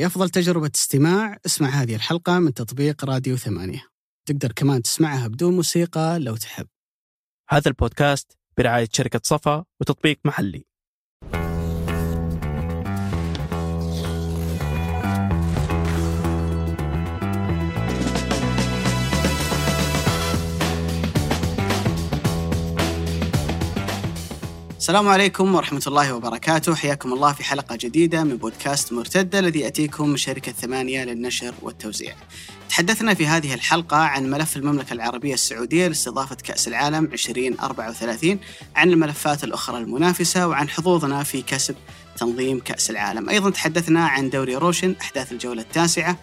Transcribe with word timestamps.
لأفضل 0.00 0.30
تجربة 0.30 0.70
استماع. 0.74 1.38
اسمع 1.46 1.68
هذه 1.68 1.94
الحلقة 1.94 2.38
من 2.38 2.54
تطبيق 2.54 3.04
راديو 3.04 3.36
ثمانية. 3.36 3.86
تقدر 4.28 4.52
كمان 4.52 4.82
تسمعها 4.82 5.28
بدون 5.28 5.56
موسيقى 5.56 6.18
لو 6.18 6.36
تحب. 6.36 6.66
هذا 7.48 7.68
البودكاست 7.68 8.38
برعاية 8.58 8.88
شركة 8.92 9.20
صفا 9.24 9.64
وتطبيق 9.80 10.18
محلي. 10.24 10.69
السلام 24.90 25.08
عليكم 25.08 25.54
ورحمة 25.54 25.82
الله 25.86 26.14
وبركاته. 26.14 26.74
حياكم 26.74 27.12
الله 27.12 27.32
في 27.32 27.44
حلقة 27.44 27.76
جديدة 27.76 28.24
من 28.24 28.36
بودكاست 28.36 28.92
مرتدة 28.92 29.38
الذي 29.38 29.60
يأتيكم 29.60 30.08
من 30.08 30.16
شركة 30.16 30.52
ثمانية 30.52 31.04
للنشر 31.04 31.54
والتوزيع. 31.62 32.14
تحدثنا 32.68 33.14
في 33.14 33.26
هذه 33.26 33.54
الحلقة 33.54 33.96
عن 33.96 34.30
ملف 34.30 34.56
المملكة 34.56 34.92
العربية 34.92 35.34
السعودية 35.34 35.88
لاستضافة 35.88 36.34
كأس 36.34 36.68
العالم 36.68 37.04
2034 37.04 38.38
عن 38.76 38.90
الملفات 38.90 39.44
الأخرى 39.44 39.78
المنافسة 39.78 40.48
وعن 40.48 40.68
حظوظنا 40.68 41.22
في 41.22 41.42
كسب 41.42 41.74
تنظيم 42.20 42.60
كأس 42.60 42.90
العالم. 42.90 43.28
أيضا 43.28 43.50
تحدثنا 43.50 44.06
عن 44.06 44.30
دوري 44.30 44.56
روشن 44.56 44.94
أحداث 45.00 45.32
الجولة 45.32 45.62
التاسعة 45.62 46.16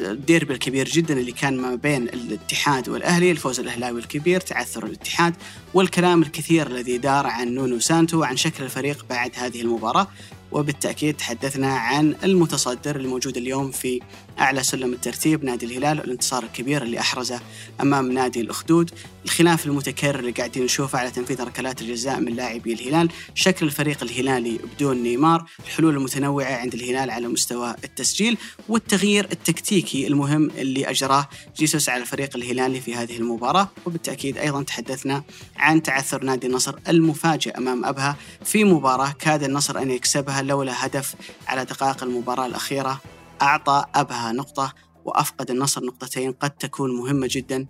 الديربي 0.00 0.54
الكبير 0.54 0.88
جدا 0.88 1.14
اللي 1.14 1.32
كان 1.32 1.56
ما 1.56 1.74
بين 1.74 2.02
الاتحاد 2.02 2.88
والأهلي 2.88 3.30
الفوز 3.30 3.60
الأهلاوي 3.60 4.00
الكبير 4.00 4.40
تعثر 4.40 4.86
الاتحاد 4.86 5.34
والكلام 5.74 6.22
الكثير 6.22 6.66
الذي 6.66 6.98
دار 6.98 7.26
عن 7.26 7.54
نونو 7.54 7.78
سانتو 7.78 8.20
وعن 8.20 8.36
شكل 8.36 8.64
الفريق 8.64 9.06
بعد 9.10 9.30
هذه 9.34 9.60
المباراة. 9.60 10.08
وبالتأكيد 10.52 11.16
تحدثنا 11.16 11.76
عن 11.76 12.14
المتصدر 12.24 12.96
الموجود 12.96 13.36
اليوم 13.36 13.70
في 13.70 14.00
أعلى 14.40 14.62
سلم 14.62 14.92
الترتيب 14.92 15.44
نادي 15.44 15.66
الهلال 15.66 16.00
والانتصار 16.00 16.44
الكبير 16.44 16.82
اللي 16.82 17.00
أحرزه 17.00 17.40
أمام 17.80 18.12
نادي 18.12 18.40
الأخدود. 18.40 18.90
الخلاف 19.24 19.66
المتكرر 19.66 20.18
اللي 20.18 20.30
قاعدين 20.30 20.64
نشوفه 20.64 20.98
على 20.98 21.10
تنفيذ 21.10 21.42
ركلات 21.42 21.82
الجزاء 21.82 22.20
من 22.20 22.34
لاعبي 22.34 22.72
الهلال. 22.72 23.10
شكل 23.34 23.66
الفريق 23.66 24.02
الهلالي 24.02 24.58
بدون 24.74 24.96
نيمار. 24.96 25.44
الحلول 25.66 25.96
المتنوعة 25.96 26.54
عند 26.54 26.74
الهلال 26.74 27.10
على 27.10 27.28
مستوى 27.28 27.74
التسجيل. 27.84 28.38
والتغيير 28.68 29.28
التكتيكي 29.32 30.06
المهم 30.06 30.50
اللي 30.50 30.90
أجراه 30.90 31.28
جيسوس 31.56 31.88
على 31.88 32.02
الفريق 32.02 32.36
الهلالي 32.36 32.80
في 32.80 32.94
هذه 32.94 33.16
المباراة. 33.16 33.68
وبالتأكيد 33.86 34.38
أيضا 34.38 34.62
تحدثنا 34.62 35.22
عن 35.56 35.82
تعثر 35.82 36.24
نادي 36.24 36.46
النصر 36.46 36.74
المفاجئ 36.88 37.58
أمام 37.58 37.84
أبها 37.84 38.16
في 38.44 38.64
مباراة 38.64 39.14
كاد 39.18 39.42
النصر 39.42 39.78
أن 39.78 39.90
يكسبها 39.90 40.42
لولا 40.42 40.86
هدف 40.86 41.14
على 41.46 41.64
دقائق 41.64 42.02
المباراة 42.02 42.46
الأخيرة 42.46 43.00
أعطى 43.42 43.84
أبها 43.94 44.32
نقطة 44.32 44.74
وأفقد 45.04 45.50
النصر 45.50 45.84
نقطتين 45.84 46.32
قد 46.32 46.50
تكون 46.50 46.96
مهمة 46.96 47.28
جدا 47.30 47.66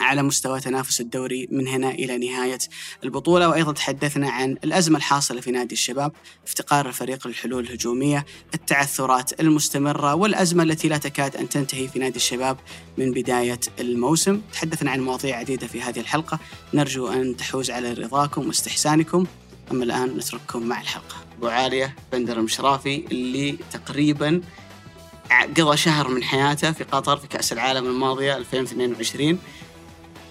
على 0.00 0.22
مستوى 0.22 0.60
تنافس 0.60 1.00
الدوري 1.00 1.48
من 1.50 1.68
هنا 1.68 1.90
إلى 1.90 2.18
نهاية 2.18 2.58
البطولة. 3.04 3.48
وأيضا 3.48 3.72
تحدثنا 3.72 4.30
عن 4.30 4.50
الأزمة 4.64 4.96
الحاصلة 4.98 5.40
في 5.40 5.50
نادي 5.50 5.72
الشباب 5.72 6.12
افتقار 6.46 6.88
الفريق 6.88 7.26
للحلول 7.26 7.64
الهجومية 7.64 8.26
التعثرات 8.54 9.40
المستمرة 9.40 10.14
والأزمة 10.14 10.62
التي 10.62 10.88
لا 10.88 10.98
تكاد 10.98 11.36
أن 11.36 11.48
تنتهي 11.48 11.88
في 11.88 11.98
نادي 11.98 12.16
الشباب 12.16 12.56
من 12.98 13.12
بداية 13.12 13.60
الموسم. 13.80 14.40
تحدثنا 14.52 14.90
عن 14.90 15.00
مواضيع 15.00 15.36
عديدة 15.36 15.66
في 15.66 15.82
هذه 15.82 16.00
الحلقة. 16.00 16.38
نرجو 16.74 17.08
أن 17.08 17.36
تحوز 17.36 17.70
على 17.70 17.92
رضاكم 17.92 18.46
واستحسانكم. 18.46 19.26
أما 19.70 19.84
الآن 19.84 20.16
نترككم 20.16 20.62
مع 20.62 20.80
الحلقة. 20.80 21.16
أبو 21.38 21.46
عالية 21.46 21.96
بندر 22.12 22.38
المشرافي 22.38 23.04
اللي 23.12 23.58
تقريبا 23.72 24.40
قضى 25.40 25.76
شهر 25.76 26.08
من 26.08 26.24
حياته 26.24 26.72
في 26.72 26.84
قطر 26.84 27.16
في 27.16 27.26
كأس 27.26 27.52
العالم 27.52 27.86
الماضية 27.86 28.36
2022 28.36 29.38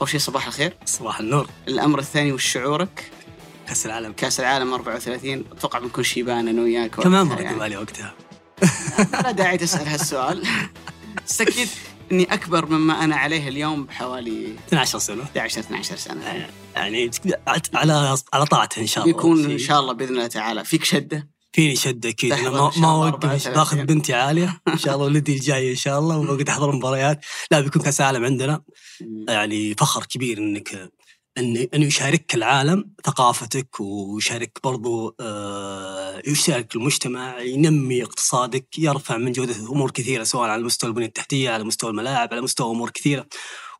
أول 0.02 0.10
شيء 0.10 0.20
صباح 0.20 0.48
الخير. 0.48 0.74
صباح 0.86 1.20
النور. 1.20 1.48
الأمر 1.68 2.00
الثاني 2.00 2.32
وش 2.32 2.46
شعورك؟ 2.46 3.12
كأس 3.68 3.86
العالم. 3.86 4.14
كأس 4.14 4.40
العالم 4.40 4.74
34 4.74 5.46
أتوقع 5.52 5.80
بنكون 5.80 6.04
شيبان 6.04 6.48
أنا 6.48 6.62
وياك 6.62 6.96
كمان 6.96 7.26
مرة 7.26 7.42
يعني. 7.42 7.60
بالي 7.60 7.78
وقتها. 7.78 8.14
لا 9.14 9.32
داعي 9.32 9.58
تسأل 9.58 9.88
هالسؤال. 9.88 10.44
بس 11.28 11.42
أكيد 11.42 11.68
إني 12.12 12.34
أكبر 12.34 12.66
مما 12.66 13.04
أنا 13.04 13.16
عليه 13.16 13.48
اليوم 13.48 13.86
بحوالي 13.86 14.56
12 14.68 15.00
سنة. 15.00 15.24
11 15.24 15.60
12 15.60 15.96
سنة. 15.96 16.48
يعني 16.76 17.12
على 17.74 18.18
على 18.34 18.46
طاعته 18.46 18.82
إن 18.82 18.88
شاء 18.88 19.04
الله. 19.04 19.18
يكون 19.18 19.52
إن 19.52 19.58
شاء 19.58 19.80
الله 19.80 19.94
بإذن 19.94 20.10
الله 20.10 20.28
تعالى. 20.28 20.64
فيك 20.66 20.84
شدة؟ 20.84 21.28
فيني 21.54 21.76
شدة 21.76 22.10
أكيد 22.10 22.34
أنا 22.34 22.50
ما 22.50 22.72
ما 22.78 22.92
اوقف 22.92 23.48
باخذ 23.48 23.84
بنتي 23.84 24.14
عالية. 24.14 24.62
إن 24.68 24.78
شاء 24.78 24.96
الله 24.96 25.06
ولدي 25.06 25.34
الجاي 25.34 25.72
إن 25.72 25.76
شاء 25.76 26.00
الله. 26.00 26.18
وبقعد 26.18 26.50
أحضر 26.50 26.72
مباريات 26.72 27.26
لا 27.52 27.60
بيكون 27.60 27.82
كأس 27.82 28.02
عالم 28.02 28.26
عندنا. 28.26 28.62
يعني 29.28 29.76
فخر 29.76 30.06
كبير 30.06 30.38
إنك 30.38 30.92
إن 31.38 31.68
انه 31.74 31.86
يشارك 31.86 32.36
العالم 32.36 32.92
ثقافتك 33.06 33.80
ويشارك 33.80 34.60
برضو 34.64 35.16
آه 35.20 36.22
يشارك 36.28 36.76
المجتمع 36.76 37.40
ينمي 37.40 38.04
اقتصادك 38.04 38.80
يرفع 38.80 39.18
من 39.18 39.32
جودة 39.32 39.56
أمور 39.56 39.92
كثيرة 39.92 40.24
سواء 40.24 40.50
على 40.50 40.64
مستوى 40.64 40.90
البنية 40.90 41.06
التحتية 41.06 41.50
على 41.50 41.64
مستوى 41.64 41.90
الملاعب 41.90 42.30
على 42.32 42.42
مستوى 42.42 42.72
أمور 42.72 42.90
كثيرة. 42.90 43.28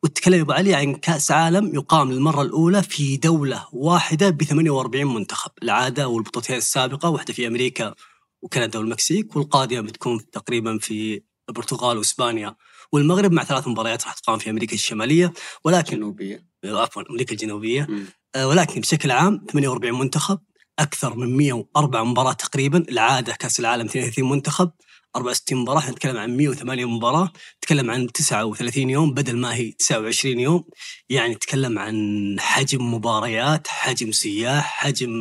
وتتكلم 0.04 0.42
أبو 0.42 0.52
علي 0.52 0.74
عن 0.76 0.96
كأس 0.96 1.32
عالم 1.32 1.76
يقام 1.76 2.12
للمرة 2.12 2.42
الأولى 2.42 2.84
في 2.84 3.18
دولة 3.18 3.68
واحدة 3.74 4.30
ب 4.30 4.44
48 4.44 5.14
منتخب 5.14 5.52
العادة 5.64 6.08
والبطولتين 6.08 6.58
السابقة 6.58 7.10
واحدة 7.10 7.34
في 7.34 7.48
أمريكا 7.48 7.94
وكندا 8.42 8.80
والمكسيك 8.80 9.36
والقادمة 9.36 9.82
بتكون 9.82 10.30
تقريبا 10.32 10.78
في 10.78 11.22
البرتغال 11.50 11.98
وإسبانيا. 11.98 12.56
والمغرب 12.92 13.32
مع 13.32 13.44
ثلاث 13.44 13.68
مباريات 13.68 14.06
راح 14.06 14.14
تقام 14.14 14.40
في 14.40 14.50
أمريكا 14.50 14.74
الشمالية 14.74 15.34
ولكن 15.64 15.94
الجنوبية. 15.94 16.46
عفوا 16.66 17.04
أمريكا 17.10 17.32
الجنوبية. 17.32 17.88
آه 18.36 18.48
ولكن 18.48 18.82
بشكل 18.82 19.12
عام 19.12 19.46
48 19.52 20.00
منتخب 20.00 20.40
أكثر 20.80 21.16
من 21.18 21.38
104 21.38 22.04
مباراة 22.04 22.34
تقريبا 22.34 22.86
العادة 22.90 23.34
كأس 23.34 23.60
العالم 23.60 23.86
32 23.86 24.30
منتخب. 24.30 24.72
64 25.16 25.58
مباراة 25.58 25.92
نتكلم 25.92 26.18
عن 26.18 26.38
108 26.38 26.86
مباراة 26.86 27.32
نتكلم 27.58 27.92
عن 27.92 28.08
39 28.12 28.90
يوم 28.90 29.14
بدل 29.14 29.38
ما 29.38 29.56
هي 29.56 29.72
29 29.72 30.40
يوم. 30.40 30.64
يعني 31.10 31.34
نتكلم 31.34 31.80
عن 31.80 32.36
حجم 32.40 32.94
مباريات 32.94 33.68
حجم 33.68 34.12
سياح 34.12 34.66
حجم 34.66 35.12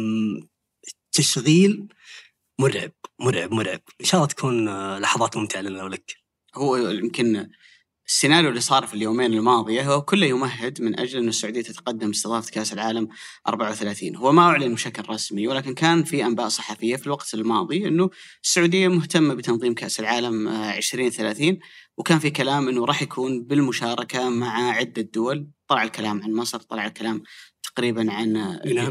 تشغيل. 1.13 1.89
مرعب 2.59 2.93
مرعب 3.21 3.53
مرعب. 3.53 3.81
إن 4.01 4.07
شاء 4.07 4.19
الله 4.19 4.29
تكون 4.29 4.69
آه، 4.69 4.99
لحظات 4.99 5.37
ممتعة 5.37 5.61
لنا 5.61 5.85
ولك. 5.85 6.17
هو 6.57 6.77
يمكن 6.77 7.51
السيناريو 8.11 8.51
اللي 8.51 8.61
صار 8.61 8.87
في 8.87 8.95
اليومين 8.95 9.35
الماضية 9.35 9.83
هو 9.83 10.03
كله 10.03 10.27
يمهد 10.27 10.83
من 10.83 11.01
أجل 11.01 11.19
أن 11.19 11.29
السعودية 11.29 11.63
تتقدم 11.63 12.11
استضافة 12.11 12.51
كأس 12.51 12.73
العالم 12.73 13.09
34 13.49 14.17
هو 14.17 14.33
ما 14.33 14.43
أعلن 14.43 14.75
بشكل 14.75 15.03
رسمي 15.11 15.49
ولكن 15.49 15.75
كان 15.75 16.05
في 16.05 16.27
أنباء 16.27 16.49
صحفية 16.49 16.97
في 16.97 17.07
الوقت 17.07 17.35
الماضي 17.35 17.89
أنه 17.89 18.11
السعودية 18.45 18.89
مهتمة 18.89 19.35
بتنظيم 19.35 19.75
كأس 19.75 20.01
العالم 20.01 20.49
2030 20.49 21.59
وكان 21.97 22.19
في 22.19 22.31
كلام 22.31 22.69
أنه 22.69 22.85
راح 22.85 23.03
يكون 23.03 23.43
بالمشاركة 23.43 24.29
مع 24.29 24.71
عدة 24.71 25.03
دول. 25.03 25.51
طلع 25.69 25.83
الكلام 25.83 26.23
عن 26.23 26.33
مصر 26.33 26.59
طلع 26.59 26.87
الكلام 26.87 27.23
تقريبا 27.63 28.13
عن 28.13 28.37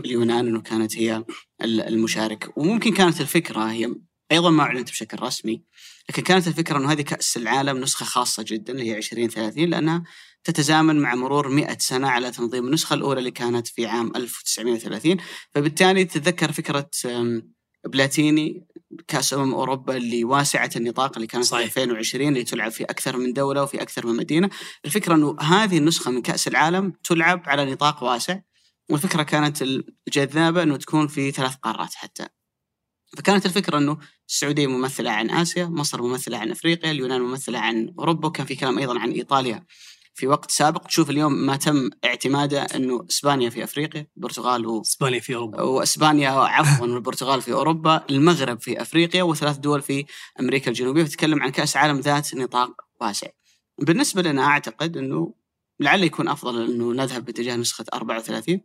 اليونان. 0.05 0.47
أنه 0.47 0.61
كانت 0.61 0.97
هي 0.97 1.23
المشارك. 1.61 2.57
وممكن 2.57 2.93
كانت 2.93 3.21
الفكرة 3.21 3.71
هي 3.71 3.95
أيضا 4.31 4.49
ما 4.49 4.63
أعلنت 4.63 4.89
بشكل 4.89 5.21
رسمي 5.21 5.63
لكن 6.09 6.21
كانت 6.21 6.47
الفكرة 6.47 6.77
أنه 6.77 6.91
هذه 6.91 7.01
كأس 7.01 7.37
العالم 7.37 7.77
نسخة 7.77 8.05
خاصة 8.05 8.45
جدا 8.47 8.73
اللي 8.73 8.91
هي 8.91 8.97
2030 8.97 9.65
لأنها 9.65 10.03
تتزامن 10.43 10.99
مع 10.99 11.15
مرور 11.15 11.47
100 11.47 11.77
سنة 11.79 12.09
على 12.09 12.31
تنظيم 12.31 12.65
النسخة 12.65 12.93
الأولى 12.93 13.19
اللي 13.19 13.31
كانت 13.31 13.67
في 13.67 13.85
عام 13.85 14.11
1930 14.15 15.17
فبالتالي 15.51 16.05
تتذكر 16.05 16.51
فكرة 16.51 16.89
بلاتيني 17.87 18.67
كأس 19.07 19.33
أمم 19.33 19.53
أوروبا 19.53 19.97
اللي 19.97 20.23
واسعة 20.23 20.69
النطاق 20.75 21.15
اللي 21.15 21.27
كانت 21.27 21.45
صحيح. 21.45 21.71
في 21.71 21.83
2020 21.83 22.27
اللي 22.27 22.43
تلعب 22.43 22.71
في 22.71 22.83
أكثر 22.83 23.17
من 23.17 23.33
دولة 23.33 23.63
وفي 23.63 23.81
أكثر 23.81 24.07
من 24.07 24.15
مدينة. 24.15 24.49
الفكرة 24.85 25.15
أنه 25.15 25.35
هذه 25.39 25.77
النسخة 25.77 26.11
من 26.11 26.21
كأس 26.21 26.47
العالم 26.47 26.93
تلعب 27.03 27.43
على 27.45 27.71
نطاق 27.71 28.03
واسع 28.03 28.39
والفكرة 28.89 29.23
كانت 29.23 29.61
الجذابة 30.07 30.63
أنه 30.63 30.77
تكون 30.77 31.07
في 31.07 31.31
ثلاث 31.31 31.55
قارات 31.55 31.93
حتى. 31.93 32.38
فكانت 33.17 33.45
الفكرة 33.45 33.77
أنه 33.77 33.97
السعودية 34.27 34.67
ممثلة 34.67 35.11
عن 35.11 35.29
آسيا 35.29 35.65
مصر 35.65 36.01
ممثلة 36.01 36.37
عن 36.37 36.51
أفريقيا 36.51 36.91
اليونان 36.91 37.21
ممثلة 37.21 37.59
عن 37.59 37.93
أوروبا 37.99 38.27
وكان 38.27 38.45
في 38.45 38.55
كلام 38.55 38.79
أيضا 38.79 38.99
عن 38.99 39.11
إيطاليا 39.11 39.65
في 40.13 40.27
وقت 40.27 40.51
سابق. 40.51 40.87
تشوف 40.87 41.09
اليوم 41.09 41.33
ما 41.33 41.55
تم 41.55 41.89
اعتماده 42.05 42.61
إنه 42.61 43.05
إسبانيا 43.09 43.49
في 43.49 43.63
أفريقيا، 43.63 44.07
البرتغال 44.17 44.65
و... 44.65 44.81
إسبانيا 44.81 45.19
في 45.19 45.35
أوروبا. 45.35 45.61
وإسبانيا 45.61 46.29
عفوا 46.29 46.87
والبرتغال 46.87 47.41
في 47.41 47.53
أوروبا، 47.53 48.05
المغرب 48.09 48.61
في 48.61 48.81
أفريقيا 48.81 49.23
وثلاث 49.23 49.57
دول 49.57 49.81
في 49.81 50.05
أمريكا 50.39 50.71
الجنوبية، 50.71 51.03
فتتكلم 51.03 51.41
عن 51.43 51.49
كأس 51.49 51.77
عالم 51.77 51.99
ذات 51.99 52.35
نطاق 52.35 52.81
واسع. 53.01 53.27
بالنسبة 53.81 54.21
لنا 54.21 54.43
أعتقد 54.43 54.97
إنه 54.97 55.33
لعل 55.79 56.03
يكون 56.03 56.27
أفضل 56.27 56.71
إنه 56.71 56.93
نذهب 56.93 57.25
باتجاه 57.25 57.55
نسخة 57.55 57.85
34 57.93 58.61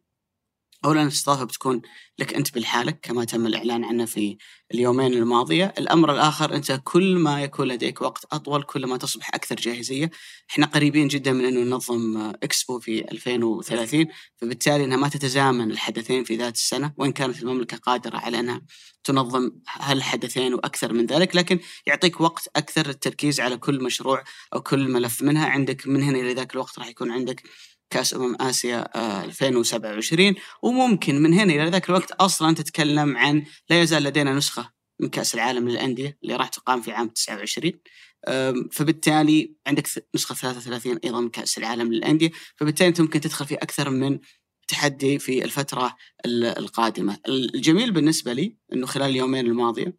اولا 0.84 1.02
الاستضافه 1.02 1.44
بتكون 1.44 1.82
لك 2.18 2.34
أنت 2.34 2.54
بالحالك 2.54 2.98
كما 3.02 3.24
تم 3.24 3.46
الإعلان 3.46 3.84
عنه 3.84 4.04
في 4.04 4.36
اليومين 4.74 5.14
الماضية، 5.14 5.74
الأمر 5.78 6.12
الآخر 6.12 6.54
أنت 6.54 6.80
كل 6.84 7.18
ما 7.18 7.42
يكون 7.42 7.68
لديك 7.68 8.02
وقت 8.02 8.24
أطول 8.32 8.62
كل 8.62 8.86
ما 8.86 8.96
تصبح 8.96 9.34
أكثر 9.34 9.54
جاهزية، 9.54 10.10
إحنا 10.50 10.66
قريبين 10.66 11.08
جدا 11.08 11.32
من 11.32 11.44
أنه 11.44 11.60
ننظم 11.60 12.16
إكسبو 12.42 12.80
في 12.80 13.10
2030 13.12 14.06
فبالتالي 14.36 14.84
إنها 14.84 14.96
ما 14.96 15.08
تتزامن 15.08 15.70
الحدثين 15.70 16.24
في 16.24 16.36
ذات 16.36 16.54
السنة 16.54 16.92
وإن 16.96 17.12
كانت 17.12 17.42
المملكة 17.42 17.76
قادرة 17.76 18.16
على 18.18 18.40
أنها 18.40 18.62
تنظم 19.04 19.50
هالحدثين 19.68 20.54
وأكثر 20.54 20.92
من 20.92 21.06
ذلك 21.06 21.36
لكن 21.36 21.58
يعطيك 21.86 22.20
وقت 22.20 22.48
أكثر 22.56 22.86
للتركيز 22.86 23.40
على 23.40 23.56
كل 23.56 23.82
مشروع 23.82 24.24
أو 24.54 24.60
كل 24.60 24.88
ملف 24.88 25.22
منها. 25.22 25.46
عندك 25.46 25.86
من 25.86 26.02
هنا 26.02 26.18
إلى 26.18 26.34
ذاك 26.34 26.52
الوقت 26.54 26.78
راح 26.78 26.88
يكون 26.88 27.10
عندك 27.12 27.42
كاس 27.94 28.14
امم 28.14 28.36
آسيا 28.40 28.88
2027 29.24 30.26
آه، 30.28 30.34
وممكن 30.62 31.22
من 31.22 31.34
هنا 31.34 31.52
إلى 31.52 31.70
ذاك 31.70 31.88
الوقت 31.88 32.12
أصلا 32.12 32.54
تتكلم 32.54 33.16
عن 33.16 33.44
لا 33.70 33.82
يزال 33.82 34.02
لدينا 34.02 34.34
نسخة 34.34 34.70
من 35.00 35.08
كأس 35.08 35.34
العالم 35.34 35.68
للأندية 35.68 36.18
اللي 36.22 36.36
راح 36.36 36.48
تقام 36.48 36.80
في 36.80 36.92
عام 36.92 37.08
29 37.08 37.72
فبالتالي 38.72 39.54
عندك 39.66 39.88
نسخة 40.14 40.34
33 40.34 40.98
أيضا 41.04 41.20
من 41.20 41.28
كأس 41.28 41.58
العالم 41.58 41.92
للأندية. 41.92 42.30
فبالتالي 42.56 42.88
أنت 42.88 43.00
ممكن 43.00 43.20
تدخل 43.20 43.46
في 43.46 43.54
أكثر 43.54 43.90
من 43.90 44.18
تحدي 44.68 45.18
في 45.18 45.44
الفترة 45.44 45.96
القادمة. 46.26 47.18
الجميل 47.28 47.92
بالنسبة 47.92 48.32
لي 48.32 48.56
إنه 48.72 48.86
خلال 48.86 49.10
اليومين 49.10 49.46
الماضية 49.46 49.98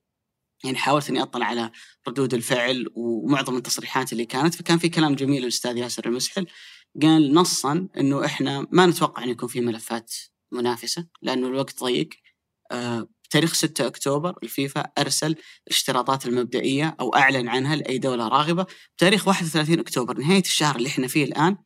يعني 0.64 0.78
حاولت 0.78 1.10
إني 1.10 1.22
أطلع 1.22 1.46
على 1.46 1.72
ردود 2.08 2.34
الفعل 2.34 2.86
ومعظم 2.96 3.58
التصريحات 3.58 4.14
اللي 4.14 4.26
كانت. 4.26 4.56
فكان 4.56 4.78
في 4.78 4.90
كلام 4.90 5.16
جميل 5.16 5.42
للأستاذ 5.42 5.78
ياسر 5.78 6.06
المسحل. 6.06 6.48
قال 7.02 7.34
نصا 7.34 7.88
إنه 7.98 8.26
إحنا 8.26 8.68
ما 8.72 8.86
نتوقع 8.86 9.24
ان 9.24 9.30
يكون 9.30 9.50
في 9.50 9.62
ملفات 9.62 10.14
منافسة 10.52 11.08
لأنه 11.22 11.48
الوقت 11.48 11.84
ضيق. 11.84 12.10
آه 12.72 13.08
بتاريخ 13.24 13.54
6 13.54 13.88
أكتوبر 13.88 14.36
الفيفا 14.44 14.82
أرسل 14.98 15.36
الاشتراطات 15.68 16.26
المبدئية 16.26 16.96
أو 17.00 17.16
أعلن 17.16 17.48
عنها 17.48 17.76
لأي 17.76 17.98
دولة 17.98 18.28
راغبة. 18.28 18.66
بتاريخ 18.98 19.28
31 19.28 19.80
أكتوبر 19.80 20.18
نهاية 20.18 20.42
الشهر 20.42 20.76
اللي 20.76 20.90
إحنا 20.90 21.08
فيه 21.08 21.24
الآن 21.24 21.58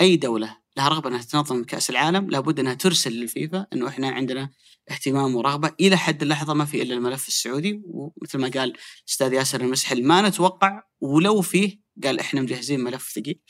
أي 0.00 0.16
دولة 0.16 0.62
لها 0.76 0.88
رغبة 0.88 1.08
إنها 1.08 1.22
تنظم 1.22 1.64
كأس 1.64 1.90
العالم 1.90 2.30
لابد 2.30 2.60
إنها 2.60 2.74
ترسل 2.74 3.12
للفيفا 3.12 3.66
إنه 3.72 3.88
إحنا 3.88 4.08
عندنا 4.10 4.50
اهتمام 4.90 5.36
ورغبة. 5.36 5.72
إلى 5.80 5.96
حد 5.96 6.22
اللحظة 6.22 6.54
ما 6.54 6.64
في 6.64 6.82
إلا 6.82 6.94
الملف 6.94 7.28
السعودي 7.28 7.82
ومثل 7.84 8.38
ما 8.38 8.48
قال 8.48 8.72
الاستاذ 9.04 9.32
ياسر 9.32 9.60
المسحل 9.60 10.04
ما 10.06 10.28
نتوقع 10.28 10.82
ولو 11.00 11.40
فيه 11.40 11.80
قال 12.04 12.20
إحنا 12.20 12.40
مجهزين 12.40 12.80
ملف 12.80 13.12
ثقيل. 13.14 13.40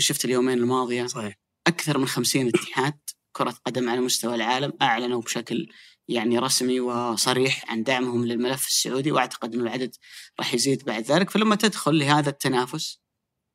شفت 0.00 0.24
اليومين 0.24 0.58
الماضية 0.58 1.06
صحيح. 1.06 1.34
أكثر 1.66 1.98
من 1.98 2.06
50 2.06 2.48
اتحاد 2.48 2.98
كرة 3.32 3.54
قدم 3.66 3.88
على 3.88 4.00
مستوى 4.00 4.34
العالم 4.34 4.72
أعلنوا 4.82 5.20
بشكل 5.20 5.68
يعني 6.08 6.38
رسمي 6.38 6.80
وصريح 6.80 7.64
عن 7.70 7.82
دعمهم 7.82 8.26
للملف 8.26 8.66
السعودي 8.66 9.12
وأعتقد 9.12 9.54
إنه 9.54 9.62
العدد 9.62 9.94
راح 10.38 10.54
يزيد 10.54 10.84
بعد 10.84 11.02
ذلك. 11.02 11.30
فلما 11.30 11.56
تدخل 11.56 11.98
لهذا 11.98 12.30
التنافس 12.30 13.04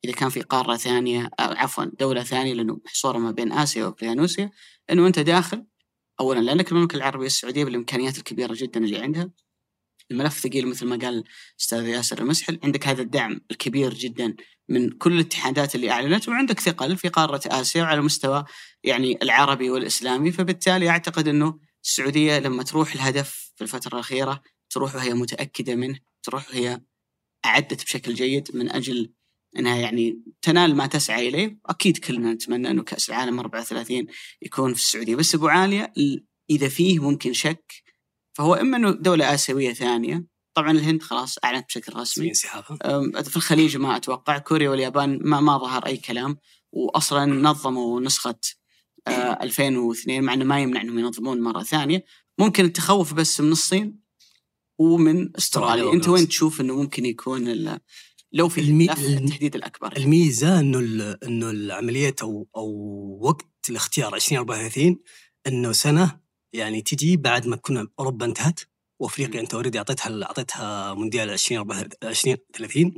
إذا 0.04 0.12
كان 0.12 0.28
في 0.28 0.40
قارة 0.42 0.76
ثانية 0.76 1.30
عفوا 1.38 1.84
دولة 1.84 2.22
ثانية 2.22 2.54
لأنه 2.54 2.80
محصورة 2.84 3.18
ما 3.18 3.30
بين 3.30 3.52
آسيا 3.52 3.84
واوكيانوسيا 3.84 4.50
إنه 4.90 5.06
أنت 5.06 5.18
داخل 5.18 5.66
اولا 6.20 6.40
لأنك 6.40 6.72
المملكة 6.72 6.96
العربية 6.96 7.26
السعودية 7.26 7.64
بالإمكانيات 7.64 8.18
الكبيرة 8.18 8.54
جدا 8.54 8.84
اللي 8.84 8.98
عندها 8.98 9.30
الملف 10.10 10.38
ثقيل 10.38 10.68
مثل 10.68 10.86
ما 10.86 10.96
قال 10.96 11.24
الاستاذ 11.58 11.88
ياسر 11.88 12.18
المسحل. 12.18 12.58
عندك 12.64 12.88
هذا 12.88 13.02
الدعم 13.02 13.40
الكبير 13.50 13.94
جدا 13.94 14.36
من 14.68 14.90
كل 14.90 15.12
الاتحادات 15.12 15.74
اللي 15.74 15.90
أعلنت 15.90 16.28
وعندك 16.28 16.60
ثقل 16.60 16.96
في 16.96 17.08
قارة 17.08 17.40
آسيا 17.46 17.82
وعلى 17.82 18.00
مستوى 18.00 18.44
يعني 18.84 19.18
العربي 19.22 19.70
والإسلامي. 19.70 20.32
فبالتالي 20.32 20.88
أعتقد 20.88 21.28
أنه 21.28 21.58
السعودية 21.84 22.38
لما 22.38 22.62
تروح 22.62 22.92
الهدف 22.92 23.52
في 23.56 23.64
الفترة 23.64 23.94
الأخيرة 23.94 24.42
تروح 24.70 24.94
وهي 24.94 25.14
متأكدة 25.14 25.74
منه 25.74 25.98
تروح 26.22 26.50
وهي 26.50 26.80
أعدت 27.44 27.84
بشكل 27.84 28.14
جيد 28.14 28.48
من 28.54 28.70
أجل 28.70 29.12
إنها 29.58 29.76
يعني 29.76 30.22
تنال 30.42 30.76
ما 30.76 30.86
تسعى 30.86 31.28
إليه. 31.28 31.58
أكيد 31.66 31.98
كلنا 31.98 32.32
نتمنى 32.32 32.70
أنه 32.70 32.82
كأس 32.82 33.10
العالم 33.10 33.38
34 33.38 34.06
يكون 34.42 34.74
في 34.74 34.80
السعودية. 34.80 35.16
بس 35.16 35.34
أبو 35.34 35.48
عالية 35.48 35.92
إذا 36.50 36.68
فيه 36.68 36.98
ممكن 36.98 37.32
شك 37.32 37.72
فهو 38.32 38.54
إما 38.54 38.76
إنه 38.76 38.90
دولة 38.90 39.34
آسيوية 39.34 39.72
ثانية 39.72 40.24
طبعا 40.54 40.70
الهند 40.70 41.02
خلاص 41.02 41.36
أعلنت 41.44 41.66
بشكل 41.66 41.96
رسمي. 41.96 42.34
في 43.30 43.36
الخليج 43.36 43.76
ما 43.76 43.96
أتوقع 43.96 44.38
كوريا 44.38 44.70
واليابان 44.70 45.18
ما 45.22 45.40
ما 45.40 45.58
ظهر 45.58 45.86
أي 45.86 45.96
كلام 45.96 46.36
واصلا 46.72 47.26
نظموا 47.26 48.00
نسخة 48.00 48.40
2002 49.08 50.16
آه، 50.16 50.20
مع 50.26 50.34
إنه 50.34 50.44
ما 50.44 50.60
يمنع 50.60 50.80
إنهم 50.80 50.98
ينظمون 50.98 51.40
مرة 51.40 51.62
ثانية. 51.62 52.04
ممكن 52.38 52.64
التخوف 52.64 53.14
بس 53.14 53.40
من 53.40 53.52
الصين 53.52 54.00
ومن 54.78 55.36
أستراليا. 55.36 55.92
أنت 55.92 56.08
وين 56.08 56.28
تشوف 56.28 56.60
إنه 56.60 56.76
ممكن 56.76 57.06
يكون 57.06 57.78
لو 58.32 58.48
في 58.48 58.60
المي... 58.60 58.92
التحديد 58.92 59.56
الأكبر؟ 59.56 59.96
الميزة 59.96 60.60
إنه 60.60 60.78
إنه 61.22 61.50
العملية 61.50 62.14
أو 62.22 62.48
أو 62.56 62.68
وقت 63.22 63.70
الاختيار 63.70 64.14
2034 64.14 64.98
إنه 65.46 65.72
سنة 65.72 66.20
يعني 66.52 66.82
تجي 66.82 67.16
بعد 67.16 67.46
ما 67.46 67.56
كنا 67.56 67.88
أوروبا 67.98 68.26
انتهت 68.26 68.60
وأفريقيا 69.00 69.40
أنت 69.40 69.54
already 69.54 69.78
أعطيتها 69.78 70.24
أعطيتها 70.24 70.94
مونديال 70.94 71.30
20 71.30 71.66
30 72.54 72.94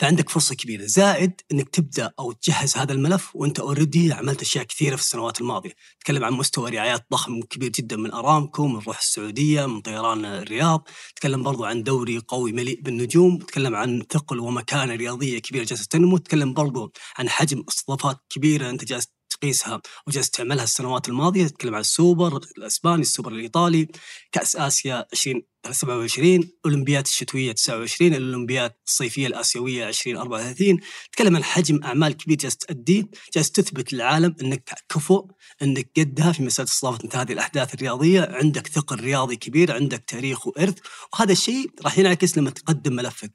فعندك 0.00 0.28
فرصة 0.30 0.54
كبيرة. 0.54 0.84
زائد 0.86 1.40
إنك 1.52 1.68
تبدأ 1.68 2.10
أو 2.18 2.32
تجهز 2.32 2.76
هذا 2.76 2.92
الملف 2.92 3.36
وأنت 3.36 3.60
already 3.60 4.12
عملت 4.12 4.42
أشياء 4.42 4.64
كثيرة 4.64 4.96
في 4.96 5.02
السنوات 5.02 5.40
الماضية. 5.40 5.72
تكلم 6.00 6.24
عن 6.24 6.32
مستوى 6.32 6.70
رعايات 6.70 7.06
ضخم 7.12 7.42
كبير 7.42 7.68
جدا 7.68 7.96
من 7.96 8.12
أرامكو 8.12 8.66
من 8.66 8.78
روح 8.78 8.98
السعودية 8.98 9.66
من 9.66 9.80
طيران 9.80 10.24
الرياض. 10.24 10.88
تكلم 11.16 11.42
برضو 11.42 11.64
عن 11.64 11.82
دوري 11.82 12.18
قوي 12.18 12.52
مليء 12.52 12.80
بالنجوم. 12.82 13.38
تكلم 13.38 13.74
عن 13.74 14.02
ثقل 14.10 14.40
ومكانة 14.40 14.94
رياضية 14.94 15.38
كبيرة 15.38 15.64
جالسة 15.64 15.86
تنمو. 15.90 16.18
تكلم 16.18 16.54
برضو 16.54 16.92
عن 17.18 17.28
حجم 17.28 17.64
استضافات 17.68 18.16
كبيرة. 18.30 18.70
أنت 18.70 18.84
جالس 18.84 19.13
تقيسها 19.44 19.80
وجالس 20.06 20.30
تعملها 20.30 20.64
السنوات 20.64 21.08
الماضية 21.08 21.46
تتكلم 21.46 21.74
عن 21.74 21.80
السوبر 21.80 22.40
الأسباني 22.58 23.02
السوبر 23.02 23.32
الإيطالي 23.32 23.88
كأس 24.32 24.56
آسيا 24.56 25.06
2027 25.12 26.48
أولمبياد 26.66 27.04
الشتوية 27.04 27.52
29 27.52 28.14
الأولمبياد 28.14 28.72
الصيفية 28.86 29.26
الآسيوية 29.26 29.88
2034 29.88 30.80
تتكلم 31.12 31.36
عن 31.36 31.44
حجم 31.44 31.84
أعمال 31.84 32.12
كبير 32.12 32.36
جالس 32.36 32.56
تأديه 32.56 33.04
جالس 33.34 33.50
تثبت 33.50 33.92
للعالم 33.92 34.36
إنك 34.42 34.74
كفؤ 34.88 35.26
إنك 35.62 35.90
قدها 35.96 36.32
في 36.32 36.42
مساله 36.42 36.68
استضافه 36.68 37.08
مثل 37.08 37.18
هذه 37.18 37.32
الأحداث 37.32 37.74
الرياضية. 37.74 38.28
عندك 38.32 38.66
ثقل 38.66 39.00
رياضي 39.00 39.36
كبير 39.36 39.72
عندك 39.72 40.04
تاريخ 40.06 40.46
وإرث 40.46 40.78
وهذا 41.12 41.32
الشيء 41.32 41.70
راح 41.84 41.98
ينعكس 41.98 42.38
لما 42.38 42.50
تقدم 42.50 42.92
ملفك. 42.92 43.32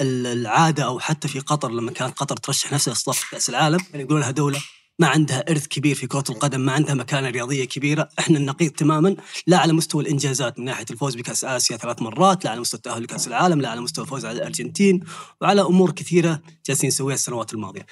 العادة 0.00 0.84
أو 0.84 1.00
حتى 1.00 1.28
في 1.28 1.40
قطر 1.40 1.70
لما 1.70 1.92
كانت 1.92 2.18
قطر 2.18 2.36
ترشح 2.36 2.72
نفسها 2.72 2.92
لاستضافه 2.92 3.26
كأس 3.30 3.50
العالم 3.50 3.80
يعني 3.90 4.02
يقولون 4.02 4.20
لها 4.20 4.30
دوله 4.30 4.62
ما 4.98 5.06
عندها 5.06 5.50
إرث 5.50 5.66
كبير 5.66 5.94
في 5.94 6.06
كرة 6.06 6.24
القدم 6.30 6.60
ما 6.60 6.72
عندها 6.72 6.94
مكانة 6.94 7.30
رياضية 7.30 7.64
كبيرة. 7.64 8.08
إحنا 8.18 8.38
النقيض 8.38 8.70
تماما 8.70 9.16
لا 9.46 9.58
على 9.58 9.72
مستوى 9.72 10.02
الإنجازات 10.02 10.58
من 10.58 10.64
ناحية 10.64 10.84
الفوز 10.90 11.16
بكأس 11.16 11.44
آسيا 11.44 11.76
ثلاث 11.76 12.02
مرات 12.02 12.44
لا 12.44 12.50
على 12.50 12.60
مستوى 12.60 12.78
التأهل 12.78 13.02
لكأس 13.02 13.28
العالم 13.28 13.60
لا 13.60 13.68
على 13.68 13.80
مستوى 13.80 14.04
الفوز 14.04 14.24
على 14.24 14.38
الأرجنتين 14.38 15.00
وعلى 15.40 15.60
أمور 15.62 15.90
كثيرة 15.90 16.42
جالسين 16.66 16.88
نسويها 16.88 17.14
السنوات 17.14 17.54
الماضية. 17.54 17.86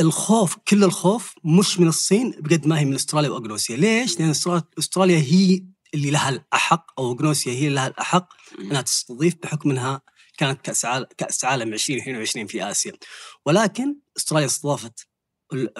الخوف 0.00 0.56
كل 0.68 0.84
الخوف 0.84 1.34
مش 1.44 1.80
من 1.80 1.88
الصين 1.88 2.34
بقد 2.38 2.66
ما 2.66 2.78
هي 2.78 2.84
من 2.84 2.94
أستراليا 2.94 3.30
وأغنوسيا. 3.30 3.76
ليش؟ 3.76 4.20
لأن 4.20 4.32
أستراليا 4.78 5.18
هي 5.18 5.62
اللي 5.94 6.10
لها 6.10 6.28
الأحق 6.28 6.86
أو 6.98 7.12
أغنوسيا 7.12 7.52
هي 7.52 7.58
اللي 7.58 7.74
لها 7.74 7.86
الأحق 7.86 8.28
أنها 8.60 8.80
تستضيف 8.80 9.34
بحكم 9.42 9.70
أنها 9.70 10.00
كانت 10.38 10.60
كأس 10.60 10.84
عالم, 10.84 11.06
كأس 11.18 11.44
عالم 11.44 11.72
2022 11.72 12.46
في 12.46 12.70
آسيا. 12.70 12.92
ولكن 13.46 13.96
أستراليا 14.16 14.46
استضافت 14.46 15.11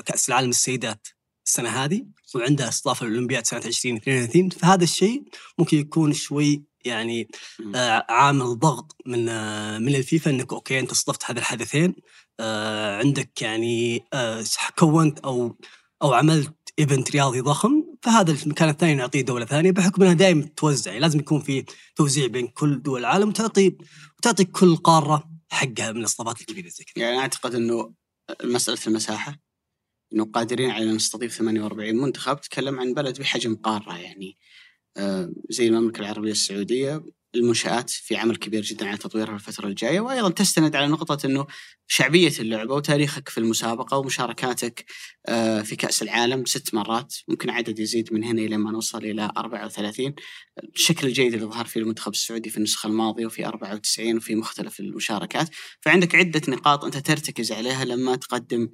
كأس 0.06 0.28
العالم 0.28 0.50
السيدات 0.50 1.08
السنة 1.46 1.68
هذه 1.68 2.06
وعندها 2.34 2.68
استضافه 2.68 3.06
الأولمبياد 3.06 3.46
سنة 3.46 3.62
2032 3.66 4.48
فهذا 4.50 4.84
الشيء 4.84 5.22
ممكن 5.58 5.78
يكون 5.78 6.12
شوي 6.12 6.62
يعني 6.84 7.28
آه 7.74 8.06
عامل 8.08 8.58
ضغط 8.58 8.96
من 9.06 9.28
آه 9.28 9.78
من 9.78 9.94
الفيفا 9.94 10.30
إنك 10.30 10.52
أوكي 10.52 10.78
أنت 10.78 10.90
استضفت 10.90 11.30
هذا 11.30 11.38
الحدثين 11.38 11.94
آه 12.40 12.98
عندك 12.98 13.42
يعني 13.42 14.04
كونت 14.78 15.18
أو 15.18 15.56
أو 16.02 16.12
عملت 16.12 16.54
event 16.78 17.10
رياضي 17.10 17.40
ضخم. 17.40 17.84
فهذا 18.02 18.36
المكان 18.44 18.68
الثاني 18.68 18.94
نعطيه 18.94 19.20
دولة 19.20 19.44
ثانية 19.44 19.70
بحكم 19.70 20.02
إنها 20.02 20.14
دائما 20.14 20.48
توزع 20.56 20.90
يعني 20.90 21.00
لازم 21.00 21.18
يكون 21.18 21.40
في 21.40 21.64
توزيع 21.96 22.26
بين 22.26 22.46
كل 22.46 22.82
دول 22.82 23.00
العالم 23.00 23.28
وتعطي 23.28 23.76
وتعطي 24.18 24.44
كل 24.44 24.76
قارة 24.76 25.30
حقها 25.50 25.92
من 25.92 26.00
الاستضافات 26.00 26.40
الكبيرة 26.40 26.68
زي 26.68 26.84
كذا. 26.84 27.04
يعني 27.04 27.18
أعتقد 27.18 27.54
إنه 27.54 27.92
مسألة 28.44 28.78
المساحة 28.86 29.38
إنه 30.14 30.24
قادرين 30.24 30.70
على 30.70 30.84
ان 30.84 30.94
نستضيف 30.94 31.32
48 31.34 31.96
منتخب. 31.96 32.40
تكلم 32.40 32.80
عن 32.80 32.94
بلد 32.94 33.20
بحجم 33.20 33.54
قارة 33.54 33.96
يعني. 33.98 34.38
آه، 34.96 35.32
زي 35.50 35.68
المملكة 35.68 36.00
العربية 36.00 36.32
السعودية. 36.32 37.04
المنشآت 37.34 37.90
في 37.90 38.16
عمل 38.16 38.36
كبير 38.36 38.62
جدا 38.62 38.86
على 38.88 38.96
تطويرها 38.96 39.34
الفترة 39.34 39.66
الجاية. 39.66 40.00
وأيضا 40.00 40.30
تستند 40.30 40.76
على 40.76 40.88
نقطة 40.88 41.26
أنه 41.26 41.46
شعبية 41.86 42.32
اللعبة 42.40 42.74
وتاريخك 42.74 43.28
في 43.28 43.38
المسابقة 43.38 43.98
ومشاركاتك 43.98 44.84
آه، 45.28 45.62
في 45.62 45.76
كأس 45.76 46.02
العالم 46.02 46.44
ست 46.44 46.74
مرات. 46.74 47.14
ممكن 47.28 47.50
عدد 47.50 47.78
يزيد 47.78 48.12
من 48.12 48.24
هنا 48.24 48.42
إلى 48.42 48.56
ما 48.56 48.70
نوصل 48.70 49.04
إلى 49.04 49.30
34 49.36 50.14
الشكل 50.74 51.06
الجيد 51.06 51.34
اللي 51.34 51.46
ظهر 51.46 51.64
فيه 51.64 51.80
المنتخب 51.80 52.12
السعودي 52.12 52.50
في 52.50 52.56
النسخة 52.56 52.86
الماضية 52.86 53.26
وفي 53.26 53.46
94 53.46 54.16
وفي 54.16 54.34
مختلف 54.34 54.80
المشاركات. 54.80 55.48
فعندك 55.80 56.14
عدة 56.14 56.42
نقاط 56.48 56.84
أنت 56.84 56.96
ترتكز 56.96 57.52
عليها 57.52 57.84
لما 57.84 58.16
تقدم 58.16 58.68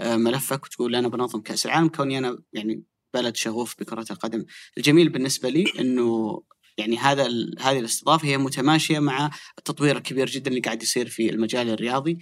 ملفك 0.00 0.64
وتقول 0.64 0.96
أنا 0.96 1.08
بنظم 1.08 1.40
كأس 1.40 1.66
العالم 1.66 1.88
كوني 1.88 2.18
أنا 2.18 2.38
يعني 2.52 2.84
بلد 3.14 3.36
شغوف 3.36 3.80
بكرة 3.80 4.06
القدم. 4.10 4.44
الجميل 4.78 5.08
بالنسبة 5.08 5.48
لي 5.48 5.64
أنه 5.78 6.42
يعني 6.78 6.98
هذا 6.98 7.26
هذه 7.60 7.78
الاستضافة 7.78 8.28
هي 8.28 8.38
متماشية 8.38 8.98
مع 8.98 9.30
التطوير 9.58 9.96
الكبير 9.96 10.26
جدا 10.30 10.50
اللي 10.50 10.60
قاعد 10.60 10.82
يصير 10.82 11.08
في 11.08 11.30
المجال 11.30 11.70
الرياضي 11.70 12.18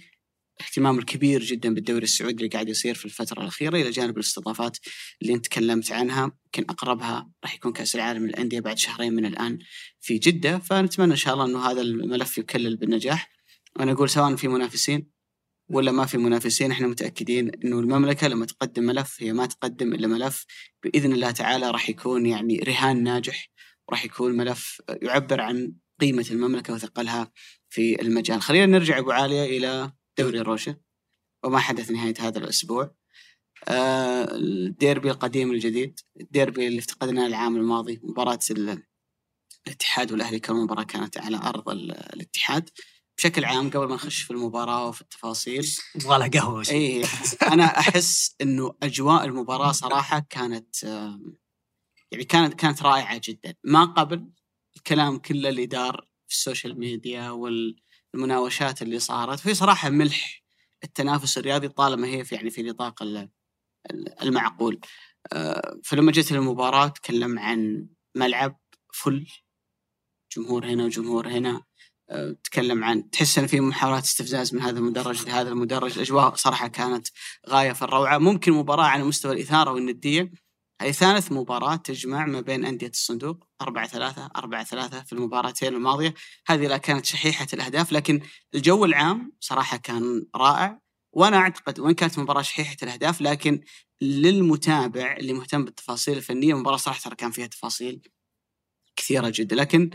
الاهتمام 0.61 0.99
الكبير 0.99 1.43
جدا 1.43 1.73
بالدوري 1.73 2.03
السعودي 2.03 2.35
اللي 2.37 2.47
قاعد 2.47 2.69
يصير 2.69 2.95
في 2.95 3.05
الفترة 3.05 3.41
الأخيرة 3.41 3.77
إلى 3.77 3.89
جانب 3.89 4.17
الاستضافات 4.17 4.77
اللي 5.21 5.33
أنت 5.33 5.45
تكلمت 5.45 5.91
عنها. 5.91 6.23
يمكن 6.23 6.69
أقربها 6.69 7.29
راح 7.43 7.55
يكون 7.55 7.73
كأس 7.73 7.95
العالم 7.95 8.25
للأندية 8.27 8.59
بعد 8.59 8.77
شهرين 8.77 9.13
من 9.13 9.25
الآن 9.25 9.59
في 10.01 10.17
جدة. 10.17 10.59
فنتمنى 10.59 11.11
إن 11.11 11.17
شاء 11.17 11.33
الله 11.33 11.45
إنه 11.45 11.65
هذا 11.71 11.81
الملف 11.81 12.37
يكلل 12.37 12.77
بالنجاح. 12.77 13.31
وأنا 13.75 13.91
أقول 13.91 14.09
سواء 14.09 14.35
في 14.35 14.47
منافسين 14.47 15.11
ولا 15.73 15.91
ما 15.91 16.05
في 16.05 16.17
منافسين 16.17 16.71
إحنا 16.71 16.87
متأكدين 16.87 17.49
إنه 17.49 17.79
المملكة 17.79 18.27
لما 18.27 18.45
تقدم 18.45 18.83
ملف 18.83 19.17
هي 19.19 19.33
ما 19.33 19.45
تقدم 19.45 19.93
إلا 19.93 20.07
ملف 20.07 20.45
بإذن 20.83 21.11
الله 21.11 21.31
تعالى 21.31 21.71
راح 21.71 21.89
يكون 21.89 22.25
يعني 22.25 22.59
رهان 22.59 23.03
ناجح 23.03 23.49
راح 23.89 24.05
يكون 24.05 24.37
ملف 24.37 24.81
يعبر 25.01 25.41
عن 25.41 25.73
قيمة 26.01 26.25
المملكة 26.31 26.73
وثقلها 26.73 27.31
في 27.69 28.01
المجال. 28.01 28.41
خلينا 28.41 28.65
نرجع 28.65 28.97
أبو 28.97 29.11
عالية 29.11 29.57
إلى 29.57 29.91
دوري 30.17 30.39
روشة 30.39 30.77
وما 31.43 31.59
حدث 31.59 31.91
نهاية 31.91 32.13
هذا 32.19 32.39
الأسبوع. 32.39 32.95
آه، 33.67 34.35
الديربي 34.35 35.11
القديم 35.11 35.51
الجديد 35.51 35.99
الديربي 36.21 36.67
اللي 36.67 36.79
افتقدناه 36.79 37.27
العام 37.27 37.55
الماضي 37.55 37.99
مباراة 38.03 38.39
الاتحاد 39.67 40.11
والأهلي 40.11 40.39
كمباراة 40.39 40.83
كانت 40.83 41.17
على 41.17 41.37
أرض 41.37 41.69
الاتحاد. 41.69 42.69
بشكل 43.17 43.45
عام 43.45 43.69
قبل 43.69 43.87
ما 43.87 43.95
نخش 43.95 44.21
في 44.21 44.31
المباراة 44.31 44.87
وفي 44.87 45.01
التفاصيل 45.01 45.71
يبغى 45.95 46.19
لها 46.19 46.27
قهوة. 46.27 46.65
إي 46.69 47.05
أنا 47.41 47.79
أحس 47.79 48.35
إنه 48.41 48.75
أجواء 48.83 49.25
المباراة 49.25 49.71
صراحة 49.71 50.19
كانت 50.29 50.83
يعني 52.11 52.23
كانت 52.23 52.53
كانت 52.53 52.83
رائعة 52.83 53.21
جدا. 53.23 53.53
ما 53.63 53.85
قبل 53.85 54.29
الكلام 54.75 55.17
كله 55.17 55.49
اللي 55.49 55.65
دار 55.65 56.07
في 56.27 56.33
ال 56.33 56.40
social 56.40 56.79
media 56.79 57.29
والمناوشات 57.29 58.81
اللي 58.81 58.99
صارت 58.99 59.39
في 59.39 59.53
صراحة 59.53 59.89
ملح 59.89 60.43
التنافس 60.83 61.37
الرياضي 61.37 61.67
طالما 61.67 62.07
هي 62.07 62.23
في 62.23 62.35
يعني 62.35 62.49
في 62.49 62.63
نطاق 62.63 63.03
المعقول. 64.21 64.79
فلما 65.83 66.11
جيت 66.11 66.31
المباراة 66.31 66.87
تكلم 66.87 67.39
عن 67.39 67.87
ملعب 68.15 68.59
فل 68.93 69.27
جمهور 70.37 70.65
هنا 70.65 70.85
وجمهور 70.85 71.27
هنا. 71.27 71.63
تكلم 72.43 72.83
عن 72.83 73.09
تحس 73.09 73.37
إن 73.37 73.47
في 73.47 73.59
محاولات 73.59 74.03
استفزاز 74.03 74.55
من 74.55 74.61
هذا 74.61 74.79
المدرج 74.79 75.25
لهذا 75.25 75.49
المدرج. 75.49 75.93
الأجواء 75.93 76.35
صراحة 76.35 76.67
كانت 76.67 77.07
غاية 77.49 77.71
في 77.71 77.81
الروعة. 77.81 78.17
ممكن 78.17 78.51
مباراة 78.51 78.85
على 78.85 79.03
مستوى 79.03 79.33
الإثارة 79.33 79.71
والندية. 79.71 80.31
هذه 80.81 80.91
ثالث 80.91 81.31
مباراة 81.31 81.75
تجمع 81.75 82.25
ما 82.25 82.41
بين 82.41 82.65
أندية 82.65 82.87
الصندوق 82.87 83.47
أربعة 83.61 83.87
ثلاثة 83.87 84.29
أربعة 84.35 84.63
ثلاثة 84.63 85.03
في 85.03 85.13
المباراتين 85.13 85.73
الماضية. 85.73 86.13
هذه 86.47 86.67
لا 86.67 86.77
كانت 86.77 87.05
شحيحة 87.05 87.47
الأهداف 87.53 87.91
لكن 87.91 88.21
الجو 88.55 88.85
العام 88.85 89.31
صراحة 89.39 89.77
كان 89.77 90.25
رائع. 90.35 90.79
وأنا 91.13 91.37
أعتقد 91.37 91.79
وإن 91.79 91.93
كانت 91.93 92.19
مباراة 92.19 92.41
شحيحة 92.41 92.77
الأهداف 92.83 93.21
لكن 93.21 93.61
للمتابع 94.01 95.15
اللي 95.17 95.33
مهتم 95.33 95.65
بالتفاصيل 95.65 96.17
الفنية 96.17 96.53
المباراة 96.53 96.77
صراحة 96.77 97.15
كان 97.15 97.31
فيها 97.31 97.47
تفاصيل 97.47 98.01
كثيرة 98.95 99.31
جدا. 99.35 99.55
لكن 99.55 99.89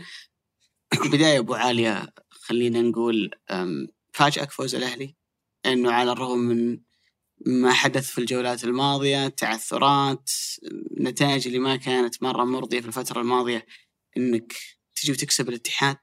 البداية 0.93 1.39
أبو 1.39 1.53
عالية 1.53 2.13
خلينا 2.29 2.81
نقول 2.81 3.31
فاجأك 4.13 4.51
فوز 4.51 4.75
الأهلي؟ 4.75 5.15
أنه 5.65 5.91
على 5.91 6.11
الرغم 6.11 6.39
من 6.39 6.79
ما 7.45 7.73
حدث 7.73 8.09
في 8.09 8.17
الجولات 8.17 8.63
الماضية 8.63 9.27
تعثرات 9.27 10.31
نتائج 10.99 11.47
اللي 11.47 11.59
ما 11.59 11.75
كانت 11.75 12.23
مرة 12.23 12.43
مرضية 12.43 12.81
في 12.81 12.87
الفترة 12.87 13.21
الماضية 13.21 13.65
إنك 14.17 14.55
تجي 14.95 15.11
وتكسب 15.11 15.49
الاتحاد 15.49 15.97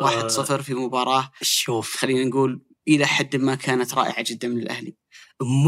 واحد 0.00 0.26
صفر 0.26 0.62
في 0.62 0.74
مباراة. 0.74 1.30
شوف. 1.42 1.96
خلينا 1.96 2.24
نقول 2.24 2.66
إلى 2.88 3.06
حد 3.06 3.36
ما 3.36 3.54
كانت 3.54 3.94
رائعة 3.94 4.24
جدا 4.26 4.48
من 4.48 4.58
الأهلي. 4.58 4.96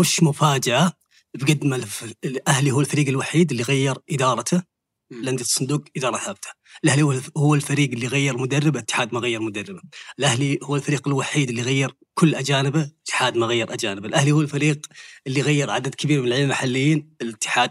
مش 0.00 0.22
مفاجأة 0.22 0.92
بقد 1.34 1.64
ما 1.64 1.84
الأهلي 2.24 2.70
هو 2.70 2.80
الفريق 2.80 3.08
الوحيد 3.08 3.50
اللي 3.50 3.62
غير 3.62 3.96
إدارته. 4.10 4.62
لأندية 5.10 5.44
الصندوق 5.44 5.84
إدارة 5.96 6.16
ثابتة 6.16 6.48
الأهلي 6.84 7.20
هو 7.36 7.54
الفريق 7.54 7.90
اللي 7.90 8.06
غير 8.06 8.38
مدرب 8.38 8.76
الاتحاد 8.76 9.14
ما 9.14 9.20
غير 9.20 9.40
مدربه 9.40 9.80
الأهلي 10.18 10.58
هو 10.62 10.76
الفريق 10.76 11.08
الوحيد 11.08 11.48
اللي 11.48 11.62
غير 11.62 11.96
كل 12.14 12.34
أجانبه 12.34 12.90
الاتحاد 13.16 13.36
ما 13.36 13.46
غير 13.46 13.72
أجانبه. 13.74 14.08
الأهلي 14.08 14.32
هو 14.32 14.40
الفريق 14.40 14.86
اللي 15.26 15.40
غير 15.40 15.70
عدد 15.70 15.94
كبير 15.94 16.18
من 16.18 16.24
اللاعبين 16.24 16.44
المحليين 16.44 17.16
الاتحاد 17.22 17.70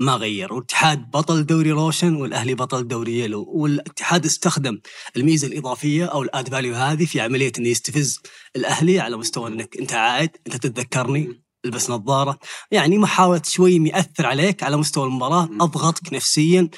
ما 0.00 0.12
غير. 0.12 0.52
والاتحاد 0.52 1.10
بطل 1.10 1.46
دوري 1.46 1.72
روشن 1.72 2.14
والأهلي 2.14 2.54
بطل 2.54 2.88
دوري 2.88 3.20
يلو. 3.20 3.44
والاتحاد 3.48 4.24
استخدم 4.24 4.80
الميزة 5.16 5.48
الإضافية 5.48 6.04
أو 6.04 6.22
ال 6.22 6.26
added 6.26 6.48
value 6.48 6.74
هذه 6.74 7.04
في 7.04 7.20
عملية 7.20 7.52
إنه 7.58 7.68
يستفز 7.68 8.20
الأهلي 8.56 9.00
على 9.00 9.16
مستوى 9.16 9.48
إنك 9.48 9.76
أنت 9.76 9.92
عائد 9.92 10.30
أنت 10.46 10.56
تتذكرني. 10.56 11.47
البس 11.64 11.90
نظارة. 11.90 12.38
يعني 12.70 12.98
محاولة 12.98 13.42
شوي 13.44 13.76
إني 13.76 13.98
أثر 13.98 14.26
عليك 14.26 14.62
على 14.62 14.76
مستوى 14.76 15.04
المباراة 15.06 15.48
أضغطك 15.60 16.12
نفسيا 16.12 16.68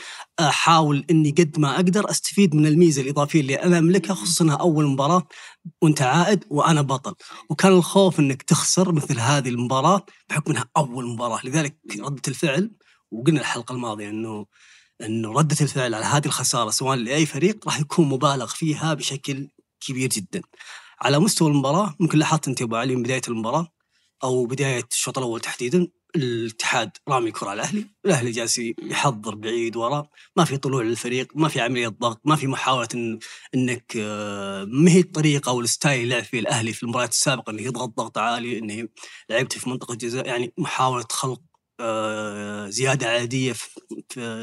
أحاول 0.40 1.04
إني 1.10 1.30
قد 1.30 1.58
ما 1.58 1.74
أقدر 1.74 2.10
أستفيد 2.10 2.54
من 2.54 2.66
الميزة 2.66 3.02
الإضافية 3.02 3.40
اللي 3.40 3.54
أنا 3.54 3.78
أملكها 3.78 4.14
خصوصا 4.14 4.44
إنها 4.44 4.56
أول 4.56 4.86
مباراة 4.86 5.28
وأنت 5.82 6.02
عائد 6.02 6.44
وأنا 6.50 6.82
بطل. 6.82 7.14
وكان 7.50 7.72
الخوف 7.72 8.20
إنك 8.20 8.42
تخسر 8.42 8.92
مثل 8.92 9.20
هذه 9.20 9.48
المباراة 9.48 10.06
بحكم 10.30 10.50
إنها 10.50 10.68
أول 10.76 11.06
مباراة. 11.06 11.40
لذلك 11.44 11.76
ردة 12.00 12.22
الفعل 12.28 12.70
وقلنا 13.10 13.40
الحلقة 13.40 13.72
الماضية 13.72 14.08
إنه 14.08 14.46
إنه 15.02 15.32
ردة 15.32 15.56
الفعل 15.60 15.94
على 15.94 16.04
هذه 16.04 16.26
الخسارة 16.26 16.70
سواء 16.70 16.96
لأي 16.96 17.26
فريق 17.26 17.66
راح 17.66 17.80
يكون 17.80 18.08
مبالغ 18.08 18.46
فيها 18.46 18.94
بشكل 18.94 19.48
كبير 19.80 20.08
جدا. 20.08 20.42
على 21.02 21.18
مستوى 21.18 21.48
المباراة 21.50 21.94
ممكن 22.00 22.18
لاحظت 22.18 22.48
أنت 22.48 22.62
أبو 22.62 22.76
علي 22.76 22.96
من 22.96 23.02
بداية 23.02 23.22
المباراة 23.28 23.79
أو 24.24 24.44
بداية 24.46 24.84
الشوط 24.92 25.18
الأول 25.18 25.40
تحديدا 25.40 25.88
الاتحاد 26.16 26.90
رامي 27.08 27.28
الكره 27.28 27.48
على 27.48 27.60
الأهلي، 27.62 27.86
الأهلي 28.04 28.30
جالس 28.30 28.58
يحضر 28.82 29.34
بعيد 29.34 29.76
ورا، 29.76 30.08
ما 30.36 30.44
في 30.44 30.56
طلوع 30.56 30.82
للفريق، 30.82 31.28
ما 31.34 31.48
في 31.48 31.60
عملية 31.60 31.88
ضغط، 31.88 32.20
ما 32.24 32.36
في 32.36 32.46
محاولة 32.46 32.88
إن 32.94 33.18
إنك 33.54 33.92
آه، 33.96 34.64
ما 34.64 34.90
هي 34.90 35.00
الطريقة 35.00 35.50
أو 35.50 35.60
الستايل 35.60 36.02
اللي 36.02 36.14
لعب 36.14 36.24
فيه 36.24 36.40
الأهلي 36.40 36.72
في 36.72 36.82
المباريات 36.82 37.10
السابقة 37.12 37.50
إنه 37.50 37.62
يضغط 37.62 37.88
ضغط 37.96 38.18
عالي، 38.18 38.58
إنه 38.58 38.88
لعبت 39.30 39.58
في 39.58 39.68
منطقة 39.70 39.92
الجزاء 39.92 40.26
يعني 40.26 40.52
محاولة 40.58 41.04
خلق 41.10 41.40
آه، 41.80 42.68
زيادة 42.68 43.06
عادية 43.08 43.52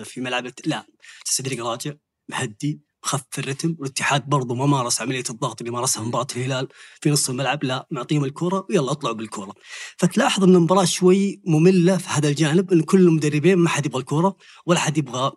في 0.03 0.21
ملعب 0.21 0.47
لا 0.65 0.85
تستدرك 1.25 1.59
راجع 1.59 1.93
مهدي 2.29 2.86
خف 3.01 3.39
الرتم 3.39 3.75
والاتحاد 3.79 4.29
برضو 4.29 4.55
ما 4.55 4.65
مارس 4.65 5.01
عملية 5.01 5.23
الضغط 5.29 5.61
اللي 5.61 5.71
مارسها 5.71 6.03
مباراه 6.03 6.27
الهلال 6.35 6.67
في 7.01 7.09
نص 7.09 7.29
الملعب 7.29 7.63
لا 7.63 7.87
معطيهم 7.91 8.23
الكرة 8.25 8.65
ويلا 8.69 8.91
اطلعوا 8.91 9.15
بالكرة. 9.15 9.53
فتلاحظ 9.97 10.43
إن 10.43 10.55
المباراة 10.55 10.85
شوي 10.85 11.41
مملة 11.45 11.97
في 11.97 12.09
هذا 12.09 12.29
الجانب 12.29 12.71
إن 12.73 12.81
كل 12.81 12.99
المدربين 13.07 13.57
ما 13.57 13.69
حد 13.69 13.85
يبغى 13.85 13.99
الكرة 13.99 14.35
ولا 14.65 14.79
حد 14.79 14.97
يبغى 14.97 15.31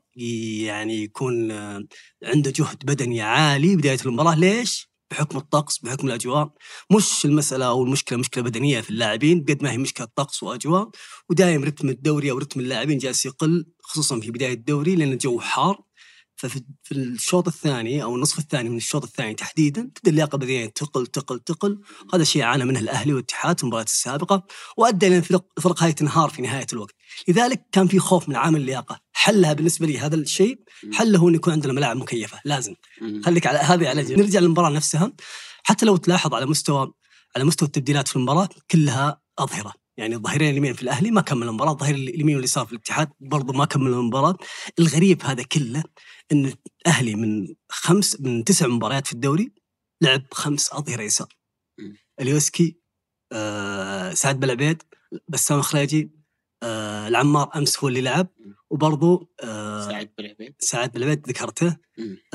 يعني 0.66 1.02
يكون 1.02 1.50
آه، 1.50 1.84
عنده 2.24 2.50
جهد 2.50 2.78
بدني 2.84 3.20
عالي 3.22 3.76
بداية 3.76 3.98
المباراة. 4.06 4.34
ليش؟ 4.34 4.90
بحكم 5.10 5.38
الطقس 5.38 5.78
بحكم 5.78 6.06
الأجواء. 6.06 6.52
مش 6.92 7.24
المسألة 7.24 7.66
أو 7.66 7.84
المشكلة 7.84 8.18
مشكلة 8.18 8.44
بدنية 8.44 8.80
في 8.80 8.90
اللاعبين 8.90 9.44
قد 9.48 9.62
ما 9.62 9.70
هي 9.72 9.78
مشكلة 9.78 10.08
طقس 10.16 10.42
وأجواء. 10.42 10.90
ودايم 11.30 11.64
رتم 11.64 11.88
الدوري 11.88 12.30
أو 12.30 12.38
رتم 12.38 12.60
اللاعبين 12.60 12.98
جالس 12.98 13.26
يقل 13.26 13.66
خصوصا 13.82 14.20
في 14.20 14.30
بداية 14.30 14.52
الدوري 14.52 14.96
لأن 14.96 15.12
الجو 15.12 15.40
حار. 15.40 15.89
ففي 16.40 16.62
الشوط 16.92 17.46
الثاني 17.46 18.02
أو 18.02 18.14
النصف 18.14 18.38
الثاني 18.38 18.68
من 18.68 18.76
الشوط 18.76 19.04
الثاني 19.04 19.34
تحديدا 19.34 19.90
تبدأ 19.94 20.10
اللياقة 20.10 20.34
البدنيه 20.36 20.66
تقل 20.66 21.06
تقل 21.06 21.40
تقل. 21.40 21.80
هذا 22.14 22.22
الشيء 22.22 22.42
عانى 22.42 22.64
منه 22.64 22.80
الأهلي 22.80 23.12
والاتحاد 23.12 23.58
في 23.58 23.62
المباريات 23.62 23.88
السابقة 23.88 24.46
وأدى 24.76 25.06
إلى 25.06 25.18
الفرق 25.18 25.44
الفرق 25.58 25.82
هذه 25.82 25.90
تنهار 25.90 26.30
في 26.30 26.42
نهاية 26.42 26.66
الوقت. 26.72 26.94
لذلك 27.28 27.66
كان 27.72 27.86
في 27.88 27.98
خوف 27.98 28.28
من 28.28 28.36
عامل 28.36 28.60
اللياقة. 28.60 29.00
حلها 29.12 29.52
بالنسبة 29.52 29.86
لي 29.86 29.98
هذا 29.98 30.16
الشيء 30.16 30.60
حله 30.92 31.28
انه 31.28 31.36
يكون 31.36 31.52
عندنا 31.52 31.72
ملاعب 31.72 31.96
مكيفة 31.96 32.40
لازم. 32.44 32.74
خليك 33.24 33.46
على 33.46 33.58
هذه 33.58 33.88
على 33.88 34.02
جنب. 34.02 34.18
نرجع 34.18 34.40
للمباراة 34.40 34.70
نفسها. 34.70 35.12
حتى 35.62 35.86
لو 35.86 35.96
تلاحظ 35.96 36.34
على 36.34 36.46
مستوى 36.46 36.92
على 37.36 37.44
مستوى 37.44 37.66
التبديلات 37.66 38.08
في 38.08 38.16
المباراة 38.16 38.48
كلها 38.70 39.20
أظهرة. 39.38 39.79
يعني 40.00 40.14
الظهيرين 40.14 40.50
اليمين 40.50 40.72
في 40.72 40.82
الأهلي 40.82 41.10
ما 41.10 41.20
كمل 41.20 41.48
المباراة. 41.48 41.72
الظهير 41.72 41.94
اليمين 41.94 42.36
واليسار 42.36 42.66
في 42.66 42.72
الاتحاد 42.72 43.08
برضه 43.20 43.52
ما 43.52 43.64
كمل 43.64 43.86
المباراة. 43.92 44.36
الغريب 44.78 45.22
هذا 45.22 45.42
كله 45.42 45.84
إن 46.32 46.52
الأهلي 46.86 47.14
من 47.14 47.54
خمس 47.68 48.20
من 48.20 48.44
تسع 48.44 48.66
مباريات 48.66 49.06
في 49.06 49.12
الدوري 49.12 49.52
لعب 50.02 50.22
خمس 50.32 50.72
أظهرة 50.72 51.02
يسار. 51.02 51.28
اليوسكي 52.20 52.76
آه 53.32 54.14
سعد 54.14 54.40
بلعبيد 54.40 54.82
بسام 55.28 55.62
خلاجي 55.62 56.10
آه 56.62 57.08
العمار 57.08 57.50
أمس 57.56 57.78
هو 57.78 57.88
اللي 57.88 58.00
لعب 58.00 58.26
وبرضو 58.70 59.30
آه 59.44 59.88
سعد 59.88 60.10
بالعبيد 60.18 60.54
سعد 60.58 60.92
بالعبيد 60.92 61.28
ذكرته. 61.28 61.76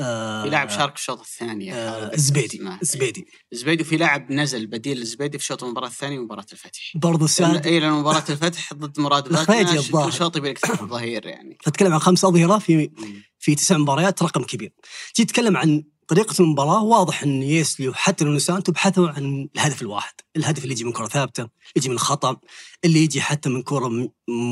آه 0.00 0.42
في 0.42 0.50
لاعب 0.50 0.68
شارك 0.68 0.94
الشوط 0.94 1.20
الثاني 1.20 1.74
آه 1.74 2.12
الزبيدي 2.14 2.60
الزبيدي 2.82 3.26
الزبيدي 3.52 3.82
وفي 3.82 3.96
لاعب 3.96 4.32
نزل 4.32 4.66
بديل 4.66 4.98
الزبيدي 5.02 5.38
في 5.38 5.44
شوط 5.44 5.64
المباراة 5.64 5.88
الثانية 5.88 6.18
مباراة 6.18 6.46
الفتح. 6.52 6.92
برضو 6.94 7.26
سعد 7.26 7.66
اي 7.66 7.80
لأن 7.80 7.92
مباراة 7.92 8.24
الفتح 8.30 8.74
ضد 8.74 9.00
مراد 9.00 9.26
الخليجي 9.32 9.78
الظاهر. 9.78 10.10
شوط 10.10 10.36
يبي 10.36 10.50
لك 10.50 10.66
ظهير 10.82 11.26
يعني. 11.26 11.58
فتكلم 11.64 11.92
عن 11.92 11.98
خمس 11.98 12.24
أظهرة 12.24 12.58
في 12.58 12.90
في 13.38 13.54
تسع 13.54 13.76
مباريات 13.78 14.22
رقم 14.22 14.42
كبير. 14.42 14.72
تجي 15.14 15.24
تتكلم 15.24 15.56
عن 15.56 15.84
طريقة 16.08 16.42
المباراة 16.42 16.82
واضح 16.82 17.22
إن 17.22 17.42
يسلي 17.42 17.88
وحتى 17.88 18.24
نونسان 18.24 18.62
تبحثوا 18.62 19.08
عن 19.08 19.48
الهدف 19.56 19.82
الواحد، 19.82 20.14
الهدف 20.36 20.62
اللي 20.62 20.74
يجي 20.74 20.84
من 20.84 20.92
كرة 20.92 21.06
ثابتة، 21.06 21.48
يجي 21.76 21.88
من 21.88 21.94
الخطأ، 21.94 22.36
اللي 22.84 23.02
يجي 23.02 23.20
حتى 23.20 23.48
من 23.48 23.62
كرة 23.62 24.10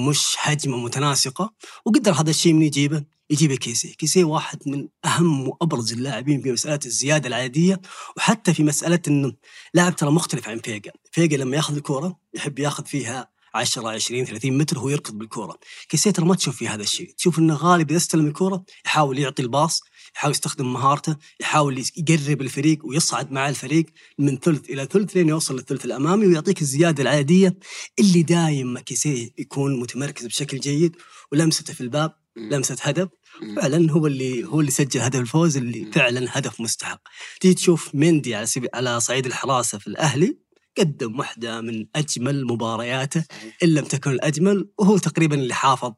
مش 0.08 0.36
هجمة 0.38 0.76
متناسقة، 0.76 1.52
وقدر 1.84 2.12
هذا 2.12 2.30
الشيء 2.30 2.52
من 2.52 2.62
يجيبه؟ 2.62 3.04
يجيبه 3.30 3.56
كيسي، 3.56 3.88
كيسي 3.88 4.24
واحد 4.24 4.58
من 4.66 4.88
أهم 5.04 5.48
وأبرز 5.48 5.92
اللاعبين 5.92 6.42
في 6.42 6.52
مسألة 6.52 6.80
الزيادة 6.86 7.28
العادية، 7.28 7.80
وحتى 8.16 8.54
في 8.54 8.62
مسألة 8.62 9.00
إنه 9.08 9.32
لاعب 9.74 9.96
ترى 9.96 10.10
مختلف 10.10 10.48
عن 10.48 10.58
فيجا، 10.58 10.92
فيجا 11.12 11.36
لما 11.36 11.56
ياخذ 11.56 11.76
الكرة 11.76 12.18
يحب 12.34 12.58
ياخذ 12.58 12.86
فيها 12.86 13.34
10 13.54 13.88
20 13.88 14.24
30 14.24 14.58
متر 14.58 14.78
وهو 14.78 14.88
يركض 14.88 15.18
بالكرة. 15.18 15.58
كيسي 15.88 16.12
ترى 16.12 16.26
ما 16.26 16.34
تشوف 16.34 16.56
في 16.56 16.68
هذا 16.68 16.82
الشيء. 16.82 17.14
تشوف 17.18 17.38
إنه 17.38 17.54
غالب 17.54 17.90
إذا 17.90 17.98
استلم 17.98 18.26
الكرة 18.26 18.64
يحاول 18.86 19.18
يعطي 19.18 19.42
الباص 19.42 19.80
يحاول 20.16 20.30
يستخدم 20.30 20.72
مهارته 20.72 21.16
يحاول 21.40 21.84
يقرب 21.96 22.40
الفريق 22.42 22.86
ويصعد 22.86 23.32
مع 23.32 23.48
الفريق 23.48 23.86
من 24.18 24.38
ثلث 24.38 24.70
إلى 24.70 24.88
ثلث 24.92 25.16
لين 25.16 25.28
يوصل 25.28 25.54
للثلث 25.56 25.84
الأمامي 25.84 26.26
ويعطيك 26.26 26.62
الزيادة 26.62 27.02
العادية 27.02 27.58
اللي 27.98 28.22
دايم 28.22 28.78
كيسي 28.78 29.32
يكون 29.38 29.80
متمركز 29.80 30.26
بشكل 30.26 30.60
جيد 30.60 30.96
ولمسته 31.32 31.74
في 31.74 31.80
الباب 31.80 32.12
لمسة 32.36 32.76
هدف. 32.82 33.08
فعلا 33.56 33.90
هو 33.92 34.06
اللي 34.06 34.44
هو 34.44 34.60
اللي 34.60 34.70
سجل 34.70 35.00
هدف 35.00 35.20
الفوز 35.20 35.56
اللي 35.56 35.92
فعلا 35.92 36.38
هدف 36.38 36.60
مستحق. 36.60 37.00
تيجي 37.40 37.54
تشوف 37.54 37.94
مندي 37.94 38.34
على 38.34 38.46
على 38.74 39.00
صعيد 39.00 39.26
الحراسة 39.26 39.78
في 39.78 39.86
الأهلي 39.86 40.44
قدم 40.78 41.18
واحدة 41.18 41.60
من 41.60 41.86
أجمل 41.96 42.44
مبارياته 42.44 43.24
إن 43.62 43.68
لم 43.68 43.84
تكن 43.84 44.10
الأجمل 44.10 44.68
وهو 44.78 44.98
تقريبا 44.98 45.36
اللي 45.36 45.54
حافظ 45.54 45.92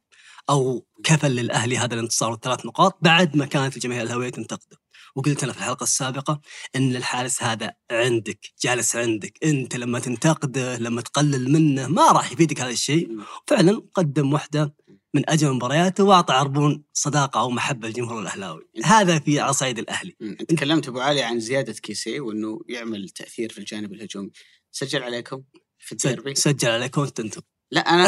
أو 0.51 0.87
كفل 1.05 1.31
للأهلي 1.31 1.79
هذا 1.79 1.95
الانتصار 1.95 2.31
والثلاث 2.31 2.67
نقاط 2.67 2.99
بعد 3.03 3.37
ما 3.37 3.47
كانت 3.47 3.77
الجماهير 3.77 4.03
الاهلاويه 4.03 4.31
تنتقده. 4.31 4.77
وقلت 5.17 5.43
أنا 5.43 5.53
في 5.53 5.59
الحلقة 5.59 5.85
السابقة 5.85 6.41
إن 6.77 6.97
الحارس 6.97 7.43
هذا 7.43 7.75
عندك 7.91 8.39
جالس 8.63 8.97
عندك. 8.97 9.39
أنت 9.45 9.77
لما 9.77 9.99
تنتقده 9.99 10.79
لما 10.79 11.01
تقلل 11.01 11.53
منه 11.53 11.89
ما 11.89 12.13
راح 12.13 12.33
يفيدك 12.33 12.61
هذا 12.61 12.71
الشيء. 12.71 13.09
فعلا 13.47 13.83
قدم 13.95 14.33
واحدة 14.33 14.75
من 15.15 15.31
أجمل 15.31 15.53
مبارياته 15.53 16.05
وأعطى 16.05 16.35
عربون 16.35 16.85
صداقة 16.93 17.41
أو 17.41 17.51
محبة 17.51 17.89
للجمهور 17.89 18.23
الأهلاوي. 18.23 18.69
هذا 18.85 19.19
في 19.19 19.41
عصايد 19.41 19.79
الأهلي. 19.79 20.17
تكلمت 20.49 20.89
أبو 20.89 21.01
علي 21.01 21.23
عن 21.23 21.41
زيادة 21.41 21.73
كيسي 21.73 22.21
وإنه 22.21 22.61
يعمل 22.69 23.09
تأثير 23.09 23.53
في 23.53 23.59
الجانب 23.59 23.93
الهجومي. 23.93 24.31
سجل 24.73 25.03
عليكم 25.03 25.43
في 25.79 25.93
الديربي؟ 25.93 26.35
سجل 26.35 26.71
عليكم 26.71 27.03
أنتم 27.03 27.41
لا 27.71 27.81
أنا 27.81 28.07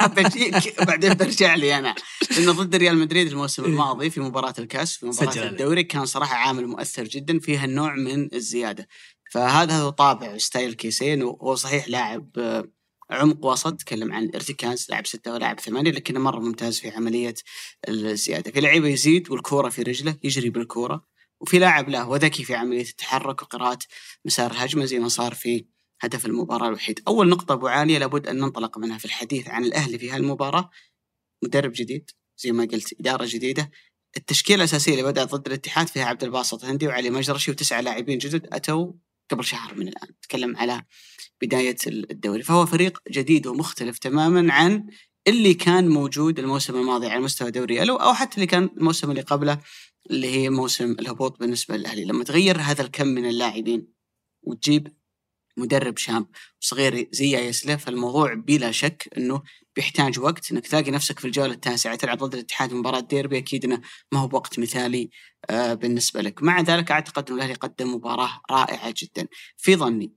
أنا 0.00 0.06
بجيك 0.06 0.74
بعدين 0.88 1.14
برجع 1.14 1.54
لي 1.54 1.78
أنا. 1.78 1.94
لأنه 2.36 2.52
ضد 2.52 2.76
ريال 2.76 2.98
مدريد 2.98 3.26
الموسم 3.26 3.64
إيه. 3.64 3.70
الماضي 3.70 4.10
في 4.10 4.20
مباراة 4.20 4.54
الكاس 4.58 4.96
في 4.96 5.06
مباراة 5.06 5.48
الدوري 5.48 5.84
كان 5.84 6.06
صراحة 6.06 6.36
عامل 6.36 6.66
مؤثر 6.66 7.04
جدا 7.04 7.38
فيها 7.38 7.64
النوع 7.64 7.94
من 7.94 8.34
الزيادة. 8.34 8.88
فهذا 9.32 9.78
هو 9.78 9.90
طابع 9.90 10.38
style 10.38 10.74
كيسي 10.74 11.22
وهو 11.22 11.54
صحيح 11.54 11.88
لاعب 11.88 12.30
آه، 12.38 12.70
عمق 13.10 13.44
وسط 13.44 13.74
تكلم 13.74 14.12
عن 14.12 14.24
الارتكاز 14.24 14.86
لاعب 14.90 15.06
ستة 15.06 15.32
ولاعب 15.32 15.60
ثمانية 15.60 15.90
لكنه 15.90 16.20
مرة 16.20 16.38
ممتاز 16.38 16.78
في 16.80 16.90
عملية 16.90 17.34
الزيادة. 17.88 18.50
في 18.50 18.60
لعيبة 18.60 18.88
يزيد 18.88 19.30
والكورة 19.30 19.68
في 19.68 19.82
رجله 19.82 20.16
يجري 20.24 20.50
بالكورة. 20.50 21.04
وفي 21.40 21.58
لاعب 21.58 21.88
لا 21.88 22.02
هو 22.02 22.16
ذكي 22.16 22.44
في 22.44 22.54
عملية 22.54 22.82
التحرك 22.90 23.42
وقراءة 23.42 23.78
مسار 24.24 24.50
الهجمة 24.50 24.84
زي 24.84 24.98
ما 24.98 25.08
صار 25.08 25.34
في 25.34 25.66
هدف 26.00 26.26
المباراة 26.26 26.68
الوحيد. 26.68 27.00
أول 27.08 27.28
نقطة 27.28 27.52
أبو 27.52 27.66
عالية 27.66 27.98
لابد 27.98 28.26
أن 28.26 28.36
ننطلق 28.36 28.78
منها 28.78 28.98
في 28.98 29.04
الحديث 29.04 29.48
عن 29.48 29.64
الأهلي 29.64 29.98
في 29.98 30.10
هالمباراة. 30.10 30.70
مدرب 31.44 31.72
جديد 31.74 32.10
زي 32.38 32.52
ما 32.52 32.64
قلت 32.64 33.00
إدارة 33.00 33.26
جديدة. 33.28 33.70
التشكيلة 34.16 34.58
الأساسية 34.58 34.92
اللي 34.92 35.02
بدأت 35.02 35.34
ضد 35.34 35.46
الاتحاد 35.46 35.88
فيها 35.88 36.04
عبد 36.04 36.24
الباسط 36.24 36.64
هندي 36.64 36.86
وعلي 36.86 37.10
مجرشي 37.10 37.50
وتسعة 37.50 37.80
لاعبين 37.80 38.18
جدد 38.18 38.48
أتوا 38.52 38.92
قبل 39.30 39.44
شهر 39.44 39.74
من 39.74 39.88
الآن. 39.88 40.08
تكلم 40.22 40.56
على 40.56 40.82
بداية 41.42 41.76
الدوري. 41.86 42.42
فهو 42.42 42.66
فريق 42.66 42.98
جديد 43.10 43.46
ومختلف 43.46 43.98
تماما 43.98 44.52
عن 44.52 44.86
اللي 45.28 45.54
كان 45.54 45.88
موجود 45.88 46.38
الموسم 46.38 46.76
الماضي 46.76 47.06
على 47.06 47.20
مستوى 47.20 47.50
دوري 47.50 47.82
ألو 47.82 47.96
أو 47.96 48.14
حتى 48.14 48.34
اللي 48.34 48.46
كان 48.46 48.70
الموسم 48.76 49.10
اللي 49.10 49.22
قبله 49.22 49.58
اللي 50.10 50.28
هي 50.28 50.50
موسم 50.50 50.92
الهبوط 50.92 51.40
بالنسبة 51.40 51.76
للأهلي. 51.76 52.04
لما 52.04 52.24
تغير 52.24 52.60
هذا 52.60 52.82
الكم 52.82 53.06
من 53.06 53.28
اللاعبين 53.28 53.92
وتجيب 54.42 54.92
مدرب 55.58 55.98
شاب 55.98 56.26
صغير 56.60 57.08
زي 57.12 57.30
ياسله 57.30 57.76
فالموضوع 57.76 58.34
بلا 58.34 58.70
شك 58.70 59.08
انه 59.16 59.42
بيحتاج 59.76 60.18
وقت 60.18 60.52
انك 60.52 60.66
تلاقي 60.66 60.90
نفسك 60.90 61.18
في 61.18 61.24
الجولة 61.24 61.52
التاسعة 61.52 61.94
تلعب 61.96 62.18
ضد 62.18 62.34
الاتحاد 62.34 62.74
مباراة 62.74 63.00
ديربي 63.00 63.38
أكيد 63.38 63.64
إنه 63.64 63.80
ما 64.12 64.20
هو 64.20 64.28
بوقت 64.28 64.58
مثالي 64.58 65.10
آه، 65.50 65.74
بالنسبة 65.74 66.20
لك، 66.22 66.42
مع 66.42 66.60
ذلك 66.60 66.90
اعتقد 66.90 67.28
إنه 67.30 67.36
الأهلي 67.36 67.54
قدم 67.54 67.94
مباراة 67.94 68.40
رائعة 68.50 68.94
جدا، 68.96 69.28
في 69.56 69.76
ظني 69.76 70.12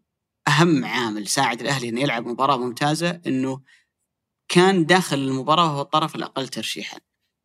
أهم 0.47 0.85
عامل 0.85 1.27
ساعد 1.27 1.61
الأهلي 1.61 1.89
إنه 1.89 2.01
يلعب 2.01 2.27
مباراة 2.27 2.57
ممتازة 2.57 3.21
إنه 3.27 3.61
كان 4.49 4.85
داخل 4.85 5.17
المباراة 5.17 5.65
وهو 5.65 5.81
الطرف 5.81 6.15
الأقل 6.15 6.47
ترشيحا. 6.47 6.99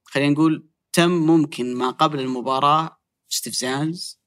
خلينا 0.05 0.33
نقول 0.33 0.69
تم 0.93 1.11
ممكن 1.11 1.75
ما 1.75 1.91
قبل 1.91 2.21
المباراة 2.21 3.01
استفزاز 3.33 4.21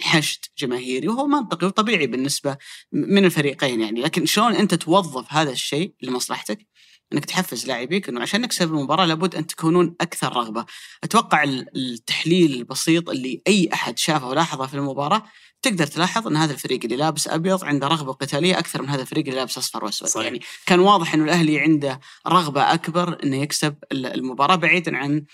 حشد 0.00 0.40
جماهيري 0.58 1.08
وهو 1.08 1.26
منطقي 1.26 1.66
وطبيعي 1.66 2.06
بالنسبة 2.06 2.56
من 2.92 3.24
الفريقين 3.24 3.80
يعني. 3.80 4.00
لكن 4.00 4.26
شلون 4.26 4.52
أنت 4.52 4.74
توظف 4.74 5.32
هذا 5.32 5.50
الشيء 5.50 5.94
لمصلحتك؟ 6.02 6.66
أنك 7.12 7.24
تحفز 7.24 7.66
لاعبيك 7.66 8.08
إنه 8.08 8.20
عشان 8.20 8.40
نكسب 8.40 8.74
المباراة 8.74 9.04
لابد 9.04 9.34
أن 9.34 9.46
تكونون 9.46 9.94
أكثر 10.00 10.36
رغبة. 10.36 10.66
أتوقع 11.04 11.44
التحليل 11.76 12.52
البسيط 12.52 13.10
اللي 13.10 13.42
أي 13.48 13.68
أحد 13.72 13.98
شافه 13.98 14.28
ولاحظه 14.28 14.66
في 14.66 14.74
المباراة 14.74 15.22
تقدر 15.62 15.86
تلاحظ 15.86 16.26
إن 16.26 16.36
هذا 16.36 16.52
الفريق 16.52 16.80
اللي 16.84 16.96
لابس 16.96 17.28
أبيض 17.28 17.64
عنده 17.64 17.88
رغبة 17.88 18.12
قتالية 18.12 18.58
أكثر 18.58 18.82
من 18.82 18.88
هذا 18.88 19.02
الفريق 19.02 19.24
اللي 19.24 19.36
لابس 19.36 19.58
أصفر 19.58 19.84
وأسود. 19.84 20.24
يعني 20.24 20.40
كان 20.66 20.80
واضح 20.80 21.14
إنه 21.14 21.24
الأهلي 21.24 21.60
عنده 21.60 22.00
رغبة 22.28 22.74
أكبر 22.74 23.24
إنه 23.24 23.36
يكسب 23.36 23.74
المباراة 23.92 24.56
بعيدا 24.56 24.96
عن 24.96 25.24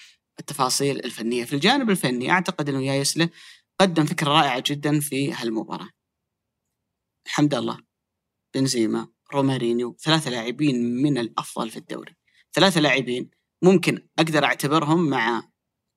التفاصيل 0.40 1.04
الفنية. 1.04 1.44
في 1.44 1.52
الجانب 1.52 1.90
الفني 1.90 2.30
أعتقد 2.30 2.68
إنه 2.68 2.82
يايسله 2.86 3.28
قدم 3.80 4.04
فكرة 4.04 4.28
رائعة 4.28 4.62
جدا 4.66 5.00
في 5.00 5.32
هالمباراة. 5.32 5.88
حمد 7.26 7.54
الله 7.54 7.78
بنزيما 8.54 9.08
رومارينيو 9.34 9.96
ثلاثة 10.00 10.30
لاعبين 10.30 11.02
من 11.02 11.18
الأفضل 11.18 11.70
في 11.70 11.76
الدوري. 11.76 12.16
ثلاثة 12.52 12.80
لاعبين 12.80 13.30
ممكن 13.62 14.08
أقدر 14.18 14.44
أعتبرهم 14.44 15.10
مع 15.10 15.48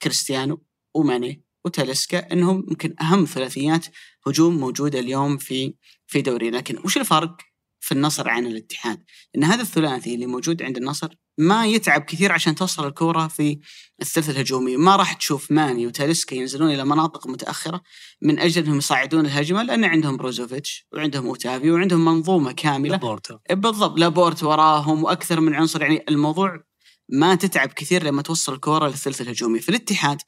كريستيانو 0.02 0.66
وماني 0.96 1.44
وتاليسكا 1.66 2.32
إنهم 2.32 2.66
يمكن 2.70 2.96
أهم 3.02 3.26
ثلاثيات 3.26 3.86
هجوم 4.28 4.58
موجودة 4.58 5.00
اليوم 5.00 5.38
في 5.38 5.76
في 6.08 6.22
دوري. 6.22 6.50
لكن 6.50 6.78
وش 6.86 6.98
الفرق 6.98 7.38
في 7.86 7.92
النصر 7.92 8.30
عن 8.30 8.46
الاتحاد؟ 8.46 9.04
ان 9.36 9.44
هذا 9.44 9.62
الثلاثي 9.62 10.16
اللي 10.16 10.26
موجود 10.26 10.62
عند 10.62 10.78
النصر 10.78 11.10
ما 11.38 11.66
يتعب 11.66 12.02
كثير 12.02 12.32
عشان 12.32 12.56
توصل 12.56 12.88
الكورة 12.88 13.28
في 13.28 13.60
الثلث 14.02 14.30
الهجومي، 14.30 14.78
ما 14.78 14.96
راح 14.96 15.14
تشوف 15.14 15.52
ماني 15.52 15.88
وتاليسكا 15.88 16.36
ينزلون 16.36 16.72
إلى 16.72 16.86
مناطق 16.86 17.28
متأخرة 17.28 17.82
من 18.22 18.40
أجل 18.40 18.64
أنهم 18.64 18.78
يصعدون 18.78 19.26
الهجمة 19.26 19.64
لأن 19.64 19.84
عندهم 19.84 20.18
بروزوفيتش 20.18 20.88
وعندهم 20.94 21.28
أوتافي 21.28 21.72
وعندهم 21.72 22.06
منظومة 22.06 22.52
كاملة. 22.52 22.92
لابورتا 22.92 23.40
بالضبط 23.50 24.00
لابورت 24.00 24.44
وراهم 24.44 25.04
وأكثر 25.04 25.40
من 25.40 25.54
عنصر. 25.54 25.82
يعني 25.82 26.04
الموضوع 26.10 26.64
ما 27.10 27.36
تتعب 27.36 27.70
كثير 27.70 28.04
لما 28.04 28.22
توصل 28.22 28.54
الكورة 28.54 28.88
للثلث 28.88 29.22
الهجومي، 29.22 29.60
في 29.60 29.70
الاتحاد 29.70 30.22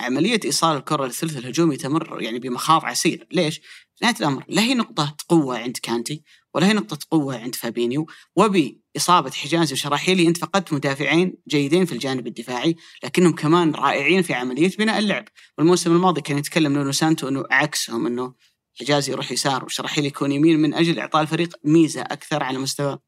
عملية 0.00 0.40
إيصال 0.44 0.76
الكرة 0.76 1.04
للثلث 1.04 1.36
الهجومي 1.36 1.76
تمر 1.76 2.22
يعني 2.22 2.38
بمخاض 2.38 2.84
عسير، 2.84 3.26
ليش؟ 3.32 3.60
في 3.96 4.04
نهاية 4.04 4.16
الأمر 4.20 4.44
لا 4.48 4.62
هي 4.62 4.74
نقطة 4.74 5.16
قوة 5.28 5.58
عند 5.58 5.76
كانتي 5.82 6.22
ولا 6.54 6.66
هي 6.66 6.72
نقطة 6.72 6.98
قوة 7.10 7.38
عند 7.38 7.54
فابينيو 7.54 8.06
وبإصابة 8.36 9.30
حجازي 9.30 9.72
وشراحيلي 9.74 10.28
أنت 10.28 10.38
فقدت 10.38 10.72
مدافعين 10.72 11.36
جيدين 11.48 11.84
في 11.84 11.92
الجانب 11.92 12.26
الدفاعي 12.26 12.76
لكنهم 13.04 13.34
كمان 13.34 13.74
رائعين 13.74 14.22
في 14.22 14.34
عملية 14.34 14.70
بناء 14.78 14.98
اللعب. 14.98 15.24
والموسم 15.58 15.92
الماضي 15.92 16.20
كان 16.20 16.38
يتكلم 16.38 16.72
نونو 16.72 16.92
سانتو 16.92 17.28
أنه 17.28 17.44
عكسهم 17.50 18.06
أنه 18.06 18.34
حجازي 18.80 19.12
يروح 19.12 19.32
يسار 19.32 19.64
وشراحيلي 19.64 20.06
يكون 20.06 20.32
يمين 20.32 20.58
من 20.58 20.74
أجل 20.74 20.98
إعطاء 20.98 21.22
الفريق 21.22 21.56
ميزة 21.64 22.02
أكثر 22.02 22.42
على 22.42 22.58
مستوى 22.58 22.98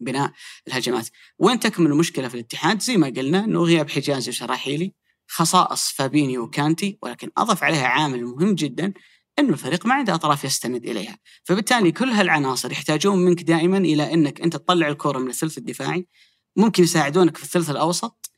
بناء 0.00 0.32
الهجمات. 0.68 1.08
وين 1.38 1.60
تكمن 1.60 1.86
المشكلة 1.86 2.28
في 2.28 2.34
الاتحاد؟ 2.34 2.82
زي 2.82 2.96
ما 2.96 3.06
قلنا 3.06 3.44
إنه 3.44 3.62
غياب 3.62 3.90
حجازي 3.90 4.30
وشراحيلي 4.30 4.94
خصائص 5.28 5.92
فابيني 5.92 6.38
وكانتي 6.38 6.98
ولكن 7.02 7.30
أضف 7.38 7.62
عليها 7.62 7.86
عامل 7.86 8.24
مهم 8.24 8.54
جدا 8.54 8.92
انه 9.38 9.52
الفريق 9.52 9.86
ما 9.86 9.94
عنده 9.94 10.14
أطراف 10.14 10.44
يستند 10.44 10.86
إليها، 10.86 11.18
فبالتالي 11.44 11.92
كل 11.92 12.08
هالعناصر 12.08 12.72
يحتاجون 12.72 13.18
منك 13.18 13.42
دائما 13.42 13.78
إلى 13.78 14.14
إنك 14.14 14.40
أنت 14.40 14.56
تطلع 14.56 14.88
الكرة 14.88 15.18
من 15.18 15.30
الثلث 15.30 15.58
الدفاعي. 15.58 16.08
ممكن 16.56 16.82
يساعدونك 16.82 17.36
في 17.36 17.42
الثلث 17.44 17.70
الأوسط. 17.70 18.30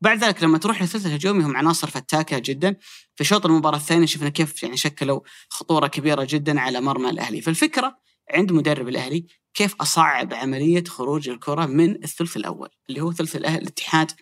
بعد 0.00 0.24
ذلك 0.24 0.42
لما 0.42 0.58
تروح 0.58 0.82
للثلث 0.82 1.06
الهجومي 1.06 1.44
هم 1.44 1.56
عناصر 1.56 1.90
فتاكة 1.90 2.38
جدا. 2.38 2.76
في 3.16 3.24
شوط 3.24 3.46
المباراة 3.46 3.76
الثانية 3.76 4.06
شفنا 4.06 4.28
كيف 4.28 4.62
يعني 4.62 4.76
شكلوا 4.76 5.20
خطورة 5.48 5.86
كبيرة 5.86 6.26
جدا 6.30 6.60
على 6.60 6.80
مرمى 6.80 7.10
الأهلي. 7.10 7.40
فالفكرة 7.40 7.96
عند 8.30 8.52
مدرب 8.52 8.88
الأهلي 8.88 9.26
كيف 9.54 9.74
أصعب 9.80 10.34
عملية 10.34 10.84
خروج 10.84 11.28
الكرة 11.28 11.66
من 11.66 12.04
الثلث 12.04 12.36
الأول 12.36 12.68
اللي 12.88 13.00
هو 13.00 13.12
ثلث 13.12 13.36
الاتحاد 13.36 14.12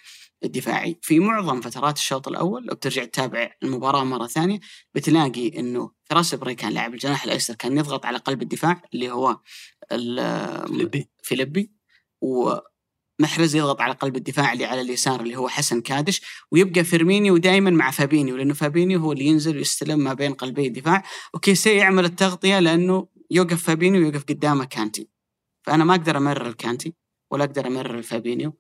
الدفاعي. 0.45 0.99
في 1.03 1.21
معظم 1.21 1.61
فترات 1.61 1.97
الشوط 1.97 2.29
الأول 2.29 2.67
لو 2.67 2.75
بترجع 2.75 3.05
تتابع 3.05 3.51
المباراة 3.63 4.05
مرة 4.05 4.27
ثانية 4.27 4.61
بتلاقي 4.95 5.59
إنه 5.59 5.98
فراس 6.11 6.35
بريكان 6.35 6.73
لاعب 6.73 6.95
الجناح 6.95 7.25
الأيسر 7.25 7.55
كان 7.55 7.79
يضغط 7.79 8.07
على 8.07 8.19
قلب 8.19 8.43
الدفاع 8.43 8.83
اللي 8.95 9.11
هو 9.11 9.41
فيليبي. 10.67 11.11
فيليبي 11.23 11.73
ومحرز 12.21 13.57
يضغط 13.57 13.81
على 13.81 13.93
قلب 13.95 14.17
الدفاع 14.17 14.53
اللي 14.53 14.65
على 14.65 14.81
اليسار 14.81 15.21
اللي 15.21 15.37
هو 15.37 15.49
حسن 15.49 15.81
كادش 15.81 16.23
ويبقى 16.51 16.85
فيرمينيو 16.85 17.37
دائما 17.37 17.71
مع 17.71 17.91
فابينيو 17.91 18.37
لأنه 18.37 18.55
فابينيو 18.55 19.01
هو 19.01 19.13
اللي 19.13 19.25
ينزل 19.25 19.57
ويستلم 19.57 19.99
ما 19.99 20.15
بين 20.15 20.35
قلبي 20.35 20.67
الدفاع. 20.67 21.03
وكيسي 21.35 21.77
يعمل 21.77 22.05
التغطية 22.05 22.59
لأنه 22.59 23.09
يوقف 23.31 23.63
فابينيو 23.63 24.01
ويوقف 24.01 24.25
قدامه 24.25 24.65
كانتي. 24.65 25.09
فأنا 25.67 25.85
ما 25.85 25.95
أقدر 25.95 26.17
أمرر 26.17 26.47
الكانتي 26.47 26.95
ولا 27.31 27.45
أقدر 27.45 27.67
أمرر 27.67 27.99
الفابينيو. 27.99 28.59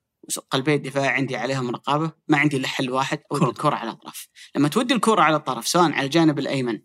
قلبي 0.51 0.75
الدفاع 0.75 1.11
عندي 1.11 1.37
عليهم 1.37 1.71
رقابة 1.71 2.13
ما 2.29 2.39
عندي 2.39 2.57
إلا 2.57 2.69
حل 2.69 2.91
واحد 2.91 3.21
أو 3.33 3.37
الكرة 3.37 3.75
على 3.75 3.91
الاطراف 3.91 4.29
لما 4.57 4.69
تودي 4.69 4.95
الكرة 4.95 5.23
على 5.23 5.37
الطرف 5.37 5.69
سواء 5.69 5.93
على 5.93 6.05
الجانب 6.07 6.39
الأيمن 6.39 6.81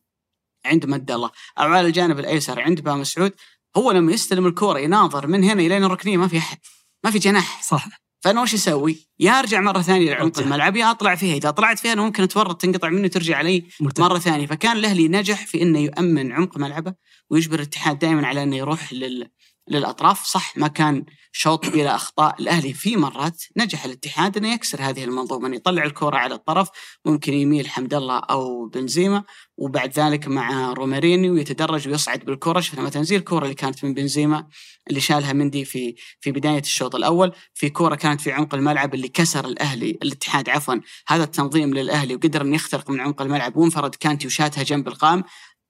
عند 0.66 0.86
مد 0.86 1.12
الله. 1.12 1.32
أو 1.60 1.64
على 1.64 1.88
الجانب 1.88 2.20
الأيسر 2.20 2.60
عند 2.60 2.82
با 2.82 2.96
مسعود 2.96 3.32
هو 3.78 3.92
لما 3.92 4.12
يستلم 4.12 4.46
الكره 4.46 4.80
يناظر 4.80 5.28
من 5.28 5.44
هنا 5.44 5.62
إلى 5.62 5.78
الركنية 5.78 6.18
ما 6.18 6.28
في 6.28 6.38
أحد 6.38 6.58
ما 7.04 7.12
في 7.12 7.20
جناح. 7.20 7.64
صح. 7.64 7.88
فأنا 8.22 8.42
وش 8.42 8.54
أسوي؟ 8.54 9.10
يا 9.20 9.40
أرجع 9.40 9.62
مرة 9.62 9.82
ثانية 9.82 10.12
لعمق 10.12 10.40
الملعب 10.40 10.76
يا 10.76 10.92
أطلع 10.92 11.16
فيها، 11.16 11.36
إذا 11.36 11.52
طلعت 11.52 11.80
فيها 11.80 11.94
أنا 11.94 12.02
ممكن 12.02 12.24
أتورط 12.24 12.62
تنقطع 12.62 12.90
مني 12.90 13.06
وترجع 13.06 13.38
علي 13.38 13.66
مرتدة. 13.80 14.04
مرة 14.04 14.20
ثانية، 14.20 14.48
فكان 14.48 14.78
الأهلي 14.78 15.08
نجح 15.08 15.46
في 15.46 15.62
إنه 15.62 15.80
يؤمن 15.80 16.32
عمق 16.32 16.58
ملعبه 16.58 16.94
ويجبر 17.30 17.56
الاتحاد 17.56 18.00
دائما 18.00 18.28
على 18.28 18.44
إنه 18.44 18.56
يروح 18.56 18.94
لل... 18.94 19.30
للأطراف، 19.70 20.26
صح 20.26 20.58
ما 20.58 20.68
كان 20.68 21.06
شوط 21.32 21.70
بلا 21.70 21.96
أخطاء. 21.96 22.36
الأهلي 22.40 22.74
في 22.74 22.98
مرات 22.98 23.44
نجح 23.58 23.86
الاتحاد 23.86 24.38
إنه 24.38 24.54
يكسر 24.54 24.82
هذه 24.82 25.04
المنظومة 25.04 25.48
إنه 25.48 25.56
يطلع 25.56 25.84
الكرة 25.84 26.18
على 26.18 26.36
الطرف 26.36 26.70
ممكن 27.06 27.34
يميل 27.34 27.70
حمد 27.70 27.94
الله 27.94 28.20
أو 28.20 28.66
بنزيما 28.66 29.24
وبعد 29.58 30.00
ذلك 30.00 30.28
مع 30.28 30.74
رومارينيو 30.74 31.36
يتدرج 31.36 31.88
ويصعد 31.88 32.20
بالكرة. 32.26 32.60
شفنا 32.60 32.82
مثلا 32.82 33.04
زي 33.04 33.16
الكرة 33.16 33.44
اللي 33.44 33.56
كانت 33.56 33.86
من 33.86 33.94
بنزيما 33.94 34.48
اللي 34.90 35.00
شالها 35.00 35.34
مندي 35.34 35.66
في 35.66 35.96
في 36.22 36.32
بداية 36.32 36.60
الشوط 36.62 36.96
الأول. 36.96 37.32
في 37.54 37.70
كرة 37.70 37.96
كانت 37.96 38.22
في 38.22 38.32
عمق 38.32 38.56
الملعب 38.56 38.94
اللي 38.94 39.08
كسر 39.08 39.46
الأهلي 39.46 39.90
الاتحاد 40.04 40.50
عفوا. 40.50 40.76
هذا 41.08 41.24
التنظيم 41.24 41.74
للأهلي 41.74 42.16
وقدر 42.16 42.42
إنه 42.42 42.56
يخترق 42.56 42.90
من 42.90 43.02
عمق 43.02 43.22
الملعب. 43.22 43.58
وانفرد 43.58 43.96
كانتي 43.96 44.28
وشاتها 44.28 44.64
جنب 44.64 44.88
القام 44.88 45.24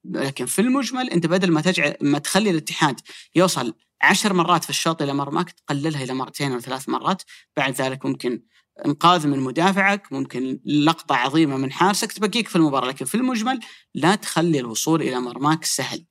لكن 0.05 0.45
في 0.45 0.61
المجمل 0.61 1.09
أنت 1.09 1.25
بدل 1.25 1.51
ما 1.51 1.61
تجعل 1.61 1.95
ما 2.01 2.19
تخلي 2.19 2.49
الاتحاد 2.49 2.99
يوصل 3.35 3.73
عشر 4.01 4.33
مرات 4.33 4.63
في 4.63 4.69
الشوط 4.69 5.01
إلى 5.01 5.13
مرماك 5.13 5.51
تقللها 5.51 6.03
إلى 6.03 6.13
مرتين 6.13 6.51
أو 6.51 6.59
ثلاث 6.59 6.89
مرات. 6.89 7.23
بعد 7.57 7.73
ذلك 7.81 8.05
ممكن 8.05 8.43
إنقاذ 8.85 9.27
من 9.27 9.39
مدافعك 9.39 10.13
ممكن 10.13 10.59
لقطة 10.65 11.15
عظيمة 11.15 11.57
من 11.57 11.71
حارسك 11.71 12.11
تبقيك 12.11 12.47
في 12.47 12.55
المباراة. 12.55 12.87
لكن 12.87 13.05
في 13.05 13.15
المجمل 13.15 13.59
لا 13.93 14.15
تخلي 14.15 14.59
الوصول 14.59 15.01
إلى 15.01 15.19
مرماك 15.19 15.65
سهل. 15.65 16.05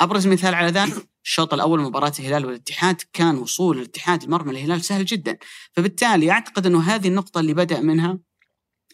أبرز 0.00 0.26
مثال 0.26 0.54
على 0.54 0.68
ذلك 0.68 1.08
الشوط 1.24 1.54
الأول 1.54 1.80
مباراة 1.80 2.12
الهلال 2.18 2.46
والاتحاد 2.46 3.02
كان 3.12 3.38
وصول 3.38 3.78
الاتحاد 3.78 4.24
لمرمى 4.24 4.50
الهلال 4.50 4.84
سهل 4.84 5.04
جدا. 5.04 5.38
فبالتالي 5.72 6.30
أعتقد 6.30 6.66
أنه 6.66 6.80
هذه 6.80 7.08
النقطة 7.08 7.40
اللي 7.40 7.54
بدأ 7.54 7.80
منها 7.80 8.18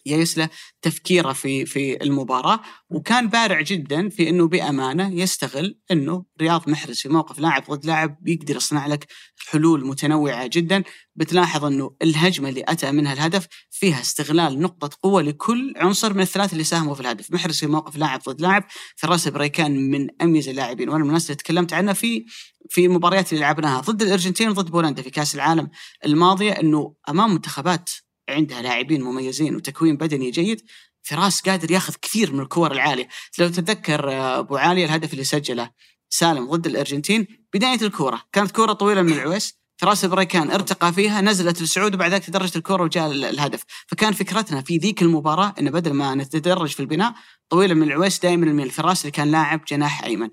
يسله 0.05 0.49
تفكيره 0.81 1.33
في 1.33 1.65
في 1.65 2.03
المباراة 2.03 2.59
وكان 2.89 3.27
بارع 3.29 3.61
جدا 3.61 4.09
في 4.09 4.29
إنه 4.29 4.47
بأمانة 4.47 5.13
يستغل 5.13 5.79
إنه 5.91 6.25
رياض 6.41 6.69
محرز 6.69 6.99
في 6.99 7.09
موقف 7.09 7.39
لاعب 7.39 7.63
ضد 7.69 7.85
لاعب 7.85 8.17
بيقدر 8.21 8.55
يصنع 8.55 8.87
لك 8.87 9.07
حلول 9.47 9.87
متنوعة 9.87 10.47
جدا. 10.47 10.83
بتلاحظ 11.15 11.65
إنه 11.65 11.95
الهجمة 12.01 12.49
اللي 12.49 12.63
أتى 12.67 12.91
منها 12.91 13.13
الهدف 13.13 13.47
فيها 13.71 14.01
استغلال 14.01 14.59
نقطة 14.61 14.89
قوة 15.01 15.21
لكل 15.21 15.73
عنصر 15.77 16.13
من 16.13 16.21
الثلاثة 16.21 16.53
اللي 16.53 16.63
ساهموا 16.63 16.95
في 16.95 17.01
الهدف. 17.01 17.31
محرز 17.31 17.59
في 17.59 17.67
موقف 17.67 17.97
لاعب 17.97 18.19
ضد 18.29 18.41
لاعب 18.41 18.63
فراس 18.95 19.27
بريكان 19.27 19.91
من 19.91 20.07
أميز 20.21 20.49
اللاعبين. 20.49 20.89
وأنا 20.89 21.03
من 21.03 21.09
اللي 21.15 21.35
تكلمت 21.35 21.73
عنها 21.73 21.93
في 21.93 22.25
في 22.69 22.85
المباريات 22.85 23.33
اللي 23.33 23.41
لعبناها 23.41 23.81
ضد 23.81 24.01
الأرجنتين 24.01 24.49
وضد 24.49 24.71
بولندا 24.71 25.01
في 25.01 25.09
كأس 25.09 25.35
العالم 25.35 25.69
الماضية 26.05 26.51
إنه 26.51 26.95
أمام 27.09 27.33
منتخبات 27.33 27.89
عندها 28.29 28.61
لاعبين 28.61 29.01
مميزين 29.01 29.55
وتكوين 29.55 29.97
بدني 29.97 30.31
جيد 30.31 30.61
فراس 31.03 31.41
قادر 31.41 31.71
ياخذ 31.71 31.93
كثير 32.01 32.33
من 32.33 32.39
الكور 32.39 32.71
العالية. 32.71 33.07
لو 33.39 33.47
تتذكر 33.47 34.11
آه، 34.11 34.39
أبو 34.39 34.57
عالي 34.57 34.85
الهدف 34.85 35.13
اللي 35.13 35.23
سجله 35.23 35.69
سالم 36.09 36.51
ضد 36.51 36.67
الأرجنتين 36.67 37.27
بداية 37.53 37.81
الكورة. 37.81 38.23
كانت 38.31 38.51
كورة 38.51 38.73
طويلة 38.73 39.01
من 39.01 39.13
العويس 39.13 39.59
فراس 39.77 40.05
بريكان 40.05 40.51
ارتقى 40.51 40.93
فيها 40.93 41.21
نزلت 41.21 41.61
لسعود 41.61 41.95
وبعد 41.95 42.11
ذلك 42.11 42.25
تدرجت 42.25 42.55
الكره 42.55 42.83
وجاء 42.83 43.11
الهدف. 43.11 43.63
فكان 43.87 44.13
فكرتنا 44.13 44.61
في 44.61 44.77
ذيك 44.77 45.01
المباراة 45.01 45.53
إنه 45.59 45.71
بدل 45.71 45.93
ما 45.93 46.15
نتدرج 46.15 46.69
في 46.69 46.79
البناء 46.79 47.13
طويلة 47.49 47.73
من 47.73 47.83
العويس 47.83 48.19
دائما 48.19 48.45
من 48.45 48.63
الفراس 48.63 49.01
اللي 49.01 49.11
كان 49.11 49.31
لاعب 49.31 49.65
جناح 49.65 50.03
أيمن. 50.03 50.29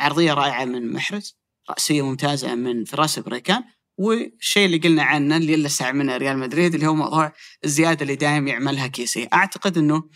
عرضية 0.00 0.34
رائعة 0.34 0.64
من 0.64 0.92
محرز 0.92 1.38
رأسية 1.70 2.02
ممتازة 2.02 2.54
من 2.54 2.84
فراس 2.84 3.18
بريكان 3.18 3.64
والشيء 3.98 4.66
اللي 4.66 4.78
قلنا 4.78 5.02
عنه 5.02 5.36
اللي 5.36 5.56
لسع 5.56 5.92
منه 5.92 6.16
ريال 6.16 6.38
مدريد 6.38 6.74
اللي 6.74 6.86
هو 6.86 6.94
موضوع 6.94 7.32
الزيادة 7.64 8.02
اللي 8.02 8.16
دائم 8.16 8.48
يعملها 8.48 8.86
كيسي. 8.86 9.28
أعتقد 9.32 9.78
إنه 9.78 10.08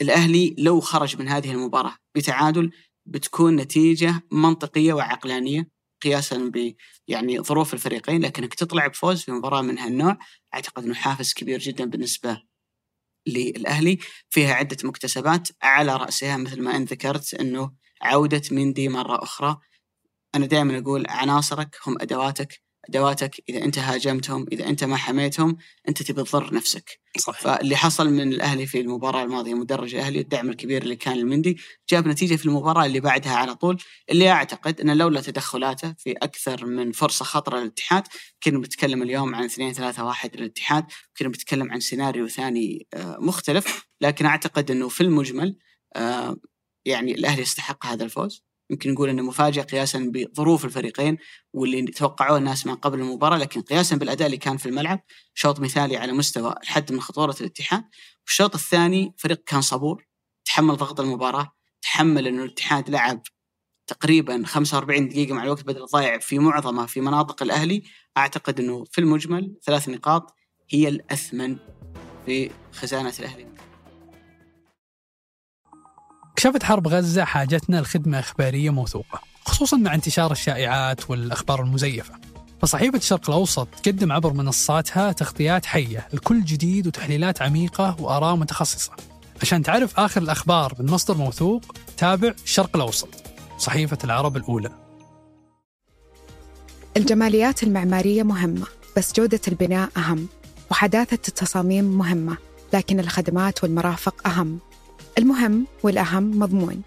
الأهلي 0.00 0.54
لو 0.58 0.80
خرج 0.80 1.18
من 1.18 1.28
هذه 1.28 1.50
المباراة 1.52 1.96
بتعادل 2.14 2.70
بتكون 3.06 3.56
نتيجة 3.56 4.22
منطقية 4.32 4.92
وعقلانية 4.92 5.68
قياسا 6.02 6.36
ب 6.38 6.74
يعني 7.08 7.40
ظروف 7.40 7.74
الفريقين 7.74 8.22
لكنك 8.24 8.54
تطلع 8.54 8.86
بفوز 8.86 9.22
في 9.22 9.32
مباراة 9.32 9.62
من 9.62 9.78
هالنوع 9.78 10.18
أعتقد 10.54 10.84
إنه 10.84 10.94
حافز 10.94 11.32
كبير 11.34 11.58
جدا 11.58 11.84
بالنسبة 11.84 12.42
للأهلي. 13.28 13.98
فيها 14.30 14.54
عدة 14.54 14.76
مكتسبات 14.84 15.48
على 15.62 15.96
رأسها 15.96 16.36
مثل 16.36 16.62
ما 16.62 16.76
انت 16.76 16.92
ذكرت 16.92 17.34
إنه 17.34 17.72
عودة 18.02 18.42
مندي 18.50 18.88
مرة 18.88 19.22
أخرى. 19.22 19.56
أنا 20.34 20.46
دائما 20.46 20.78
أقول 20.78 21.04
عناصرك 21.08 21.76
هم 21.86 21.96
أدواتك 22.00 22.67
أدواتك 22.88 23.42
إذا 23.48 23.64
أنت 23.64 23.78
هاجمتهم 23.78 24.46
إذا 24.52 24.68
أنت 24.68 24.84
ما 24.84 24.96
حميتهم 24.96 25.56
أنت 25.88 26.02
تبي 26.02 26.22
تضر 26.22 26.54
نفسك. 26.54 27.00
صحيح. 27.18 27.40
فاللي 27.40 27.76
حصل 27.76 28.10
من 28.10 28.32
الأهلي 28.32 28.66
في 28.66 28.80
المباراة 28.80 29.22
الماضية 29.22 29.54
مدرج 29.54 29.94
الأهلي 29.94 30.20
الدعم 30.20 30.48
الكبير 30.48 30.82
اللي 30.82 30.96
كان 30.96 31.18
المندي 31.18 31.58
جاب 31.90 32.08
نتيجة 32.08 32.36
في 32.36 32.46
المباراة 32.46 32.86
اللي 32.86 33.00
بعدها 33.00 33.32
على 33.32 33.54
طول 33.54 33.82
اللي 34.10 34.30
أعتقد 34.30 34.80
انه 34.80 34.94
لولا 34.94 35.20
تدخلاته 35.20 35.94
في 35.98 36.12
أكثر 36.12 36.66
من 36.66 36.92
فرصة 36.92 37.24
خطرة 37.24 37.58
للاتحاد 37.58 38.02
كنا 38.42 38.58
بنتكلم 38.58 39.02
اليوم 39.02 39.34
عن 39.34 39.44
2 39.44 39.72
3 39.72 40.04
1 40.04 40.36
للاتحاد 40.36 40.84
كنا 41.18 41.28
بنتكلم 41.28 41.72
عن 41.72 41.80
سيناريو 41.80 42.28
ثاني 42.28 42.86
آه، 42.94 43.18
مختلف. 43.20 43.88
لكن 44.00 44.26
أعتقد 44.26 44.70
أنه 44.70 44.88
في 44.88 45.00
المجمل 45.00 45.56
آه، 45.96 46.36
يعني 46.84 47.14
الأهلي 47.14 47.42
يستحق 47.42 47.86
هذا 47.86 48.04
الفوز. 48.04 48.47
يمكن 48.70 48.92
نقول 48.92 49.08
إنه 49.08 49.22
مفاجئ 49.22 49.62
قياسا 49.62 50.12
بظروف 50.14 50.64
الفريقين 50.64 51.18
واللي 51.52 51.82
توقعوه 51.82 52.38
الناس 52.38 52.66
من 52.66 52.74
قبل 52.74 53.00
المباراة 53.00 53.38
لكن 53.38 53.60
قياسا 53.60 53.96
بالأداء 53.96 54.26
اللي 54.26 54.36
كان 54.36 54.56
في 54.56 54.66
الملعب 54.66 55.00
شوط 55.34 55.60
مثالي 55.60 55.96
على 55.96 56.12
مستوى 56.12 56.54
الحد 56.62 56.92
من 56.92 57.00
خطورة 57.00 57.36
الاتحاد 57.40 57.84
والشوط 58.26 58.54
الثاني 58.54 59.14
فريق 59.18 59.44
كان 59.44 59.60
صبور 59.60 60.06
تحمل 60.44 60.76
ضغط 60.76 61.00
المباراة 61.00 61.52
تحمل 61.82 62.26
إنه 62.26 62.44
الاتحاد 62.44 62.90
لعب 62.90 63.22
تقريبا 63.88 64.42
45 64.46 65.08
دقيقة 65.08 65.34
مع 65.34 65.44
الوقت 65.44 65.64
بدل 65.64 65.86
ضايع 65.86 66.18
في 66.18 66.38
معظمها 66.38 66.86
في 66.86 67.00
مناطق 67.00 67.42
الأهلي. 67.42 67.82
أعتقد 68.16 68.60
إنه 68.60 68.84
في 68.84 69.00
المجمل 69.00 69.56
ثلاث 69.64 69.88
نقاط 69.88 70.34
هي 70.70 70.88
الأثمن 70.88 71.56
في 72.26 72.50
خزانة 72.72 73.12
الأهلي. 73.18 73.46
كشفت 76.38 76.62
حرب 76.62 76.88
غزة 76.88 77.24
حاجتنا 77.24 77.80
لخدمة 77.80 78.18
إخبارية 78.18 78.70
موثوقة 78.70 79.20
خصوصا 79.44 79.76
مع 79.76 79.94
انتشار 79.94 80.32
الشائعات 80.32 81.10
والأخبار 81.10 81.62
المزيفة. 81.62 82.14
فصحيفة 82.62 82.98
الشرق 82.98 83.30
الأوسط 83.30 83.68
تقدم 83.82 84.12
عبر 84.12 84.32
منصاتها 84.32 85.12
تغطيات 85.12 85.66
حية 85.66 86.08
لكل 86.12 86.44
جديد 86.44 86.86
وتحليلات 86.86 87.42
عميقة 87.42 87.96
وآراء 88.00 88.36
متخصصة. 88.36 88.92
عشان 89.42 89.62
تعرف 89.62 90.00
آخر 90.00 90.22
الأخبار 90.22 90.74
من 90.78 90.90
مصدر 90.90 91.16
موثوق 91.16 91.76
تابع 91.96 92.34
الشرق 92.44 92.76
الأوسط 92.76 93.08
صحيفة 93.58 93.98
العرب 94.04 94.36
الأولى. 94.36 94.70
الجماليات 96.96 97.62
المعمارية 97.62 98.22
مهمة 98.22 98.66
بس 98.96 99.12
جودة 99.12 99.40
البناء 99.48 99.90
أهم 99.96 100.28
وحداثة 100.70 101.28
التصاميم 101.28 101.84
مهمة 101.84 102.36
لكن 102.72 103.00
الخدمات 103.00 103.62
والمرافق 103.62 104.28
أهم. 104.28 104.58
المهم 105.18 105.66
والأهم 105.82 106.38
مضمون. 106.38 106.82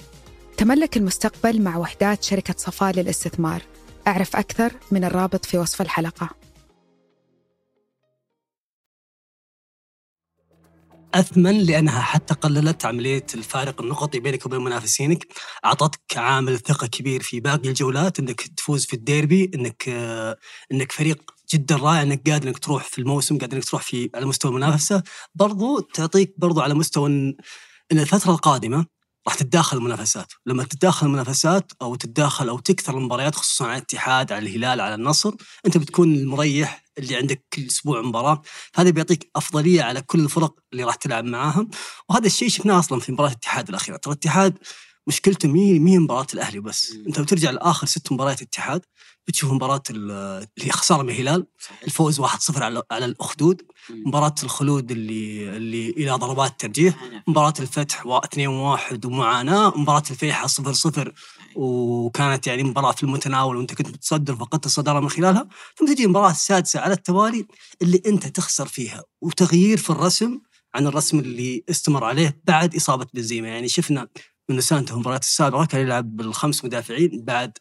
تملك 0.58 0.98
المستقبل 0.98 1.62
مع 1.62 1.78
وحدات 1.78 2.24
شركة 2.24 2.56
صفاء 2.58 2.96
للاستثمار. 2.96 3.62
أعرف 4.08 4.36
أكثر 4.36 4.72
من 4.92 5.04
الرابط 5.04 5.46
في 5.46 5.58
وصف 5.58 5.82
الحلقة. 5.82 6.30
أثمن 11.14 11.58
لأنها 11.58 12.02
حتى 12.02 12.34
قللت 12.34 12.86
عملية 12.86 13.26
الفارق 13.34 13.82
النقطي 13.82 14.20
بينك 14.20 14.46
وبين 14.46 14.62
منافسينك، 14.62 15.28
أعطتك 15.66 16.18
عامل 16.18 16.60
ثقة 16.60 16.88
كبير 16.88 17.22
في 17.22 17.40
باقي 17.40 17.70
الجولات. 17.70 18.20
إنك 18.20 18.42
تفوز 18.42 18.86
في 18.86 18.94
الديربي، 18.94 19.52
إنك 19.56 19.90
إنك 20.72 20.92
فريق 20.92 21.32
جدا 21.54 21.76
رائع. 21.76 22.02
إنك 22.02 22.30
قادر 22.30 22.48
إنك 22.48 22.60
تروح 22.60 22.84
في 22.84 23.00
الموسم، 23.00 23.38
قادر 23.38 23.58
إنك 23.58 23.66
تروح 23.66 23.82
في 23.82 24.10
على 24.16 24.26
مستوى 24.26 24.52
المنافسة، 24.52 25.04
برضو 25.36 25.80
تعطيك 25.80 26.34
برضو 26.38 26.62
على 26.62 26.74
مستوى 26.74 27.36
الفترة 28.00 28.32
القادمة 28.32 28.86
راح 29.28 29.36
تتداخل 29.36 29.78
المنافسات، 29.78 30.34
لما 30.46 30.64
تتداخل 30.64 31.08
المنافسات 31.08 31.72
أو 31.82 31.96
تتداخل 31.96 32.50
أو 32.50 32.60
تكثر 32.60 32.98
المباريات 32.98 33.36
خصوصا 33.36 33.66
على 33.66 33.78
الاتحاد، 33.78 34.32
على 34.32 34.50
الهلال، 34.50 34.82
على 34.82 34.96
النصر، 34.96 35.32
أنت 35.66 35.78
بتكون 35.78 36.16
المريح 36.16 36.84
اللي 36.98 37.16
عندك 37.16 37.46
كل 37.54 37.66
أسبوع 37.66 38.02
مباراة، 38.02 38.42
هذا 38.76 38.90
بيعطيك 38.90 39.32
أفضلية 39.36 39.84
على 39.84 40.02
كل 40.02 40.20
الفرق 40.20 40.56
اللي 40.74 40.84
راح 40.84 40.96
تلعب 40.96 41.26
معاهم، 41.26 41.70
وهذا 42.10 42.26
الشيء 42.26 42.50
شفناه 42.50 42.80
أصلا 42.80 43.00
في 43.00 43.12
مباراة 43.12 43.30
الاتحاد 43.30 43.70
الأخيرة، 43.70 43.98
ترى 43.98 44.14
الاتحاد 44.14 44.58
مشكلته 45.08 45.50
مي 45.50 45.80
مي 45.80 45.98
مباراة 45.98 46.28
الأهلي 46.34 46.60
بس، 46.60 46.94
أنت 47.08 47.20
بترجع 47.20 47.52
لآخر 47.52 47.88
ست 47.88 48.12
مباريات 48.12 48.42
الاتحاد 48.42 48.82
بتشوف 49.28 49.52
مباراة 49.52 49.84
اللي 49.90 50.48
هي 50.60 50.72
خسارة 50.72 51.04
من 51.04 51.10
الهلال 51.10 51.48
الفوز 51.86 52.22
1-0 52.22 52.64
على 52.64 52.84
على 52.92 53.06
الأخدود. 53.06 53.62
مباراة 53.90 54.36
الخلود 54.44 54.92
اللي 54.92 55.50
اللي 55.58 55.90
إلى 55.90 56.12
ضربات 56.12 56.60
ترجيح. 56.60 56.96
مباراة 57.28 57.54
الفتح 57.60 58.06
2-1 58.06 59.06
ومعاناة. 59.06 59.74
مباراة 59.78 60.04
الفيحة 60.12 60.48
0-0 60.48 61.12
وكانت 61.56 62.48
يعني 62.48 62.64
مباراة 62.64 62.92
في 62.92 63.04
المتناول 63.04 63.58
وأنت 63.58 63.74
كنت 63.74 63.88
متصدر 63.88 64.36
فقدت 64.36 64.66
الصدارة 64.66 65.00
من 65.00 65.10
خلالها. 65.10 65.48
ثم 65.78 65.86
تجي 65.94 66.04
المباراة 66.04 66.32
السادسة 66.32 66.80
على 66.80 66.94
التوالي 66.94 67.46
اللي 67.82 68.02
أنت 68.06 68.28
تخسر 68.28 68.68
فيها. 68.68 69.04
وتغيير 69.22 69.78
في 69.78 69.90
الرسم 69.90 70.40
عن 70.76 70.88
الرسم 70.88 71.20
اللي 71.20 71.64
استمر 71.70 72.04
عليه 72.04 72.42
بعد 72.44 72.76
إصابة 72.76 73.08
بنزيما. 73.14 73.48
يعني 73.48 73.68
شفنا 73.70 74.08
نونو 74.52 74.62
سانتو 74.62 74.94
المباريات 74.94 75.24
السابقة 75.24 75.66
كان 75.66 75.82
يلعب 75.82 76.16
بالخمس 76.16 76.66
مدافعين 76.66 77.24
بعد 77.24 77.58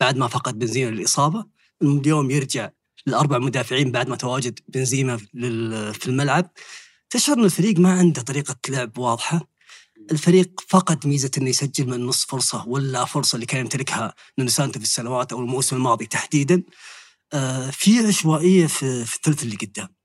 بعد 0.00 0.16
ما 0.16 0.28
فقد 0.28 0.58
بنزيما 0.58 0.90
للإصابة. 0.90 1.44
اليوم 1.82 2.30
يرجع 2.30 2.70
الأربع 3.08 3.38
مدافعين 3.38 3.92
بعد 3.92 4.08
ما 4.08 4.16
تواجد 4.16 4.58
بنزيما 4.68 5.16
في 5.92 6.06
الملعب. 6.06 6.50
تشعر 7.10 7.36
أن 7.36 7.44
الفريق 7.44 7.78
ما 7.78 7.92
عنده 7.92 8.22
طريقة 8.22 8.56
لعب 8.68 8.98
واضحة. 8.98 9.48
الفريق 10.10 10.60
فقد 10.68 11.06
ميزة 11.06 11.30
أنه 11.38 11.50
يسجل 11.50 11.86
من 11.88 12.06
نص 12.06 12.24
فرصة 12.24 12.68
ولا 12.68 13.04
فرصة 13.04 13.36
اللي 13.36 13.46
كان 13.46 13.60
يمتلكها 13.60 14.14
نونو 14.38 14.50
سانتو 14.50 14.78
في 14.78 14.84
السنوات 14.84 15.32
أو 15.32 15.40
الموسم 15.40 15.76
الماضي 15.76 16.06
تحديدا. 16.06 16.62
آه، 17.32 17.70
في 17.70 18.06
عشوائية 18.06 18.66
في, 18.66 19.04
في 19.04 19.16
الثلث 19.16 19.42
اللي 19.42 19.56
قدام. 19.56 19.95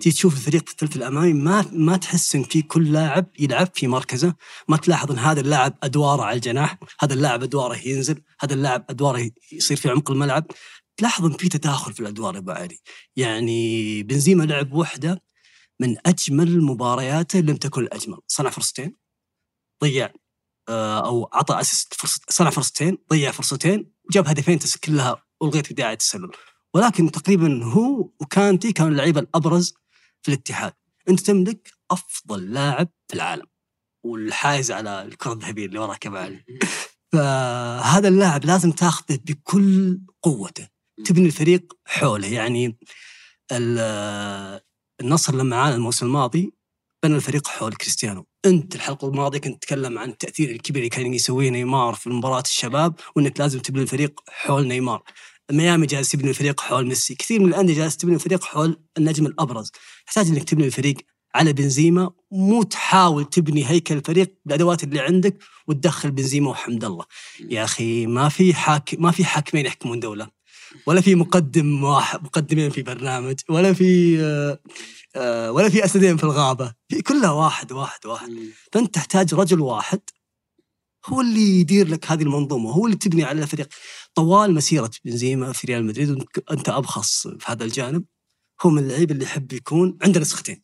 تيجي 0.00 0.16
تشوف 0.16 0.34
الفريق 0.34 0.64
الثلث 0.68 0.96
الأمامي 0.96 1.32
ما 1.32 1.64
ما 1.72 1.96
تحس 1.96 2.34
إن 2.34 2.42
في 2.42 2.62
كل 2.62 2.92
لاعب 2.92 3.26
يلعب 3.38 3.68
في 3.74 3.86
مركزه، 3.86 4.34
ما 4.68 4.76
تلاحظ 4.76 5.10
إن 5.10 5.18
هذا 5.18 5.40
اللاعب 5.40 5.78
أدواره 5.82 6.22
على 6.22 6.36
الجناح، 6.36 6.78
هذا 7.00 7.14
اللاعب 7.14 7.42
أدواره 7.42 7.76
ينزل، 7.88 8.22
هذا 8.40 8.54
اللاعب 8.54 8.84
أدواره 8.90 9.30
يصير 9.52 9.76
في 9.76 9.90
عمق 9.90 10.10
الملعب، 10.10 10.46
تلاحظ 10.96 11.24
إن 11.24 11.32
في 11.32 11.48
تداخل 11.48 11.92
في 11.92 12.00
الأدوار 12.00 12.38
أبو 12.38 12.50
علي، 12.50 12.78
يعني 13.16 14.02
بنزيما 14.02 14.44
لعب 14.44 14.72
وحده 14.72 15.22
من 15.80 15.96
أجمل 16.06 16.62
مبارياته 16.62 17.40
لم 17.40 17.56
تكن 17.56 17.82
الأجمل، 17.82 18.18
صنع 18.26 18.50
فرصتين 18.50 18.96
ضيع 19.84 20.10
آه، 20.68 21.06
أو 21.06 21.28
عطى 21.32 21.60
أسيست 21.60 21.94
فرصة 21.94 22.20
صنع 22.28 22.50
فرصتين، 22.50 22.98
ضيع 23.10 23.30
فرصتين، 23.30 23.92
وجاب 24.08 24.28
هدفين 24.28 24.58
كلها 24.84 25.24
ألغيت 25.42 25.72
بدايه 25.72 25.92
التسلل. 25.92 26.30
ولكن 26.74 27.10
تقريبا 27.10 27.64
هو 27.64 28.10
وكانتي 28.20 28.72
كانوا 28.72 28.90
اللعيبة 28.90 29.20
الأبرز 29.20 29.74
في 30.24 30.28
الاتحاد. 30.28 30.72
انت 31.08 31.20
تملك 31.20 31.72
أفضل 31.90 32.52
لاعب 32.52 32.88
في 33.08 33.14
العالم. 33.14 33.46
والحائز 34.04 34.72
على 34.72 35.02
الكرة 35.02 35.32
الذهبية 35.32 35.66
اللي 35.66 35.78
وراك 35.78 36.06
علي 36.06 36.44
فهذا 37.12 38.08
اللاعب 38.08 38.44
لازم 38.44 38.72
تاخذه 38.72 39.18
بكل 39.24 40.00
قوته. 40.22 40.68
تبني 41.04 41.26
الفريق 41.26 41.72
حوله. 41.86 42.28
يعني 42.28 42.78
النصر 45.00 45.34
لما 45.34 45.56
عانى 45.56 45.74
الموسم 45.74 46.06
الماضي 46.06 46.52
بنى 47.04 47.16
الفريق 47.16 47.48
حول 47.48 47.74
كريستيانو. 47.74 48.26
انت 48.46 48.74
الحلقة 48.74 49.08
الماضية 49.08 49.38
كنت 49.38 49.62
تتكلم 49.62 49.98
عن 49.98 50.10
التأثير 50.10 50.50
الكبير 50.50 50.82
اللي 50.82 50.90
كان 50.90 51.14
يسويه 51.14 51.50
نيمار 51.50 51.94
في 51.94 52.10
مباراة 52.10 52.40
الشباب 52.40 53.00
وإنك 53.16 53.40
لازم 53.40 53.58
تبني 53.58 53.82
الفريق 53.82 54.20
حول 54.28 54.66
نيمار. 54.66 55.02
ميامي 55.52 55.86
جالس 55.86 56.10
تبني 56.10 56.30
الفريق 56.30 56.60
حول 56.60 56.86
ميسي. 56.86 57.14
كثير 57.14 57.40
من 57.40 57.48
الأندية 57.48 57.74
جالس 57.74 57.96
تبني 57.96 58.14
الفريق 58.14 58.44
حول 58.44 58.80
النجم 58.98 59.26
الأبرز. 59.26 59.70
تحتاج 60.06 60.28
إنك 60.28 60.44
تبني 60.44 60.66
الفريق 60.66 60.96
على 61.34 61.52
بنزيما 61.52 62.10
مو 62.32 62.62
تحاول 62.62 63.24
تبني 63.24 63.70
هيكل 63.70 63.96
الفريق 63.96 64.34
بالادوات 64.44 64.84
اللي 64.84 65.00
عندك 65.00 65.38
وتدخل 65.68 66.10
بنزيما 66.10 66.50
وحمد 66.50 66.84
الله. 66.84 67.04
يا 67.50 67.64
أخي 67.64 68.06
ما 68.06 68.28
في 68.28 68.54
حاك 68.54 68.94
ما 68.98 69.10
في 69.10 69.24
حاكمين 69.24 69.66
يحكمون 69.66 70.00
دولة. 70.00 70.28
ولا 70.86 71.00
في 71.00 71.14
مقدم 71.14 71.84
واحد 71.84 72.24
مقدمين 72.24 72.70
في 72.70 72.82
برنامج 72.82 73.34
ولا 73.48 73.72
في 73.72 74.20
آه، 74.20 74.58
آه، 75.16 75.52
ولا 75.52 75.68
في 75.68 75.84
أسدين 75.84 76.16
في 76.16 76.24
الغابة. 76.24 76.74
في 76.88 77.02
كلها 77.02 77.30
واحد 77.30 77.72
واحد 77.72 78.06
واحد. 78.06 78.28
فأنت 78.72 78.94
تحتاج 78.94 79.34
رجل 79.34 79.60
واحد 79.60 80.00
هو 81.06 81.20
اللي 81.20 81.60
يدير 81.60 81.88
لك 81.88 82.10
هذه 82.10 82.22
المنظومة 82.22 82.70
هو 82.70 82.86
اللي 82.86 82.96
تبني 82.96 83.24
على 83.24 83.42
الفريق 83.42 83.68
طوال 84.14 84.54
مسيرة 84.54 84.90
بنزيما 85.04 85.52
في 85.52 85.66
ريال 85.66 85.84
مدريد 85.84 86.10
وانت 86.50 86.68
أبخص 86.68 87.28
في 87.28 87.44
هذا 87.46 87.64
الجانب. 87.64 88.04
هو 88.62 88.70
من 88.70 88.82
اللعيبه 88.82 89.12
اللي 89.12 89.24
يحب 89.24 89.52
يكون 89.52 89.98
عنده 90.02 90.20
نسختين. 90.20 90.62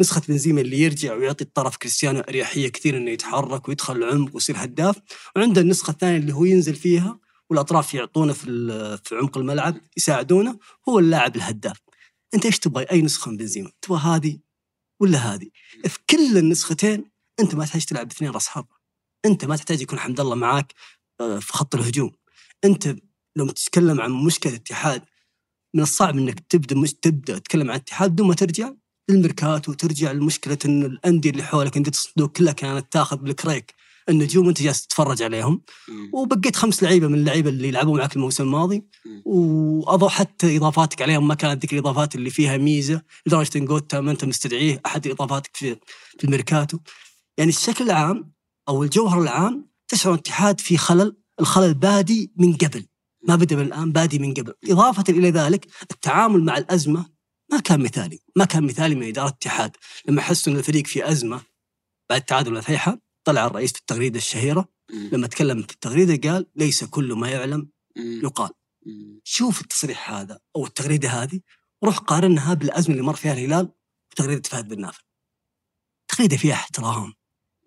نسخة 0.00 0.22
بنزيما 0.28 0.60
اللي 0.60 0.80
يرجع 0.80 1.14
ويعطي 1.14 1.44
الطرف 1.44 1.76
كريستيانو 1.76 2.20
أريحية 2.20 2.68
كثير 2.68 2.96
إنه 2.96 3.10
يتحرك 3.10 3.68
ويدخل 3.68 3.96
العمق 3.96 4.34
ويصير 4.34 4.64
هداف. 4.64 4.96
وعنده 5.36 5.60
النسخة 5.60 5.90
الثانية 5.90 6.16
اللي 6.16 6.34
هو 6.34 6.44
ينزل 6.44 6.74
فيها 6.74 7.18
والأطراف 7.50 7.94
يعطونه 7.94 8.32
في 8.32 8.46
في 9.04 9.14
عمق 9.16 9.38
الملعب 9.38 9.80
يساعدونه 9.96 10.58
هو 10.88 10.98
اللاعب 10.98 11.36
الهداف. 11.36 11.76
أنت 12.34 12.46
إيش 12.46 12.58
تبغى؟ 12.58 12.84
أي 12.84 13.02
نسخة 13.02 13.30
من 13.30 13.36
بنزيما؟ 13.36 13.70
تبغى 13.82 14.00
هذه 14.00 14.38
ولا 15.00 15.18
هذه؟ 15.18 15.48
في 15.88 15.98
كل 16.10 16.38
النسختين 16.38 17.10
أنت 17.40 17.54
ما 17.54 17.64
تحتاج 17.64 17.84
تلعب 17.84 18.08
باثنين 18.08 18.30
رأس 18.30 18.48
حربة. 18.48 18.81
أنت 19.24 19.44
ما 19.44 19.56
تحتاج 19.56 19.80
يكون 19.80 19.98
حمد 19.98 20.20
الله 20.20 20.34
معاك 20.34 20.74
آه، 21.20 21.38
في 21.38 21.52
خط 21.52 21.74
الهجوم. 21.74 22.10
انت 22.64 22.96
لما 23.36 23.52
تتكلم 23.52 24.00
عن 24.00 24.10
مشكلة 24.10 24.52
الاتحاد 24.52 25.02
من 25.74 25.82
الصعب 25.82 26.18
إنك 26.18 26.40
تبدأ 26.40 26.76
مش 26.76 26.94
تبدأ 26.94 27.38
تتكلم 27.38 27.70
عن 27.70 27.76
الاتحاد 27.76 28.10
بدون 28.10 28.28
ما 28.28 28.34
ترجع 28.34 28.72
للميركاتو 29.10 29.72
وترجع 29.72 30.12
لمشكلة 30.12 30.58
إن 30.64 30.82
الأندية 30.84 31.30
اللي 31.30 31.42
حولك 31.42 31.76
أنت 31.76 31.88
الصندوق 31.88 32.32
كلها 32.32 32.52
كانت 32.52 32.92
تاخذ 32.92 33.16
بالكريك 33.16 33.74
النجوم 34.08 34.46
وأنت 34.46 34.62
جالس 34.62 34.86
تتفرج 34.86 35.22
عليهم. 35.22 35.62
وبقيت 36.12 36.56
خمس 36.56 36.82
لعيبة 36.82 37.08
من 37.08 37.14
اللعيبة 37.14 37.50
اللي 37.50 37.70
لعبوا 37.70 37.98
معك 37.98 38.16
الموسم 38.16 38.44
الماضي. 38.44 38.84
وأضو 39.24 40.08
حتى 40.08 40.56
إضافاتك 40.56 41.02
عليهم 41.02 41.28
ما 41.28 41.34
كانت 41.34 41.62
ذيك 41.62 41.72
الإضافات 41.72 42.14
اللي 42.14 42.30
فيها 42.30 42.56
ميزة. 42.56 43.02
لدرجة 43.26 43.58
إن 43.58 43.64
جوتا 43.64 44.00
ما 44.00 44.10
أنت 44.10 44.24
مستدعيه 44.24 44.80
أحد 44.86 45.06
إضافاتك 45.06 45.56
في 45.56 45.76
في 46.18 46.24
الميركاتو. 46.24 46.78
يعني 47.38 47.50
الشكل 47.50 47.84
العام 47.84 48.32
أو 48.68 48.82
الجوهر 48.82 49.22
العام 49.22 49.70
تشعر 49.88 50.14
الاتحاد 50.14 50.60
في 50.60 50.76
خلل 50.76 51.16
الخلل 51.40 51.74
بادي 51.74 52.32
من 52.36 52.56
قبل. 52.56 52.86
ما 53.28 53.36
بدأ 53.36 53.56
من 53.56 53.62
الآن 53.62 53.92
بادي 53.92 54.18
من 54.18 54.34
قبل. 54.34 54.54
إضافة 54.64 55.04
إلى 55.08 55.30
ذلك 55.30 55.66
التعامل 55.82 56.44
مع 56.44 56.58
الأزمة 56.58 57.06
ما 57.52 57.60
كان 57.60 57.82
مثالي. 57.82 58.20
ما 58.36 58.44
كان 58.44 58.66
مثالي 58.66 58.94
من 58.94 59.08
إدارة 59.08 59.28
الاتحاد. 59.28 59.76
لما 60.08 60.22
حسوا 60.22 60.52
ان 60.52 60.58
الفريق 60.58 60.86
في 60.86 61.10
أزمة 61.10 61.40
بعد 62.10 62.22
تعادل 62.22 62.56
الفيحة 62.56 62.98
طلع 63.24 63.46
الرئيس 63.46 63.72
في 63.72 63.78
التغريدة 63.78 64.18
الشهيرة. 64.18 64.68
لما 65.12 65.26
تكلم 65.26 65.62
في 65.62 65.72
التغريدة 65.72 66.30
قال 66.30 66.46
ليس 66.56 66.84
كل 66.84 67.12
ما 67.12 67.28
يعلم 67.28 67.68
يقال. 67.96 68.50
شوف 69.24 69.60
التصريح 69.60 70.10
هذا 70.10 70.38
أو 70.56 70.66
التغريدة 70.66 71.08
هذه. 71.08 71.40
وروح 71.82 71.98
قارنها 71.98 72.54
بالأزمة 72.54 72.94
اللي 72.94 73.06
مر 73.06 73.14
فيها 73.14 73.32
الهلال 73.32 73.72
وتغريدة 74.12 74.48
فهد 74.48 74.68
بن 74.68 74.80
نافل 74.80 75.02
تغريدة 76.08 76.36
فيها 76.36 76.54
احترام. 76.54 77.12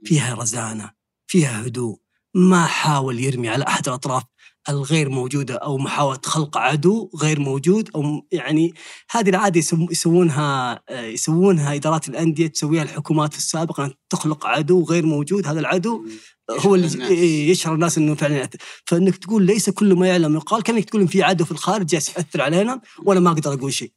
فيها 0.05 0.35
رزانة 0.35 0.91
فيها 1.27 1.65
هدوء 1.65 1.99
ما 2.33 2.65
حاول 2.65 3.19
يرمي 3.19 3.49
على 3.49 3.67
أحد 3.67 3.87
الأطراف 3.87 4.23
الغير 4.69 5.09
موجودة 5.09 5.55
أو 5.55 5.77
محاولة 5.77 6.19
خلق 6.25 6.57
عدو 6.57 7.09
غير 7.21 7.39
موجود 7.39 7.89
أو 7.95 8.27
يعني 8.31 8.73
هذه 9.11 9.29
العادة 9.29 9.61
يسوونها 9.91 10.81
يسوونها 10.91 11.75
إدارات 11.75 12.09
الأندية 12.09 12.47
تسويها 12.47 12.83
الحكومات 12.83 13.33
في 13.33 13.39
السابق 13.39 13.79
أن 13.79 13.93
تخلق 14.09 14.45
عدو 14.45 14.83
غير 14.83 15.05
موجود. 15.05 15.47
هذا 15.47 15.59
العدو 15.59 16.05
هو 16.51 16.75
اللي 16.75 17.49
يشعر 17.49 17.73
الناس 17.73 17.97
إنه 17.97 18.15
فعلا 18.15 18.49
فإنك 18.85 19.17
تقول 19.17 19.43
ليس 19.45 19.69
كل 19.69 19.93
ما 19.93 20.07
يعلم 20.07 20.35
يقال 20.35 20.63
كأنك 20.63 20.89
تقول 20.89 21.07
في 21.07 21.23
عدو 21.23 21.45
في 21.45 21.51
الخارج 21.51 21.85
جالس 21.85 22.09
يأثر 22.09 22.41
علينا 22.41 22.81
وأنا 23.03 23.19
ما 23.19 23.31
أقدر 23.31 23.53
أقول 23.53 23.73
شيء. 23.73 23.91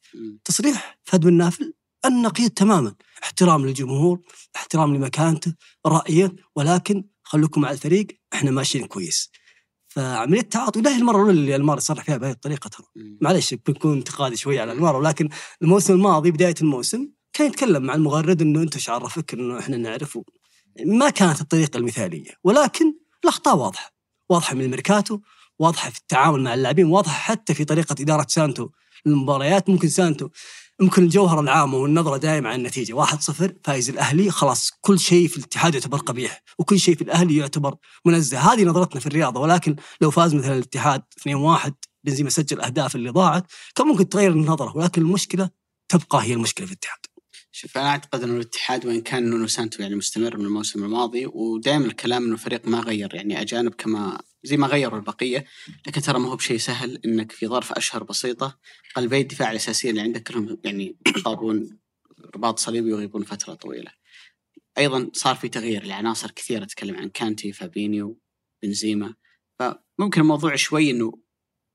تصريح 0.45 0.99
فهد 1.05 1.21
بن 1.21 1.35
نافل؟ 1.35 1.73
النقيض 2.05 2.51
تماما. 2.51 2.95
احترام 3.23 3.67
للجمهور 3.67 4.21
احترام 4.57 4.97
لمكانته 4.97 5.55
رأيه 5.87 6.37
ولكن 6.57 7.05
خلوكم 7.23 7.61
مع 7.61 7.71
الفريق 7.71 8.07
إحنا 8.35 8.51
ماشيين 8.51 8.87
كويس. 8.87 9.31
فعملية 9.89 10.41
التعاطي 10.41 10.81
لا 10.81 10.91
هي 10.91 10.97
المرة 10.97 11.17
الأولى 11.17 11.41
اللي 11.41 11.57
المار 11.57 11.79
صرح 11.79 12.05
فيها 12.05 12.17
بهذه 12.17 12.33
الطريقة 12.33 12.69
ترى. 12.69 12.87
معلش 13.21 13.55
بنكون 13.55 13.97
انتقادي 13.97 14.37
شوي 14.37 14.61
على 14.61 14.73
المار 14.73 14.97
ولكن 14.97 15.29
الموسم 15.63 15.93
الماضي 15.95 16.31
بداية 16.31 16.55
الموسم 16.61 17.09
كان 17.33 17.47
يتكلم 17.47 17.83
مع 17.83 17.95
المغرد 17.95 18.43
إنه 18.43 18.63
أنت 18.63 18.75
إيش 18.75 18.91
عرفك 18.91 19.35
إنه 19.35 19.59
إحنا 19.59 19.77
نعرف 19.77 20.19
ما 20.87 21.11
كانت 21.11 21.41
الطريقة 21.41 21.77
المثالية. 21.77 22.31
ولكن 22.45 22.95
الأخطاء 23.25 23.57
واضحة. 23.57 23.93
واضحة 24.29 24.55
من 24.55 24.65
الميركاتو 24.65 25.21
واضحة 25.59 25.91
في 25.91 25.99
التعامل 25.99 26.43
مع 26.43 26.55
اللاعبين 26.55 26.87
واضحة 26.87 27.13
حتى 27.19 27.55
في 27.55 27.65
طريقة 27.65 27.97
إدارة 28.01 28.27
سانتو. 28.29 28.69
للمباريات 29.07 29.69
ممكن 29.69 29.89
سانتو 29.89 30.29
ممكن 30.81 31.03
الجوهر 31.03 31.41
العام 31.41 31.77
والنظره 31.79 32.17
دائما 32.17 32.49
على 32.49 32.57
النتيجة. 32.57 33.05
1-0 33.07 33.53
فايز 33.65 33.89
الأهلي 33.89 34.31
خلاص 34.31 34.71
كل 34.81 34.99
شيء 34.99 35.29
في 35.29 35.37
الاتحاد 35.37 35.75
يعتبر 35.75 35.99
قبيح 35.99 36.43
وكل 36.59 36.81
شيء 36.81 36.95
في 36.97 37.03
الأهلي 37.03 37.37
يعتبر 37.37 37.75
منزه. 38.05 38.39
هذه 38.39 38.65
نظرتنا 38.65 39.01
في 39.01 39.07
الرياضة 39.07 39.41
ولكن 39.41 39.77
لو 40.01 40.11
فاز 40.11 40.35
مثلا 40.35 40.55
الاتحاد 40.55 41.03
2-1 41.67 41.71
بنزيما 42.05 42.31
سجل 42.31 42.57
الاهداف 42.57 42.97
اللي 42.97 43.11
ضاعت 43.11 43.47
كان 43.75 43.87
ممكن 43.87 44.09
تغير 44.09 44.33
النظرة 44.33 44.77
ولكن 44.77 45.03
المشكلة 45.03 45.51
تبقى 45.89 46.23
هي 46.23 46.33
المشكلة 46.33 46.67
في 46.67 46.73
الاتحاد. 46.73 46.99
شوف 47.61 47.79
أنا 47.79 47.89
أعتقد 47.89 48.23
إنه 48.23 48.35
الاتحاد 48.35 48.87
وإن 48.87 49.01
كان 49.01 49.31
نونو 49.31 49.47
سانتو 49.47 49.83
يعني 49.83 49.95
مستمر 49.95 50.37
من 50.37 50.45
الموسم 50.45 50.85
الماضي 50.85 51.27
ودائما 51.27 51.87
الكلام 51.87 52.25
إنه 52.25 52.33
الفريق 52.33 52.69
ما 52.69 52.81
غير 52.81 53.15
يعني 53.15 53.41
أجانب 53.41 53.75
كما 53.75 54.21
زي 54.45 54.57
ما 54.57 54.67
غيروا 54.67 54.99
البقية 54.99 55.45
لكن 55.87 56.01
ترى 56.01 56.19
ما 56.19 56.29
هو 56.29 56.37
بشيء 56.37 56.59
سهل 56.59 57.01
إنك 57.05 57.33
في 57.33 57.47
ظرف 57.47 57.73
أشهر 57.73 58.05
بسيطة 58.05 58.59
قلبي 58.97 59.21
الدفاع 59.21 59.51
الاساسيين 59.51 59.91
اللي 59.91 60.03
عندك 60.03 60.23
كلهم 60.23 60.59
يعني 60.65 60.97
يصابون 61.17 61.79
رباط 62.35 62.59
صليبي 62.59 62.93
ويغيبون 62.93 63.23
فترة 63.23 63.55
طويلة. 63.55 63.91
أيضا 64.79 65.11
صار 65.13 65.35
في 65.35 65.49
تغيير 65.49 65.85
لعناصر 65.85 66.31
كثيرة 66.31 66.65
اتكلم 66.65 66.97
عن 66.97 67.09
كانتي 67.09 67.53
فابينيو 67.53 68.21
بنزيما 68.63 69.15
فممكن 69.59 70.21
الموضوع 70.21 70.57
شوي 70.57 70.91
إنه 70.91 71.13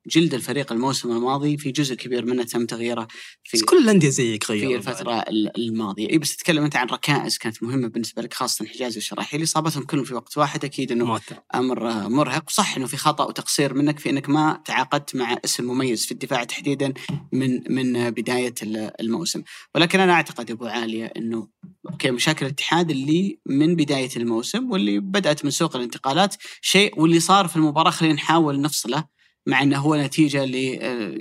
جلد 0.08 0.34
الفريق 0.34 0.72
الموسم 0.72 1.12
الماضي 1.12 1.58
في 1.58 1.72
جزء 1.72 1.96
كبير 1.96 2.26
منه 2.26 2.44
تم 2.44 2.66
تغييره 2.66 3.08
في 3.44 3.60
كل 3.60 3.78
الأندية 3.78 4.10
زيك 4.10 4.52
غيروا 4.52 4.82
في 4.82 4.90
الفترة 4.90 5.24
الماضية. 5.58 6.10
إي 6.10 6.18
بس 6.18 6.38
تتكلم 6.38 6.64
انت 6.64 6.76
عن 6.76 6.88
ركائز 6.88 7.38
كانت 7.38 7.64
مهمة 7.64 7.88
بالنسبة 7.88 8.22
لك 8.22 8.34
خاصة 8.34 8.66
حجازي 8.66 8.96
والشراحيلي 8.96 9.44
إصابتهم 9.44 9.84
كلهم 9.84 10.04
في 10.04 10.14
وقت 10.14 10.38
واحد 10.38 10.66
أكيد 10.66 10.92
إنه 10.92 11.06
موتر. 11.06 11.36
أمر 11.56 12.10
مرهق. 12.10 12.50
صح 12.50 12.78
إنه 12.78 12.86
في 12.86 12.98
خطأ 12.98 13.24
وتقصير 13.26 13.74
منك 13.74 14.00
في 14.00 14.10
إنك 14.10 14.30
ما 14.30 14.62
تعاقدت 14.66 15.16
مع 15.16 15.38
اسم 15.46 15.64
مميز 15.64 16.06
في 16.06 16.12
الدفاع 16.12 16.44
تحديدا 16.44 16.94
من 17.32 17.62
من 17.70 18.10
بداية 18.10 18.54
الموسم. 19.00 19.44
ولكن 19.76 20.00
أنا 20.00 20.14
أعتقد 20.14 20.52
أبو 20.52 20.66
عالية 20.66 21.06
إنه 21.18 21.48
أوكي 21.92 22.12
مشاكل 22.12 22.46
الاتحاد 22.46 22.92
اللي 22.92 23.40
من 23.46 23.76
بداية 23.76 24.10
الموسم 24.18 24.72
واللي 24.72 25.00
بدأت 25.00 25.46
من 25.46 25.52
سوق 25.52 25.76
الانتقالات 25.76 26.36
شيء 26.62 27.00
واللي 27.00 27.20
صار 27.20 27.48
في 27.48 27.56
المباراة 27.56 27.92
خلينا 27.92 28.14
نحاول 28.16 28.62
نفصله 28.62 29.13
مع 29.48 29.62
إنه 29.62 29.78
هو 29.78 29.96
نتيجة 29.96 30.46
ل 30.46 30.56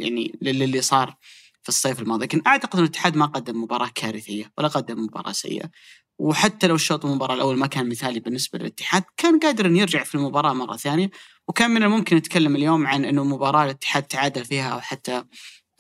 يعني 0.01 0.39
للي 0.43 0.83
صار 0.83 1.17
في 1.63 1.69
الصيف 1.69 2.01
الماضي. 2.01 2.25
لكن 2.25 2.43
أعتقد 2.47 2.77
إن 2.79 2.85
الاتحاد 2.85 3.17
ما 3.17 3.27
قدم 3.27 3.63
مباراة 3.63 3.91
كارثية 3.95 4.53
ولا 4.59 4.69
قدم 4.69 5.05
مباراة 5.05 5.33
سيئة. 5.33 5.71
وحتى 6.19 6.67
لو 6.67 6.75
الشوط 6.75 7.07
المباراة 7.07 7.35
الأول 7.35 7.57
ما 7.57 7.67
كان 7.67 7.89
مثالي 7.89 8.21
بالنسبة 8.21 8.59
للاتحاد 8.59 9.03
كان 9.17 9.39
قادر 9.39 9.67
إن 9.67 9.77
يرجع 9.77 10.03
في 10.03 10.15
المباراة 10.15 10.53
مرة 10.53 10.77
ثانية. 10.77 11.11
وكان 11.49 11.71
من 11.71 11.83
الممكن 11.83 12.17
نتكلم 12.17 12.57
اليوم 12.57 12.87
عن 12.87 13.05
إنه 13.05 13.25
مباراة 13.25 13.65
الاتحاد 13.65 14.03
تعادل 14.03 14.45
فيها 14.45 14.69
أو 14.69 14.81
حتى 14.81 15.25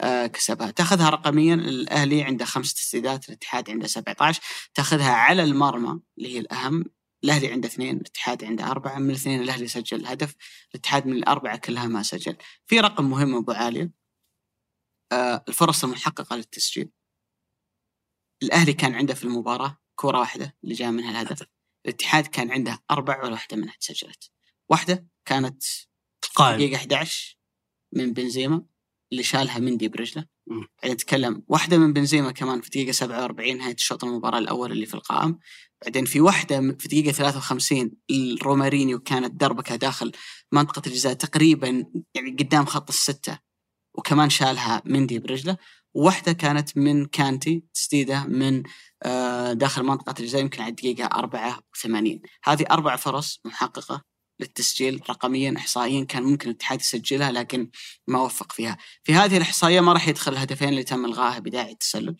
آه، 0.00 0.26
كسبها. 0.26 0.70
تاخذها 0.70 1.11
رقميا 1.11 1.55
الأهلي 1.55 2.22
عنده 2.22 2.44
خمسة 2.44 2.74
تسديدات 2.74 3.28
الاتحاد 3.28 3.70
عنده 3.70 3.87
17 3.87 4.40
تاخذها 4.74 5.12
على 5.12 5.44
المرمى 5.44 6.00
اللي 6.18 6.35
هي 6.35 6.38
الأهم. 6.38 6.85
الأهلي 7.24 7.52
عنده 7.52 7.68
اثنين 7.68 7.96
الاتحاد 7.96 8.44
عنده 8.44 8.70
أربعة 8.70 8.98
من 8.98 9.11
الاثنين 9.11 9.42
الأهلي 9.42 9.68
سجل 9.68 10.06
هدف 10.06 10.35
الاتحاد 10.70 11.06
من 11.06 11.16
الأربعة 11.16 11.56
كلها 11.56 11.87
ما 11.87 12.02
سجل. 12.02 12.37
في 12.66 12.80
رقم 12.80 13.11
مهم 13.11 13.37
أبو 13.37 13.52
عاليه 13.52 13.92
آه 15.12 15.44
الفرص 15.48 15.85
المحققة 15.85 16.37
للتسجيل. 16.37 16.90
الأهلي 18.42 18.72
كان 18.72 18.94
عنده 18.94 19.14
في 19.14 19.24
المباراة 19.24 19.78
كرة 19.94 20.18
واحدة 20.18 20.56
اللي 20.64 20.74
جاء 20.74 20.90
منها 20.90 21.11
الهدف. 21.11 21.46
الاتحاد 21.87 22.26
كان 22.26 22.50
عنده 22.50 22.85
أربع 22.90 23.22
ولا 23.22 23.32
واحدة 23.32 23.56
منها 23.56 23.74
تسجلت 23.80 24.30
واحدة 24.68 25.06
كانت 25.24 25.64
قائم. 26.35 26.56
دقيقة 26.58 26.76
11 26.76 27.38
من 27.92 28.12
بنزيما 28.12 28.66
اللي 29.12 29.22
شالها 29.22 29.58
مندي 29.58 29.88
برجله. 29.88 30.32
بعدين 30.46 30.94
نتكلم 30.94 31.42
واحدة 31.48 31.78
من 31.78 31.92
بنزيما 31.92 32.33
كمان 32.33 32.61
في 32.61 32.70
دقيقة 32.70 32.92
47 32.92 33.57
نهايه 33.57 33.74
الشوط 33.74 34.05
المباراة 34.05 34.38
الأول 34.38 34.72
اللي 34.72 34.87
في 34.87 34.94
القائم. 34.94 35.38
بعدين 35.85 36.05
في 36.05 36.20
واحدة 36.20 36.61
في 36.78 36.88
دقيقة 36.88 37.12
53 37.12 37.90
الرومارينيو 38.11 38.98
كانت 38.98 39.40
دربكة 39.40 39.76
داخل 39.76 40.12
منطقة 40.52 40.83
الجزاء 40.87 41.12
تقريبا 41.12 41.85
يعني 42.14 42.31
قدام 42.31 42.66
خط 42.66 42.88
الستة 42.88 43.38
وكمان 43.94 44.31
شالها 44.31 44.83
مندي 44.85 45.18
برجله. 45.18 45.57
وواحدة 45.94 46.33
كانت 46.33 46.76
من 46.76 47.07
كانتي 47.07 47.64
تسديدة 47.74 48.24
من 48.24 48.62
آه، 49.02 49.52
داخل 49.52 49.83
منطقة 49.83 50.14
الجزاء 50.20 50.40
يمكن 50.40 50.62
على 50.62 50.70
الدقيقة 50.70 51.05
84 51.05 52.22
هذه 52.44 52.64
أربع 52.70 52.96
فرص 52.96 53.40
محققة. 53.44 54.12
للتسجيل 54.40 55.01
رقميا 55.11 55.55
احصائيا 55.57 56.05
كان 56.05 56.23
ممكن 56.23 56.51
الاتحاد 56.51 56.81
يسجلها 56.81 57.33
لكن 57.33 57.71
ما 58.07 58.21
وفق 58.21 58.53
فيها. 58.53 58.79
في 59.05 59.14
هذه 59.14 59.37
الإحصائية 59.37 59.81
ما 59.81 59.92
راح 59.92 60.09
يدخل 60.09 60.33
الهدفين 60.33 60.68
اللي 60.68 60.85
تم 60.85 61.05
إلغائها 61.05 61.38
بداعي 61.38 61.73
التسلل 61.73 62.16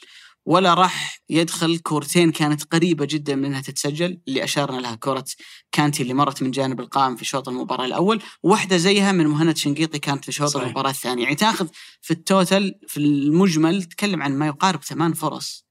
ولا 0.47 0.75
راح 0.75 1.23
يدخل 1.31 1.79
كورتين 1.79 2.33
كانت 2.33 2.65
قريبة 2.65 3.05
جدا 3.05 3.35
من 3.35 3.45
إنها 3.45 3.61
تتسجل 3.61 4.21
اللي 4.29 4.45
اشارنا 4.45 4.81
لها 4.81 4.95
كرة 4.95 5.25
كانتي 5.73 6.03
اللي 6.03 6.15
مرت 6.15 6.43
من 6.43 6.51
جانب 6.51 6.81
القائم 6.81 7.17
في 7.17 7.25
شوط 7.25 7.49
المباراة 7.49 7.85
الأول 7.85 8.23
واحدة 8.43 8.77
زيها 8.77 9.13
من 9.13 9.27
مهند 9.27 9.57
شنقيطي 9.57 9.99
كانت 9.99 10.25
في 10.25 10.33
شوط 10.33 10.49
صحيح. 10.49 10.65
المباراة 10.65 10.91
الثانية 10.91 11.23
يعني 11.23 11.35
تاخذ 11.35 11.69
في 12.01 12.11
التوتل 12.11 12.75
في 12.89 12.97
المجمل 12.97 13.83
تتكلم 13.83 14.23
عن 14.23 14.39
ما 14.39 14.47
يقارب 14.47 14.83
ثمان 14.83 15.13
فرص 15.13 15.67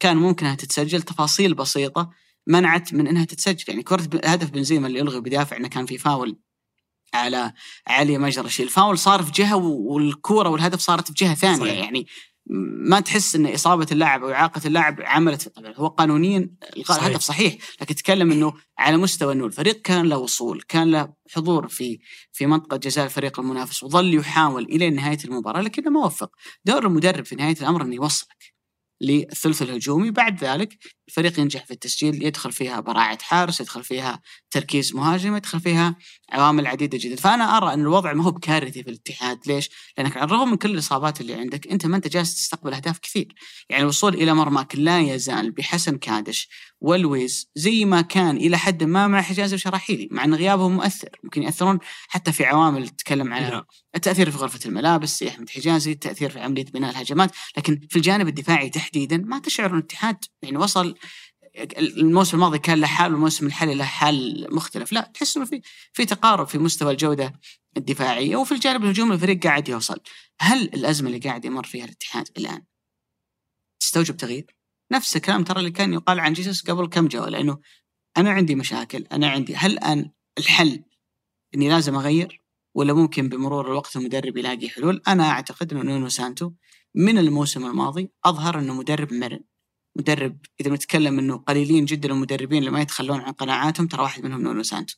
كان 0.00 0.16
ممكن 0.16 0.46
إنها 0.46 0.56
تتسجل 0.56 1.02
تفاصيل 1.02 1.54
بسيطة 1.54 2.10
منعت 2.46 2.94
من 2.94 3.06
إنها 3.06 3.24
تتسجل. 3.24 3.64
يعني 3.68 3.82
كرة 3.82 4.08
هدف 4.24 4.50
بنزيما 4.50 4.86
اللي 4.86 5.00
الغي 5.00 5.20
بدافع 5.20 5.56
إنه 5.56 5.68
كان 5.68 5.86
في 5.86 5.98
فاول 5.98 6.38
على 7.14 7.52
علي 7.86 8.18
مجرشي 8.18 8.62
الفاول 8.62 8.98
صار 8.98 9.22
في 9.22 9.32
جهة 9.32 9.56
والكورة 9.56 10.48
والهدف 10.48 10.80
صارت 10.80 11.06
في 11.06 11.24
جهة 11.24 11.34
ثانية. 11.34 11.56
صحيح. 11.56 11.78
يعني 11.84 12.06
ما 12.88 13.00
تحس 13.00 13.34
إن 13.34 13.46
إصابة 13.46 13.86
اللاعب 13.92 14.24
أو 14.24 14.30
إعاقة 14.30 14.60
اللاعب 14.66 15.00
عملت 15.00 15.52
هو 15.76 15.86
قانونيا 15.86 16.50
إلغاء 16.76 16.98
الهدف 16.98 17.20
صحيح 17.20 17.56
لكن 17.80 17.94
تتكلم 17.94 18.32
إنه 18.32 18.52
على 18.78 18.96
مستوى 18.96 19.32
إنه 19.32 19.46
الفريق 19.46 19.82
كان 19.82 20.08
له 20.08 20.18
وصول 20.18 20.62
كان 20.62 20.90
له 20.90 21.12
حضور 21.30 21.68
في 21.68 21.98
في 22.32 22.46
منطقة 22.46 22.76
جزاء 22.76 23.04
الفريق 23.04 23.40
المنافس 23.40 23.82
وظل 23.82 24.14
يحاول 24.14 24.64
إلى 24.64 24.90
نهاية 24.90 25.18
المباراة 25.24 25.60
لكنه 25.60 25.90
ما 25.90 26.04
وفق. 26.04 26.30
دور 26.64 26.86
المدرب 26.86 27.24
في 27.24 27.34
نهاية 27.36 27.56
الأمر 27.60 27.82
إنه 27.82 27.94
يوصلك 27.94 28.54
للثلث 29.00 29.62
الهجومي 29.62 30.10
بعد 30.10 30.44
ذلك 30.44 30.78
الفريق 31.08 31.40
ينجح 31.40 31.64
في 31.64 31.70
التسجيل 31.70 32.22
يدخل 32.26 32.52
فيها 32.52 32.80
براعة 32.80 33.18
حارس 33.22 33.60
يدخل 33.60 33.84
فيها 33.84 34.20
تركيز 34.50 34.94
مهاجم 34.94 35.36
يدخل 35.36 35.60
فيها 35.60 35.96
عوامل 36.32 36.66
عديدة 36.66 36.98
جدا. 36.98 37.16
فأنا 37.16 37.56
أرى 37.56 37.74
أن 37.74 37.80
الوضع 37.80 38.12
ما 38.12 38.24
هو 38.24 38.30
بكارثي 38.30 38.82
في 38.82 38.90
الاتحاد. 38.90 39.38
ليش؟ 39.46 39.70
لأنك 39.98 40.16
على 40.16 40.24
الرغم 40.24 40.50
من 40.50 40.56
كل 40.56 40.70
الإصابات 40.70 41.20
اللي 41.20 41.34
عندك 41.34 41.66
أنت 41.66 41.86
ما 41.86 41.96
أنت 41.96 42.08
جالس 42.08 42.34
تستقبل 42.34 42.74
أهداف 42.74 42.98
كثير. 42.98 43.34
يعني 43.70 43.82
الوصول 43.82 44.14
إلى 44.14 44.34
مرماك 44.34 44.76
لا 44.76 45.00
يزال 45.00 45.50
بحسن 45.50 45.98
كادش 45.98 46.48
والويز 46.80 47.50
زي 47.54 47.84
ما 47.84 48.00
كان 48.00 48.36
إلى 48.36 48.58
حد 48.58 48.84
ما 48.84 49.06
مع 49.06 49.22
حجازي 49.22 49.54
وشراحيلي 49.54 50.08
مع 50.10 50.24
أن 50.24 50.34
غيابهم 50.34 50.76
مؤثر. 50.76 51.08
ممكن 51.24 51.42
يأثرون 51.42 51.78
حتى 52.08 52.32
في 52.32 52.44
عوامل 52.44 52.88
تتكلم 52.88 53.34
عن 53.34 53.42
نعم. 53.42 53.62
التأثير 53.94 54.30
في 54.30 54.38
غرفة 54.38 54.60
الملابس 54.66 55.20
زي 55.20 55.28
أحمد 55.28 55.50
حجازي 55.50 55.92
التأثير 55.92 56.30
في 56.30 56.40
عملية 56.40 56.64
بناء 56.64 56.90
الهجمات. 56.90 57.30
لكن 57.56 57.80
في 57.90 57.96
الجانب 57.96 58.28
الدفاعي 58.28 58.70
تحديدا 58.70 59.16
ما 59.16 59.38
تشعر 59.38 59.70
أن 59.70 59.78
الاتحاد 59.78 60.16
يعني 60.42 60.58
وصل 60.58 60.95
الموسم 61.78 62.36
الماضي 62.36 62.58
كان 62.58 62.80
له 62.80 62.86
حال 62.86 63.12
والموسم 63.12 63.46
الحالي 63.46 63.74
له 63.74 63.84
حال 63.84 64.46
مختلف. 64.54 64.92
لا 64.92 65.10
تحس 65.14 65.36
إنه 65.36 65.46
في 65.46 65.62
في 65.92 66.04
تقارب 66.04 66.46
في 66.46 66.58
مستوى 66.58 66.92
الجودة 66.92 67.40
الدفاعية 67.76 68.36
وفي 68.36 68.52
الجانب 68.52 68.84
الهجومي 68.84 69.14
الفريق 69.14 69.42
قاعد 69.42 69.68
يوصل. 69.68 70.00
هل 70.40 70.62
الأزمة 70.62 71.08
اللي 71.08 71.18
قاعد 71.18 71.44
يمر 71.44 71.64
فيها 71.64 71.84
الاتحاد 71.84 72.28
الآن 72.38 72.62
تستوجب 73.80 74.16
تغيير؟ 74.16 74.56
نفس 74.92 75.16
الكلام 75.16 75.44
ترى 75.44 75.58
اللي 75.58 75.70
كان 75.70 75.92
يقال 75.92 76.20
عن 76.20 76.32
جيسوس 76.32 76.70
قبل 76.70 76.86
كم 76.86 77.08
جولة 77.08 77.28
لأنه 77.28 77.58
أنا 78.16 78.30
عندي 78.30 78.54
مشاكل 78.54 79.06
أنا 79.12 79.28
عندي 79.28 79.56
هل 79.56 79.72
الآن 79.72 80.10
الحل 80.38 80.84
إني 81.54 81.68
لازم 81.68 81.94
أغير 81.94 82.42
ولا 82.74 82.92
ممكن 82.92 83.28
بمرور 83.28 83.66
الوقت 83.66 83.96
المدرب 83.96 84.36
يلاقي 84.36 84.68
حلول؟ 84.68 85.02
أنا 85.08 85.30
أعتقد 85.30 85.72
إنه 85.72 85.82
نونو 85.82 86.08
سانتو 86.08 86.52
من 86.94 87.18
الموسم 87.18 87.66
الماضي 87.66 88.10
أظهر 88.24 88.58
إنه 88.58 88.74
مدرب 88.74 89.12
مرن. 89.12 89.40
مدرب 89.98 90.38
إذا 90.60 90.70
بنتكلم 90.70 91.18
إنه 91.18 91.36
قليلين 91.36 91.84
جدا 91.84 92.08
المدربين 92.08 92.58
اللي 92.58 92.70
ما 92.70 92.80
يتخلون 92.80 93.20
عن 93.20 93.32
قناعاتهم 93.32 93.86
ترى 93.86 94.02
واحد 94.02 94.24
منهم 94.24 94.42
نونو 94.42 94.62
سانتو. 94.62 94.94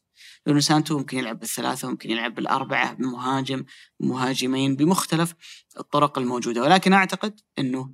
نونو 0.47 0.61
سانتو 0.61 0.99
ممكن 0.99 1.19
يلعب 1.19 1.39
بالثلاثة 1.39 1.91
ممكن 1.91 2.11
يلعب 2.11 2.35
بالأربعة 2.35 2.93
بمهاجم 2.93 3.65
مهاجمين 4.01 4.77
بمختلف 4.77 5.35
الطرق 5.79 6.19
الموجودة. 6.19 6.63
ولكن 6.63 6.93
أعتقد 6.93 7.41
إنه 7.59 7.93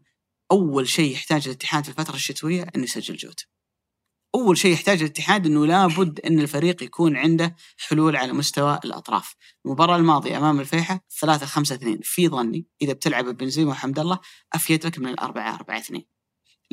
أول 0.52 0.88
شيء 0.88 1.12
يحتاج 1.12 1.48
الاتحاد 1.48 1.84
في 1.84 1.90
الفترة 1.90 2.14
الشتوية 2.14 2.66
إنه 2.76 2.84
يسجل 2.84 3.16
جوتا 3.16 3.44
أول 4.34 4.58
شيء 4.58 4.72
يحتاج 4.72 5.02
الاتحاد 5.02 5.46
إنه 5.46 5.66
لابد 5.66 6.20
إن 6.20 6.40
الفريق 6.40 6.82
يكون 6.82 7.16
عنده 7.16 7.56
حلول 7.78 8.16
على 8.16 8.32
مستوى 8.32 8.80
الأطراف. 8.84 9.34
المباراة 9.66 9.96
الماضية 9.96 10.38
أمام 10.38 10.60
الفيحة 10.60 11.04
3 11.20 11.46
5 11.46 11.74
2 11.74 11.98
في 12.02 12.28
ظني 12.28 12.66
إذا 12.82 12.92
بتلعب 12.92 13.24
بنزيما 13.24 13.70
وحمد 13.70 13.98
الله 13.98 14.18
افيد 14.52 14.86
لك 14.86 14.98
من 14.98 15.08
الأربعة 15.08 15.54
4 15.54 15.78
2 15.78 16.13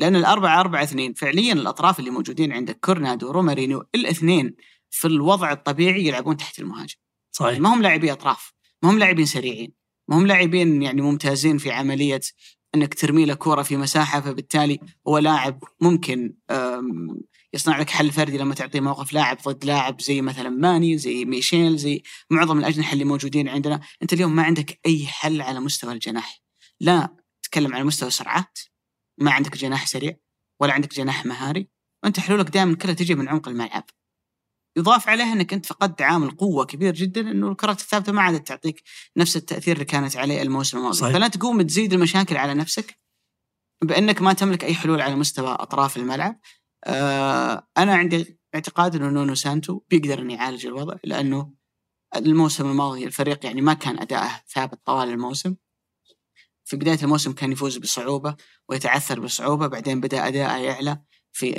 لأن 0.02 0.16
الأربعة 0.16 0.60
4 0.60 0.82
2 0.82 1.14
فعليا 1.14 1.52
الأطراف 1.52 1.98
اللي 1.98 2.10
موجودين 2.10 2.52
عندك 2.52 2.78
كورنادو 2.80 3.28
ورومارينو 3.28 3.84
الاثنين 3.94 4.54
في 4.90 5.06
الوضع 5.06 5.52
الطبيعي 5.52 6.06
يلعبون 6.06 6.36
تحت 6.36 6.58
المهاجم. 6.58 6.94
صحيح. 7.32 7.58
ما 7.58 7.74
هم 7.74 7.82
لاعبي 7.82 8.12
أطراف 8.12 8.52
ما 8.82 8.90
هم 8.90 8.98
لاعبين 8.98 9.26
سريعين 9.26 9.72
ما 10.08 10.16
هم 10.18 10.26
لاعبين 10.26 10.82
يعني 10.82 11.02
ممتازين 11.02 11.58
في 11.58 11.70
عملية 11.70 12.20
إنك 12.74 12.94
ترمي 12.94 13.24
له 13.24 13.34
كورة 13.34 13.62
في 13.62 13.76
مساحة 13.76 14.20
فبالتالي 14.20 14.80
هو 15.08 15.18
لاعب 15.18 15.64
ممكن 15.80 16.34
يصنع 17.54 17.78
لك 17.78 17.90
حل 17.90 18.10
فردي 18.10 18.38
لما 18.38 18.54
تعطيه 18.54 18.80
موقف 18.80 19.12
لاعب 19.12 19.38
ضد 19.48 19.64
لاعب 19.64 20.00
زي 20.00 20.20
مثلا 20.20 20.48
ماني 20.48 20.98
زي 20.98 21.24
ميشيل 21.24 21.76
زي 21.76 22.02
معظم 22.30 22.58
الأجنحة 22.58 22.92
اللي 22.92 23.04
موجودين 23.04 23.48
عندنا. 23.48 23.80
أنت 24.02 24.12
اليوم 24.12 24.36
ما 24.36 24.42
عندك 24.42 24.80
أي 24.86 25.06
حل 25.06 25.40
على 25.40 25.60
مستوى 25.60 25.92
الجناح. 25.92 26.42
لا 26.80 27.16
تتكلم 27.42 27.74
على 27.74 27.84
مستوى 27.84 28.08
السرعات 28.08 28.58
ما 29.18 29.30
عندك 29.30 29.56
جناح 29.56 29.86
سريع 29.86 30.16
ولا 30.60 30.72
عندك 30.72 30.94
جناح 30.94 31.26
مهاري 31.26 31.68
وأنت 32.04 32.20
حلولك 32.20 32.48
دائما 32.48 32.76
كلها 32.76 32.94
تجي 32.94 33.14
من 33.14 33.28
عمق 33.28 33.48
الملعب. 33.48 33.84
يضاف 34.76 35.08
عليها 35.08 35.32
إنك 35.32 35.52
أنت 35.52 35.66
فقدت 35.66 36.02
عامل 36.02 36.30
قوة 36.30 36.64
كبير 36.64 36.94
جدا 36.94 37.20
إنه 37.20 37.48
الكرات 37.48 37.80
الثابتة 37.80 38.12
ما 38.12 38.22
عادت 38.22 38.48
تعطيك 38.48 38.82
نفس 39.16 39.36
التأثير 39.36 39.74
اللي 39.74 39.84
كانت 39.84 40.16
عليه 40.16 40.42
الموسم 40.42 40.78
الماضي. 40.78 40.98
فلا 41.12 41.28
تقوم 41.28 41.62
تزيد 41.62 41.92
المشاكل 41.92 42.36
على 42.36 42.54
نفسك 42.54 42.98
بأنك 43.84 44.22
ما 44.22 44.32
تملك 44.32 44.64
أي 44.64 44.74
حلول 44.74 45.00
على 45.00 45.16
مستوى 45.16 45.50
أطراف 45.50 45.96
الملعب. 45.96 46.40
آه 46.84 47.68
أنا 47.78 47.94
عندي 47.94 48.40
اعتقاد 48.54 48.96
إنه 48.96 49.08
نونو 49.10 49.34
سانتو 49.34 49.80
بيقدر 49.90 50.18
إنه 50.18 50.34
يعالج 50.34 50.66
الوضع 50.66 50.96
لأنه 51.04 51.54
الموسم 52.16 52.70
الماضي 52.70 53.04
الفريق 53.04 53.46
يعني 53.46 53.60
ما 53.60 53.74
كان 53.74 53.98
أداءه 53.98 54.40
ثابت 54.48 54.86
طوال 54.86 55.08
الموسم. 55.08 55.56
في 56.72 56.76
بداية 56.76 56.98
الموسم 57.02 57.32
كان 57.32 57.52
يفوز 57.52 57.76
بصعوبة 57.76 58.36
ويتعثر 58.68 59.20
بصعوبة 59.20 59.66
بعدين 59.66 60.00
بدأ 60.00 60.28
اداءه 60.28 60.56
يعلى 60.56 61.02
في 61.32 61.52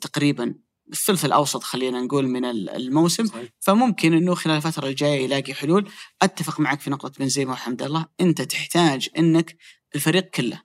تقريبا 0.00 0.54
الثلث 0.92 1.24
الأوسط 1.24 1.62
خلينا 1.62 2.00
نقول 2.00 2.28
من 2.28 2.44
الموسم. 2.44 3.26
صحيح. 3.26 3.48
فممكن 3.60 4.12
إنه 4.12 4.34
خلال 4.34 4.56
الفترة 4.56 4.86
الجاية 4.86 5.24
يلاقي 5.24 5.54
حلول. 5.54 5.90
أتفق 6.22 6.60
معك 6.60 6.80
في 6.80 6.90
نقطة 6.90 7.12
بنزيما 7.18 7.52
وحمد 7.52 7.82
الله. 7.82 8.06
أنت 8.20 8.42
تحتاج 8.42 9.08
إنك 9.18 9.56
الفريق 9.94 10.30
كله 10.30 10.62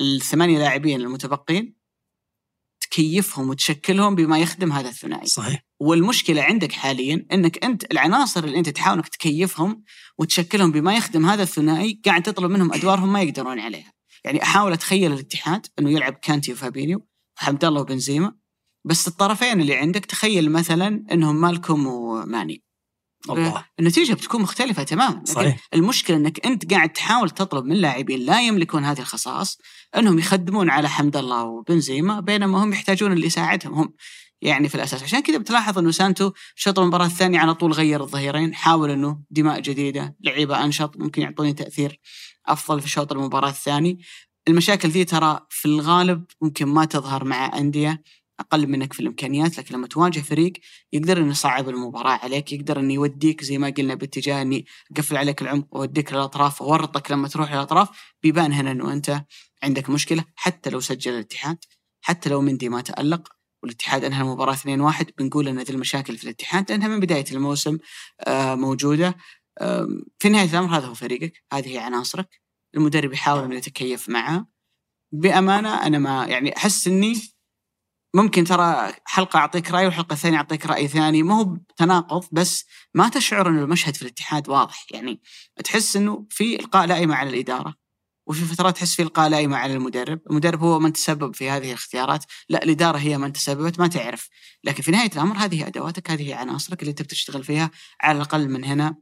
الثمانية 0.00 0.58
لاعبين 0.58 1.00
المتبقين 1.00 1.75
تكيفهم 2.90 3.48
وتشكلهم 3.48 4.14
بما 4.14 4.38
يخدم 4.38 4.72
هذا 4.72 4.88
الثنائي. 4.88 5.26
صحيح. 5.26 5.62
والمشكلة 5.80 6.42
عندك 6.42 6.72
حاليا 6.72 7.26
إنك 7.32 7.64
أنت 7.64 7.92
العناصر 7.92 8.44
اللي 8.44 8.58
أنت 8.58 8.68
تحاول 8.68 8.96
إنك 8.98 9.08
تكيفهم 9.08 9.82
وتشكلهم 10.18 10.72
بما 10.72 10.96
يخدم 10.96 11.26
هذا 11.26 11.42
الثنائي 11.42 12.00
قاعد 12.04 12.22
تطلب 12.22 12.50
منهم 12.50 12.72
أدوارهم 12.72 13.12
ما 13.12 13.22
يقدرون 13.22 13.60
عليها. 13.60 13.92
يعني 14.24 14.42
أحاول 14.42 14.72
أتخيل 14.72 15.12
الاتحاد 15.12 15.66
إنه 15.78 15.90
يلعب 15.90 16.12
كانتي 16.12 16.52
وفابينيو 16.52 17.06
وحمد 17.38 17.64
الله 17.64 17.80
وبنزيما 17.80 18.32
بس 18.84 19.08
الطرفين 19.08 19.60
اللي 19.60 19.74
عندك 19.74 20.04
تخيل 20.04 20.50
مثلا 20.50 21.04
إنهم 21.12 21.40
مالكم 21.40 21.86
وماني. 21.86 22.65
النتيجة 23.80 24.14
بتكون 24.14 24.42
مختلفة 24.42 24.82
تماما 24.82 25.22
صحيح. 25.24 25.68
المشكلة 25.74 26.16
إنك 26.16 26.46
أنت 26.46 26.72
قاعد 26.72 26.88
تحاول 26.88 27.30
تطلب 27.30 27.64
من 27.64 27.76
لاعبين 27.76 28.20
لا 28.20 28.42
يملكون 28.42 28.84
هذه 28.84 28.98
الخصائص 28.98 29.58
إنهم 29.96 30.18
يخدمون 30.18 30.70
على 30.70 30.88
حمد 30.88 31.16
الله 31.16 31.44
وبنزيما 31.44 32.20
بينما 32.20 32.64
هم 32.64 32.72
يحتاجون 32.72 33.12
اللي 33.12 33.26
يساعدهم 33.26 33.74
هم. 33.74 33.94
يعني 34.42 34.68
في 34.68 34.74
الأساس 34.74 35.02
عشان 35.02 35.20
كذا 35.20 35.38
بتلاحظ 35.38 35.78
إنه 35.78 35.90
سانتو 35.90 36.32
شوط 36.54 36.78
المباراة 36.78 37.06
الثانية 37.06 37.38
على 37.38 37.54
طول 37.54 37.72
غير 37.72 38.02
الظهيرين 38.02 38.54
حاول 38.54 38.90
إنه 38.90 39.20
دماء 39.30 39.60
جديدة 39.60 40.16
لعيبة 40.20 40.64
أنشط 40.64 40.96
ممكن 40.96 41.22
يعطوني 41.22 41.52
تأثير 41.52 42.00
أفضل 42.46 42.80
في 42.80 42.88
شوط 42.88 43.12
المباراة 43.12 43.48
الثاني. 43.48 44.00
المشاكل 44.48 44.88
ذي 44.88 45.04
ترى 45.04 45.40
في 45.50 45.68
الغالب 45.68 46.24
ممكن 46.42 46.66
ما 46.66 46.84
تظهر 46.84 47.24
مع 47.24 47.58
أندية 47.58 48.02
أقل 48.40 48.66
منك 48.66 48.92
في 48.92 49.00
الإمكانيات 49.00 49.58
لكن 49.58 49.74
لما 49.74 49.86
تواجه 49.86 50.20
فريق 50.20 50.52
يقدر 50.92 51.18
إنه 51.18 51.30
يصعب 51.30 51.68
المباراة 51.68 52.18
عليك 52.22 52.52
يقدر 52.52 52.80
إنه 52.80 52.94
يوديك 52.94 53.44
زي 53.44 53.58
ما 53.58 53.70
قلنا 53.70 53.94
باتجاه 53.94 54.42
إني 54.42 54.66
أقفل 54.92 55.16
عليك 55.16 55.42
العمق 55.42 55.66
وأوديك 55.76 56.12
للأطراف 56.12 56.62
وأورطك 56.62 57.10
لما 57.10 57.28
تروح 57.28 57.52
للأطراف 57.52 57.88
بيبان 58.22 58.52
هنا 58.52 58.70
إنه 58.70 58.92
أنت 58.92 59.24
عندك 59.62 59.90
مشكلة 59.90 60.24
حتى 60.34 60.70
لو 60.70 60.80
سجل 60.80 61.12
الاتحاد 61.12 61.58
حتى 62.00 62.30
لو 62.30 62.40
مندي 62.40 62.68
ما 62.68 62.80
تألق. 62.80 63.28
والاتحاد 63.62 64.04
أنهى 64.04 64.22
المباراة 64.22 64.54
2-1 64.54 65.04
بنقول 65.18 65.48
إن 65.48 65.58
ذي 65.58 65.72
المشاكل 65.72 66.16
في 66.16 66.24
الاتحاد 66.24 66.70
لانها 66.70 66.88
من 66.88 67.00
بداية 67.00 67.24
الموسم 67.32 67.78
آه، 68.20 68.54
موجودة. 68.54 69.16
في 70.18 70.28
نهاية 70.28 70.50
الأمر 70.50 70.78
هذا 70.78 70.86
هو 70.86 70.94
فريقك 70.94 71.44
هذه 71.52 71.68
هي 71.68 71.78
عناصرك. 71.78 72.40
المدرب 72.74 73.12
يحاول 73.12 73.44
إنه 73.44 73.54
يتكيف 73.54 74.08
معها 74.08 74.46
بأمانة 75.12 75.86
أنا 75.86 75.98
ما 75.98 76.26
يعني 76.26 76.56
أحس 76.56 76.86
إني 76.86 77.14
ممكن 78.16 78.44
ترى 78.44 78.92
حلقة 79.04 79.38
أعطيك 79.38 79.70
رأي 79.70 79.84
والحلقة 79.84 80.12
الثانية 80.12 80.36
أعطيك 80.36 80.66
رأي 80.66 80.88
ثاني. 80.88 81.22
ما 81.22 81.34
هو 81.34 81.56
تناقض 81.76 82.24
بس 82.32 82.64
ما 82.94 83.08
تشعر 83.08 83.48
أن 83.48 83.58
المشهد 83.58 83.96
في 83.96 84.02
الاتحاد 84.02 84.48
واضح. 84.48 84.86
يعني 84.90 85.20
تحس 85.64 85.96
أنه 85.96 86.26
في 86.30 86.60
إلقاء 86.60 86.86
لائمة 86.86 87.14
على 87.14 87.30
الإدارة 87.30 87.74
وفي 88.26 88.44
فترات 88.44 88.76
تحس 88.76 88.94
في 88.94 89.02
إلقاء 89.02 89.28
لائمة 89.28 89.56
على 89.56 89.74
المدرب. 89.74 90.20
المدرب 90.30 90.60
هو 90.60 90.78
من 90.78 90.92
تسبب 90.92 91.34
في 91.34 91.50
هذه 91.50 91.68
الاختيارات. 91.68 92.24
لا 92.48 92.64
الإدارة 92.64 92.98
هي 92.98 93.18
من 93.18 93.32
تسببت 93.32 93.78
ما 93.78 93.86
تعرف. 93.86 94.28
لكن 94.64 94.82
في 94.82 94.90
نهاية 94.90 95.10
الأمر 95.12 95.36
هذه 95.36 95.66
أدواتك 95.66 96.10
هذه 96.10 96.34
عناصرك 96.34 96.80
اللي 96.80 96.90
أنت 96.90 97.02
بتشتغل 97.02 97.44
فيها 97.44 97.70
على 98.00 98.16
الأقل 98.16 98.48
من 98.48 98.64
هنا 98.64 98.96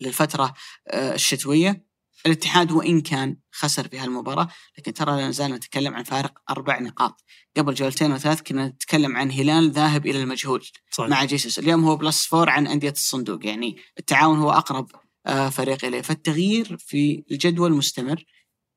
للفترة 0.00 0.54
آه، 0.88 1.14
الشتوية. 1.14 1.86
الاتحاد 2.26 2.72
وإن 2.72 3.00
كان 3.00 3.36
خسر 3.52 3.88
في 3.88 3.98
هالمباراة 3.98 4.48
لكن 4.78 4.92
ترى 4.92 5.16
لا 5.16 5.28
نزال 5.28 5.52
نتكلم 5.52 5.94
عن 5.94 6.04
فارق 6.04 6.38
أربع 6.50 6.80
نقاط. 6.80 7.24
قبل 7.56 7.74
جولتين 7.74 8.12
وثلاث 8.12 8.42
كنا 8.42 8.66
نتكلم 8.66 9.16
عن 9.16 9.30
هلال 9.30 9.70
ذاهب 9.70 10.06
إلى 10.06 10.22
المجهول 10.22 10.66
صحيح. 10.90 11.10
مع 11.10 11.24
جيسوس. 11.24 11.58
اليوم 11.58 11.84
هو 11.84 11.96
plus 11.96 12.26
four 12.26 12.50
عن 12.50 12.66
أندية 12.66 12.90
الصندوق 12.90 13.46
يعني 13.46 13.76
التعاون 13.98 14.38
هو 14.38 14.50
أقرب 14.50 14.90
آه، 15.26 15.48
فريق 15.48 15.84
إليه. 15.84 16.02
فالتغيير 16.02 16.76
في 16.78 17.24
الجدول 17.30 17.72
مستمر 17.72 18.24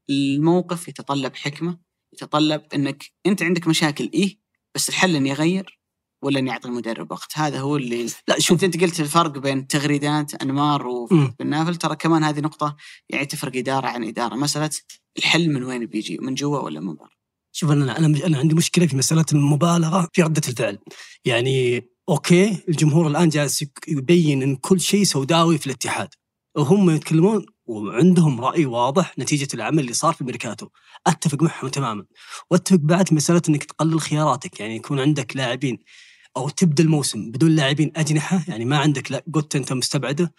الموقف 0.09 0.87
يتطلب 0.87 1.35
حكمة 1.35 1.79
يتطلب 2.13 2.61
أنك 2.73 3.03
أنت 3.25 3.43
عندك 3.43 3.67
مشاكل 3.67 4.09
إيه 4.13 4.39
بس 4.75 4.89
الحل 4.89 5.15
أن 5.15 5.27
يغير 5.27 5.76
ولا 6.21 6.39
إني 6.39 6.51
أعطي 6.51 6.67
المدرب 6.67 7.11
وقت؟ 7.11 7.37
هذا 7.37 7.59
هو 7.59 7.77
اللي 7.77 8.07
لا 8.27 8.39
شوف 8.39 8.63
أنت 8.63 8.81
قلت 8.81 8.99
الفرق 8.99 9.37
بين 9.37 9.67
تغريدات 9.67 10.33
أنمار 10.43 10.87
وبن 10.87 11.77
ترى 11.79 11.95
كمان 11.95 12.23
هذه 12.23 12.39
نقطة 12.39 12.75
يعني 13.09 13.25
تفرق 13.25 13.55
إدارة 13.55 13.87
عن 13.87 14.03
إدارة. 14.03 14.35
مسألة 14.35 14.69
الحل 15.17 15.49
من 15.49 15.63
وين 15.63 15.85
بيجي؟ 15.85 16.17
من 16.17 16.35
جوا 16.35 16.59
ولا 16.59 16.79
من 16.79 16.95
برا؟ 16.95 17.09
شوف 17.51 17.71
أنا 17.71 17.97
أنا 17.97 18.25
أنا 18.25 18.37
عندي 18.37 18.55
مشكلة 18.55 18.87
في 18.87 18.97
مسألة 18.97 19.25
المبالغة 19.33 20.09
في 20.13 20.23
ردة 20.23 20.41
الفعل. 20.47 20.77
يعني 21.25 21.87
okay 22.09 22.63
الجمهور 22.69 23.07
الآن 23.07 23.29
جالس 23.29 23.65
يبين 23.87 24.41
إن 24.41 24.55
كل 24.55 24.79
شيء 24.79 25.03
سوداوي 25.03 25.57
في 25.57 25.65
الاتحاد. 25.67 26.09
وهم 26.55 26.89
يتكلمون 26.89 27.45
وعندهم 27.65 28.41
رأي 28.41 28.65
واضح 28.65 29.19
نتيجة 29.19 29.47
العمل 29.53 29.79
اللي 29.79 29.93
صار 29.93 30.13
في 30.13 30.21
الميركاتو 30.21 30.67
أتفق 31.07 31.43
معهم 31.43 31.67
تماما. 31.67 32.05
وأتفق 32.51 32.79
بعد 32.79 33.13
مسألة 33.13 33.41
إنك 33.49 33.63
تقلل 33.63 34.01
خياراتك. 34.01 34.59
يعني 34.59 34.75
يكون 34.75 34.99
عندك 34.99 35.35
لاعبين 35.35 35.79
أو 36.37 36.49
تبدأ 36.49 36.83
الموسم 36.83 37.31
بدون 37.31 37.51
لاعبين 37.55 37.91
أجنحة. 37.95 38.43
يعني 38.47 38.65
ما 38.65 38.77
عندك 38.77 39.11
لا 39.11 39.23
قلت 39.33 39.55
أنت 39.55 39.73
مستبعده 39.73 40.33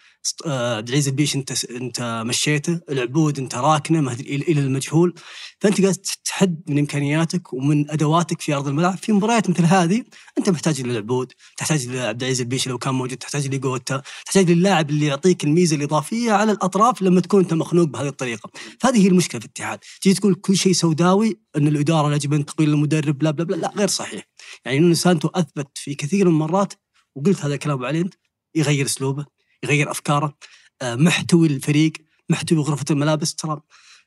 آه، 0.45 0.77
عبد 0.77 0.87
العزيز 0.87 1.07
البيش 1.07 1.35
أنت 1.35 1.65
أنت 1.65 2.23
مشيته 2.25 2.79
العبود 2.89 3.39
أنت 3.39 3.55
راكنه 3.55 4.11
إلى 4.11 4.61
المجهول. 4.61 5.13
فأنت 5.59 5.81
قاعد 5.81 5.95
تحد 6.25 6.61
من 6.67 6.79
إمكانياتك 6.79 7.53
ومن 7.53 7.91
أدواتك 7.91 8.41
في 8.41 8.53
أرض 8.53 8.67
الملعب. 8.67 8.97
في 8.97 9.11
مباريات 9.11 9.49
مثل 9.49 9.65
هذه 9.65 10.03
أنت 10.37 10.49
محتاج 10.49 10.81
للعبود 10.81 11.33
تحتاج 11.57 11.87
لعبد 11.87 12.23
العزيز 12.23 12.41
البيش 12.41 12.67
لو 12.67 12.77
كان 12.77 12.93
موجود 12.93 13.17
تحتاج 13.17 13.47
لجوتا 13.47 14.01
تحتاج 14.25 14.51
للاعب 14.51 14.89
اللي 14.89 15.05
يعطيك 15.05 15.43
الميزة 15.43 15.75
الإضافية 15.75 16.31
على 16.31 16.51
الأطراف 16.51 17.01
لما 17.01 17.21
تكون 17.21 17.41
أنت 17.41 17.53
مخنوق 17.53 17.87
بهذه 17.87 18.07
الطريقة. 18.07 18.49
فهذه 18.79 19.03
هي 19.03 19.07
المشكلة 19.07 19.39
في 19.39 19.45
الاتحاد. 19.45 19.79
تجي 20.01 20.13
تقول 20.13 20.35
كل 20.35 20.57
شيء 20.57 20.73
سوداوي 20.73 21.39
أن 21.57 21.67
الإدارة 21.67 22.15
يجب 22.15 22.33
ان 22.33 22.45
تقيل 22.45 22.69
المدرب 22.69 23.17
بلا 23.17 23.31
بلا 23.31 23.43
بلا 23.43 23.55
لا 23.55 23.71
غير 23.77 23.87
صحيح. 23.87 24.23
يعني 24.65 24.79
نونو 24.79 24.93
سانتو 24.93 25.27
أثبت 25.27 25.67
في 25.75 25.95
كثير 25.95 26.25
من 26.25 26.31
المرات 26.31 26.73
وقلت 27.15 27.41
هذا 27.41 27.53
الكلام 27.53 27.85
عليه 27.85 28.01
إنه 28.01 28.13
يغير 28.55 28.85
أسلوبه 28.85 29.25
يغير 29.63 29.91
أفكاره 29.91 30.37
آه، 30.81 30.95
محتوي 30.95 31.47
الفريق 31.47 31.93
محتوي 32.29 32.59
غرفة 32.59 32.85
الملابس. 32.91 33.35
ترى 33.35 33.61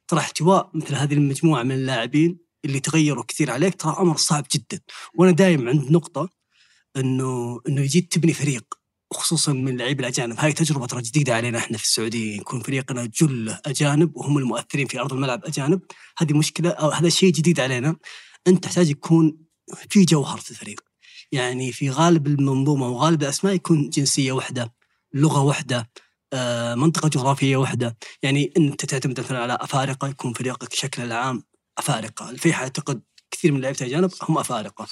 ترى 0.09 0.21
احتواء 0.21 0.71
مثل 0.75 0.95
هذه 0.95 1.15
المجموعة 1.15 1.63
من 1.63 1.73
اللاعبين 1.73 2.39
اللي 2.65 2.81
تغيروا 2.81 3.25
كثير 3.29 3.51
عليك 3.51 3.75
ترى 3.75 3.97
أمر 3.99 4.17
صعب 4.17 4.47
جدا. 4.55 4.81
وأنا 5.15 5.33
دايم 5.33 5.69
عند 5.69 5.91
نقطة 5.91 6.29
إنه 6.97 7.61
إنه 7.69 7.81
يجيك 7.81 8.13
تبني 8.13 8.33
فريق 8.33 8.65
وخصوصا 9.11 9.53
من 9.53 9.69
اللعيبه 9.69 10.01
الأجانب. 10.01 10.37
هاي 10.39 10.53
تجربة 10.53 10.87
ترى 10.87 11.03
جديدة 11.03 11.35
علينا 11.35 11.59
إحنا 11.59 11.79
في 11.79 11.85
السعودية. 11.85 12.37
يكون 12.37 12.61
فريقنا 12.61 13.07
جله 13.07 13.61
أجانب 13.67 14.17
وهم 14.17 14.39
المؤثرين 14.39 14.87
في 14.87 15.01
أرض 15.01 15.13
الملعب 15.13 15.45
أجانب 15.45 15.81
هذه 16.19 16.33
مشكلة 16.33 16.71
أو 16.71 16.91
هذا 16.91 17.09
شيء 17.09 17.33
جديد 17.33 17.61
علينا. 17.61 17.97
أنت 18.47 18.65
تحتاج 18.65 18.91
يكون 18.91 19.39
في 19.91 20.05
جوهر 20.05 20.39
في 20.39 20.51
الفريق. 20.51 20.81
يعني 21.33 21.73
في 21.73 21.91
غالب 21.91 22.27
المنظومة 22.27 22.89
وغالب 22.89 23.23
الاسماء 23.23 23.55
يكون 23.55 23.91
جنسية 23.91 24.33
واحدة 24.33 24.75
لغة 25.15 25.41
واحدة 25.43 25.91
آه، 26.33 26.75
منطقة 26.75 27.09
جغرافية 27.09 27.57
واحدة. 27.57 27.97
يعني 28.23 28.53
أنت 28.57 28.85
تعتمد 28.85 29.21
مثلا 29.21 29.39
على 29.39 29.59
أفارقة 29.61 30.09
يكون 30.09 30.33
فريقك 30.33 30.75
شكل 30.75 31.03
العام 31.03 31.43
أفارقة. 31.79 32.31
الفيحة 32.31 32.63
أعتقد 32.63 33.03
كثير 33.43 33.53
من 33.53 33.61
لعيبة 33.61 33.79
الأجانب 33.81 34.11
هم 34.29 34.39
أفارقة. 34.39 34.87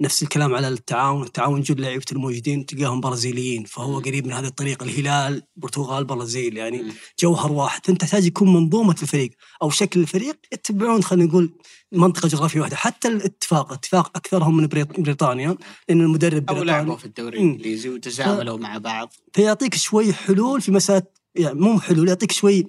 نفس 0.00 0.22
الكلام 0.22 0.54
على 0.54 0.68
التعاون 0.68 1.22
التعاون 1.22 1.60
جل 1.60 1.80
لعيبة 1.80 2.04
الموجودين 2.12 2.66
تلقاهم 2.66 3.00
برازيليين 3.00 3.64
فهو 3.64 3.98
قريب 3.98 4.26
من 4.26 4.32
هذه 4.32 4.46
الطريقة 4.46 4.84
الهلال 4.84 5.42
برتغال 5.56 6.04
برازيل 6.04 6.56
يعني 6.56 6.84
جوهر 7.20 7.52
واحد. 7.52 7.80
أنت 7.88 8.00
تحتاج 8.00 8.24
يكون 8.24 8.52
منظومة 8.52 8.96
الفريق 9.02 9.30
أو 9.62 9.70
شكل 9.70 10.00
الفريق 10.00 10.36
يتبعون 10.52 11.02
خلينا 11.02 11.28
نقول 11.28 11.52
منطقة 11.92 12.28
جغرافية 12.28 12.60
واحدة. 12.60 12.76
حتى 12.76 13.08
الاتفاق 13.08 13.72
اتفاق 13.72 14.16
أكثرهم 14.16 14.56
من 14.56 14.66
بريطانيا 14.98 15.56
لأن 15.88 16.00
المدرب 16.00 16.50
أو 16.50 16.62
لعبوا 16.62 16.96
في 16.96 17.04
الدوري 17.04 17.38
الإنجليزي 17.38 17.88
وتزاملوا 17.88 18.58
ف... 18.58 18.60
مع 18.60 18.78
بعض. 18.78 19.12
فيعطيك 19.32 19.74
شوي 19.74 20.12
حلول 20.12 20.60
في 20.60 20.72
مسألة 20.72 21.02
يعني 21.34 21.60
مو 21.60 21.80
حلول 21.80 22.08
يعطيك 22.08 22.32
شوي 22.32 22.66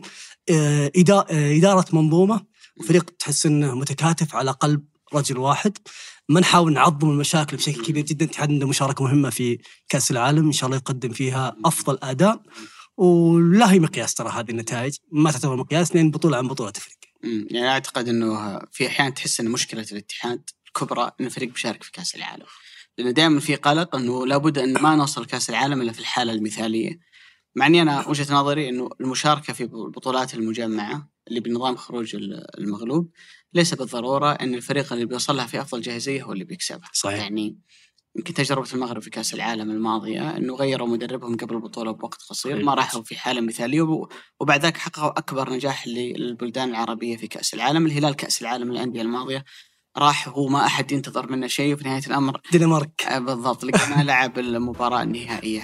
آه، 0.49 0.91
آه، 1.09 1.57
إدارة 1.57 1.85
منظومة. 1.93 2.57
وفريق 2.79 3.09
تحس 3.19 3.45
إنه 3.45 3.75
متكاتف 3.75 4.35
على 4.35 4.51
قلب 4.51 4.83
رجل 5.13 5.37
واحد 5.37 5.77
ما 6.29 6.39
نحاول 6.39 6.73
نعظم 6.73 7.09
المشاكل 7.09 7.57
بشكل 7.57 7.85
كبير 7.85 8.05
جدا 8.05 8.25
الاتحاد 8.25 8.51
عنده 8.51 8.67
مشاركة 8.67 9.03
مهمة 9.03 9.29
في 9.29 9.57
كأس 9.89 10.11
العالم 10.11 10.45
إن 10.45 10.51
شاء 10.51 10.65
الله 10.65 10.77
يقدم 10.77 11.09
فيها 11.09 11.55
أفضل 11.65 11.97
أداء 12.03 12.41
ولا 12.97 13.71
هي 13.71 13.79
مقياس 13.79 14.13
ترى 14.13 14.29
هذه 14.29 14.51
النتائج 14.51 14.95
ما 15.11 15.31
تعتبر 15.31 15.55
مقياس 15.55 15.95
لأن 15.95 16.11
بطولة 16.11 16.37
عن 16.37 16.47
بطولة 16.47 16.69
تفرق. 16.69 16.97
يعني 17.23 17.69
أعتقد 17.69 18.07
إنه 18.07 18.59
في 18.71 18.87
أحيان 18.87 19.13
تحس 19.13 19.39
إن 19.39 19.49
مشكلة 19.49 19.85
الاتحاد 19.91 20.49
الكبرى 20.67 21.11
إن 21.21 21.25
الفريق 21.25 21.49
بيشارك 21.49 21.83
في 21.83 21.91
كأس 21.91 22.15
العالم. 22.15 22.45
لأنه 22.97 23.11
دائما 23.11 23.39
في 23.39 23.55
قلق 23.55 23.95
إنه 23.95 24.25
لابد 24.27 24.57
إن 24.57 24.73
ما 24.73 24.95
نوصل 24.95 25.25
كأس 25.25 25.49
العالم 25.49 25.81
إلا 25.81 25.91
في 25.91 25.99
الحالة 25.99 26.33
المثالية. 26.33 26.99
مع 27.55 27.67
إني 27.67 27.81
أنا 27.81 28.07
وجهة 28.07 28.33
نظري 28.33 28.69
إنه 28.69 28.89
المشاركة 29.01 29.53
في 29.53 29.63
البطولات 29.63 30.33
المجمعة 30.33 31.09
اللي 31.27 31.39
بنظام 31.39 31.75
خروج 31.75 32.15
المغلوب 32.57 33.11
ليس 33.53 33.73
بالضرورة 33.73 34.31
أن 34.31 34.55
الفريق 34.55 34.93
اللي 34.93 35.05
بيوصل 35.05 35.35
لها 35.35 35.45
في 35.45 35.61
أفضل 35.61 35.81
جاهزية 35.81 36.23
هو 36.23 36.33
اللي 36.33 36.43
بيكسبها. 36.43 36.89
صحيح. 36.93 37.19
يعني 37.19 37.57
يمكن 38.17 38.33
تجربة 38.33 38.67
المغرب 38.73 39.01
في 39.01 39.09
كأس 39.09 39.33
العالم 39.33 39.71
الماضية 39.71 40.37
أنه 40.37 40.55
غيروا 40.55 40.87
مدربهم 40.87 41.37
قبل 41.37 41.55
البطولة 41.55 41.91
بوقت 41.91 42.21
قصير 42.29 42.63
ما 42.63 42.73
راحوا 42.73 43.03
في 43.03 43.15
حالة 43.15 43.41
مثالية 43.41 44.07
وبعد 44.39 44.61
ذاك 44.61 44.77
حققوا 44.77 45.19
أكبر 45.19 45.49
نجاح 45.49 45.87
للبلدان 45.87 46.69
العربية 46.69 47.17
في 47.17 47.27
كأس 47.27 47.53
العالم 47.53 47.85
الهلال 47.85 48.15
كأس 48.15 48.41
العالم 48.41 48.71
الانديه 48.71 49.01
الماضية 49.01 49.45
راح 49.97 50.29
هو 50.29 50.47
ما 50.47 50.65
أحد 50.65 50.91
ينتظر 50.91 51.31
منه 51.31 51.47
شيء 51.47 51.73
وفي 51.73 51.83
نهاية 51.83 52.07
الأمر 52.07 52.41
دنمارك 52.53 53.03
آه، 53.03 53.19
بالضبط 53.19 53.63
لقينا 53.63 54.03
لعب 54.03 54.39
المباراة 54.39 55.03
النهائية 55.03 55.63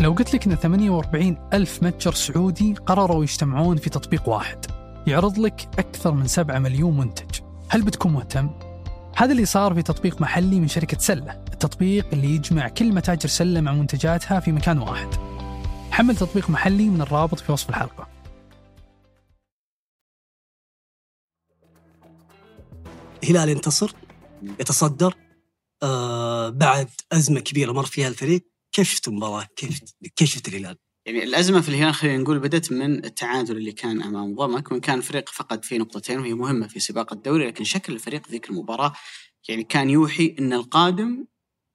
لو 0.00 0.12
قلت 0.12 0.34
لك 0.34 0.46
إن 0.46 0.54
48 0.54 1.48
ألف 1.52 1.82
متجر 1.82 2.12
سعودي 2.12 2.74
قرروا 2.74 3.22
يجتمعون 3.22 3.76
في 3.76 3.90
تطبيق 3.90 4.28
واحد 4.28 4.66
يعرض 5.06 5.38
لك 5.38 5.68
أكثر 5.78 6.12
من 6.12 6.26
7 6.26 6.58
مليون 6.58 6.96
منتج. 6.96 7.40
هل 7.68 7.82
بتكون 7.82 8.12
مهتم؟ 8.12 8.50
هذا 9.16 9.32
اللي 9.32 9.44
صار 9.44 9.74
في 9.74 9.82
تطبيق 9.82 10.20
محلي 10.20 10.60
من 10.60 10.68
شركة 10.68 10.98
سلة 10.98 11.44
التطبيق 11.52 12.06
اللي 12.12 12.28
يجمع 12.34 12.68
كل 12.68 12.92
متاجر 12.92 13.28
سلة 13.28 13.60
مع 13.60 13.72
منتجاتها 13.72 14.40
في 14.40 14.52
مكان 14.52 14.78
واحد. 14.78 15.08
حمل 15.90 16.16
تطبيق 16.16 16.50
محلي 16.50 16.88
من 16.88 17.00
الرابط 17.00 17.40
في 17.40 17.52
وصف 17.52 17.68
الحلقة. 17.68 18.08
الهلال 23.24 23.48
ينتصر 23.48 23.92
يتصدر 24.60 25.14
آه 25.82 26.48
بعد 26.48 26.88
أزمة 27.12 27.40
كبيرة 27.40 27.72
مر 27.72 27.84
فيها 27.84 28.08
الفريق. 28.08 28.57
كيف 28.72 28.90
شفت 28.90 29.08
المباراة؟ 29.08 29.46
كيف 29.56 29.80
كيف 30.16 30.28
شفت 30.28 30.48
الهلال؟ 30.48 30.76
يعني 31.06 31.24
الأزمة 31.24 31.60
في 31.60 31.68
الهلال 31.68 31.94
خلينا 31.94 32.18
نقول 32.18 32.38
بدأت 32.38 32.72
من 32.72 33.04
التعادل 33.04 33.56
اللي 33.56 33.72
كان 33.72 34.02
أمام 34.02 34.34
ضمك 34.34 34.72
وإن 34.72 34.80
كان 34.80 35.00
فريق 35.00 35.28
فقد 35.28 35.64
فيه 35.64 35.78
نقطتين 35.78 36.18
وهي 36.18 36.34
مهمة 36.34 36.68
في 36.68 36.80
سباق 36.80 37.12
الدوري 37.12 37.46
لكن 37.46 37.64
شكل 37.64 37.92
الفريق 37.92 38.28
ذيك 38.28 38.50
المباراة 38.50 38.92
يعني 39.48 39.64
كان 39.64 39.90
يوحي 39.90 40.36
إن 40.38 40.52
القادم 40.52 41.26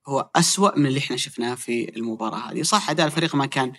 هو 0.08 0.30
أسوأ 0.36 0.80
من 0.80 0.86
اللي 0.86 1.00
إحنا 1.00 1.18
شفناه 1.18 1.56
في 1.56 1.96
المباراة 1.96 2.52
هذه، 2.52 2.62
صح 2.62 2.90
أداء 2.90 3.08
الفريق 3.08 3.36
ما 3.36 3.46
كان 3.46 3.74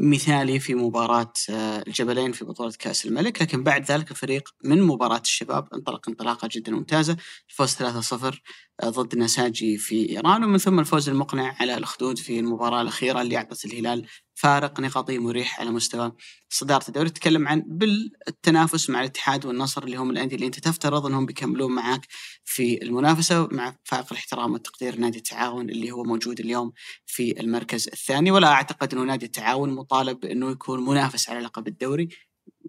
مثالي 0.00 0.58
في 0.60 0.74
مباراة 0.74 1.32
آه، 1.50 1.84
الجبلين 1.86 2.32
في 2.32 2.44
بطولة 2.44 2.72
كأس 2.78 3.06
الملك. 3.06 3.42
لكن 3.42 3.62
بعد 3.62 3.90
ذلك 3.90 4.10
الفريق 4.10 4.48
من 4.64 4.82
مباراة 4.82 5.20
الشباب 5.20 5.68
انطلق 5.74 6.08
انطلاقة 6.08 6.48
جدا 6.52 6.72
ممتازة. 6.72 7.16
الفوز 7.50 7.74
3-0 7.74 8.42
آه، 8.82 8.88
ضد 8.88 9.16
نساجي 9.16 9.78
في 9.78 10.10
إيران. 10.10 10.44
ومن 10.44 10.58
ثم 10.58 10.80
الفوز 10.80 11.08
المقنع 11.08 11.56
على 11.60 11.76
الأخدود 11.76 12.18
في 12.18 12.40
المباراة 12.40 12.82
الأخيرة 12.82 13.22
اللي 13.22 13.36
أعطت 13.36 13.64
الهلال 13.64 14.06
فارق 14.36 14.80
نقاطي 14.80 15.18
مريح 15.18 15.60
على 15.60 15.70
مستوى 15.70 16.12
صدارة 16.48 16.84
الدوري. 16.88 17.10
تتكلم 17.10 17.48
عن 17.48 17.62
بالتنافس 17.66 18.90
مع 18.90 19.00
الاتحاد 19.00 19.46
والنصر 19.46 19.84
اللي 19.84 19.96
هم 19.96 20.10
الأندية 20.10 20.36
اللي 20.36 20.46
أنت 20.46 20.58
تفترض 20.58 21.06
أنهم 21.06 21.26
بيكملون 21.26 21.72
معك 21.74 22.06
في 22.44 22.82
المنافسة 22.82 23.48
مع 23.52 23.76
فائق 23.84 24.06
الاحترام 24.12 24.52
والتقدير 24.52 24.96
نادي 24.96 25.18
التعاون 25.18 25.70
اللي 25.70 25.90
هو 25.90 26.02
موجود 26.04 26.40
اليوم 26.40 26.72
في 27.06 27.40
المركز 27.40 27.88
الثاني. 27.88 28.30
ولا 28.30 28.48
أعتقد 28.48 28.94
أنه 28.94 29.04
نادي 29.04 29.26
التعاون 29.26 29.74
مطالب 29.74 30.24
أنه 30.24 30.50
يكون 30.50 30.84
منافس 30.84 31.28
على 31.28 31.40
لقب 31.40 31.68
الدوري. 31.68 32.08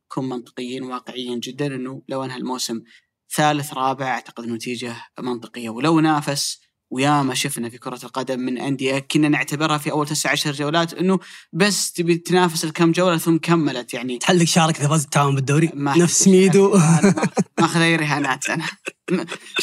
نكون 0.06 0.30
منطقيين 0.30 0.84
واقعيين 0.84 1.40
جدا 1.40 1.66
أنه 1.76 2.02
لو 2.10 2.24
أنهى 2.24 2.38
الموسم 2.38 2.82
ثالث 3.36 3.74
رابع 3.74 4.06
أعتقد 4.06 4.48
نتيجة 4.48 4.96
منطقية. 5.20 5.70
ولو 5.70 6.00
نافس 6.00 6.67
وياما 6.90 7.34
شفنا 7.34 7.70
في 7.70 7.78
كرة 7.78 8.00
القدم 8.04 8.40
من 8.40 8.58
أندية 8.58 9.00
كنا 9.00 9.30
نعتبرها 9.30 9.78
في 9.78 9.92
أول 9.92 10.08
تسع 10.08 10.32
عشر 10.32 10.52
جولات 10.52 10.94
أنه 10.94 11.20
بس 11.54 11.92
تبي 11.92 12.16
تنافس 12.16 12.64
الكم 12.64 12.92
جولة 12.92 13.18
ثم 13.18 13.38
كملت 13.38 13.94
يعني 13.94 14.18
تحلق 14.18 14.44
شعرك 14.44 14.80
إذا 14.80 14.88
فزت 14.88 15.06
التعاون 15.06 15.36
بالدوري؟ 15.36 15.72
نفس 15.76 16.28
ميدو. 16.28 16.80
ماخذ 17.60 17.82
أي 17.82 17.96
رهانات 17.96 18.50
أنا. 18.50 18.68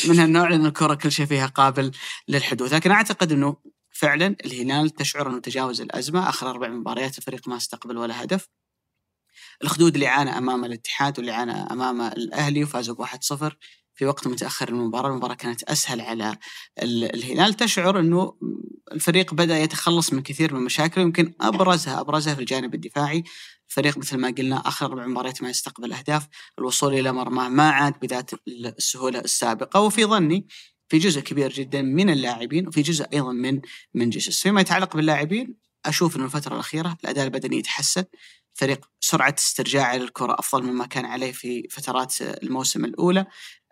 من 0.08 0.18
هالنوع 0.18 0.48
لأن 0.48 0.66
الكرة 0.66 0.94
كل 0.94 1.12
شيء 1.12 1.26
فيها 1.26 1.46
قابل 1.46 1.90
للحدوث. 2.28 2.72
لكن 2.72 2.90
أعتقد 2.90 3.32
أنه 3.32 3.56
فعلا 3.90 4.36
الهلال 4.44 4.90
تشعر 4.90 5.30
أنه 5.30 5.40
تجاوز 5.40 5.80
الأزمة 5.80 6.28
آخر 6.28 6.50
أربع 6.50 6.68
مباريات 6.68 7.18
الفريق 7.18 7.48
ما 7.48 7.56
استقبل 7.56 7.96
ولا 7.96 8.24
هدف. 8.24 8.48
الخدود 9.64 9.94
اللي 9.94 10.06
عانى 10.06 10.38
أمام 10.38 10.64
الاتحاد 10.64 11.18
واللي 11.18 11.32
عانى 11.32 11.52
أمام 11.52 12.00
الأهلي 12.00 12.64
وفازوا 12.64 12.94
ب 12.94 13.04
1-0 13.06 13.52
في 13.94 14.06
وقت 14.06 14.26
متأخر 14.26 14.68
المباراة، 14.68 15.10
المباراة 15.10 15.34
كانت 15.34 15.62
أسهل 15.62 16.00
على 16.00 16.36
الهلال، 16.82 17.54
تشعر 17.54 18.00
إنه 18.00 18.38
الفريق 18.92 19.34
بدأ 19.34 19.58
يتخلص 19.58 20.12
من 20.12 20.22
كثير 20.22 20.54
من 20.54 20.60
مشاكله؟ 20.60 21.04
يمكن 21.04 21.34
أبرزها 21.40 22.00
أبرزها 22.00 22.34
في 22.34 22.40
الجانب 22.40 22.74
الدفاعي، 22.74 23.24
الفريق 23.70 23.98
مثل 23.98 24.16
ما 24.16 24.34
قلنا 24.38 24.68
آخر 24.68 24.86
أربع 24.86 25.06
مباريات 25.06 25.42
ما 25.42 25.50
يستقبل 25.50 25.92
أهداف، 25.92 26.26
الوصول 26.58 26.94
إلى 26.94 27.12
مرمى 27.12 27.48
ما 27.48 27.70
عاد 27.70 27.94
بذات 28.02 28.30
السهولة 28.48 29.18
السابقة، 29.18 29.80
وفي 29.80 30.04
ظني 30.04 30.46
في 30.88 30.98
جزء 30.98 31.20
كبير 31.20 31.52
جدا 31.52 31.82
من 31.82 32.10
اللاعبين 32.10 32.68
وفي 32.68 32.82
جزء 32.82 33.04
أيضا 33.12 33.32
من 33.32 33.60
من 33.94 34.10
جيسوس، 34.10 34.42
فيما 34.42 34.60
يتعلق 34.60 34.96
باللاعبين 34.96 35.56
أشوف 35.86 36.16
إنه 36.16 36.24
الفترة 36.24 36.54
الأخيرة 36.54 36.96
الأداء 37.04 37.24
البدني 37.24 37.58
يتحسن، 37.58 38.04
فريق 38.54 38.86
سرعة 39.00 39.34
استرجاعه 39.38 39.96
للكرة 39.96 40.36
أفضل 40.38 40.62
مما 40.64 40.86
كان 40.86 41.04
عليه 41.04 41.32
في 41.32 41.68
فترات 41.70 42.22
الموسم 42.22 42.84
الأولى، 42.84 43.26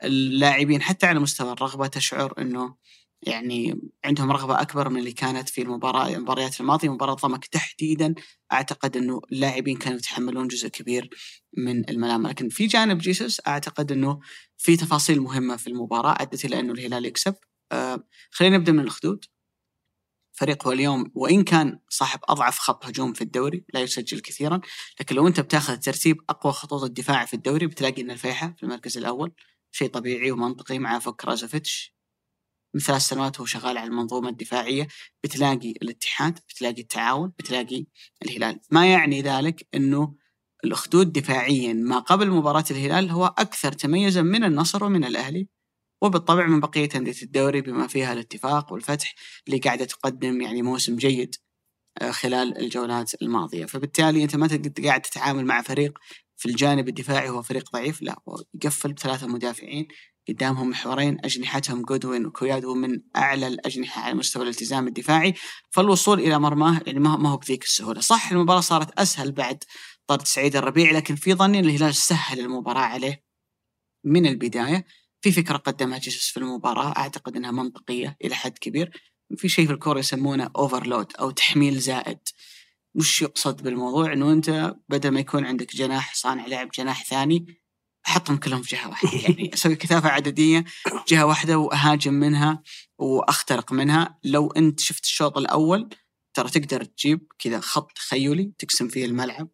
اللاعبين 0.04 0.82
حتى 0.82 1.06
على 1.06 1.20
مستوى 1.20 1.52
الرغبة 1.52 1.86
تشعر 1.86 2.34
إنه 2.38 2.74
يعني 3.22 3.80
عندهم 4.04 4.32
رغبة 4.32 4.60
أكبر 4.60 4.88
من 4.88 4.98
اللي 4.98 5.12
كانت 5.12 5.48
في 5.48 5.62
المباراة 5.62 6.08
المباريات 6.08 6.60
الماضية 6.60 6.88
مباراة 6.88 7.14
ضمك 7.14 7.46
تحديدا. 7.46 8.14
أعتقد 8.52 8.96
إنه 8.96 9.20
اللاعبين 9.32 9.76
كانوا 9.78 9.98
يتحملون 9.98 10.48
جزء 10.48 10.68
كبير 10.68 11.10
من 11.56 11.90
الملامه 11.90 12.28
لكن 12.30 12.48
في 12.48 12.66
جانب 12.66 12.98
جيسوس 12.98 13.40
أعتقد 13.46 13.92
إنه 13.92 14.20
في 14.58 14.76
تفاصيل 14.76 15.20
مهمة 15.20 15.56
في 15.56 15.66
المباراة 15.66 16.16
أدت 16.22 16.44
إلى 16.44 16.60
إنه 16.60 16.72
الهلال 16.72 17.06
يكسب. 17.06 17.34
آه 17.72 18.04
خلينا 18.30 18.56
نبدأ 18.58 18.72
من 18.72 18.80
الخدود. 18.80 19.24
فريق 20.32 20.66
هو 20.66 20.72
اليوم 20.72 21.12
وإن 21.14 21.44
كان 21.44 21.78
صاحب 21.88 22.20
أضعف 22.28 22.58
خط 22.58 22.86
هجوم 22.86 23.12
في 23.12 23.20
الدوري 23.22 23.64
لا 23.74 23.80
يسجل 23.80 24.20
كثيرا 24.20 24.60
لكن 25.00 25.16
لو 25.16 25.28
أنت 25.28 25.40
بتاخذ 25.40 25.76
ترتيب 25.76 26.16
أقوى 26.30 26.52
خطوط 26.52 26.82
الدفاع 26.82 27.24
في 27.24 27.34
الدوري 27.34 27.66
بتلاقي 27.66 28.02
ان 28.02 28.10
الفيحة 28.10 28.54
في 28.56 28.62
المركز 28.62 28.98
الأول. 28.98 29.32
شيء 29.70 29.88
طبيعي 29.88 30.30
ومنطقي 30.30 30.78
مع 30.78 30.98
فك 30.98 31.24
رازوفيتش 31.24 31.94
من 32.74 32.80
ثلاث 32.80 33.02
سنوات 33.02 33.40
هو 33.40 33.46
شغال 33.46 33.78
على 33.78 33.86
المنظومة 33.86 34.28
الدفاعية. 34.28 34.88
بتلاقي 35.24 35.70
الاتحاد 35.70 36.38
بتلاقي 36.48 36.82
التعاون 36.82 37.32
بتلاقي 37.38 37.86
الهلال. 38.22 38.60
ما 38.70 38.92
يعني 38.92 39.22
ذلك 39.22 39.66
إنه 39.74 40.14
الأخدود 40.64 41.12
دفاعيا 41.12 41.72
ما 41.72 41.98
قبل 41.98 42.30
مباراة 42.30 42.64
الهلال 42.70 43.10
هو 43.10 43.26
أكثر 43.26 43.72
تميزا 43.72 44.22
من 44.22 44.44
النصر 44.44 44.84
ومن 44.84 45.04
الأهلي؟ 45.04 45.48
وبالطبع 46.02 46.46
من 46.46 46.60
بقية 46.60 46.88
أندية 46.94 47.22
الدوري 47.22 47.60
بما 47.60 47.86
فيها 47.86 48.12
الاتفاق 48.12 48.72
والفتح 48.72 49.14
اللي 49.46 49.58
قاعدة 49.58 49.84
تقدم 49.84 50.40
يعني 50.40 50.62
موسم 50.62 50.96
جيد 50.96 51.34
آه، 52.00 52.10
خلال 52.10 52.58
الجولات 52.58 53.22
الماضية، 53.22 53.66
فبالتالي 53.66 54.22
أنت 54.22 54.36
ما 54.36 54.48
قاعد 54.84 55.02
تتعامل 55.02 55.44
مع 55.46 55.62
فريق 55.62 55.98
في 56.36 56.48
الجانب 56.48 56.88
الدفاعي 56.88 57.28
هو 57.28 57.42
فريق 57.42 57.70
ضعيف 57.72 58.02
لا 58.02 58.16
يقفل 58.54 58.92
بثلاثه 58.92 59.26
مدافعين 59.26 59.88
قدامهم 60.28 60.70
محورين 60.70 61.18
أجنحتهم 61.24 61.82
جودوين 61.82 62.26
وكويادو 62.26 62.62
مو 62.62 62.74
من 62.74 63.00
أعلى 63.16 63.46
الأجنحة 63.46 64.02
على 64.02 64.14
مستوى 64.14 64.42
الالتزام 64.42 64.88
الدفاعي. 64.88 65.34
فالوصول 65.70 66.20
إلى 66.20 66.38
مرماه 66.38 66.80
يعني 66.86 67.00
ما 67.00 67.28
هو 67.28 67.36
بذيك 67.36 67.64
السهولة، 67.64 68.00
صح 68.00 68.30
المباراة 68.32 68.60
صارت 68.60 68.98
أسهل 69.00 69.32
بعد 69.32 69.64
طرد 70.06 70.26
سعيد 70.26 70.56
الربيع 70.56 70.90
لكن 70.92 71.14
في 71.14 71.34
ظني 71.34 71.60
الهلال 71.60 71.94
سهل 71.94 72.40
المباراة 72.40 72.80
عليه 72.80 73.24
من 74.04 74.26
البداية. 74.26 74.84
في 75.22 75.32
فكرة 75.32 75.56
قدمها 75.56 75.98
جيسوس 75.98 76.30
في 76.30 76.36
المباراة 76.36 76.94
أعتقد 76.96 77.36
إنها 77.36 77.50
منطقية 77.50 78.16
إلى 78.24 78.34
حد 78.34 78.58
كبير. 78.58 79.02
في 79.36 79.48
شيء 79.48 79.66
في 79.66 79.72
الكورة 79.72 79.98
يسمونه 79.98 80.50
overload 80.56 81.12
أو 81.20 81.30
تحميل 81.30 81.78
زائد. 81.78 82.18
وش 82.94 83.22
يقصد 83.22 83.62
بالموضوع 83.62 84.12
إنه 84.12 84.32
أنت 84.32 84.74
بدل 84.88 85.10
ما 85.10 85.20
يكون 85.20 85.44
عندك 85.44 85.76
جناح 85.76 86.14
صانع 86.14 86.46
لعب 86.46 86.70
جناح 86.70 87.04
ثاني 87.04 87.62
أحطهم 88.06 88.36
كلهم 88.36 88.62
في 88.62 88.76
جهة 88.76 88.88
واحدة. 88.88 89.10
يعني 89.28 89.54
أسوي 89.54 89.76
كثافة 89.76 90.08
عددية 90.08 90.64
جهة 91.08 91.26
واحدة 91.26 91.58
وأهاجم 91.58 92.14
منها 92.14 92.62
وأخترق 92.98 93.72
منها. 93.72 94.18
لو 94.24 94.50
أنت 94.50 94.80
شفت 94.80 95.04
الشوط 95.04 95.38
الأول 95.38 95.88
ترى 96.34 96.48
تقدر 96.48 96.84
تجيب 96.84 97.26
كذا 97.38 97.60
خط 97.60 97.92
تخيلي 97.92 98.52
تقسم 98.58 98.88
فيه 98.88 99.04
الملعب. 99.04 99.48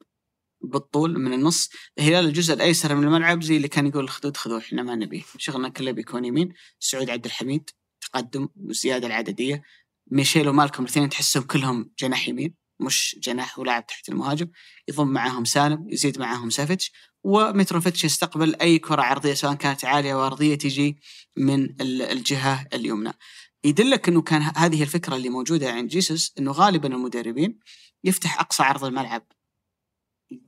بالطول 0.61 1.19
من 1.19 1.33
النص 1.33 1.71
الهلال 1.99 2.25
الجزء 2.25 2.55
الأيسر 2.55 2.95
من 2.95 3.05
الملعب 3.05 3.43
زي 3.43 3.57
اللي 3.57 3.69
كان 3.69 3.87
يقول 3.87 4.05
الخدود 4.05 4.37
خذوه 4.37 4.59
إحنا 4.59 4.83
ما 4.83 4.95
نبيه 4.95 5.23
شغلنا 5.39 5.69
كله 5.69 5.91
بيكون 5.91 6.25
يمين 6.25 6.53
سعود 6.81 7.11
عبد 7.11 7.25
الحميد 7.25 7.71
تقدم 8.01 8.49
والزياده 8.57 9.07
العددية. 9.07 9.63
ميشيل 10.11 10.49
ومالكم 10.49 10.83
الاثنين 10.85 11.09
تحسهم 11.09 11.43
كلهم 11.43 11.91
جناح 11.99 12.29
يمين 12.29 12.55
مش 12.81 13.17
جناح 13.23 13.59
ولاعب 13.59 13.87
تحت 13.87 14.09
المهاجم. 14.09 14.49
يضم 14.89 15.09
معاهم 15.09 15.45
سالم 15.45 15.91
يزيد 15.91 16.19
معاهم 16.19 16.51
سافيتش. 16.51 16.93
ومتروفيتش 17.25 18.05
يستقبل 18.05 18.57
أي 18.61 18.79
كرة 18.79 19.03
عرضية 19.03 19.35
سواء 19.35 19.55
كانت 19.55 19.85
عالية 19.85 20.13
أو 20.13 20.27
ارضيه 20.27 20.55
تجي 20.55 20.99
من 21.37 21.81
الجهة 21.81 22.67
اليمنى. 22.75 23.13
يدلك 23.65 24.09
إنه 24.09 24.23
كان 24.23 24.43
هذه 24.57 24.83
الفكرة 24.83 25.17
اللي 25.17 25.29
موجودة 25.29 25.73
عند 25.73 25.89
جيسوس 25.89 26.35
إنه 26.39 26.53
غالبا 26.53 26.89
المدربين 26.89 27.59
يفتح 28.05 28.41
أقصى 28.41 28.63
عرض 28.63 28.85
الملعب 28.85 29.27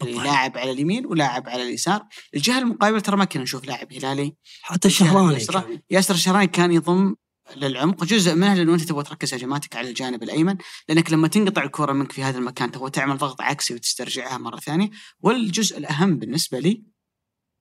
لاعب 0.02 0.58
على 0.58 0.70
اليمين 0.70 1.06
ولاعب 1.06 1.48
على 1.48 1.62
اليسار. 1.62 2.06
الجهة 2.34 2.58
المقابلة 2.58 3.00
ترى 3.00 3.16
ما 3.16 3.24
كنا 3.24 3.42
نشوف 3.42 3.64
لاعب 3.64 3.92
هلالي. 3.92 4.34
حتى 4.62 4.88
الشهراني 4.88 5.46
ياسر 5.90 6.14
الشهراني 6.14 6.46
كان 6.46 6.72
يضم 6.72 7.14
للعمق. 7.56 8.04
جزء 8.04 8.34
منه 8.34 8.54
لأنه 8.54 8.74
أنت 8.74 8.82
تبغى 8.82 9.04
تركز 9.04 9.34
هجماتك 9.34 9.76
على 9.76 9.88
الجانب 9.88 10.22
الأيمن 10.22 10.56
لأنك 10.88 11.12
لما 11.12 11.28
تنقطع 11.28 11.62
الكرة 11.62 11.92
منك 11.92 12.12
في 12.12 12.22
هذا 12.22 12.38
المكان 12.38 12.70
تبغى 12.70 12.90
تعمل 12.90 13.18
ضغط 13.18 13.40
عكسي 13.40 13.74
وتسترجعها 13.74 14.38
مرة 14.38 14.56
ثانية. 14.56 14.90
والجزء 15.20 15.78
الأهم 15.78 16.18
بالنسبة 16.18 16.58
لي 16.58 16.82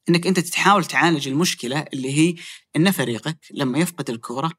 إنك 0.09 0.27
أنت 0.27 0.39
تحاول 0.39 0.85
تعالج 0.85 1.27
المشكلة 1.27 1.85
اللي 1.93 2.17
هي 2.17 2.35
إن 2.75 2.91
فريقك 2.91 3.37
لما 3.51 3.79
يفقد 3.79 4.09
الكرة 4.09 4.51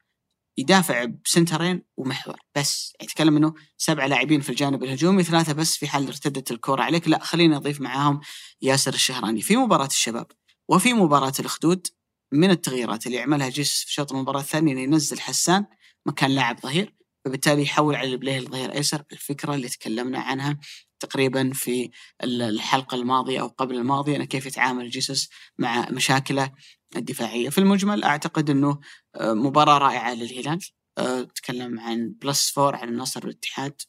يدافع 0.58 1.04
بسنترين 1.04 1.82
ومحور. 1.96 2.36
بس 2.56 2.92
يعني 3.00 3.10
يتكلم 3.10 3.36
إنه 3.36 3.54
سبعة 3.76 4.06
لاعبين 4.06 4.40
في 4.40 4.50
الجانب 4.50 4.84
الهجومي 4.84 5.22
ثلاثة 5.22 5.52
بس 5.52 5.76
في 5.76 5.88
حال 5.88 6.06
ارتدت 6.06 6.50
الكرة 6.50 6.82
عليك. 6.82 7.08
لا 7.08 7.18
خليني 7.18 7.56
أضيف 7.56 7.80
معاهم 7.80 8.20
ياسر 8.62 8.94
الشهراني. 8.94 9.42
في 9.42 9.56
مباراة 9.56 9.86
الشباب 9.86 10.26
وفي 10.68 10.92
مباراة 10.92 11.32
الأخدود 11.40 11.86
من 12.32 12.50
التغييرات 12.50 13.06
اللي 13.06 13.16
يعملها 13.16 13.48
جيسوس 13.48 13.84
في 13.86 13.92
شوط 13.92 14.12
المباراة 14.12 14.40
الثانية 14.40 14.72
إنه 14.72 14.80
ينزل 14.80 15.20
حسان 15.20 15.66
مكان 16.06 16.30
لاعب 16.30 16.60
ظهير 16.60 16.94
فبالتالي 17.24 17.62
يحول 17.62 17.94
علي 17.94 18.08
البليهي 18.12 18.38
ظهير 18.38 18.72
أيسر. 18.72 19.02
الفكرة 19.12 19.54
اللي 19.54 19.68
تكلمنا 19.68 20.18
عنها 20.18 20.58
تقريبا 21.00 21.50
في 21.54 21.90
الحلقة 22.24 22.94
الماضية 22.94 23.40
أو 23.40 23.46
قبل 23.48 23.76
الماضية 23.76 24.16
إنه 24.16 24.24
كيف 24.24 24.46
يتعامل 24.46 24.90
جيسوس 24.90 25.30
مع 25.58 25.88
مشاكله 25.90 26.52
الدفاعية. 26.96 27.48
في 27.48 27.58
المجمل 27.58 28.04
أعتقد 28.04 28.50
إنه 28.50 28.80
آه، 29.14 29.32
مباراة 29.32 29.78
رائعة 29.78 30.14
للهلال. 30.14 30.58
آه، 30.98 31.22
تكلم 31.22 31.80
عن 31.80 32.14
plus 32.22 32.50
four 32.50 32.76
عن 32.76 32.88
النصر 32.88 33.26
والاتحاد 33.26 33.82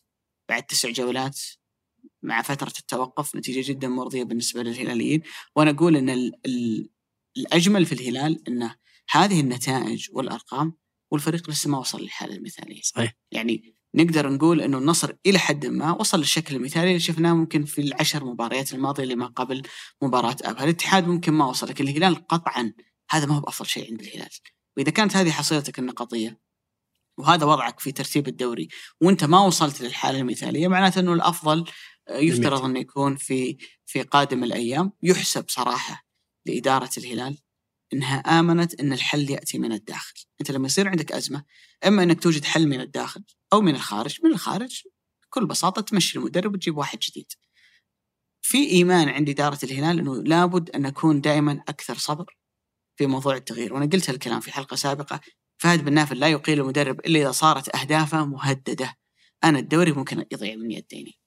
بعد 0.49 0.63
تسع 0.63 0.89
جولات 0.89 1.39
مع 2.23 2.41
فترة 2.41 2.73
التوقف 2.79 3.35
نتيجة 3.35 3.71
جدا 3.71 3.87
مرضية 3.87 4.23
بالنسبة 4.23 4.63
للهلاليين. 4.63 5.21
وأنا 5.55 5.71
أقول 5.71 5.95
أن 5.95 6.09
ال 6.09 6.31
ال 6.45 6.89
الأجمل 7.37 7.85
في 7.85 7.91
الهلال 7.91 8.47
أنه 8.47 8.75
هذه 9.11 9.39
النتائج 9.39 10.07
والأرقام 10.11 10.73
والفريق 11.11 11.49
لسه 11.49 11.69
ما 11.69 11.77
وصل 11.77 12.01
للحالة 12.01 12.35
المثالية. 12.35 12.81
صحيح. 12.81 13.17
يعني 13.31 13.75
نقدر 13.95 14.29
نقول 14.29 14.61
إنه 14.61 14.77
النصر 14.77 15.13
إلى 15.25 15.39
حد 15.39 15.65
ما 15.65 15.91
وصل 15.91 16.19
للشكل 16.19 16.55
المثالي 16.55 16.87
اللي 16.87 16.99
شفناه 16.99 17.33
ممكن 17.33 17.65
في 17.65 17.81
العشر 17.81 18.25
مباريات 18.25 18.73
الماضية 18.73 19.03
اللي 19.03 19.15
ما 19.15 19.25
قبل 19.25 19.61
مباراة 20.01 20.35
أبها، 20.41 20.63
الاتحاد 20.63 21.07
ممكن 21.07 21.33
ما 21.33 21.45
وصل 21.45 21.69
لكن 21.69 21.87
الهلال 21.87 22.27
قطعا 22.27 22.73
هذا 23.11 23.25
ما 23.25 23.35
هو 23.35 23.39
بأفضل 23.39 23.69
شيء 23.69 23.91
عند 23.91 24.01
الهلال. 24.01 24.29
وإذا 24.77 24.91
كانت 24.91 25.15
هذه 25.15 25.31
حصيلتك 25.31 25.79
النقطية 25.79 26.39
وهذا 27.17 27.45
وضعك 27.45 27.79
في 27.79 27.91
ترتيب 27.91 28.27
الدوري 28.27 28.67
وأنت 29.01 29.23
ما 29.23 29.39
وصلت 29.39 29.81
للحالة 29.81 30.19
المثالية 30.19 30.67
معناته 30.67 30.99
أنه 30.99 31.13
الأفضل 31.13 31.65
يفترض 32.09 32.63
انه 32.63 32.79
يكون 32.79 33.15
في 33.15 33.57
في 33.85 34.01
قادم 34.01 34.43
الأيام 34.43 34.91
يحسب 35.03 35.45
صراحة 35.49 36.05
لإدارة 36.45 36.89
الهلال 36.97 37.37
إنها 37.93 38.17
آمنت 38.17 38.79
إن 38.79 38.93
الحل 38.93 39.29
يأتي 39.29 39.57
من 39.57 39.71
الداخل، 39.71 40.13
أنت 40.41 40.51
لما 40.51 40.65
يصير 40.65 40.87
عندك 40.87 41.11
أزمة 41.11 41.43
إما 41.87 42.03
إنك 42.03 42.23
توجد 42.23 42.45
حل 42.45 42.67
من 42.67 42.81
الداخل 42.81 43.23
أو 43.53 43.61
من 43.61 43.75
الخارج، 43.75 44.17
من 44.23 44.31
الخارج 44.31 44.83
بكل 45.23 45.45
بساطة 45.45 45.81
تمشي 45.81 46.19
المدرب 46.19 46.53
وتجيب 46.53 46.77
واحد 46.77 46.99
جديد. 46.99 47.31
في 48.41 48.69
إيمان 48.69 49.09
عند 49.09 49.29
إدارة 49.29 49.59
الهلال 49.63 49.99
إنه 49.99 50.23
لابد 50.23 50.69
أن 50.69 50.81
نكون 50.81 51.21
دائما 51.21 51.63
أكثر 51.67 51.97
صبر 51.97 52.37
في 52.95 53.05
موضوع 53.05 53.35
التغيير، 53.35 53.73
وأنا 53.73 53.85
قلت 53.85 54.09
الكلام 54.09 54.39
في 54.39 54.51
حلقة 54.51 54.75
سابقة 54.75 55.19
فهد 55.57 55.85
بن 55.85 55.93
نافل 55.93 56.19
لا 56.19 56.27
يقيل 56.27 56.59
المدرب 56.59 56.99
إلا 56.99 57.19
إذا 57.19 57.31
صارت 57.31 57.75
أهدافه 57.75 58.25
مهددة. 58.25 58.95
أنا 59.43 59.59
الدوري 59.59 59.91
ممكن 59.91 60.25
يضيع 60.31 60.55
من 60.55 60.71
يديني. 60.71 61.19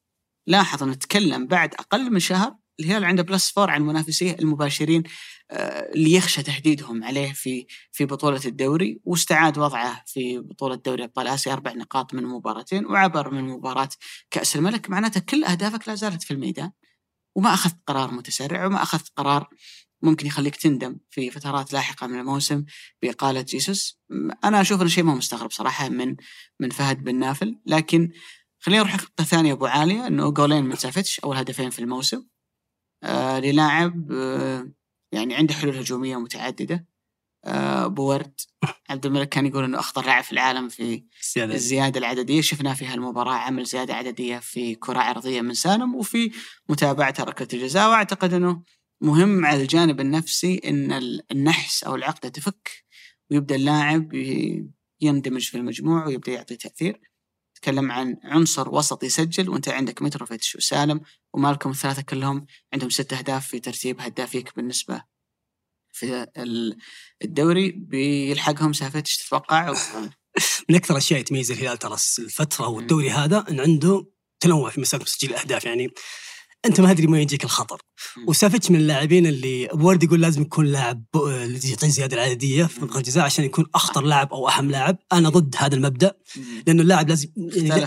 لاحظ 0.46 0.84
نتكلم 0.84 1.46
بعد 1.46 1.74
أقل 1.74 2.12
من 2.12 2.20
شهر 2.20 2.56
الهلال 2.80 3.04
عنده 3.04 3.22
plus 3.22 3.50
four 3.50 3.70
عن 3.70 3.82
منافسيه 3.82 4.36
المباشرين 4.40 5.02
آه، 5.50 5.92
اللي 5.94 6.12
يخشى 6.12 6.42
تهديدهم 6.42 7.04
عليه 7.04 7.32
في 7.32 7.66
في 7.92 8.04
بطولة 8.04 8.40
الدوري 8.44 9.00
واستعاد 9.04 9.58
وضعه 9.58 10.04
في 10.06 10.38
بطولة 10.38 10.74
دوري 10.74 11.04
أبطال 11.04 11.26
آسيا 11.26 11.52
أربع 11.52 11.72
نقاط 11.72 12.14
من 12.14 12.24
مباراتين 12.24 12.86
وعبر 12.86 13.30
من 13.30 13.44
مباراة 13.44 13.88
كأس 14.30 14.56
الملك 14.56 14.90
معناته 14.90 15.20
كل 15.20 15.44
أهدافك 15.44 15.88
لا 15.88 15.94
زالت 15.94 16.22
في 16.22 16.30
الميدان 16.30 16.70
وما 17.36 17.54
أخذت 17.54 17.76
قرار 17.86 18.10
متسرع 18.10 18.66
وما 18.66 18.82
أخذت 18.82 19.08
قرار 19.16 19.48
ممكن 20.04 20.26
يخليك 20.26 20.56
تندم 20.56 20.96
في 21.10 21.30
فترات 21.30 21.72
لاحقة 21.72 22.06
من 22.06 22.18
الموسم 22.18 22.64
بإقالة 23.02 23.40
جيسوس. 23.40 24.00
أنا 24.44 24.60
أشوف 24.60 24.80
إنه 24.80 24.88
شيء 24.90 25.04
ما 25.04 25.14
مستغرب 25.14 25.50
صراحة 25.50 25.88
من 25.88 26.16
من 26.60 26.70
فهد 26.70 27.04
بن 27.04 27.14
نافل. 27.14 27.58
لكن 27.66 28.10
خلينا 28.58 28.82
نروح 28.82 28.94
نقطة 28.94 29.24
ثانية 29.24 29.52
أبو 29.52 29.66
عالية 29.66 30.06
أنه 30.06 30.30
جولين 30.30 30.64
من 30.64 30.76
سافتش 30.76 31.20
أول 31.20 31.36
هدفين 31.36 31.70
في 31.70 31.78
الموسم. 31.78 32.26
آه 33.02 33.40
للاعب 33.40 34.12
آه 34.12 34.72
يعني 35.12 35.34
عنده 35.34 35.54
حلول 35.54 35.76
هجومية 35.76 36.16
متعددة. 36.16 36.86
آه 37.44 37.86
بورد 37.86 38.40
عبد 38.90 39.06
الملك 39.06 39.28
كان 39.28 39.46
يقول 39.46 39.64
إنه 39.64 39.78
أخطر 39.78 40.06
لاعب 40.06 40.24
في 40.24 40.32
العالم 40.32 40.68
في 40.68 41.04
الزيادة, 41.22 41.54
الزيادة 41.54 41.98
العددية. 41.98 42.40
شفناه 42.40 42.74
في 42.74 42.86
هالمباراة 42.86 43.34
عمل 43.34 43.64
زيادة 43.64 43.94
عددية 43.94 44.38
في 44.38 44.74
كرة 44.74 44.98
عرضية 44.98 45.40
من 45.40 45.54
سالم 45.54 45.94
وفي 45.94 46.30
متابعة 46.68 47.14
ركلة 47.20 47.48
الجزاء. 47.52 47.88
وأعتقد 47.90 48.32
إنه 48.34 48.62
مهم 49.04 49.46
على 49.46 49.62
الجانب 49.62 50.00
النفسي 50.00 50.60
إن 50.64 50.92
النحس 51.30 51.84
أو 51.84 51.94
العقدة 51.94 52.28
تفك 52.28 52.84
ويبدأ 53.30 53.54
اللاعب 53.54 54.14
يندمج 55.00 55.48
في 55.48 55.56
المجموع 55.56 56.06
ويبدأ 56.06 56.32
يعطي 56.32 56.56
تأثير. 56.56 57.00
تتكلم 57.54 57.92
عن 57.92 58.16
عنصر 58.24 58.74
وسط 58.74 59.04
يسجل 59.04 59.48
وأنت 59.48 59.68
عندك 59.68 60.02
متروفيتش 60.02 60.56
وسالم 60.56 61.00
ومالكم 61.34 61.70
الثلاثة 61.70 62.02
كلهم 62.02 62.46
عندهم 62.72 62.90
ست 62.90 63.12
أهداف 63.12 63.46
في 63.46 63.60
ترتيب 63.60 64.00
هدافيك 64.00 64.56
بالنسبة 64.56 65.02
في 65.92 66.26
الدوري. 67.24 67.70
بيلحقهم 67.70 68.72
سافيتش 68.72 69.16
تتوقع. 69.16 69.72
من 70.68 70.76
أكثر 70.76 70.94
الاشياء 70.94 71.22
تميز 71.22 71.50
الهلال 71.50 71.78
ترى 71.78 71.96
الفترة 72.18 72.68
والدوري 72.68 73.10
هذا 73.10 73.44
إن 73.50 73.60
عنده 73.60 74.06
تنوع 74.40 74.70
في 74.70 74.80
مساله 74.80 75.04
تسجيل 75.04 75.30
الأهداف. 75.30 75.64
يعني 75.64 75.88
أنت 76.66 76.80
ما 76.80 76.90
أدري 76.90 77.06
ما 77.06 77.20
يجيك 77.20 77.44
الخطر. 77.44 77.78
وسافيتش 78.26 78.70
من 78.70 78.76
اللاعبين 78.76 79.26
اللي 79.26 79.68
ورد 79.72 80.02
يقول 80.02 80.20
لازم 80.20 80.42
يكون 80.42 80.66
لاعب 80.66 81.04
يعطي 81.64 81.90
زيادة 81.90 82.16
العددية 82.16 82.64
في 82.64 82.80
منطقة 82.80 82.98
الجزاء 82.98 83.24
عشان 83.24 83.44
يكون 83.44 83.66
أخطر 83.74 84.02
لاعب 84.02 84.32
أو 84.32 84.48
أهم 84.48 84.70
لاعب. 84.70 84.98
أنا 85.12 85.28
ضد 85.28 85.54
هذا 85.58 85.74
المبدأ 85.74 86.14
لأنه 86.66 86.82
اللاعب 86.82 87.08
لازم 87.08 87.28
يعني 87.36 87.86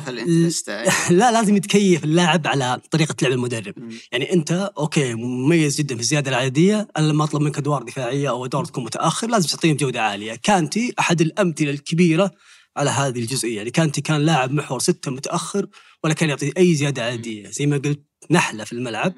لا 1.09 1.31
لازم 1.31 1.55
يتكيف 1.55 2.03
اللاعب 2.03 2.47
على 2.47 2.81
طريقة 2.91 3.15
لعب 3.21 3.31
المدرب. 3.31 3.73
يعني 4.11 4.33
أنت 4.33 4.71
أوكي 4.77 5.13
مميز 5.13 5.77
جدا 5.77 5.95
في 5.95 6.01
الزيادة 6.01 6.29
العددية. 6.31 6.87
أنا 6.97 7.07
لما 7.07 7.23
أطلب 7.23 7.41
منك 7.41 7.57
أدوار 7.57 7.83
دفاعية 7.83 8.29
أو 8.29 8.45
أدوار 8.45 8.65
تكون 8.65 8.83
متأخر 8.83 9.27
لازم 9.27 9.47
تعطيهم 9.47 9.73
بجوده 9.73 10.01
عالية. 10.01 10.35
كانتي 10.43 10.93
أحد 10.99 11.21
الأمثلة 11.21 11.69
الكبيرة 11.69 12.31
على 12.77 12.89
هذه 12.89 13.19
الجزئية. 13.19 13.57
يعني 13.57 13.69
كانتي 13.69 14.01
كان 14.01 14.21
لاعب 14.21 14.51
محور 14.51 14.79
ستة 14.79 15.11
متأخر 15.11 15.67
ولا 16.03 16.13
كان 16.13 16.29
يعطي 16.29 16.53
أي 16.57 16.75
زيادة 16.75 17.03
عادية. 17.03 17.49
زي 17.49 17.65
ما 17.65 17.77
قلت 17.77 18.06
نحلة 18.31 18.63
في 18.63 18.73
الملعب. 18.73 19.13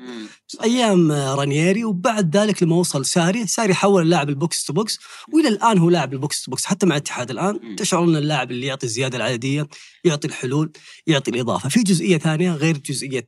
أيام 0.64 1.12
رانييري 1.12 1.84
وبعد 1.84 2.38
ذلك 2.38 2.64
لما 2.64 2.76
وصل 2.76 3.06
ساري 3.06 3.48
ساري 3.48 3.74
حول 3.74 4.02
اللاعب 4.02 4.30
ال 4.30 4.38
box 4.38 4.64
to 4.64 4.74
box 4.74 5.00
وإلى 5.34 5.48
الآن 5.48 5.78
هو 5.78 5.90
لاعب 5.90 6.14
ال 6.14 6.21
box 6.21 6.44
to 6.44 6.52
box 6.52 6.66
حتى 6.66 6.86
مع 6.86 6.96
الاتحاد 6.96 7.32
الآن. 7.32 7.76
تشعر 7.76 8.04
إن 8.04 8.16
اللاعب 8.16 8.52
اللي 8.52 8.68
يعطي 8.68 8.86
الزيادة 8.86 9.18
العددية 9.18 9.68
يعطي 10.04 10.28
الحلول 10.28 10.72
يعطي 11.08 11.32
الإضافة. 11.32 11.70
في 11.70 11.84
جزئية 11.84 12.18
ثانية 12.18 12.52
غير 12.52 12.78
جزئية 12.78 13.28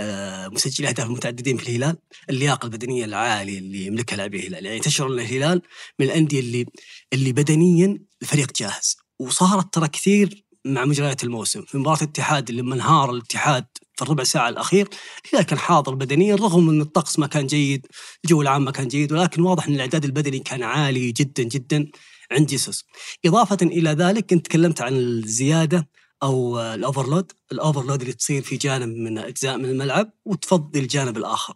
آه، 0.00 0.48
مسجل 0.48 0.86
أهداف 0.86 1.06
المتعددين 1.06 1.56
في 1.56 1.68
الهلال 1.68 1.96
اللياقة 2.30 2.66
البدنية 2.66 3.04
العالية 3.04 3.58
اللي 3.58 3.86
يملكها 3.86 4.16
لاعبي 4.16 4.38
الهلال. 4.38 4.66
يعني 4.66 4.80
تشعر 4.80 5.06
إن 5.08 5.18
الهلال 5.18 5.62
من 5.98 6.06
الأندية 6.06 6.40
اللي 6.40 6.66
اللي 7.12 7.32
بدنيا 7.32 7.98
الفريق 8.22 8.52
جاهز. 8.56 8.96
وصارت 9.18 9.74
ترى 9.74 9.88
كثير 9.88 10.44
مع 10.64 10.84
مجريات 10.84 11.24
الموسم. 11.24 11.62
في 11.62 11.78
مباراة 11.78 11.98
الاتحاد 12.02 12.50
لما 12.50 12.74
انهار 12.74 13.10
الاتحاد 13.10 13.64
في 13.98 14.02
الربع 14.02 14.24
ساعة 14.24 14.48
الأخير 14.48 14.88
الهلال 15.24 15.46
كان 15.46 15.58
حاضر 15.58 15.94
بدنيا 15.94 16.34
رغم 16.34 16.68
أن 16.68 16.80
الطقس 16.80 17.18
ما 17.18 17.26
كان 17.26 17.46
جيد 17.46 17.86
الجو 18.24 18.42
العام 18.42 18.64
ما 18.64 18.70
كان 18.70 18.88
جيد 18.88 19.12
ولكن 19.12 19.42
واضح 19.42 19.66
أن 19.66 19.74
الإعداد 19.74 20.04
البدني 20.04 20.38
كان 20.38 20.62
عالي 20.62 21.12
جدا 21.12 21.42
جدا 21.42 21.90
عند 22.32 22.46
جيسوس 22.46 22.84
إضافة 23.24 23.58
إلى 23.62 23.90
ذلك 23.90 24.26
كنت 24.30 24.46
تكلمت 24.46 24.80
عن 24.80 24.96
الزيادة 24.96 25.88
أو 26.22 26.60
الأوفرلود 26.60 27.32
الأوفرلود 27.52 28.00
اللي 28.00 28.12
تصير 28.12 28.42
في 28.42 28.56
جانب 28.56 28.88
من 28.96 29.18
أجزاء 29.18 29.56
من 29.56 29.64
الملعب 29.64 30.10
وتفضي 30.24 30.78
الجانب 30.78 31.16
الآخر. 31.16 31.54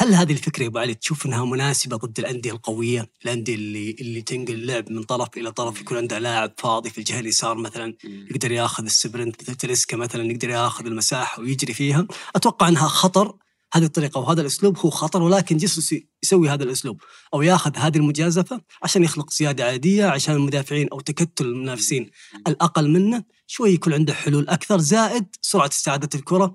هل 0.00 0.14
هذه 0.14 0.32
الفكرة 0.32 0.62
يا 0.62 0.68
أبو 0.68 0.78
علي 0.78 0.94
تشوف 0.94 1.26
إنها 1.26 1.44
مناسبة 1.44 1.96
ضد 1.96 2.18
الأندية 2.18 2.52
القوية؟ 2.52 3.10
الأندية 3.24 3.54
اللي 3.54 3.96
اللي 4.00 4.22
تنقل 4.22 4.54
اللعب 4.54 4.92
من 4.92 5.02
طرف 5.02 5.28
إلى 5.36 5.52
طرف 5.52 5.80
يكون 5.80 5.96
عندها 5.96 6.18
لاعب 6.18 6.52
فاضي 6.58 6.90
في 6.90 6.98
الجهة 6.98 7.20
اليسار 7.20 7.56
مثلا 7.56 7.94
يقدر 8.04 8.52
ياخذ 8.52 8.84
السبرنت 8.84 9.42
مثل 9.42 9.54
تلسكا 9.54 9.96
مثلا 9.96 10.30
يقدر 10.30 10.50
ياخذ 10.50 10.86
المساحة 10.86 11.42
ويجري 11.42 11.74
فيها. 11.74 12.06
أتوقع 12.36 12.68
إنها 12.68 12.88
خطر 12.88 13.34
هذه 13.74 13.84
الطريقة 13.84 14.20
وهذا 14.20 14.40
الأسلوب 14.40 14.78
هو 14.78 14.90
خطر 14.90 15.22
ولكن 15.22 15.56
جيسوس 15.56 15.94
يسوي 16.22 16.48
هذا 16.48 16.64
الأسلوب 16.64 17.00
أو 17.34 17.42
ياخذ 17.42 17.76
هذه 17.76 17.96
المجازفة 17.96 18.60
عشان 18.82 19.04
يخلق 19.04 19.30
زيادة 19.30 19.64
عادية 19.64 20.06
عشان 20.06 20.34
المدافعين 20.34 20.88
أو 20.92 21.00
تكتل 21.00 21.46
المنافسين 21.46 22.10
الأقل 22.48 22.90
منه. 22.90 23.24
شوي 23.52 23.70
يكون 23.70 23.92
عنده 23.92 24.14
حلول 24.14 24.48
أكثر 24.48 24.78
زائد 24.78 25.26
سرعة 25.42 25.68
استعادة 25.68 26.08
الكرة. 26.14 26.54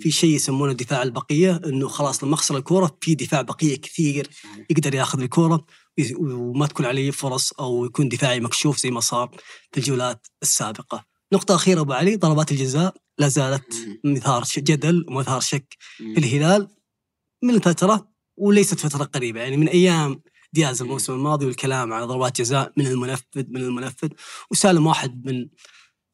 في 0.00 0.10
شيء 0.10 0.30
يسمونه 0.30 0.72
دفاع 0.72 1.02
البقية 1.02 1.60
أنه 1.66 1.88
خلاص 1.88 2.24
لما 2.24 2.34
أخسر 2.34 2.56
الكرة 2.56 2.98
في 3.00 3.14
دفاع 3.14 3.42
بقية 3.42 3.76
كثير 3.76 4.28
يقدر 4.70 4.94
ياخذ 4.94 5.20
الكرة 5.20 5.66
وما 6.18 6.66
تكون 6.66 6.86
عليه 6.86 7.10
فرص 7.10 7.52
أو 7.52 7.84
يكون 7.84 8.08
دفاعي 8.08 8.40
مكشوف 8.40 8.78
زي 8.78 8.90
ما 8.90 9.00
صار 9.00 9.36
في 9.72 9.80
الجولات 9.80 10.26
السابقة. 10.42 11.04
نقطة 11.32 11.54
أخيرة 11.54 11.80
أبو 11.80 11.92
علي 11.92 12.16
ضربات 12.16 12.52
الجزاء 12.52 12.94
لا 13.18 13.28
زالت 13.28 13.74
مثار 14.04 14.44
جدل 14.58 15.04
ومثار 15.08 15.40
شك 15.40 15.76
في 15.96 16.18
الهلال 16.18 16.68
من 17.42 17.58
فترة 17.58 18.08
وليست 18.36 18.78
فترة 18.78 19.04
قريبة. 19.04 19.40
يعني 19.40 19.56
من 19.56 19.68
أيام 19.68 20.22
دياز 20.52 20.82
الموسم 20.82 21.12
الماضي 21.12 21.46
والكلام 21.46 21.92
عن 21.92 22.04
ضربات 22.04 22.40
جزاء 22.40 22.72
من 22.76 22.86
المنفذ 22.86 23.44
من 23.48 23.60
المنفذ 23.60 24.08
وسالم 24.50 24.86
واحد 24.86 25.26
من 25.26 25.48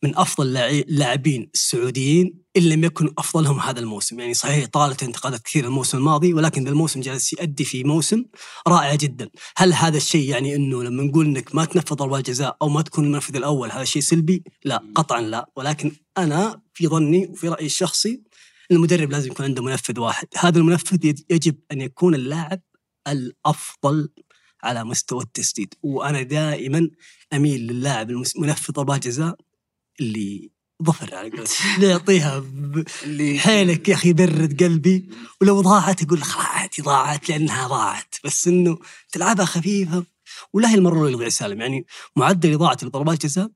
من 0.02 0.16
أفضل 0.16 0.56
اللاعبين 0.56 1.50
السعوديين 1.54 2.42
إن 2.56 2.62
لم 2.62 2.84
يكن 2.84 3.14
أفضلهم 3.18 3.60
هذا 3.60 3.80
الموسم، 3.80 4.20
يعني 4.20 4.34
صحيح 4.34 4.66
طالت 4.66 5.02
انتقادات 5.02 5.42
كثير 5.42 5.64
الموسم 5.64 5.98
الماضي 5.98 6.34
ولكن 6.34 6.64
ذا 6.64 6.70
الموسم 6.70 7.00
جالس 7.00 7.32
يؤدي 7.32 7.64
في 7.64 7.84
موسم 7.84 8.24
رائع 8.68 8.94
جدا، 8.94 9.30
هل 9.56 9.72
هذا 9.72 9.96
الشيء 9.96 10.30
يعني 10.30 10.56
إنه 10.56 10.82
لما 10.82 11.02
نقول 11.02 11.26
إنك 11.26 11.54
ما 11.54 11.64
تنفذ 11.64 11.94
ضربات 11.94 12.30
جزاء 12.30 12.56
أو 12.62 12.68
ما 12.68 12.82
تكون 12.82 13.04
المنفذ 13.04 13.36
الأول 13.36 13.70
هذا 13.70 13.84
شيء 13.84 14.02
سلبي؟ 14.02 14.44
لا 14.64 14.82
قطعا 14.94 15.20
لا، 15.20 15.50
ولكن 15.56 15.92
أنا 16.18 16.62
في 16.74 16.88
ظني 16.88 17.26
وفي 17.26 17.48
رأيي 17.48 17.66
الشخصي 17.66 18.22
المدرب 18.70 19.10
لازم 19.10 19.30
يكون 19.30 19.46
عنده 19.46 19.62
منفذ 19.62 20.00
واحد، 20.00 20.28
هذا 20.36 20.58
المنفذ 20.58 21.04
يجب 21.30 21.56
أن 21.72 21.80
يكون 21.80 22.14
اللاعب 22.14 22.60
الأفضل 23.08 24.08
على 24.62 24.84
مستوى 24.84 25.22
التسديد، 25.22 25.74
وأنا 25.82 26.22
دائما 26.22 26.90
أميل 27.32 27.60
للاعب 27.60 28.10
المنفذ 28.10 28.72
ضربات 28.72 29.06
جزاء 29.06 29.36
اللي 30.02 30.50
ظفر 30.82 31.14
على 31.14 31.30
اللي 31.76 31.88
يعطيها 31.88 32.44
حيلك 33.38 33.88
يا 33.88 33.94
أخي 33.94 34.12
برد 34.12 34.62
قلبي 34.62 35.08
ولو 35.40 35.60
ضاعت 35.60 36.02
أقول 36.02 36.22
عادي 36.36 36.82
ضاعت 36.82 37.28
لأنها 37.28 37.68
ضاعت. 37.68 38.14
بس 38.24 38.48
إنه 38.48 38.78
تلعبها 39.12 39.44
خفيفة 39.44 40.04
ولا 40.52 40.70
هي 40.70 40.74
المرة 40.74 41.00
اللي 41.00 41.12
يضيع 41.12 41.28
سالم 41.28 41.60
يعني 41.60 41.86
معدل 42.16 42.52
اضاعه 42.52 42.78
لضربات 42.82 43.24
الجزاء 43.24 43.50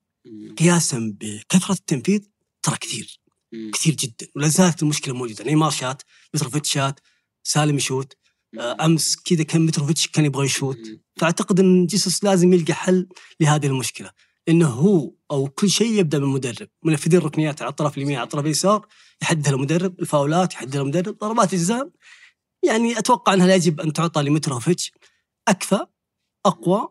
قياسا 0.58 1.16
بكثرة 1.20 1.72
التنفيذ 1.72 2.20
ترى 2.62 2.76
كثير 2.76 3.20
كثير 3.72 3.94
جدا 3.94 4.26
ولا 4.36 4.48
زالت 4.48 4.82
المشكلة 4.82 5.14
موجودة. 5.14 5.44
نيمار 5.44 5.70
شات 5.70 6.02
متروفيتش 6.34 6.72
شات 6.72 7.00
سالم 7.42 7.76
يشوت 7.76 8.16
آه، 8.58 8.76
أمس 8.84 9.16
كذا 9.16 9.42
كان 9.42 9.66
متروفيتش 9.66 10.08
كان 10.08 10.24
يبغى 10.24 10.46
يشوت. 10.46 10.78
فأعتقد 11.16 11.60
إن 11.60 11.86
جيسوس 11.86 12.24
لازم 12.24 12.52
يلقى 12.52 12.74
حل 12.74 13.08
لهذه 13.40 13.66
المشكلة. 13.66 14.10
إنه 14.48 14.68
هو 14.68 15.12
أو 15.30 15.48
كل 15.48 15.70
شيء 15.70 15.92
يبدأ 15.92 16.18
بالمدرب. 16.18 16.68
منفذين 16.82 17.18
الركنيات 17.18 17.62
على 17.62 17.70
الطرف 17.70 17.96
اليمين 17.96 18.16
على 18.16 18.24
الطرف 18.24 18.44
اليسار 18.44 18.86
يحددها 19.22 19.52
المدرب 19.52 20.00
الفاولات 20.00 20.54
يحددها 20.54 20.82
المدرب 20.82 21.18
ضربات 21.18 21.52
الجزاء. 21.52 21.90
يعني 22.62 22.98
أتوقع 22.98 23.34
إنها 23.34 23.54
يجب 23.54 23.80
أن 23.80 23.92
تعطى 23.92 24.22
لمتروفيتش 24.22 24.92
أكفى 25.48 25.86
أقوى 26.46 26.88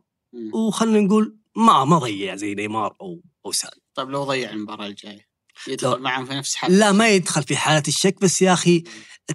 وخلنا 0.53 0.99
نقول 0.99 1.38
ما 1.56 1.86
ما 1.86 1.97
ضيع 1.97 2.36
زي 2.36 2.56
نيمار 2.56 2.95
أو 3.01 3.22
أو 3.45 3.51
سال 3.51 3.72
طيب 3.93 4.10
لو 4.10 4.24
ضيع 4.24 4.49
المباراة 4.49 4.88
الجاية 4.88 5.28
يدخل 5.68 5.99
معهم 5.99 6.26
في 6.26 6.34
نفس 6.34 6.56
حالة. 6.56 6.78
لا 6.78 6.91
ما 6.91 7.10
يدخل 7.10 7.43
في 7.43 7.58
حالة 7.58 7.84
الشك 7.88 8.22
بس 8.22 8.41
يا 8.41 8.53
أخي 8.53 8.84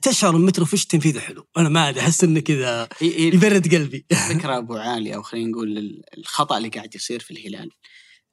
تشعر 0.02 0.36
إن 0.36 0.40
متروفيتش 0.40 0.86
تنفيذه 0.86 1.20
حلو. 1.20 1.46
أنا 1.56 1.68
ما 1.68 1.88
أدري 1.88 2.00
أحس 2.00 2.24
إنه 2.24 2.40
كذا 2.40 2.88
يبرد 3.00 3.74
قلبي. 3.74 4.06
فكرة 4.28 4.58
أبو 4.58 4.74
عالي 4.74 5.14
أو 5.14 5.22
خلينا 5.22 5.50
نقول 5.50 6.02
الخطأ 6.18 6.58
اللي 6.58 6.68
قاعد 6.68 6.94
يصير 6.94 7.20
في 7.20 7.30
الهلال. 7.30 7.70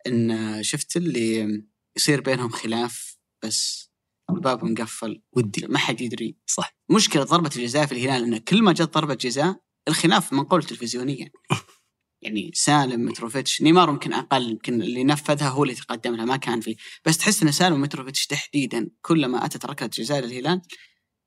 إن 0.08 0.64
شفت 0.64 0.98
اللي 0.98 1.64
يصير 1.98 2.22
بينهم 2.22 2.50
خلاف 2.50 3.18
بس 3.44 3.88
الباب 4.30 4.66
مقفل 4.66 5.22
ودي 5.32 5.68
ما 5.68 5.78
حد 5.78 6.02
يدري. 6.02 6.38
صح. 6.46 6.78
مشكلة 6.90 7.24
ضربة 7.24 7.50
الجزاء 7.56 7.86
في 7.86 7.92
الهلال 7.92 8.24
ان 8.24 8.38
كل 8.38 8.62
ما 8.62 8.74
جت 8.74 8.94
ضربة 8.94 9.14
جزاء 9.14 9.60
الخلاف 9.88 10.34
منقول 10.34 10.64
تلفزيونيا. 10.64 11.32
يعني 12.22 12.52
سالم 12.54 13.06
متروفيتش 13.06 13.62
نيمار 13.62 13.90
يمكن 13.90 14.14
أقل 14.14 14.52
يمكن 14.52 14.82
اللي 14.82 15.04
نفذها 15.04 15.50
هو 15.50 15.64
اللي 15.64 15.76
تقدم 15.76 16.16
لها 16.16 16.26
ما 16.26 16.38
كان 16.38 16.62
فيه 16.62 16.76
بس 17.06 17.18
تحس 17.18 17.44
إن 17.44 17.52
سالم 17.52 17.82
متروفيتش 17.82 18.26
تحديدا 18.26 18.90
كلما 19.02 19.46
أتت 19.46 19.66
ركلة 19.66 19.88
جزاء 19.88 20.20
للهلال 20.20 20.62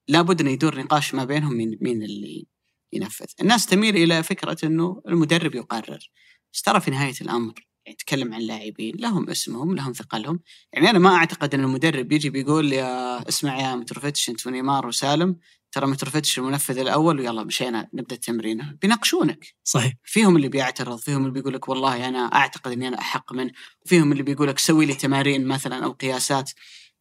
لابد 0.09 0.41
إنه 0.41 0.51
يدور 0.51 0.79
نقاش 0.79 1.15
ما 1.15 1.25
بينهم 1.25 1.55
مين 1.55 1.79
مين 1.81 2.03
اللي 2.03 2.47
ينفذ. 2.93 3.27
الناس 3.41 3.67
تميل 3.67 3.97
إلى 3.97 4.23
فكرة 4.23 4.57
إنه 4.65 5.03
المدرب 5.09 5.55
يقرر. 5.55 6.11
بس 6.53 6.63
ترى 6.63 6.81
في 6.81 6.91
نهاية 6.91 7.15
الأمر 7.21 7.55
يتكلم 7.91 8.35
عن 8.35 8.41
لاعبين 8.41 8.95
لهم 8.99 9.31
اسمهم 9.31 9.75
لهم 9.77 9.93
ثقلهم. 9.93 10.41
يعني 10.73 10.91
أنا 10.91 10.99
ما 10.99 11.15
أعتقد 11.17 11.55
إن 11.55 11.61
المدرب 11.65 12.13
يجي 12.13 12.31
بيقول 12.31 12.73
يا 12.73 13.29
اسمع 13.29 13.61
يا 13.61 13.75
متروفيتش 13.75 14.29
أنت 14.29 14.47
ونيمار 14.47 14.87
وسالم. 14.87 15.37
ترى 15.73 15.87
متروفيتش 15.87 16.39
المنفذ 16.39 16.79
الأول 16.79 17.21
ويلا 17.21 17.45
مشينا 17.45 17.89
نبدأ 17.95 18.15
التمرين. 18.15 18.79
بيناقشونك. 18.83 19.47
صحيح. 19.65 19.93
فيهم 20.05 20.37
اللي 20.37 20.49
بيعترض 20.49 20.99
فيهم 20.99 21.21
اللي 21.21 21.33
بيقول 21.33 21.55
لك 21.55 21.69
والله 21.69 22.09
أنا 22.09 22.19
أعتقد 22.35 22.73
إني 22.73 22.89
أنا 22.89 22.99
أحق 22.99 23.33
منه 23.33 23.53
وفيهم 23.87 24.13
اللي 24.13 24.23
بيقول 24.23 24.49
لك 24.49 24.59
سوي 24.59 24.87
لي 24.87 24.95
تمارين 24.95 25.47
مثلا 25.47 25.85
أو 25.85 25.93
قياسات 25.93 26.51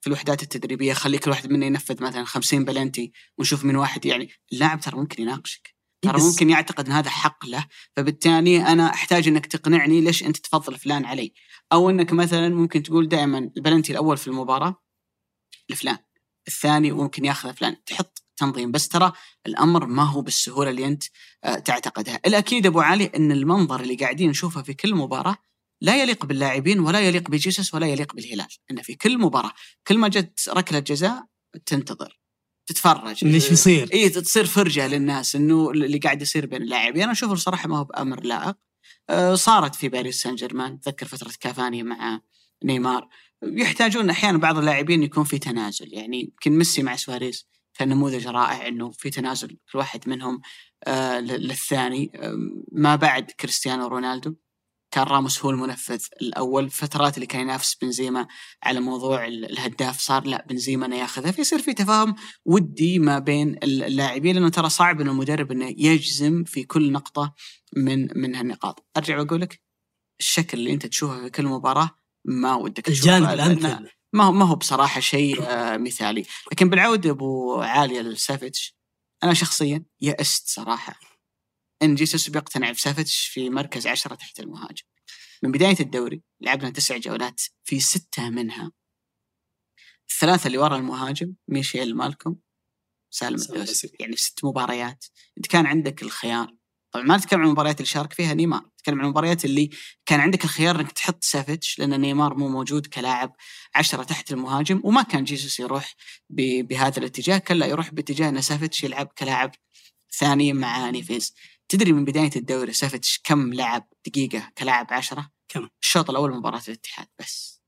في 0.01 0.07
الوحدات 0.07 0.43
التدريبية 0.43 0.93
خلي 0.93 1.17
كل 1.17 1.29
واحد 1.29 1.51
منا 1.51 1.65
ينفذ 1.65 2.03
مثلا 2.03 2.23
50 2.23 2.65
بلنتي 2.65 3.11
ونشوف 3.37 3.65
من 3.65 3.75
واحد 3.75 4.05
يعني. 4.05 4.29
اللاعب 4.53 4.79
ترى 4.81 4.97
ممكن 4.97 5.23
يناقشك. 5.23 5.78
ترى 6.02 6.22
ممكن 6.22 6.50
يعتقد 6.50 6.86
إن 6.86 6.91
هذا 6.91 7.10
حق 7.10 7.45
له 7.45 7.66
فبالتالي 7.95 8.62
أنا 8.62 8.93
أحتاج 8.93 9.28
إنك 9.28 9.45
تقنعني 9.45 10.02
ليش 10.02 10.24
أنت 10.24 10.38
تفضل 10.38 10.78
فلان 10.78 11.06
علي. 11.06 11.34
أو 11.74 11.89
إنك 11.89 12.14
مثلا 12.14 12.50
ممكن 12.50 12.84
تقول 12.84 13.08
دائما 13.08 13.52
البلنتي 13.58 13.91
الأول 13.91 14.18
في 14.18 14.28
المباراة 14.28 14.84
لفلان 15.70 15.97
الثاني 16.47 16.91
ممكن 16.91 17.26
ياخذ 17.26 17.54
فلان. 17.54 17.84
تحط 17.84 18.24
تنظيم. 18.38 18.72
بس 18.72 18.88
ترى 18.88 19.12
الأمر 19.47 19.86
ما 19.86 20.04
هو 20.04 20.22
بالسهولة 20.22 20.70
اللي 20.70 20.86
أنت 20.86 21.04
آه، 21.43 21.56
تعتقدها. 21.60 22.20
الأكيد 22.26 22.66
أبو 22.66 22.80
علي 22.80 23.06
إن 23.06 23.32
المنظر 23.32 23.80
اللي 23.80 23.95
قاعدين 23.95 24.30
نشوفه 24.30 24.62
في 24.62 24.74
كل 24.74 24.95
مباراة 24.95 25.36
لا 25.82 26.02
يليق 26.04 26.26
باللاعبين 26.26 26.80
ولا 26.80 27.00
يليق 27.00 27.30
بجيسوس 27.30 27.74
ولا 27.74 27.88
يليق 27.88 28.16
بالهلال. 28.16 28.47
إن 28.72 28.82
في 28.82 28.95
كل 28.95 29.18
مباراة 29.18 29.52
كل 29.88 29.97
ما 29.97 30.08
جت 30.08 30.50
ركلة 30.50 30.80
جزاء 30.80 31.26
تنتظر. 31.66 32.20
تتفرج. 32.70 33.26
إيش 33.26 33.49
بيصير؟ 33.49 33.89
اي 33.93 34.09
تصير 34.09 34.45
فرجة 34.45 34.88
للناس 34.88 35.36
إنه 35.36 35.72
اللي 35.72 35.97
قاعد 35.97 36.22
يصير 36.22 36.45
بين 36.45 36.61
اللاعبين. 36.61 37.03
أنا 37.03 37.11
أشوف 37.11 37.32
الصراحة 37.32 37.70
ما 37.70 37.78
هو 37.78 37.84
بأمر 37.84 38.24
لائق. 38.24 38.55
آه، 39.09 39.36
صارت 39.36 39.76
في 39.76 39.89
باريس 39.89 40.22
سان 40.22 40.36
جيرمان. 40.36 40.80
تذكر 40.80 41.05
فترة 41.05 41.32
كافاني 41.39 41.84
مع 41.84 42.22
نيمار. 42.63 43.09
يحتاجون 43.43 44.09
أحيانا 44.09 44.38
بعض 44.38 44.57
اللاعبين 44.57 45.03
يكون 45.03 45.24
في 45.24 45.39
تنازل. 45.39 45.93
يعني 45.93 46.22
يمكن 46.22 46.57
ميسي 46.57 46.84
مع 46.84 46.95
سواريز 46.95 47.47
كان 47.74 47.89
نموذج 47.89 48.28
رائع 48.28 48.67
إنه 48.67 48.91
في 48.91 49.09
تنازل 49.09 49.57
كل 49.72 49.78
واحد 49.78 50.09
منهم 50.09 50.41
آه 50.88 51.20
للثاني. 51.20 52.11
آه 52.15 52.36
ما 52.72 52.95
بعد 52.95 53.32
كريستيانو 53.32 53.88
رونالدو. 53.88 54.36
كان 54.91 55.03
راموس 55.03 55.45
هو 55.45 55.49
المنفذ 55.49 56.01
الأول. 56.21 56.63
الفترات 56.63 57.15
اللي 57.15 57.25
كان 57.25 57.41
ينافس 57.41 57.75
بنزيما 57.75 58.27
على 58.63 58.79
موضوع 58.79 59.25
الهداف 59.27 59.99
صار 59.99 60.27
لا 60.27 60.45
بنزيما 60.49 60.85
أنا 60.85 60.95
ياخذها. 60.95 61.31
فيصير 61.31 61.59
في 61.59 61.73
تفاهم 61.73 62.15
ودي 62.45 62.99
ما 62.99 63.19
بين 63.19 63.55
اللاعبين 63.63 64.35
لأنه 64.35 64.49
ترى 64.49 64.69
صعب 64.69 65.01
انه 65.01 65.11
المدرب 65.11 65.51
إنه 65.51 65.75
يجزم 65.77 66.43
في 66.43 66.63
كل 66.63 66.91
نقطة 66.91 67.33
من 67.77 68.07
من 68.15 68.35
هالنقاط. 68.35 68.87
أرجع 68.97 69.19
وأقول 69.19 69.41
لك 69.41 69.61
الشكل 70.19 70.57
اللي 70.57 70.73
أنت 70.73 70.85
تشوفه 70.85 71.21
في 71.23 71.29
كل 71.29 71.45
مباراة 71.45 71.89
ما 72.25 72.55
ودك 72.55 72.85
تشوفه. 72.85 73.17
الجانب 73.17 73.33
الأمثل. 73.33 73.89
ما 74.13 74.23
هو 74.23 74.31
ما 74.31 74.45
هو 74.45 74.55
بصراحة 74.55 74.99
شيء 74.99 75.43
آه، 75.43 75.77
مثالي. 75.77 76.25
لكن 76.51 76.69
بالعودة 76.69 77.09
أبو 77.09 77.61
عالي 77.61 78.01
لسافيتش 78.01 78.76
أنا 79.23 79.33
شخصيا 79.33 79.85
يأست 80.01 80.47
صراحة. 80.47 80.99
إن 81.82 81.95
جيسوس 81.95 82.30
بيقتنع 82.30 82.71
بسافيتش 82.71 83.27
في 83.27 83.49
مركز 83.49 83.88
عشرة 83.88 84.15
تحت 84.15 84.39
المهاجم. 84.39 84.84
من 85.43 85.51
بداية 85.51 85.80
الدوري 85.80 86.21
لعبنا 86.41 86.69
تسع 86.69 86.97
جولات 86.97 87.41
في 87.63 87.80
ستة 87.80 88.30
منها. 88.30 88.71
الثلاثة 90.11 90.47
اللي 90.47 90.57
ورا 90.57 90.77
المهاجم 90.77 91.34
ميشيل 91.47 91.95
مالكم 91.95 92.36
سالم 93.09 93.36
الدوسري. 93.36 93.91
يعني 93.99 94.15
في 94.15 94.21
ست 94.21 94.45
مباريات. 94.45 95.05
أنت 95.38 95.47
كان 95.47 95.65
عندك 95.65 96.03
الخيار. 96.03 96.55
طبعا 96.91 97.05
ما 97.05 97.17
نتكلم 97.17 97.39
عن 97.39 97.45
المباريات 97.45 97.75
اللي 97.75 97.86
شارك 97.86 98.13
فيها 98.13 98.34
نيمار. 98.34 98.69
نتكلم 98.80 98.99
عن 98.99 99.05
المباريات 99.05 99.45
اللي 99.45 99.69
كان 100.05 100.19
عندك 100.19 100.43
الخيار 100.43 100.80
إنك 100.80 100.91
تحط 100.91 101.23
سافيتش 101.23 101.80
لأن 101.80 102.01
نيمار 102.01 102.38
مو 102.38 102.47
موجود 102.47 102.86
كلاعب 102.86 103.36
عشرة 103.75 104.03
تحت 104.03 104.32
المهاجم 104.32 104.82
وما 104.84 105.01
كان 105.01 105.23
جيسوس 105.23 105.59
يروح 105.59 105.95
بهذا 106.30 106.97
الاتجاه 106.97 107.38
كان 107.38 107.57
لا 107.57 107.65
يروح 107.65 107.93
باتجاه 107.93 108.30
إن 108.30 108.41
سافيتش 108.41 108.84
يلعب 108.84 109.07
كلاعب 109.17 109.51
ثاني 110.19 110.53
مع 110.53 110.89
نيفيز. 110.89 111.34
تدري 111.70 111.91
من 111.93 112.05
بداية 112.05 112.32
الدوري 112.36 112.74
سافيتش 112.74 113.22
كم 113.24 113.53
لعب 113.53 113.88
دقيقة 114.07 114.51
كلاعب 114.57 114.88
عشرة؟ 114.91 115.32
كم؟ 115.47 115.70
الشوط 115.82 116.09
الأول 116.09 116.32
مباراة 116.38 116.61
الاتحاد 116.67 117.07
بس. 117.20 117.59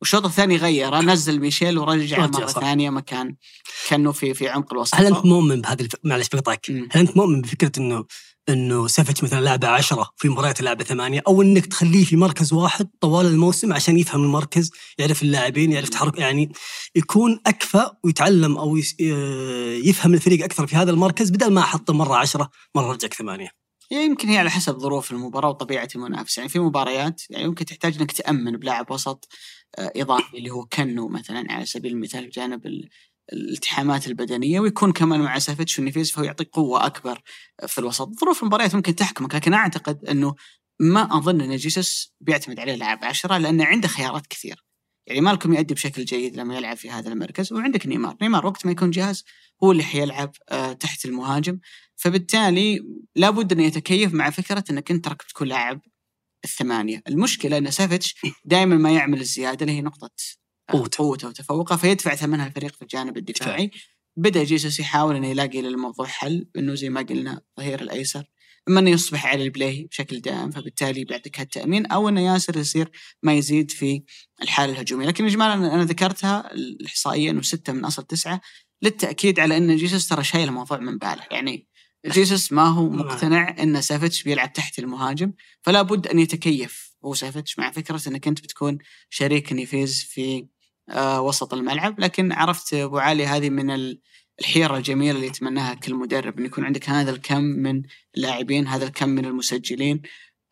والشوط 0.00 0.24
الثاني 0.24 0.56
غير 0.56 0.96
نزل 0.96 1.40
ميشيل 1.40 1.78
ورجع 1.78 2.26
مرة 2.26 2.46
صح. 2.46 2.60
ثانية 2.60 2.90
مكان 2.90 3.34
كأنه 3.88 4.12
في 4.12 4.34
في 4.34 4.48
عمق 4.48 4.72
الوسط. 4.72 4.94
هل 4.94 5.06
أنت 5.06 5.26
مؤمن 5.26 5.60
بهذه 5.60 5.80
الف... 5.82 5.92
معلش 6.04 6.28
بقطعك. 6.28 6.70
هل 6.70 7.00
أنت 7.00 7.16
مؤمن 7.16 7.40
بفكرة 7.40 7.72
انه 7.78 8.04
إنه 8.48 8.86
سافيتش 8.86 9.22
مثلا 9.22 9.40
لعبه 9.40 9.68
عشرة 9.68 10.10
في 10.16 10.28
مباريات 10.28 10.60
لعبه 10.60 10.84
ثمانية 10.84 11.22
أو 11.26 11.42
إنك 11.42 11.66
تخليه 11.66 12.04
في 12.04 12.16
مركز 12.16 12.52
واحد 12.52 12.88
طوال 13.00 13.26
الموسم 13.26 13.72
عشان 13.72 13.98
يفهم 13.98 14.24
المركز 14.24 14.70
يعرف 14.98 15.22
اللاعبين 15.22 15.72
يعرف 15.72 15.88
تحرك 15.88 16.18
يعني 16.18 16.52
يكون 16.94 17.40
اكفى 17.46 17.90
ويتعلم 18.04 18.58
أو 18.58 18.76
يفهم 19.84 20.14
الفريق 20.14 20.44
أكثر 20.44 20.66
في 20.66 20.76
هذا 20.76 20.90
المركز 20.90 21.30
بدل 21.30 21.52
ما 21.52 21.60
أحطه 21.60 21.92
مرة 21.92 22.16
عشرة 22.16 22.50
مرة 22.74 22.92
رجعك 22.92 23.14
ثمانية. 23.14 23.65
يمكن 23.90 24.28
هي 24.28 24.38
على 24.38 24.50
حسب 24.50 24.78
ظروف 24.78 25.12
المباراة 25.12 25.48
وطبيعة 25.48 25.88
المنافسة. 25.94 26.40
يعني 26.40 26.48
في 26.48 26.58
مباريات 26.58 27.22
يعني 27.30 27.44
يمكن 27.44 27.64
تحتاج 27.64 27.96
إنك 28.00 28.12
تأمن 28.12 28.56
بلاعب 28.56 28.90
وسط 28.90 29.28
آه، 29.78 29.92
إضافي 29.96 30.38
اللي 30.38 30.50
هو 30.50 30.64
كنو 30.66 31.08
مثلا 31.08 31.52
على 31.52 31.66
سبيل 31.66 31.92
المثال 31.92 32.26
بجانب 32.26 32.86
الالتحامات 33.32 34.06
البدنية 34.06 34.60
ويكون 34.60 34.92
كمان 34.92 35.20
مع 35.20 35.38
سافيتش 35.38 35.78
ونيفيز 35.78 36.10
فهو 36.10 36.24
يعطيك 36.24 36.48
قوة 36.52 36.86
أكبر 36.86 37.22
في 37.66 37.78
الوسط. 37.78 38.10
ظروف 38.20 38.42
المباريات 38.42 38.74
ممكن 38.74 38.94
تحكمك 38.94 39.34
لكن 39.34 39.54
أعتقد 39.54 40.04
أنه 40.04 40.34
ما 40.80 41.18
أظن 41.18 41.40
أن 41.40 41.56
جيسوس 41.56 42.14
بيعتمد 42.20 42.60
عليه 42.60 42.74
لاعب 42.74 43.04
عشرة 43.04 43.38
لأنه 43.38 43.64
عنده 43.64 43.88
خيارات 43.88 44.26
كثير. 44.26 44.64
يعني 45.06 45.20
مالكم 45.20 45.54
يؤدي 45.54 45.74
بشكل 45.74 46.04
جيد 46.04 46.36
لما 46.36 46.56
يلعب 46.56 46.76
في 46.76 46.90
هذا 46.90 47.08
المركز 47.12 47.52
وعندك 47.52 47.86
نيمار. 47.86 48.16
نيمار 48.22 48.46
وقت 48.46 48.66
ما 48.66 48.72
يكون 48.72 48.90
جاهز 48.90 49.24
هو 49.64 49.72
اللي 49.72 49.82
حيلعب 49.82 50.32
آه، 50.50 50.72
تحت 50.72 51.04
المهاجم. 51.04 51.58
فبالتالي 51.96 52.80
لابد 53.16 53.52
انه 53.52 53.64
يتكيف 53.64 54.14
مع 54.14 54.30
فكرة 54.30 54.64
أنك 54.70 54.90
أنت 54.90 55.08
ركبت 55.08 55.32
كل 55.32 55.48
لاعب 55.48 55.80
الثمانية، 56.44 57.02
المشكلة 57.08 57.58
أن 57.58 57.70
سافيتش 57.70 58.14
دائما 58.44 58.76
ما 58.76 58.92
يعمل 58.92 59.20
الزيادة 59.20 59.60
اللي 59.60 59.72
هي 59.76 59.82
نقطة 59.82 60.10
قوته 60.68 61.04
قوته 61.04 61.28
وتفوقه 61.28 61.76
فيدفع 61.76 62.14
ثمنها 62.14 62.46
الفريق 62.46 62.76
في 62.76 62.82
الجانب 62.82 63.16
الدفاعي. 63.16 63.70
بدأ 64.16 64.44
جيسوس 64.44 64.80
يحاول 64.80 65.16
انه 65.16 65.28
يلاقي 65.28 65.62
للموضوع 65.62 66.06
حل 66.06 66.48
إنه 66.56 66.74
زي 66.74 66.88
ما 66.88 67.00
قلنا 67.00 67.40
الظهير 67.58 67.80
الأيسر. 67.80 68.24
أما 68.68 68.80
انه 68.80 68.90
يصبح 68.90 69.26
على 69.26 69.42
ال 69.42 69.51
play 69.51 69.88
بشكل 69.90 70.20
دائم 70.20 70.50
فبالتالي 70.50 71.04
بيعطيك 71.04 71.40
هالتامين 71.40 71.86
أو 71.86 72.08
انه 72.08 72.20
ياسر 72.20 72.56
يصير 72.56 72.90
ما 73.22 73.34
يزيد 73.34 73.70
في 73.70 74.02
الحالة 74.42 74.72
الهجومية، 74.72 75.06
لكن 75.06 75.24
اجمالا 75.24 75.54
أنا 75.54 75.84
ذكرتها 75.84 76.52
الإحصائية 76.52 77.30
إنه 77.30 77.42
ستة 77.42 77.72
من 77.72 77.84
أصل 77.84 78.02
تسعة 78.02 78.40
للتأكيد 78.82 79.40
على 79.40 79.56
أن 79.56 79.76
جيسوس 79.76 80.08
ترى 80.08 80.24
شايل 80.24 80.48
الموضوع 80.48 80.78
من 80.78 80.98
باله، 80.98 81.22
يعني 81.30 81.68
جيسوس 82.08 82.52
ما 82.52 82.62
هو 82.62 82.88
مقتنع 82.88 83.56
إن 83.62 83.80
سافيتش 83.80 84.22
بيلعب 84.22 84.52
تحت 84.52 84.78
المهاجم 84.78 85.32
فلا 85.62 85.82
بد 85.82 86.06
أن 86.06 86.18
يتكيف 86.18 86.94
هو 87.04 87.14
سافيتش 87.14 87.58
مع 87.58 87.70
فكرة 87.70 88.00
إنك 88.08 88.28
أنت 88.28 88.40
بتكون 88.40 88.78
شريك 89.10 89.52
نيفيز 89.52 90.02
في 90.02 90.46
آه 90.90 91.20
وسط 91.20 91.54
الملعب 91.54 92.00
لكن 92.00 92.32
عرفت 92.32 92.74
أبو 92.74 92.98
عالي 92.98 93.26
هذه 93.26 93.50
من 93.50 93.96
الحيرة 94.40 94.76
الجميلة 94.76 95.16
اللي 95.16 95.26
يتمناها 95.26 95.74
كل 95.74 95.94
مدرب 95.94 96.38
أن 96.38 96.46
يكون 96.46 96.64
عندك 96.64 96.90
هذا 96.90 97.10
الكم 97.10 97.42
من 97.42 97.82
اللاعبين 98.16 98.66
هذا 98.66 98.84
الكم 98.84 99.08
من 99.08 99.24
المسجلين 99.24 100.02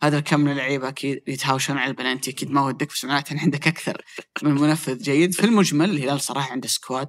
هذا 0.03 0.19
الكم 0.19 0.41
من 0.41 0.53
اللعيبة 0.53 0.89
أكيد 0.89 1.23
يتهاوشون 1.27 1.79
على 1.79 1.91
البلانتي 1.91 2.31
أكيد 2.31 2.51
ما 2.51 2.67
ودك 2.67 2.89
بس 2.89 3.05
معناته 3.05 3.41
عندك 3.41 3.67
أكثر 3.67 4.03
من 4.43 4.55
منفذ 4.55 4.99
جيد. 4.99 5.35
في 5.35 5.45
المجمل 5.45 5.91
الهلال 5.91 6.21
صراحة 6.21 6.53
عنده 6.53 6.69
squad 6.69 7.09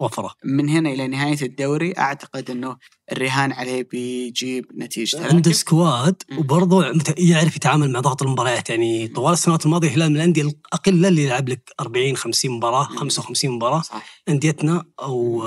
وفرة. 0.00 0.34
من 0.44 0.68
هنا 0.68 0.90
إلى 0.90 1.06
نهاية 1.06 1.42
الدوري 1.42 1.92
أعتقد 1.98 2.50
إنه 2.50 2.76
الرهان 3.12 3.52
عليه 3.52 3.88
بيجيب 3.92 4.66
نتيجته. 4.78 5.26
عنده 5.26 5.52
squad 5.52 6.22
وبرضه 6.38 6.92
يعرف 7.18 7.56
يتعامل 7.56 7.92
مع 7.92 8.00
ضغط 8.00 8.22
المباريات 8.22 8.70
يعني 8.70 9.08
طوال 9.08 9.32
السنوات 9.32 9.66
الماضية 9.66 9.88
الهلال 9.88 10.10
من 10.10 10.16
الأندية 10.16 10.42
الاقله 10.42 11.08
اللي 11.08 11.24
يلعب 11.24 11.48
لك 11.48 11.74
40 11.80 12.16
50 12.16 12.50
مباراة 12.50 12.84
55 12.84 13.50
مباراة 13.50 13.80
صح. 13.82 14.22
أنديتنا 14.28 14.84
أو 15.00 15.44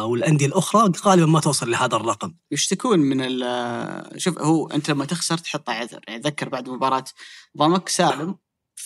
أو 0.00 0.14
الانديه 0.14 0.46
الأخرى 0.46 0.92
غالبا 1.04 1.26
ما 1.26 1.40
توصل 1.40 1.70
لهذا 1.70 1.96
الرقم. 1.96 2.34
يشتكون 2.52 2.98
من 2.98 3.18
شوف 4.16 4.38
هو 4.38 4.66
أنت 4.66 4.90
لما 4.90 5.04
تخسر 5.04 5.38
تحط 5.38 5.70
عذر. 5.70 6.00
يعني 6.08 6.20
اتذكر 6.20 6.48
بعد 6.48 6.68
مباراة 6.68 7.04
ضمك 7.58 7.88
سالم 7.88 8.34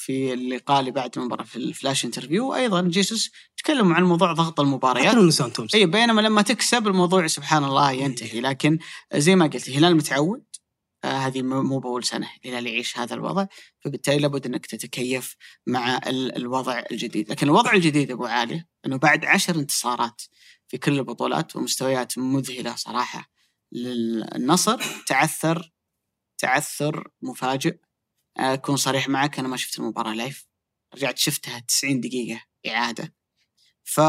في 0.04 0.32
اللقاء 0.32 0.80
اللي 0.80 0.90
بعد 0.90 1.18
المباراه 1.18 1.44
في 1.44 1.56
ال 1.56 1.64
flash 1.64 2.04
interview. 2.04 2.48
وأيضا 2.48 2.82
جيسوس 2.82 3.30
تكلموا 3.56 3.94
عن 3.94 4.04
موضوع 4.04 4.32
ضغط 4.32 4.60
المباريات. 4.60 5.14
اي 5.74 5.86
بينما 5.86 6.20
لما 6.20 6.42
تكسب 6.42 6.86
الموضوع 6.86 7.26
سبحان 7.26 7.64
الله 7.64 7.92
ينتهي. 7.92 8.40
لكن 8.40 8.78
زي 9.14 9.36
ما 9.36 9.46
قلت 9.46 9.68
الهلال 9.68 9.96
متعود. 9.96 10.44
آه 11.04 11.06
هذه 11.06 11.42
مو 11.42 11.78
بأول 11.78 12.04
سنة 12.04 12.28
الهلال 12.44 12.66
يعيش 12.66 12.98
هذا 12.98 13.14
الوضع. 13.14 13.46
فبالتالي 13.80 14.18
لابد 14.18 14.46
أنك 14.46 14.66
تتكيف 14.66 15.36
مع 15.66 16.00
الوضع 16.08 16.82
الجديد. 16.90 17.30
لكن 17.30 17.46
الوضع 17.46 17.72
الجديد 17.72 18.10
أبو 18.10 18.24
عالي 18.24 18.64
أنه 18.86 18.96
بعد 18.96 19.24
عشر 19.24 19.56
انتصارات 19.56 20.22
في 20.68 20.78
كل 20.78 20.98
البطولات 20.98 21.56
ومستويات 21.56 22.18
مذهلة 22.18 22.74
صراحة 22.76 23.30
للنصر 23.72 24.82
تعثر 25.06 25.72
تعثر 26.38 27.08
مفاجئ. 27.22 27.76
أكون 28.36 28.76
صريح 28.76 29.08
معك 29.08 29.38
أنا 29.38 29.48
ما 29.48 29.56
شفت 29.56 29.78
المباراة 29.78 30.14
لايف 30.14 30.46
رجعت 30.94 31.18
شفتها 31.18 31.58
90 31.58 32.00
دقيقة 32.00 32.42
إعادة. 32.66 33.14
ف 33.84 34.00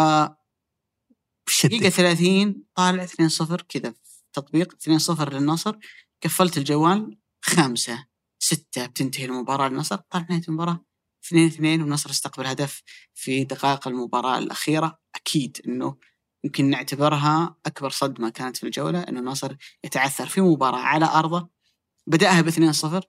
دقيقة 1.63 1.89
30 1.89 2.63
طالع 2.75 3.05
2-0 3.05 3.61
كذا 3.69 3.91
في 3.91 4.23
تطبيق 4.33 4.73
2-0 4.73 5.33
للنصر. 5.33 5.75
قفلت 6.23 6.57
الجوال 6.57 7.17
خامسه 7.41 8.05
ستة 8.39 8.85
بتنتهي 8.85 9.25
المباراة 9.25 9.69
للنصر. 9.69 9.95
طالع 9.95 10.25
نهاية 10.29 10.43
المباراة 10.47 10.85
2 11.25 11.47
2 11.47 11.81
والنصر 11.81 12.09
استقبل 12.09 12.45
هدف 12.47 12.83
في 13.13 13.43
دقائق 13.43 13.87
المباراة 13.87 14.37
الأخيرة. 14.37 14.99
أكيد 15.15 15.61
أنه 15.67 15.97
يمكن 16.43 16.69
نعتبرها 16.69 17.55
أكبر 17.65 17.89
صدمة 17.89 18.29
كانت 18.29 18.57
في 18.57 18.63
الجولة 18.63 19.01
أنه 19.01 19.19
النصر 19.19 19.55
يتعثر 19.83 20.27
في 20.27 20.41
مباراة 20.41 20.79
على 20.79 21.05
أرضه. 21.05 21.49
بدأها 22.07 22.41
ب 22.41 22.49
2-0 22.49 23.01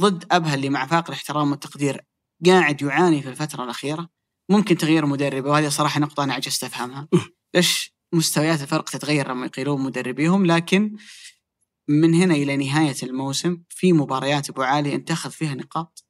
ضد 0.00 0.24
أبها 0.30 0.54
اللي 0.54 0.68
مع 0.68 0.86
فاقر 0.86 1.08
الاحترام 1.08 1.50
والتقدير 1.50 2.04
قاعد 2.46 2.82
يعاني 2.82 3.22
في 3.22 3.28
الفترة 3.28 3.64
الأخيرة. 3.64 4.08
ممكن 4.48 4.76
تغيير 4.76 5.06
مدرب 5.06 5.44
وهذه 5.44 5.68
صراحة 5.68 6.00
نقطة 6.00 6.24
أنا 6.24 6.34
عجزت 6.34 6.64
أفهمها. 6.64 7.08
ليش 7.54 7.94
مستويات 8.12 8.62
الفرق 8.62 8.84
تتغير 8.84 9.28
لما 9.28 9.46
يقيلون 9.46 9.80
مدربيهم؟ 9.80 10.46
لكن 10.46 10.96
من 11.88 12.14
هنا 12.14 12.34
إلى 12.34 12.56
نهاية 12.56 12.96
الموسم 13.02 13.62
في 13.68 13.92
مباريات 13.92 14.50
أبو 14.50 14.62
علي 14.62 14.94
أنت 14.94 15.08
تاخذ 15.08 15.30
فيها 15.30 15.54
نقاط 15.54 16.04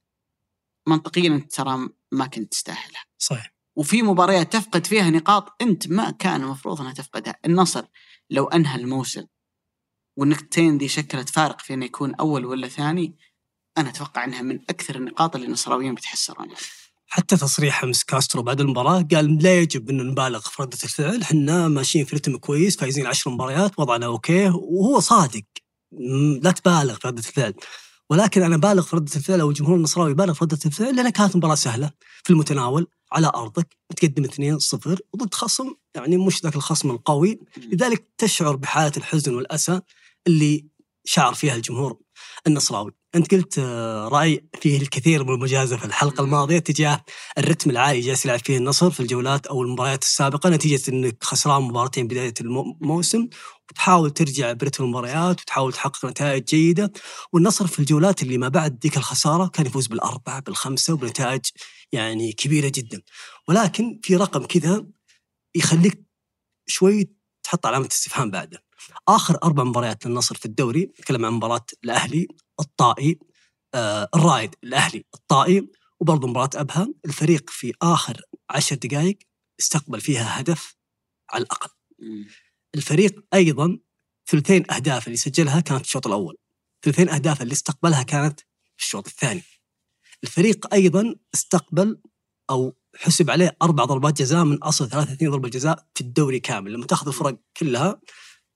منطقيا 0.86 1.28
أنت 1.28 1.52
ترى 1.52 1.88
ما 2.12 2.26
كنت 2.26 2.52
تستاهلها. 2.52 3.04
صحيح. 3.18 3.54
وفي 3.76 4.02
مباريات 4.02 4.52
تفقد 4.52 4.86
فيها 4.86 5.10
نقاط 5.10 5.62
أنت 5.62 5.88
ما 5.88 6.10
كان 6.10 6.42
المفروض 6.42 6.80
أنها 6.80 6.92
تفقدها. 6.92 7.36
النصر 7.46 7.84
لو 8.30 8.44
أنهى 8.44 8.80
الموسم 8.80 9.26
والنقطتين 10.16 10.78
دي 10.78 10.88
شكلت 10.88 11.28
فارق 11.28 11.60
في 11.60 11.74
أنه 11.74 11.84
يكون 11.84 12.14
أول 12.14 12.44
ولا 12.44 12.68
ثاني 12.68 13.16
أنا 13.78 13.88
أتوقع 13.88 14.24
إنها 14.24 14.42
من 14.42 14.60
أكثر 14.70 14.96
النقاط 14.96 15.34
اللي 15.34 15.46
النصراويين 15.46 15.94
بيتحسرون 15.94 16.48
حتى 17.12 17.36
تصريح 17.36 17.82
امس 17.82 18.04
كاسترو 18.04 18.42
بعد 18.42 18.60
المباراة 18.60 19.02
قال 19.14 19.42
لا 19.42 19.58
يجب 19.58 19.90
ان 19.90 20.06
نبالغ 20.06 20.40
في 20.40 20.62
ردة 20.62 20.78
الفعل، 20.84 21.22
إحنا 21.22 21.68
ماشيين 21.68 22.04
في 22.04 22.16
رتم 22.16 22.36
كويس 22.36 22.76
فايزين 22.76 23.06
عشر 23.06 23.30
مباريات 23.30 23.78
وضعنا 23.78 24.06
okay 24.06 24.48
وهو 24.48 25.00
صادق. 25.00 25.42
لا 26.42 26.50
تبالغ 26.50 26.94
في 26.94 27.08
ردة 27.08 27.18
الفعل. 27.18 27.54
ولكن 28.10 28.42
أنا 28.42 28.56
بالغ 28.56 28.82
في 28.82 28.96
ردة 28.96 29.16
الفعل 29.16 29.40
أو 29.40 29.50
الجمهور 29.50 29.76
النصراوي 29.76 30.14
بالغ 30.14 30.32
في 30.32 30.44
ردة 30.44 30.58
الفعل 30.66 30.96
لأن 30.96 31.08
كانت 31.10 31.36
مباراة 31.36 31.54
سهلة. 31.54 31.90
في 32.24 32.30
المتناول 32.30 32.86
على 33.12 33.26
أرضك 33.34 33.76
متقدم 33.92 34.24
2-0 34.24 34.98
وضد 35.12 35.34
خصم 35.34 35.74
يعني 35.94 36.16
مش 36.16 36.42
ذاك 36.42 36.56
الخصم 36.56 36.90
القوي. 36.90 37.40
لذلك 37.56 38.08
تشعر 38.18 38.56
بحالة 38.56 38.92
الحزن 38.96 39.34
والأسى 39.34 39.80
اللي 40.26 40.66
شعر 41.04 41.34
فيها 41.34 41.54
الجمهور 41.54 41.98
النصراوي. 42.46 42.92
أنت 43.14 43.34
قلت 43.34 43.58
آه، 43.58 44.08
رأي 44.08 44.44
فيه 44.60 44.78
الكثير 44.78 45.24
من 45.24 45.34
المجازفة 45.34 45.86
الحلقة 45.86 46.24
الماضية 46.24 46.58
تجاه 46.58 47.04
الرتم 47.38 47.70
العالي 47.70 48.00
جالس 48.00 48.24
يلعب 48.24 48.38
فيه 48.38 48.56
النصر 48.56 48.90
في 48.90 49.00
الجولات 49.00 49.46
أو 49.46 49.62
المباريات 49.62 50.02
السابقة 50.02 50.50
نتيجة 50.50 50.90
إنك 50.90 51.24
خسران 51.24 51.62
مباراتين 51.62 52.06
بداية 52.08 52.34
الموسم 52.40 53.28
وتحاول 53.70 54.10
ترجع 54.10 54.52
برتم 54.52 54.84
المباريات 54.84 55.40
وتحاول 55.40 55.72
تحقق 55.72 56.06
نتائج 56.06 56.44
جيدة. 56.44 56.92
والنصر 57.32 57.66
في 57.66 57.78
الجولات 57.78 58.22
اللي 58.22 58.38
ما 58.38 58.48
بعد 58.48 58.78
ذيك 58.82 58.96
الخسارة 58.96 59.46
كان 59.46 59.66
يفوز 59.66 59.86
بالأربعة 59.86 60.40
بالخمسة 60.40 60.92
وبنتائج 60.94 61.40
يعني 61.92 62.32
كبيرة 62.32 62.72
جدا. 62.74 63.02
ولكن 63.48 64.00
في 64.02 64.16
رقم 64.16 64.44
كذا 64.44 64.86
يخليك 65.54 66.04
شوي 66.66 67.10
تحط 67.42 67.66
علامة 67.66 67.88
استفهام 67.92 68.30
بعده. 68.30 68.69
آخر 69.08 69.38
أربع 69.44 69.64
مباريات 69.64 70.06
للنصر 70.06 70.34
في 70.34 70.46
الدوري 70.46 70.84
نتكلم 70.84 71.24
عن 71.24 71.32
مباراة 71.32 71.66
الأهلي 71.84 72.28
الطائي 72.60 73.18
آه 73.74 74.08
الرائد 74.14 74.54
الأهلي 74.64 75.04
الطائي 75.14 75.68
وبرضه 76.00 76.28
مباراة 76.28 76.50
أبها 76.54 76.88
الفريق 77.04 77.50
في 77.50 77.72
آخر 77.82 78.20
عشر 78.50 78.76
دقائق 78.76 79.18
استقبل 79.60 80.00
فيها 80.00 80.40
هدف 80.40 80.76
على 81.30 81.42
الأقل. 81.44 81.70
الفريق 82.74 83.24
أيضا 83.34 83.78
ثلثين 84.26 84.72
أهداف 84.72 85.06
اللي 85.06 85.16
سجلها 85.16 85.60
كانت 85.60 85.80
في 85.80 85.86
الشوط 85.86 86.06
الأول 86.06 86.36
ثلثين 86.82 87.08
أهداف 87.08 87.42
اللي 87.42 87.52
استقبلها 87.52 88.02
كانت 88.02 88.40
في 88.76 88.84
الشوط 88.84 89.06
الثاني. 89.06 89.42
الفريق 90.24 90.74
أيضا 90.74 91.14
استقبل 91.34 92.00
أو 92.50 92.76
حسب 92.96 93.30
عليه 93.30 93.56
أربع 93.62 93.84
ضربات 93.84 94.18
جزاء 94.18 94.44
من 94.44 94.56
أصل 94.56 94.88
33 94.88 95.30
ضربة 95.30 95.48
جزاء 95.48 95.86
في 95.94 96.00
الدوري 96.00 96.40
كامل 96.40 96.72
لما 96.72 96.86
تأخذ 96.86 97.06
الفرق 97.06 97.38
كلها 97.56 98.00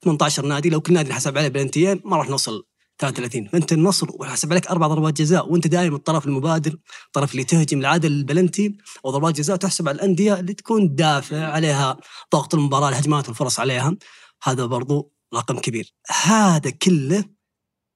18 0.05 0.47
نادي 0.47 0.71
لو 0.71 0.81
كل 0.81 0.95
نادي 0.95 1.13
حسب 1.13 1.39
عليه 1.39 1.49
بلنتيين 1.49 2.01
ما 2.05 2.17
راح 2.17 2.29
نوصل 2.29 2.65
33 2.99 3.49
فأنت 3.49 3.73
النصر 3.73 4.07
وحسب 4.11 4.53
عليك 4.53 4.67
أربع 4.67 4.87
ضربات 4.87 5.15
جزاء 5.15 5.53
وأنت 5.53 5.67
دائما 5.67 5.97
الطرف 5.97 6.27
المبادر 6.27 6.77
الطرف 7.07 7.33
اللي 7.33 7.45
تهجم 7.45 7.79
العاده 7.79 8.09
البلنتي 8.09 8.77
أو 9.05 9.11
ضربات 9.11 9.35
جزاء 9.35 9.57
تحسب 9.57 9.89
على 9.89 9.97
الأندية 9.97 10.41
اللي 10.41 10.55
تكون 10.55 10.95
دافع 10.95 11.47
عليها 11.47 11.97
ضغط 12.33 12.55
المباراة 12.55 12.89
الهجمات 12.89 13.29
والفرص 13.29 13.61
عليها. 13.61 13.97
هذا 14.43 14.67
برضو 14.67 15.13
رقم 15.35 15.59
كبير. 15.59 15.95
هذا 16.25 16.71
كله 16.71 17.25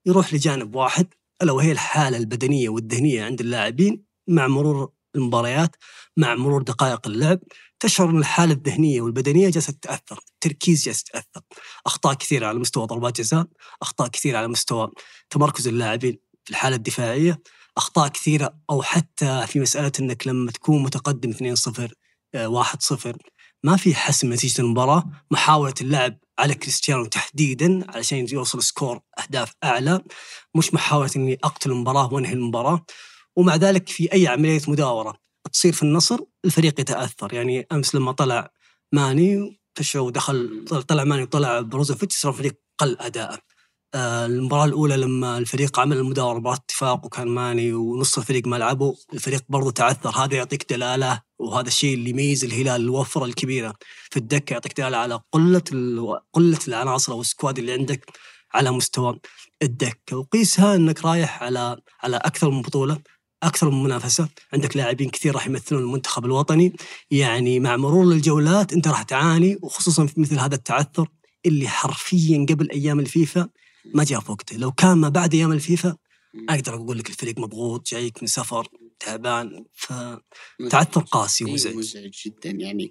يروح 0.07 0.35
لجانب 0.35 0.75
واحد 0.75 1.07
ألا 1.43 1.53
وهي 1.53 1.73
الحالة 1.73 2.17
البدنية 2.17 2.69
والذهنية 2.69 3.25
عند 3.25 3.41
اللاعبين 3.41 4.05
مع 4.29 4.49
مرور 4.49 4.93
المباريات 5.15 5.77
مع 6.17 6.35
مرور 6.35 6.63
دقائق 6.63 7.07
اللعب. 7.07 7.41
تشعر 7.81 8.11
ان 8.11 8.19
الحالة 8.19 8.53
الذهنية 8.53 9.01
والبدنية 9.01 9.51
جالسة 9.51 9.73
تتأثر، 9.73 10.21
التركيز 10.35 10.85
جالس 10.85 11.01
يتأثر، 11.01 11.41
أخطاء 11.87 12.15
كثيرة 12.15 12.47
على 12.47 12.59
مستوى 12.59 12.87
ضربات 12.87 13.21
جزاء، 13.21 13.47
أخطاء 13.83 14.09
كثيرة 14.09 14.39
على 14.39 14.49
مستوى 14.49 14.91
تمركز 15.31 15.69
اللاعبين 15.69 16.19
في 16.45 16.51
الحالة 16.51 16.77
الدفاعية، 16.77 17.43
أخطاء 17.77 18.09
كثيرة 18.09 18.59
أو 18.71 18.83
حتى 18.83 19.47
في 19.47 19.61
مسألة 19.61 19.93
إنك 20.01 20.27
لما 20.27 20.51
تكون 20.51 20.83
متقدم 20.83 21.31
2-0 21.31 21.95
1-0 22.37 23.17
ما 23.65 23.77
في 23.77 23.95
حسم 23.95 24.33
نتيجة 24.33 24.61
المباراة، 24.63 25.05
محاولة 25.31 25.75
اللعب 25.81 26.19
على 26.39 26.55
كريستيانو 26.55 27.05
تحديدا 27.05 27.91
علشان 27.91 28.27
يوصل 28.33 28.63
score 28.63 29.01
أهداف 29.19 29.53
أعلى، 29.65 30.05
مش 30.55 30.75
محاولة 30.75 31.11
إني 31.17 31.39
أقتل 31.45 31.71
المباراة 31.71 32.13
وأنهي 32.13 32.33
المباراة، 32.33 32.85
ومع 33.37 33.57
ذلك 33.57 33.89
في 33.89 34.13
أي 34.13 34.27
عملية 34.27 34.63
مداورة 34.69 35.28
تصير 35.49 35.73
في 35.73 35.83
النصر 35.83 36.19
الفريق 36.45 36.81
يتأثر. 36.81 37.35
يعني 37.35 37.67
أمس 37.73 37.95
لما 37.95 38.13
طلع 38.13 38.51
ماني 38.93 39.61
تشو 39.75 40.11
دخل 40.11 40.65
طلع 40.89 41.05
ماني 41.05 41.23
وطلع 41.23 41.61
بروزوفيتش 41.61 42.17
صار 42.17 42.33
الفريق 42.33 42.55
قل 42.79 42.97
أداءه. 43.01 43.39
آه، 43.95 44.27
المباراة 44.27 44.65
الأولى 44.65 44.97
لما 44.97 45.39
الفريق 45.39 45.81
عمل 45.81 45.97
المداورة 45.97 46.39
مباراة 46.39 46.57
اتفاق 46.57 47.07
وكان 47.07 47.29
ماني 47.29 47.73
ونص 47.73 48.19
الفريق 48.19 48.47
ما 48.47 48.57
لعبوا 48.57 48.95
الفريق 49.15 49.45
برضو 49.49 49.71
تعثر. 49.71 50.11
هذا 50.11 50.37
يعطيك 50.37 50.73
دلالة 50.73 51.23
وهذا 51.39 51.69
الشيء 51.69 51.95
اللي 51.95 52.11
يميز 52.11 52.45
الهلال 52.45 52.81
الوفرة 52.81 53.25
الكبيرة 53.25 53.75
في 54.11 54.17
الدكة 54.17 54.53
يعطيك 54.53 54.77
دلالة 54.81 54.97
على 54.97 55.21
قلة 55.33 55.63
قلة 56.33 56.59
العناصر 56.69 57.13
أو 57.13 57.21
السكواد 57.21 57.59
اللي 57.59 57.73
عندك 57.73 58.13
على 58.55 58.71
مستوى 58.71 59.21
الدكة. 59.63 60.17
وقيسها 60.17 60.75
أنك 60.75 61.05
رايح 61.05 61.43
على 61.43 61.77
على 62.03 62.17
أكثر 62.17 62.51
من 62.51 62.63
بطولة. 62.63 62.99
أكثر 63.43 63.71
من 63.71 63.83
منافسة، 63.83 64.29
عندك 64.53 64.77
لاعبين 64.77 65.11
كثير 65.11 65.35
راح 65.35 65.47
يمثلون 65.47 65.83
المنتخب 65.83 66.25
الوطني، 66.25 66.77
يعني 67.11 67.61
مع 67.61 67.77
مرور 67.77 68.13
الجولات 68.13 68.73
أنت 68.73 68.89
راح 68.89 69.03
تعاني 69.03 69.59
وخصوصا 69.63 70.07
في 70.07 70.21
مثل 70.21 70.39
هذا 70.39 70.55
التعثر 70.55 71.09
اللي 71.47 71.69
حرفيا 71.69 72.47
قبل 72.49 72.71
أيام 72.71 73.01
الفيفا 73.01 73.49
ما 73.95 74.05
جاء 74.05 74.21
في 74.21 74.33
وقته، 74.33 74.57
لو 74.57 74.73
كان 74.73 74.99
ما 74.99 75.09
بعد 75.09 75.35
أيام 75.35 75.53
الفيفا 75.53 75.97
أقدر 76.49 76.75
أقول 76.75 76.99
لك 76.99 77.09
الفريق 77.09 77.39
مضغوط 77.39 77.89
جايك 77.89 78.23
من 78.23 78.29
سفر 78.29 78.69
تعبان 79.01 79.65
فتعثر 79.75 81.01
قاسي 81.01 81.45
ومزعج. 81.45 81.75
مزعج 81.75 82.11
جدا. 82.27 82.51
يعني 82.51 82.91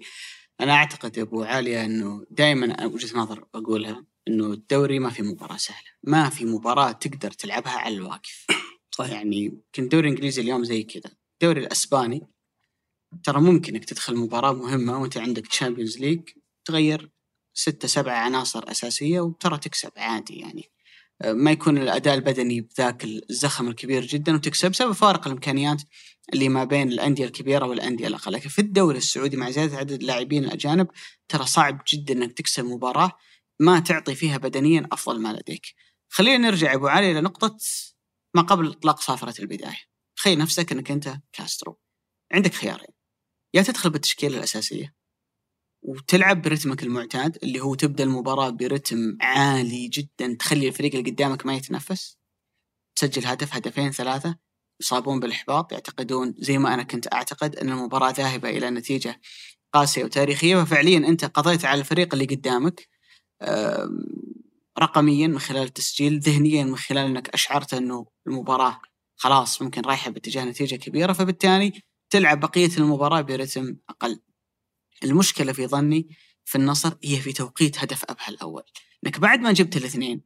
أنا 0.60 0.72
أعتقد 0.72 1.16
يا 1.16 1.22
أبو 1.22 1.42
عاليه 1.42 1.84
أنه 1.84 2.24
دائما 2.30 2.86
وجهة 2.86 3.18
نظر 3.18 3.44
أقولها 3.54 4.04
أنه 4.28 4.46
الدوري 4.46 4.98
ما 4.98 5.10
في 5.10 5.22
مباراة 5.22 5.56
سهلة، 5.56 5.88
ما 6.02 6.28
في 6.28 6.44
مباراة 6.44 6.92
تقدر 6.92 7.30
تلعبها 7.30 7.72
على 7.72 7.94
الواقف. 7.94 8.46
يعني 9.06 9.36
يمكن 9.36 9.82
الدوري 9.82 10.08
الانجليزي 10.08 10.42
اليوم 10.42 10.64
زي 10.64 10.82
كذا. 10.82 11.14
الدوري 11.34 11.60
الأسباني 11.60 12.28
ترى 13.24 13.40
ممكن 13.40 13.74
إنك 13.74 13.84
تدخل 13.84 14.16
مباراة 14.16 14.52
مهمة 14.52 15.02
وأنت 15.02 15.18
عندك 15.18 15.46
Champions 15.46 15.98
League 15.98 16.20
تغير 16.64 17.10
ستة 17.54 17.88
سبعة 17.88 18.18
عناصر 18.18 18.70
أساسية 18.70 19.20
وترى 19.20 19.58
تكسب 19.58 19.90
عادي 19.96 20.34
يعني. 20.34 20.70
ما 21.24 21.50
يكون 21.50 21.78
الأداء 21.78 22.14
البدني 22.14 22.60
بذاك 22.60 23.04
الزخم 23.04 23.68
الكبير 23.68 24.06
جدا 24.06 24.34
وتكسب 24.34 24.70
بسبب 24.70 24.92
فارق 24.92 25.26
الإمكانيات 25.26 25.82
اللي 26.34 26.48
ما 26.48 26.64
بين 26.64 26.88
الأندية 26.88 27.24
الكبيرة 27.24 27.66
والأندية 27.66 28.06
الأقل. 28.06 28.32
لكن 28.32 28.48
في 28.48 28.58
الدوري 28.58 28.98
السعودي 28.98 29.36
مع 29.36 29.50
زيادة 29.50 29.76
عدد 29.76 29.92
اللاعبين 29.92 30.44
الأجانب 30.44 30.88
ترى 31.28 31.46
صعب 31.46 31.82
جدا 31.92 32.14
أنك 32.14 32.32
تكسب 32.32 32.64
مباراة 32.64 33.12
ما 33.60 33.80
تعطي 33.80 34.14
فيها 34.14 34.36
بدنيا 34.36 34.88
أفضل 34.92 35.20
ما 35.20 35.32
لديك. 35.32 35.66
خلينا 36.08 36.48
نرجع 36.48 36.74
أبو 36.74 36.86
علي 36.86 37.10
إلى 37.10 37.20
نقطة 37.20 37.56
ما 38.34 38.42
قبل 38.42 38.70
إطلاق 38.70 39.00
صافرة 39.00 39.40
البداية. 39.40 39.78
تخيل 40.16 40.38
نفسك 40.38 40.72
إنك 40.72 40.90
أنت 40.90 41.16
كاسترو. 41.32 41.80
عندك 42.32 42.54
خيارين. 42.54 42.94
يا 43.54 43.62
تدخل 43.62 43.90
بالتشكيلة 43.90 44.38
الأساسية 44.38 44.94
وتلعب 45.82 46.42
برتمك 46.42 46.82
المعتاد 46.82 47.38
اللي 47.42 47.60
هو 47.60 47.74
تبدأ 47.74 48.04
المباراة 48.04 48.50
برتم 48.50 49.18
عالي 49.20 49.88
جدا 49.88 50.36
تخلي 50.38 50.68
الفريق 50.68 50.94
اللي 50.94 51.10
قدامك 51.10 51.46
ما 51.46 51.54
يتنفس. 51.54 52.18
تسجل 52.96 53.26
هدف 53.26 53.54
هدفين 53.54 53.92
ثلاثة 53.92 54.38
يصابون 54.80 55.20
بالإحباط 55.20 55.72
يعتقدون 55.72 56.34
زي 56.38 56.58
ما 56.58 56.74
أنا 56.74 56.82
كنت 56.82 57.12
أعتقد 57.12 57.56
إن 57.56 57.68
المباراة 57.70 58.10
ذاهبة 58.10 58.50
إلى 58.50 58.70
نتيجة 58.70 59.20
قاسية 59.72 60.04
وتاريخية. 60.04 60.56
وفعليا 60.56 60.98
أنت 60.98 61.24
قضيت 61.24 61.64
على 61.64 61.80
الفريق 61.80 62.14
اللي 62.14 62.24
قدامك 62.26 62.88
رقميا 64.78 65.26
من 65.26 65.38
خلال 65.38 65.62
التسجيل 65.62 66.18
ذهنيا 66.18 66.64
من 66.64 66.76
خلال 66.76 67.06
إنك 67.06 67.28
أشعرت 67.28 67.74
إنه 67.74 68.06
المباراة 68.26 68.80
خلاص 69.16 69.62
ممكن 69.62 69.82
رايحة 69.82 70.10
باتجاه 70.10 70.44
نتيجة 70.44 70.76
كبيرة 70.76 71.12
فبالتالي 71.12 71.72
تلعب 72.10 72.40
بقية 72.40 72.70
المباراة 72.78 73.20
برتم 73.20 73.76
أقل. 73.88 74.20
المشكلة 75.04 75.52
في 75.52 75.66
ظني 75.66 76.08
في 76.44 76.58
النصر 76.58 76.92
هي 77.04 77.16
في 77.16 77.32
توقيت 77.32 77.78
هدف 77.78 78.04
أبها 78.08 78.28
الأول، 78.28 78.62
إنك 79.06 79.20
بعد 79.20 79.40
ما 79.40 79.52
جبت 79.52 79.76
الاثنين 79.76 80.22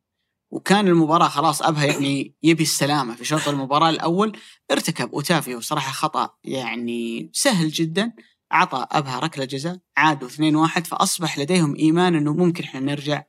وكان 0.51 0.89
المباراة 0.89 1.29
خلاص 1.29 1.63
أبها 1.63 1.85
يعني 1.85 2.35
يبي 2.43 2.63
السلامة 2.63 3.15
في 3.15 3.25
شوط 3.25 3.49
المباراة 3.49 3.91
الأول 3.91 4.39
ارتكب 4.71 5.13
اوتافي 5.13 5.55
وصراحة 5.55 5.93
خطأ 5.93 6.31
يعني 6.45 7.31
سهل 7.33 7.69
جدا 7.69 8.13
اعطى 8.53 8.87
أبها 8.91 9.19
ركلة 9.19 9.45
جزاء 9.45 9.79
عادوا 9.97 10.29
2-1 10.29 10.81
فأصبح 10.81 11.39
لديهم 11.39 11.77
إيمان 11.77 12.15
إنه 12.15 12.33
ممكن 12.33 12.65
إحنا 12.65 12.81
نرجع 12.81 13.23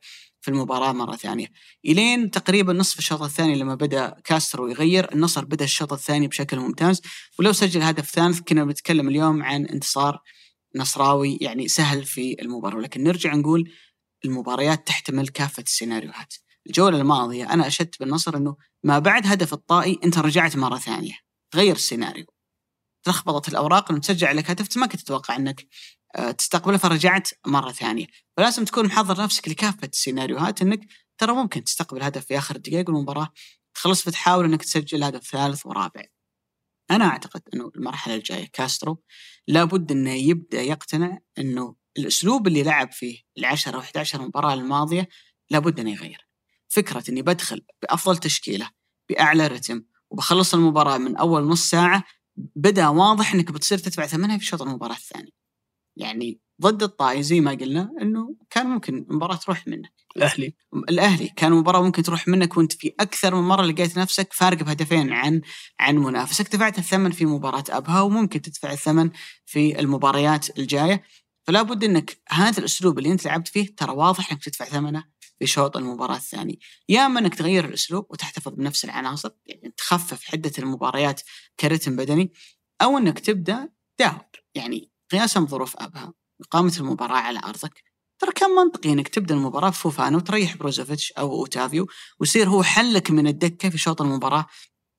في 0.44 0.50
المباراة 0.50 0.92
مرة 0.92 1.16
ثانية. 1.16 1.46
إلين 1.84 2.30
تقريبا 2.30 2.72
نصف 2.72 2.98
الشوط 2.98 3.22
الثاني 3.22 3.54
لما 3.54 3.74
بدأ 3.74 4.16
كاسترو 4.24 4.68
يغير 4.68 5.12
النصر 5.12 5.44
بدأ 5.44 5.64
الشوط 5.64 5.92
الثاني 5.92 6.28
بشكل 6.28 6.58
ممتاز. 6.58 7.02
ولو 7.38 7.52
سجل 7.52 7.82
هدف 7.82 8.10
ثالث 8.10 8.40
كنا 8.40 8.64
بنتكلم 8.64 9.08
اليوم 9.08 9.42
عن 9.42 9.66
انتصار 9.66 10.22
نصراوي 10.76 11.38
يعني 11.40 11.68
سهل 11.68 12.04
في 12.04 12.36
المباراة. 12.42 12.76
ولكن 12.76 13.04
نرجع 13.04 13.34
نقول 13.34 13.72
المباريات 14.24 14.86
تحتمل 14.86 15.28
كافة 15.28 15.62
السيناريوهات. 15.62 16.34
الجولة 16.66 17.00
الماضية 17.00 17.52
أنا 17.52 17.66
أشدت 17.66 18.00
بالنصر 18.00 18.36
إنه 18.36 18.56
ما 18.82 18.98
بعد 18.98 19.26
هدف 19.26 19.52
الطائي 19.52 19.98
أنت 20.04 20.18
رجعت 20.18 20.56
مرة 20.56 20.78
ثانية. 20.78 21.14
غير 21.54 21.74
السيناريو. 21.74 22.26
تلخبطت 23.02 23.48
الأوراق 23.48 23.92
لما 23.92 24.00
تسجل 24.00 24.26
عليك 24.26 24.50
هدف 24.50 24.76
ما 24.76 24.86
كنت 24.86 25.00
تتوقع 25.00 25.36
آه، 25.36 25.54
تستقبله 26.38 26.76
فرجعت 26.76 27.28
مرة 27.46 27.72
ثانية. 27.72 28.06
فلازم 28.36 28.64
تكون 28.64 28.86
محضر 28.86 29.22
نفسك 29.22 29.48
لكافة 29.48 29.88
السيناريوهات 29.92 30.62
إنك 30.62 30.80
ترى 31.18 31.32
ممكن 31.32 31.64
تستقبل 31.64 32.02
هدف 32.02 32.24
في 32.24 32.38
آخر 32.38 32.56
الدقائق 32.56 32.90
والمباراه 32.90 33.28
تخلص 33.74 34.02
فتحاول 34.02 34.44
إنك 34.44 34.62
تسجل 34.62 35.04
هدف 35.04 35.22
ثالث 35.30 35.66
ورابع. 35.66 36.04
أنا 36.90 37.04
أعتقد 37.04 37.42
إنه 37.54 37.70
المرحلة 37.76 38.14
الجاية 38.14 38.48
كاسترو 38.52 39.02
لابد 39.48 39.92
إنه 39.92 40.12
يبدأ 40.12 40.62
يقتنع 40.62 41.18
إنه 41.38 41.76
الأسلوب 41.98 42.46
اللي 42.46 42.62
لعب 42.62 42.92
فيه 42.92 43.18
ال10 43.40 43.74
أو 43.74 43.80
11 43.80 44.22
مباراة 44.22 44.54
الماضية 44.54 45.08
لابد 45.50 45.80
إنه 45.80 45.92
يغير. 45.92 46.28
فكرة 46.68 47.04
إني 47.08 47.22
بدخل 47.22 47.62
بأفضل 47.82 48.16
تشكيلة 48.16 48.70
بأعلى 49.08 49.46
رتم 49.46 49.82
وبخلص 50.10 50.54
المباراة 50.54 50.98
من 50.98 51.16
أول 51.16 51.42
نص 51.42 51.70
ساعة 51.70 52.04
بدأ 52.36 52.88
واضح 52.88 53.34
إنك 53.34 53.52
بتصير 53.52 53.78
تدفع 53.78 54.06
ثمنها 54.06 54.38
في 54.38 54.44
شوط 54.44 54.62
المباراة 54.62 54.96
الثاني. 54.96 55.32
يعني 55.96 56.40
ضد 56.62 56.82
الطائي 56.82 57.22
زي 57.22 57.40
ما 57.40 57.50
قلنا 57.50 57.92
إنه 58.02 58.36
كان 58.50 58.66
ممكن 58.66 59.06
المباراة 59.10 59.36
تروح 59.36 59.66
منك. 59.66 59.92
الأهلي. 60.16 60.54
الأهلي 60.74 61.28
كان 61.36 61.52
المباراة 61.52 61.82
ممكن 61.82 62.02
تروح 62.02 62.28
منك 62.28 62.56
وأنت 62.56 62.72
في 62.72 62.94
أكثر 63.00 63.34
من 63.34 63.48
مرة 63.48 63.62
لقيت 63.62 63.98
نفسك 63.98 64.32
فارق 64.32 64.62
بهدفين 64.62 65.12
عن 65.12 65.40
عن 65.80 65.96
منافسك. 65.96 66.56
دفعت 66.56 66.78
الثمن 66.78 67.10
في 67.10 67.26
مباراة 67.26 67.64
أبها 67.68 68.00
وممكن 68.00 68.42
تدفع 68.42 68.72
الثمن 68.72 69.10
في 69.46 69.80
المباريات 69.80 70.58
الجاية. 70.58 71.02
فلا 71.46 71.62
بد 71.62 71.84
إنك 71.84 72.22
هذا 72.28 72.58
الأسلوب 72.58 72.98
اللي 72.98 73.12
أنت 73.12 73.24
لعبت 73.24 73.48
فيه 73.48 73.74
ترى 73.76 73.92
واضح 73.92 74.32
إنك 74.32 74.44
تدفع 74.44 74.64
ثمنه 74.64 75.04
في 75.38 75.46
شوط 75.46 75.76
المباراة 75.76 76.16
الثاني. 76.16 76.60
يا 76.88 77.06
اما 77.06 77.20
إنك 77.20 77.34
تغير 77.34 77.64
الأسلوب 77.64 78.06
وتحتفظ 78.10 78.52
بنفس 78.52 78.84
العناصر 78.84 79.30
يعني 79.46 79.74
تخفف 79.76 80.24
حدة 80.24 80.52
المباريات 80.58 81.20
كرتم 81.60 81.96
بدني 81.96 82.32
أو 82.82 82.98
إنك 82.98 83.18
تبدأ 83.18 83.68
داور 83.98 84.24
يعني 84.54 84.93
قياسا 85.14 85.40
بظروف 85.40 85.76
أبها. 85.76 86.12
إقامة 86.40 86.76
المباراة 86.80 87.16
على 87.16 87.38
أرضك. 87.38 87.82
ترى 88.18 88.32
كان 88.32 88.50
منطقي 88.50 88.92
إنك 88.92 89.08
تبدأ 89.08 89.34
المباراة 89.34 89.68
بفوفانا 89.68 90.16
وتريح 90.16 90.56
بروزوفيتش 90.56 91.12
أو 91.12 91.32
أوتافيو 91.32 91.86
ويصير 92.20 92.48
هو 92.48 92.62
حلك 92.62 93.10
من 93.10 93.26
الدكة 93.26 93.68
في 93.68 93.78
شوط 93.78 94.02
المباراة. 94.02 94.46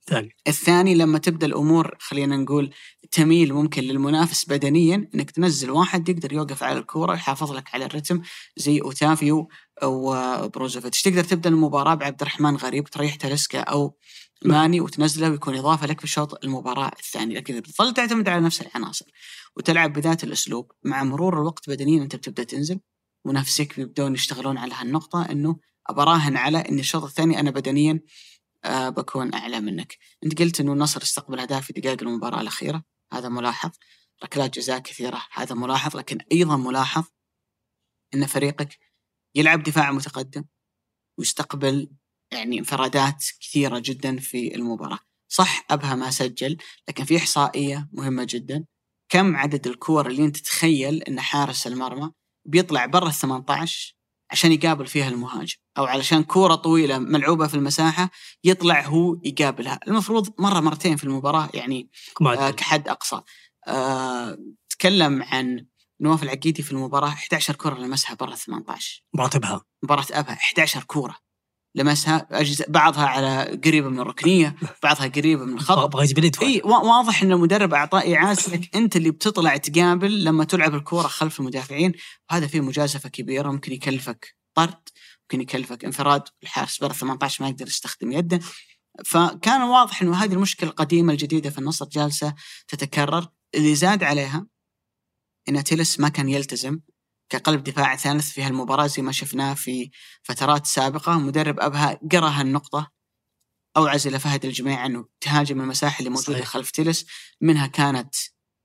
الثاني 0.07 0.35
الثاني 0.47 0.95
لما 0.95 1.17
تبدأ 1.17 1.47
الأمور 1.47 1.95
خلينا 1.99 2.37
نقول 2.37 2.73
تميل 3.11 3.53
ممكن 3.53 3.83
للمنافس 3.83 4.45
بدنيا 4.49 5.09
إنك 5.15 5.31
تنزل 5.31 5.71
واحد 5.71 6.09
يقدر 6.09 6.33
يوقف 6.33 6.63
على 6.63 6.79
الكورة 6.79 7.11
ويحافظ 7.11 7.51
لك 7.51 7.75
على 7.75 7.85
الرتم 7.85 8.21
زي 8.57 8.81
أوتافيو 8.81 9.47
وبروزوفيتش 9.83 11.01
تقدر 11.01 11.23
تبدأ 11.23 11.49
المباراة 11.49 11.95
بعبد 11.95 12.21
الرحمن 12.21 12.55
غريب 12.55 12.87
تريح 12.87 13.15
تاليسكا 13.15 13.59
أو 13.59 13.97
ماني 14.45 14.81
وتنزله 14.81 15.29
ويكون 15.29 15.55
إضافة 15.55 15.87
لك 15.87 16.01
في 16.01 16.07
شوط 16.07 16.43
المباراة 16.43 16.91
الثاني 16.99 17.35
لكن 17.35 17.53
إذا 17.53 17.61
بتظل 17.61 17.93
تعتمد 17.93 18.29
على 18.29 18.41
نفس 18.41 18.61
العناصر 18.61 19.05
وتلعب 19.57 19.93
بذات 19.93 20.23
الأسلوب 20.23 20.71
مع 20.83 21.03
مرور 21.03 21.41
الوقت 21.41 21.69
بدنيا 21.69 22.03
أنت 22.03 22.15
بتبدأ 22.15 22.43
تنزل 22.43 22.79
ونفسك 23.25 23.75
بيبدون 23.75 24.13
يشتغلون 24.13 24.57
على 24.57 24.73
هالنقطة 24.73 25.31
إنه 25.31 25.59
أبراهن 25.87 26.37
على 26.37 26.57
إن 26.57 26.79
الشوط 26.79 27.03
الثاني 27.03 27.39
أنا 27.39 27.51
بدنيا 27.51 27.99
آه 28.65 28.89
بكون 28.89 29.33
أعلى 29.33 29.59
منك. 29.59 29.97
أنت 30.23 30.41
قلت 30.41 30.59
إنه 30.59 30.73
النصر 30.73 31.01
استقبل 31.01 31.39
أهداف 31.39 31.65
في 31.65 31.73
دقائق 31.73 32.03
المباراة 32.03 32.41
الأخيرة 32.41 32.83
هذا 33.13 33.29
ملاحظ. 33.29 33.69
ركلات 34.23 34.55
جزاء 34.59 34.79
كثيرة 34.79 35.21
هذا 35.31 35.55
ملاحظ 35.55 35.97
لكن 35.97 36.17
أيضا 36.31 36.57
ملاحظ 36.57 37.03
إن 38.13 38.25
فريقك 38.25 38.79
يلعب 39.35 39.63
دفاع 39.63 39.91
متقدم 39.91 40.43
ويستقبل 41.17 41.89
يعني 42.35 42.59
انفرادات 42.59 43.25
كثيرة 43.41 43.79
جدا 43.85 44.17
في 44.17 44.55
المباراة. 44.55 44.99
صح 45.27 45.65
أبها 45.71 45.95
ما 45.95 46.11
سجل 46.11 46.57
لكن 46.87 47.03
في 47.03 47.17
إحصائية 47.17 47.89
مهمة 47.93 48.27
جدا. 48.29 48.65
كم 49.09 49.35
عدد 49.35 49.67
الكور 49.67 50.07
اللي 50.07 50.25
أنت 50.25 50.37
تتخيل 50.37 51.03
إن 51.03 51.19
حارس 51.19 51.67
المرمى 51.67 52.11
بيطلع 52.45 52.85
برا 52.85 53.07
ال 53.07 53.13
18 53.13 53.95
عشان 54.31 54.51
يقابل 54.51 54.87
فيها 54.87 55.09
المهاجم؟ 55.09 55.55
أو 55.77 55.85
علشان 55.85 56.23
كورة 56.23 56.55
طويلة 56.55 56.99
ملعوبة 56.99 57.47
في 57.47 57.55
المساحة 57.55 58.09
يطلع 58.43 58.81
هو 58.81 59.17
يقابلها. 59.23 59.79
المفروض 59.87 60.33
مرة 60.39 60.59
مرتين 60.59 60.95
في 60.95 61.03
المباراة 61.03 61.49
يعني 61.53 61.89
آه 62.21 62.51
كحد 62.51 62.87
أقصى. 62.87 63.21
آه 63.67 64.37
تكلم 64.69 65.23
عن 65.23 65.65
نواف 66.01 66.23
العقيدي 66.23 66.63
في 66.63 66.71
المباراة 66.71 67.07
11 67.09 67.55
كره 67.55 67.75
لمسها 67.75 68.15
برا 68.15 68.35
18 68.35 69.03
مباراه 69.13 69.29
ابها 69.35 69.61
مباراة 69.83 70.05
أبها 70.11 70.33
11 70.33 70.83
كورة. 70.83 71.24
لمسها 71.75 72.27
بعضها 72.67 73.05
على 73.05 73.59
قريبة 73.65 73.89
من 73.89 73.99
الركنيه 73.99 74.55
بعضها 74.83 75.07
قريبة 75.07 75.45
من 75.45 75.53
الخط 75.53 75.77
أبغى 75.77 76.03
يجيب 76.03 76.31
إي 76.41 76.61
واضح 76.63 77.23
إن 77.23 77.31
المدرب 77.31 77.73
أعطاه 77.73 78.01
ايعاز 78.01 78.49
انك 78.49 78.75
أنت 78.75 78.95
اللي 78.95 79.11
بتطلع 79.11 79.57
تقابل 79.57 80.23
لما 80.23 80.43
تلعب 80.43 80.75
الكورة 80.75 81.07
خلف 81.07 81.39
المدافعين. 81.39 81.93
وهذا 82.31 82.47
فيه 82.47 82.61
مجازفة 82.61 83.09
كبيرة. 83.09 83.51
ممكن 83.51 83.71
يكلفك 83.71 84.35
طرد 84.53 84.89
ممكن 85.21 85.41
يكلفك 85.41 85.85
انفراد. 85.85 86.23
الحارس 86.43 86.77
بر 86.77 86.93
18 86.93 87.43
ما 87.43 87.49
يقدر 87.49 87.67
يستخدم 87.67 88.11
يده. 88.11 88.39
فكان 89.05 89.61
واضح 89.61 90.01
إنه 90.01 90.15
هذه 90.15 90.33
المشكلة 90.33 90.69
القديمة 90.69 91.13
الجديدة 91.13 91.49
في 91.49 91.57
النصر 91.57 91.85
جالسة 91.85 92.35
تتكرر. 92.67 93.27
اللي 93.55 93.75
زاد 93.75 94.03
عليها 94.03 94.47
إن 95.49 95.63
تيلس 95.63 95.99
ما 95.99 96.09
كان 96.09 96.29
يلتزم. 96.29 96.79
كقلب 97.29 97.63
دفاع 97.63 97.95
ثالث 97.95 98.31
في 98.31 98.43
هالمباراة 98.43 98.87
زي 98.87 99.01
ما 99.01 99.11
شفناه 99.11 99.53
في 99.53 99.89
فترات 100.23 100.65
سابقة. 100.67 101.19
مدرب 101.19 101.59
أبها 101.59 101.99
قرأ 102.11 102.29
هالنقطة 102.29 102.91
أوعز 103.77 104.07
إلى 104.07 104.19
فهد 104.19 104.45
الجميع 104.45 104.85
أنه 104.85 105.05
تهاجم 105.21 105.61
المساحة 105.61 105.99
اللي 105.99 106.09
موجودة 106.09 106.33
صحيح. 106.33 106.47
خلف 106.47 106.71
تيلس. 106.71 107.05
منها 107.41 107.67
كانت 107.67 108.15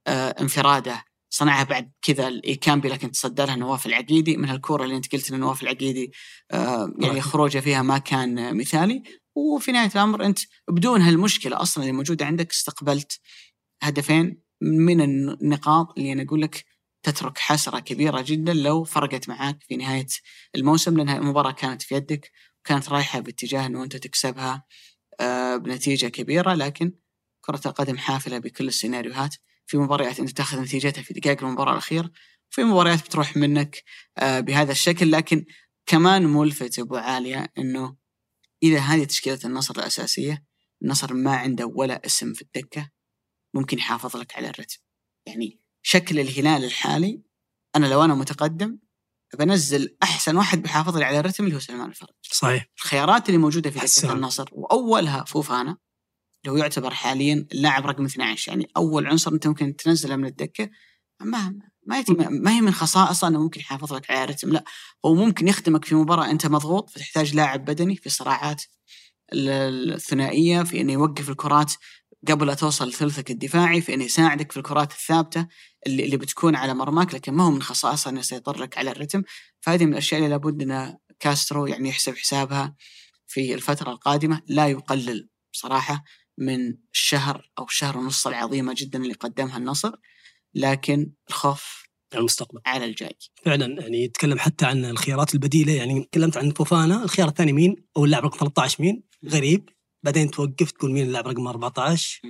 آه 0.07 0.29
انفرادة 0.41 1.03
صنعها 1.29 1.63
بعد 1.63 1.91
كذا 2.01 2.27
الإيكامبي 2.27 2.89
لكن 2.89 3.11
تصدى 3.11 3.45
لها 3.45 3.55
نواف 3.55 3.85
العقيدي. 3.85 4.37
من 4.37 4.49
الكورة 4.49 4.83
اللي 4.83 4.95
أنت 4.95 5.11
قلت 5.11 5.31
إن 5.31 5.39
نواف 5.39 5.63
العقيدي 5.63 6.11
آه 6.51 6.93
يعني 6.99 7.21
خروجه 7.21 7.59
فيها 7.59 7.81
ما 7.81 7.97
كان 7.97 8.57
مثالي. 8.57 9.03
وفي 9.35 9.71
نهاية 9.71 9.91
الأمر 9.95 10.25
أنت 10.25 10.39
بدون 10.69 11.01
هالمشكلة 11.01 11.61
أصلا 11.61 11.83
اللي 11.83 11.95
موجودة 11.95 12.25
عندك 12.25 12.51
استقبلت 12.51 13.19
هدفين 13.83 14.41
من 14.61 15.01
النقاط 15.01 15.93
اللي 15.97 16.13
أنا 16.13 16.23
أقول 16.23 16.41
لك 16.41 16.65
تترك 17.03 17.37
حسرة 17.37 17.79
كبيرة 17.79 18.21
جدا 18.21 18.53
لو 18.53 18.83
فرقت 18.83 19.29
معاك 19.29 19.63
في 19.63 19.75
نهاية 19.75 20.07
الموسم 20.55 20.97
لأنها 20.97 21.17
المباراة 21.17 21.51
كانت 21.51 21.81
في 21.81 21.95
يدك 21.95 22.31
وكانت 22.59 22.89
رايحة 22.89 23.19
باتجاه 23.19 23.65
أنه 23.65 23.83
أنت 23.83 23.95
تكسبها 23.95 24.65
آه، 25.19 25.57
بنتيجة 25.57 26.07
كبيرة 26.07 26.53
لكن 26.53 26.93
كرة 27.41 27.61
القدم 27.65 27.97
حافلة 27.97 28.37
بكل 28.37 28.67
السيناريوهات. 28.67 29.35
في 29.65 29.77
مباريات 29.77 30.19
أنت 30.19 30.29
تاخذ 30.29 30.61
نتيجتها 30.61 31.01
في 31.01 31.13
دقائق 31.13 31.43
المباراة 31.43 31.71
الأخيرة 31.71 32.11
في 32.49 32.63
مباريات 32.63 33.05
بتروح 33.05 33.37
منك 33.37 33.83
آه، 34.17 34.39
بهذا 34.39 34.71
الشكل 34.71 35.11
لكن 35.11 35.45
كمان 35.85 36.25
ملفت 36.25 36.79
أبو 36.79 36.95
عالية 36.95 37.53
أنه 37.57 37.97
إذا 38.63 38.79
هذه 38.79 39.03
تشكيلة 39.03 39.39
النصر 39.45 39.75
الأساسية 39.77 40.45
النصر 40.81 41.13
ما 41.13 41.35
عنده 41.35 41.65
ولا 41.65 42.05
اسم 42.05 42.33
في 42.33 42.41
الدكة 42.41 42.91
ممكن 43.53 43.77
يحافظ 43.77 44.17
لك 44.17 44.35
على 44.35 44.49
الرتم. 44.49 44.77
يعني 45.27 45.60
شكل 45.81 46.19
الهلال 46.19 46.63
الحالي 46.63 47.21
أنا 47.75 47.85
لو 47.85 48.03
أنا 48.03 48.15
متقدم 48.15 48.77
بنزل 49.39 49.97
أحسن 50.03 50.37
واحد 50.37 50.61
بيحافظ 50.61 50.97
لي 50.97 51.05
على 51.05 51.19
الرتم 51.19 51.43
اللي 51.43 51.55
هو 51.55 51.59
سلمان 51.59 51.89
الفرج. 51.89 52.09
صحيح. 52.21 52.67
الخيارات 52.77 53.29
اللي 53.29 53.37
موجودة 53.37 53.69
في 53.69 53.79
دكه 53.79 54.13
النصر 54.13 54.49
وأولها 54.51 55.23
فوفانا 55.23 55.77
اللي 56.43 56.51
هو 56.51 56.57
يعتبر 56.57 56.93
حاليا 56.93 57.47
اللاعب 57.51 57.85
رقم 57.85 58.05
12 58.05 58.51
يعني 58.51 58.67
أول 58.77 59.07
عنصر 59.07 59.31
أنت 59.31 59.47
ممكن 59.47 59.75
تنزله 59.75 60.15
من 60.15 60.25
الدكة 60.25 60.69
ما 61.21 61.59
ما 61.87 62.03
ما 62.29 62.51
هي 62.51 62.61
من 62.61 62.71
خصائصه 62.71 63.27
أنه 63.27 63.39
ممكن 63.43 63.59
يحافظ 63.59 63.93
لك 63.93 64.11
على 64.11 64.23
الرتم 64.23 64.49
لا. 64.49 64.63
هو 65.05 65.15
ممكن 65.15 65.47
يخدمك 65.47 65.85
في 65.85 65.95
مباراة 65.95 66.31
أنت 66.31 66.47
مضغوط 66.47 66.89
فتحتاج 66.89 67.35
لاعب 67.35 67.65
بدني 67.65 67.95
في 67.95 68.09
صراعات 68.09 68.63
الثنائية 69.33 70.63
في 70.63 70.81
أنه 70.81 70.93
يوقف 70.93 71.29
الكرات 71.29 71.73
قبل 72.27 72.47
لا 72.47 72.53
توصل 72.53 72.87
لثلثك 72.87 73.31
الدفاعي 73.31 73.81
في 73.81 73.93
إنه 73.93 74.03
يساعدك 74.03 74.51
في 74.51 74.57
الكرات 74.57 74.91
الثابتة 74.91 75.47
اللي, 75.87 76.05
اللي 76.05 76.17
بتكون 76.17 76.55
على 76.55 76.73
مرماك 76.73 77.13
لكن 77.13 77.33
ما 77.33 77.43
هو 77.43 77.51
من 77.51 77.61
خصائصه 77.61 78.09
إنه 78.09 78.19
يسيطر 78.19 78.61
لك 78.61 78.77
على 78.77 78.91
الرتم. 78.91 79.23
فهذه 79.61 79.85
من 79.85 79.91
الأشياء 79.91 80.19
اللي 80.19 80.29
لابد 80.31 80.61
إن 80.61 80.97
كاسترو 81.19 81.65
يعني 81.65 81.89
يحسب 81.89 82.15
حسابها 82.15 82.75
في 83.27 83.53
الفترة 83.53 83.91
القادمة. 83.91 84.41
لا 84.47 84.67
يقلل 84.67 85.29
بصراحه 85.53 86.03
من 86.37 86.77
الشهر 86.93 87.51
أو 87.59 87.63
الشهر 87.63 87.97
ونص 87.97 88.27
العظيمة 88.27 88.73
جدا 88.77 88.99
اللي 88.99 89.13
قدمها 89.13 89.57
النصر 89.57 89.91
لكن 90.55 91.11
الخوف 91.29 91.83
المستقبل. 92.15 92.59
على 92.65 92.85
الجاي. 92.85 93.17
فعلا 93.45 93.81
يعني 93.81 94.03
يتكلم 94.03 94.39
حتى 94.39 94.65
عن 94.65 94.85
الخيارات 94.85 95.33
البديلة 95.33 95.73
يعني 95.73 96.03
تكلمت 96.03 96.37
عن 96.37 96.51
فوفانا. 96.51 97.03
الخيار 97.03 97.27
الثاني 97.27 97.53
مين؟ 97.53 97.75
أو 97.97 98.05
اللاعب 98.05 98.23
رقم 98.23 98.37
13 98.37 98.83
مين؟ 98.83 99.03
غريب. 99.29 99.69
بعدين 100.03 100.31
توقف 100.31 100.71
تقول 100.71 100.91
مين 100.91 101.07
اللاعب 101.07 101.27
رقم 101.27 101.47
14 101.47 102.21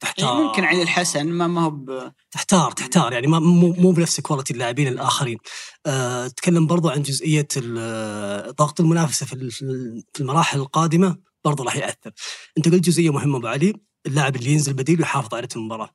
تحتار. 0.00 0.34
يعني 0.34 0.44
ممكن 0.44 0.64
علي 0.64 0.82
الحسن 0.82 1.26
ما 1.26 1.46
ما 1.46 1.64
هو 1.64 2.12
تحتار 2.30 2.72
تحتار 2.72 3.12
يعني 3.12 3.26
ما 3.26 3.38
مو 3.38 3.72
مو 3.72 3.90
بنفس 3.90 4.20
quality 4.20 4.52
اللاعبين 4.52 4.88
الآخرين. 4.88 5.38
أه 5.86 6.28
تكلم 6.28 6.66
برضو 6.66 6.88
عن 6.88 7.02
جزئية 7.02 7.48
ضغط 8.50 8.80
المنافسة 8.80 9.26
في 9.26 10.02
المراحل 10.20 10.58
القادمة 10.58 11.16
برضو 11.44 11.62
راح 11.62 11.76
يأثر. 11.76 12.12
أنت 12.58 12.68
قلت 12.68 12.84
جزئية 12.84 13.12
مهمة 13.12 13.38
أبو 13.38 13.46
علي 13.46 13.72
اللاعب 14.06 14.36
اللي 14.36 14.50
ينزل 14.50 14.72
بديل 14.72 14.98
ويحافظ 14.98 15.34
على 15.34 15.48
المباراة. 15.56 15.90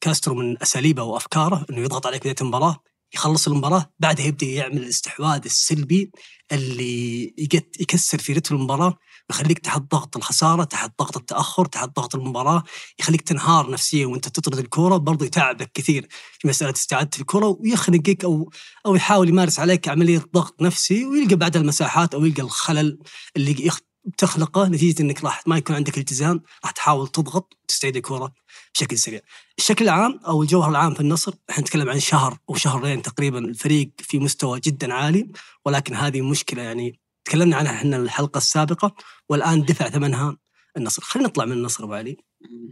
كاسترو 0.00 0.34
من 0.34 0.62
أساليبه 0.62 1.02
وأفكاره 1.02 1.66
إنه 1.70 1.80
يضغط 1.80 2.06
عليك 2.06 2.20
بداية 2.20 2.36
المباراة 2.40 2.82
يخلص 3.14 3.48
المباراة 3.48 3.92
بعدها 3.98 4.26
يبدأ 4.26 4.46
يعمل 4.46 4.78
الاستحواذ 4.78 5.40
السلبي 5.44 6.10
اللي 6.52 7.34
يكسر 7.80 8.18
في 8.18 8.32
رتم 8.32 8.54
المباراة. 8.54 8.98
ويخليك 9.32 9.58
تحت 9.58 9.82
ضغط 9.90 10.16
الخسارة 10.16 10.64
تحت 10.64 10.92
ضغط 10.98 11.16
التأخر 11.16 11.66
تحت 11.66 11.96
ضغط 11.96 12.14
المباراة 12.14 12.62
يخليك 12.98 13.20
تنهار 13.20 13.70
نفسيا 13.70 14.06
وأنت 14.06 14.28
تطرد 14.28 14.58
الكورة 14.58 14.96
برضو 14.96 15.24
يتعبك 15.24 15.70
كثير 15.74 16.08
في 16.38 16.48
مسألة 16.48 16.72
استعادة 16.72 17.10
الكورة 17.20 17.56
ويخنقك 17.60 18.24
أو 18.24 18.50
أو 18.86 18.94
يحاول 18.94 19.28
يمارس 19.28 19.58
عليك 19.60 19.88
عملية 19.88 20.24
ضغط 20.34 20.62
نفسي 20.62 21.04
ويلقى 21.04 21.36
بعد 21.36 21.56
المساحات 21.56 22.14
أو 22.14 22.24
يلقى 22.24 22.42
الخلل 22.42 22.98
اللي 23.36 23.70
تخلقه 24.18 24.68
نتيجة 24.68 25.02
إنك 25.02 25.24
راح 25.24 25.46
ما 25.46 25.56
يكون 25.56 25.76
عندك 25.76 25.98
التزام 25.98 26.42
راح 26.64 26.70
تحاول 26.70 27.08
تضغط 27.08 27.56
وتستعيد 27.64 27.96
الكورة 27.96 28.32
بشكل 28.74 28.98
سريع. 28.98 29.20
الشكل 29.58 29.84
العام 29.84 30.20
أو 30.26 30.42
الجوهر 30.42 30.70
العام 30.70 30.94
في 30.94 31.00
النصر 31.00 31.34
إحنا 31.50 31.62
نتكلم 31.62 31.88
عن 31.88 32.00
شهر 32.00 32.38
أو 32.50 32.54
شهرين 32.54 33.02
تقريبا 33.02 33.38
الفريق 33.38 33.90
في 33.98 34.18
مستوى 34.18 34.60
جدا 34.60 34.94
عالي 34.94 35.32
ولكن 35.64 35.94
هذه 35.94 36.20
مشكلة 36.20 36.62
يعني 36.62 37.01
تكلمنا 37.24 37.56
عنها 37.56 37.72
إحنا 37.72 37.96
الحلقة 37.96 38.38
السابقة 38.38 38.94
والآن 39.28 39.64
دفع 39.64 39.88
ثمنها 39.88 40.36
النصر. 40.76 41.02
خلينا 41.02 41.28
نطلع 41.28 41.44
من 41.44 41.52
النصر 41.52 41.84
أبو 41.84 41.94
علي. 41.94 42.16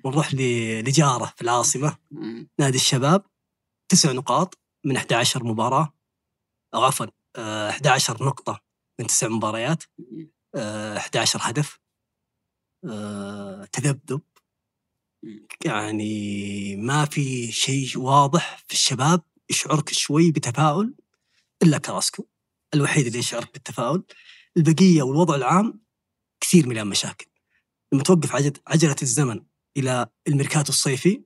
ونروح 0.04 0.34
لجارة 0.34 1.32
في 1.36 1.42
العاصمة 1.42 1.96
نادي 2.58 2.76
الشباب 2.76 3.26
تسع 3.88 4.12
نقاط 4.12 4.58
من 4.84 4.96
11 4.96 5.44
مباراة 5.44 5.92
أو 6.74 6.84
عفوا 6.84 7.06
11 7.36 8.24
نقطة 8.24 8.60
من 9.00 9.06
تسع 9.06 9.28
مباريات 9.28 9.82
11 10.56 11.38
آه، 11.38 11.42
هدف 11.42 11.80
آه، 12.84 13.64
تذبذب. 13.64 14.20
يعني 15.64 16.76
ما 16.76 17.04
في 17.04 17.52
شيء 17.52 17.98
واضح 17.98 18.64
في 18.66 18.72
الشباب 18.72 19.22
يشعرك 19.50 19.92
شوي 19.92 20.30
بتفاؤل 20.32 20.94
إلا 21.62 21.78
كراسكو 21.78 22.26
الوحيد 22.74 23.06
اللي 23.06 23.18
يشعرك 23.18 23.52
بالتفاؤل. 23.52 24.04
البقية 24.56 25.02
والوضع 25.02 25.34
العام 25.34 25.80
كثير 26.40 26.68
من 26.68 26.78
المشاكل 26.78 27.26
لما 27.92 28.02
توقف 28.02 28.34
عجلة 28.66 28.96
الزمن 29.02 29.40
إلى 29.76 30.06
الميركاتو 30.28 30.72
الصيفي 30.72 31.22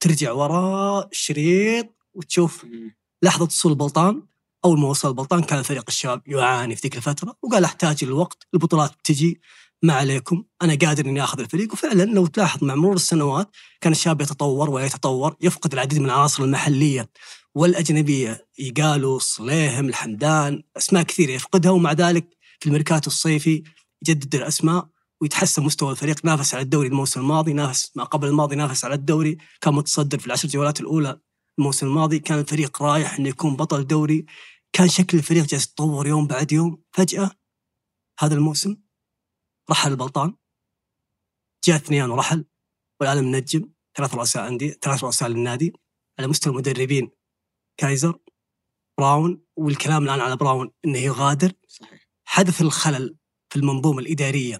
ترجع 0.00 0.32
وراء 0.32 1.08
الشريط 1.08 1.86
وتشوف 2.14 2.66
لحظة 3.22 3.44
وصول 3.44 3.72
البلطان. 3.72 4.22
أول 4.64 4.80
ما 4.80 4.88
وصل 4.88 5.08
البلطان 5.08 5.42
كان 5.42 5.62
فريق 5.62 5.84
الشباب 5.88 6.22
يعاني 6.26 6.76
في 6.76 6.82
ذيك 6.82 6.96
الفترة 6.96 7.36
وقال 7.42 7.64
أحتاج 7.64 7.96
الوقت 8.02 8.46
البطولات 8.54 8.92
بتجي 8.92 9.40
ما 9.82 9.94
عليكم 9.94 10.44
أنا 10.62 10.78
قادر 10.82 11.06
إني 11.06 11.24
أخذ 11.24 11.40
الفريق. 11.40 11.72
وفعلا 11.72 12.02
لو 12.02 12.26
تلاحظ 12.26 12.64
مع 12.64 12.74
مرور 12.74 12.94
السنوات 12.94 13.50
كان 13.80 13.92
الشاب 13.92 14.20
يتطور 14.20 14.70
ويتطور 14.70 15.36
يفقد 15.40 15.72
العديد 15.72 15.98
من 15.98 16.06
العناصر 16.06 16.44
المحلية 16.44 17.10
والأجنبية 17.54 18.46
يقالوا 18.58 19.18
صليهم 19.18 19.88
الحمدان 19.88 20.62
أسماء 20.76 21.02
كثيرة 21.02 21.30
يفقدها 21.30 21.70
ومع 21.70 21.92
ذلك 21.92 22.36
في 22.60 22.66
الميركاتو 22.66 23.10
الصيفي 23.10 23.62
يجدد 24.02 24.34
الأسماء 24.34 24.88
ويتحسن 25.20 25.62
مستوى 25.62 25.90
الفريق 25.90 26.24
نافس 26.24 26.54
على 26.54 26.62
الدوري 26.62 26.88
الموسم 26.88 27.20
الماضي 27.20 27.52
نافس 27.52 27.96
ما 27.96 28.04
قبل 28.04 28.28
الماضي 28.28 28.56
نافس 28.56 28.84
على 28.84 28.94
الدوري 28.94 29.38
كان 29.60 29.74
متصدر 29.74 30.18
في 30.18 30.26
العشر 30.26 30.48
جولات 30.48 30.80
الأولى 30.80 31.20
الموسم 31.58 31.86
الماضي 31.86 32.18
كان 32.18 32.38
الفريق 32.38 32.82
رايح 32.82 33.14
إنه 33.14 33.28
يكون 33.28 33.56
بطل 33.56 33.86
دوري 33.86 34.26
كان 34.72 34.88
شكل 34.88 35.18
الفريق 35.18 35.44
جالس 35.44 35.64
يتطور 35.64 36.06
يوم 36.06 36.26
بعد 36.26 36.52
يوم 36.52 36.82
فجأة 36.92 37.30
هذا 38.20 38.34
الموسم 38.34 38.76
رحل 39.70 39.90
البلطان 39.90 40.34
جاء 41.64 41.76
الثنيان 41.76 42.10
ورحل 42.10 42.44
والآن 43.00 43.36
النجم 43.36 43.70
ثلاث 43.94 44.14
رؤساء 44.14 44.42
عندي 44.42 44.70
ثلاث 44.70 45.04
رؤساء 45.04 45.28
للنادي 45.28 45.72
على 46.18 46.28
مستوى 46.28 46.52
المدربين 46.52 47.10
كايزر 47.76 48.18
براون 48.98 49.42
والكلام 49.56 50.04
الآن 50.04 50.20
على 50.20 50.36
براون 50.36 50.70
إنه 50.84 50.98
يغادر 50.98 51.52
صحيح. 51.68 51.99
حدث 52.32 52.60
الخلل 52.60 53.16
في 53.52 53.58
المنظومة 53.58 53.98
الإدارية 53.98 54.58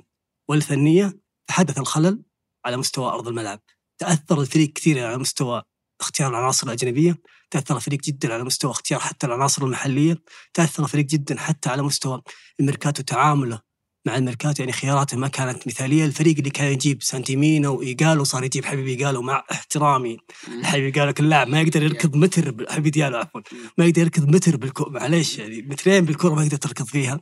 والفنية 0.48 1.20
فحدث 1.48 1.78
الخلل 1.78 2.22
على 2.64 2.76
مستوى 2.76 3.12
أرض 3.12 3.28
الملعب. 3.28 3.60
تأثر 3.98 4.40
الفريق 4.40 4.72
كثير 4.72 5.06
على 5.06 5.18
مستوى 5.18 5.62
اختيار 6.00 6.30
العناصر 6.30 6.66
الأجنبية 6.66 7.22
تأثر 7.50 7.76
الفريق 7.76 8.00
جدا 8.00 8.34
على 8.34 8.44
مستوى 8.44 8.70
اختيار 8.70 9.00
حتى 9.00 9.26
العناصر 9.26 9.64
المحلية 9.64 10.22
تأثر 10.54 10.84
الفريق 10.84 11.04
جدا 11.06 11.38
حتى 11.38 11.68
على 11.68 11.82
مستوى 11.82 12.22
الميركاتو 12.60 13.02
تعامله 13.02 13.60
مع 14.06 14.16
الميركاتو 14.16 14.62
يعني 14.62 14.72
خياراته 14.72 15.16
ما 15.16 15.28
كانت 15.28 15.66
مثالية. 15.66 16.04
الفريق 16.04 16.36
اللي 16.38 16.50
كان 16.50 16.72
يجيب 16.72 17.02
سانتيمينا 17.02 17.74
وإيجالو 17.78 18.24
صار 18.24 18.44
يجيب 18.44 18.64
حبيب 18.64 18.90
ديالو 18.90 19.22
مع 19.22 19.44
احترامي. 19.52 20.18
حبيب 20.62 20.86
ديالو 20.86 21.12
اللاعب 21.20 21.48
ما 21.48 21.60
يقدر 21.60 21.82
يركض 21.82 22.16
متر 22.16 22.66
حبيب 22.70 22.90
ديالو 22.90 23.16
عفوا. 23.18 23.40
ما 23.78 23.86
يقدر 23.86 24.00
يركض 24.02 24.28
متر 24.28 24.56
بالكوره 24.56 24.90
معليش 24.90 25.38
يعني 25.38 25.62
مترين 25.62 26.04
بالكوره 26.04 26.34
ما 26.34 26.44
يقدر 26.44 26.56
تركض 26.56 26.84
فيها. 26.86 27.20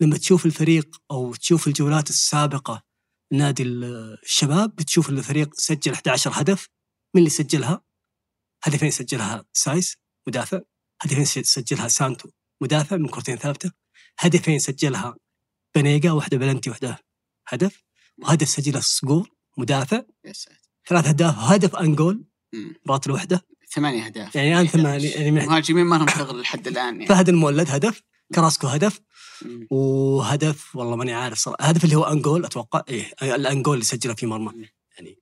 لما 0.00 0.16
تشوف 0.16 0.46
الفريق 0.46 0.96
أو 1.10 1.34
تشوف 1.34 1.66
الجولات 1.66 2.10
السابقة 2.10 2.82
نادي 3.32 3.62
الشباب 3.62 4.76
بتشوف 4.76 5.08
الفريق 5.08 5.54
سجل 5.54 5.92
11 5.92 6.30
هدف 6.34 6.68
من 7.14 7.18
اللي 7.18 7.30
سجلها؟ 7.30 7.82
هدفين 8.64 8.90
سجلها 8.90 9.44
سايس 9.52 9.96
مدافع. 10.28 10.60
هدفين 11.02 11.24
سجلها 11.24 11.88
سانتوس 11.88 12.28
مدافع 12.62 12.96
من 12.96 13.08
كرتين 13.08 13.36
ثابتة. 13.36 13.72
هدفين 14.18 14.58
سجلها 14.58 15.16
بنيجا 15.78 16.12
واحدة 16.12 16.36
بلنتي 16.36 16.70
واحدة 16.70 16.98
هدف. 17.48 17.82
وهدف 18.18 18.48
سجله 18.48 18.80
صقور 18.80 19.30
مدافع. 19.58 20.02
ثلاث 20.88 21.06
أهداف 21.06 21.38
هدف 21.38 21.76
own 21.76 21.97
goal 21.97 22.24
مباراه 22.54 23.00
الوحده 23.06 23.46
ثمانية 23.74 24.06
أهداف. 24.06 24.36
يعني 24.36 24.52
الان 24.52 24.66
ثمانية 24.66 25.10
يعني 25.10 25.30
مهاجمين 25.30 25.86
ما 25.86 25.96
لهم 25.96 26.08
شغل 26.08 26.40
لحد 26.40 26.68
الآن 26.68 26.94
يعني. 26.94 27.06
فهد 27.06 27.28
المولد 27.28 27.70
هدف. 27.70 28.02
كراسكو 28.34 28.66
هدف. 28.66 29.00
وهدف 29.70 30.76
والله 30.76 30.96
ماني 30.96 31.12
عارف 31.12 31.38
صراحة. 31.38 31.64
هدف 31.64 31.84
اللي 31.84 31.96
هو 31.96 32.04
own 32.04 32.21
goal 32.21 32.44
أتوقع 32.44 32.82
إيه 32.88 33.12
ال 33.22 33.28
own 33.28 33.48
goal 33.48 33.74
اللي 33.74 33.84
سجله 33.84 34.14
في 34.14 34.26
مرمى. 34.26 34.52
يعني 34.96 35.18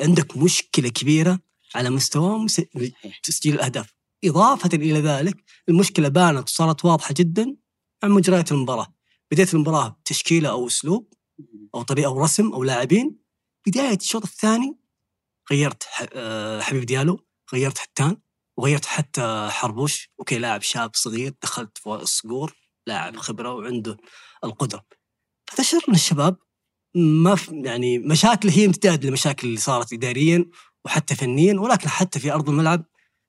عندك 0.00 0.36
مشكلة 0.36 0.88
كبيرة 0.88 1.38
على 1.74 1.90
مستوى 1.90 2.46
تسجيل 3.22 3.54
الأهداف. 3.54 3.94
إضافة 4.24 4.70
إلى 4.74 5.00
ذلك 5.00 5.44
المشكلة 5.68 6.08
بانت 6.08 6.48
وصارت 6.48 6.84
واضحة 6.84 7.14
جدا 7.18 7.56
عن 8.02 8.10
مجريات 8.10 8.52
المباراة. 8.52 8.95
بديت 9.32 9.54
المباراة 9.54 9.88
بتشكيلة 9.88 10.50
أو 10.50 10.66
أسلوب 10.66 11.14
أو 11.74 11.82
طريقة 11.82 12.06
أو 12.06 12.22
رسم 12.22 12.52
أو 12.52 12.64
لاعبين. 12.64 13.18
بداية 13.66 13.96
الشوط 13.96 14.22
الثاني 14.24 14.78
غيرت 15.52 15.86
آه، 16.12 16.60
حبيب 16.60 16.84
ديالو 16.84 17.26
غيرت 17.54 17.78
حتان 17.78 18.16
وغيرت 18.56 18.84
حتى 18.84 19.48
حربوش. 19.50 20.10
أوكي 20.18 20.38
لاعب 20.38 20.62
شاب 20.62 20.90
صغير 20.94 21.34
دخلت 21.42 21.78
فوق 21.78 22.00
الصقور 22.00 22.52
لاعب 22.86 23.16
خبرة 23.16 23.54
وعنده 23.54 23.96
القدرة. 24.44 24.86
فتشعر 25.46 25.80
ان 25.88 25.94
الشباب 25.94 26.36
ما 26.96 27.36
يعني 27.50 27.98
مشاكل 27.98 28.48
هي 28.48 28.66
امتداد 28.66 29.04
للمشاكل 29.04 29.48
اللي 29.48 29.58
صارت 29.58 29.92
اداريا 29.92 30.50
وحتى 30.84 31.14
فنيا 31.14 31.60
ولكن 31.60 31.88
حتى 31.88 32.20
في 32.20 32.32
أرض 32.32 32.48
الملعب 32.48 32.84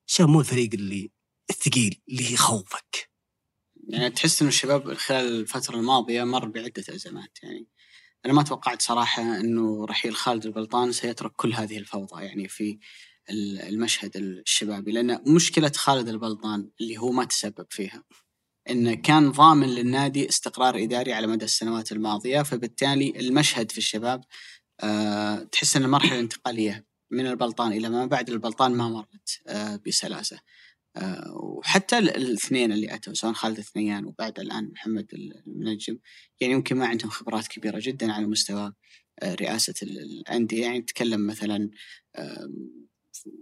الشباب 0.08 0.30
مو 0.30 0.40
الفريق 0.40 0.70
اللي 0.74 1.12
الثقيل 1.50 2.02
اللي 2.10 2.34
يخوفك. 2.34 3.10
يعني 3.88 4.10
تحس 4.10 4.42
إنه 4.42 4.50
الشباب 4.50 4.94
خلال 4.94 5.40
الفترة 5.40 5.76
الماضية 5.76 6.24
مر 6.24 6.46
بعدة 6.46 6.84
أزمات. 6.90 7.38
يعني 7.44 7.68
أنا 8.26 8.34
ما 8.34 8.44
توقعت 8.44 8.82
صراحة 8.82 9.40
إنه 9.40 9.86
رحيل 9.86 10.16
خالد 10.16 10.46
البلطان 10.46 10.92
سيترك 10.92 11.32
كل 11.36 11.54
هذه 11.54 11.78
الفوضى 11.78 12.26
يعني 12.26 12.48
في 12.48 12.80
المشهد 13.70 14.18
الشبابي. 14.18 14.92
لأن 14.92 15.24
مشكلة 15.28 15.72
خالد 15.76 16.08
البلطان 16.10 16.70
اللي 16.82 16.98
هو 16.98 17.12
ما 17.12 17.24
تسبب 17.26 17.68
فيها 17.70 18.04
انه 18.70 18.94
كان 18.94 19.32
ضامن 19.32 19.68
للنادي 19.68 20.30
استقرار 20.30 20.84
إداري 20.84 21.14
على 21.14 21.28
مدى 21.28 21.46
السنوات 21.46 21.92
الماضية 21.92 22.42
فبالتالي 22.42 23.20
المشهد 23.20 23.72
في 23.72 23.78
الشباب 23.78 24.24
أه 24.82 25.44
تحس 25.44 25.78
ان 25.78 25.84
المرحله 25.84 26.16
الانتقاليه 26.16 26.86
من 27.12 27.28
البلطان 27.28 27.72
إلى 27.72 27.90
ما 27.90 28.06
بعد 28.06 28.30
البلطان 28.30 28.72
ما 28.72 28.90
مرت 28.90 29.42
أه 29.48 29.80
بسلاسة. 29.88 30.40
وحتى 31.34 31.98
الاثنين 31.98 32.72
اللي 32.72 32.96
أتوا 32.96 33.14
سواء 33.14 33.34
خالد 33.34 33.58
الثنيان 33.58 34.06
وبعد 34.06 34.40
الآن 34.40 34.72
محمد 34.72 35.08
المنجم 35.48 35.98
يعني 36.42 36.54
يمكن 36.54 36.78
ما 36.78 36.88
عندهم 36.88 37.10
خبرات 37.10 37.48
كبيرة 37.48 37.80
جدا 37.82 38.12
على 38.12 38.26
مستوى 38.26 38.74
آه، 39.22 39.36
رئاسة 39.36 39.74
الأندية. 39.84 40.62
يعني 40.62 40.80
نتكلم 40.80 41.28
مثلا 41.28 41.70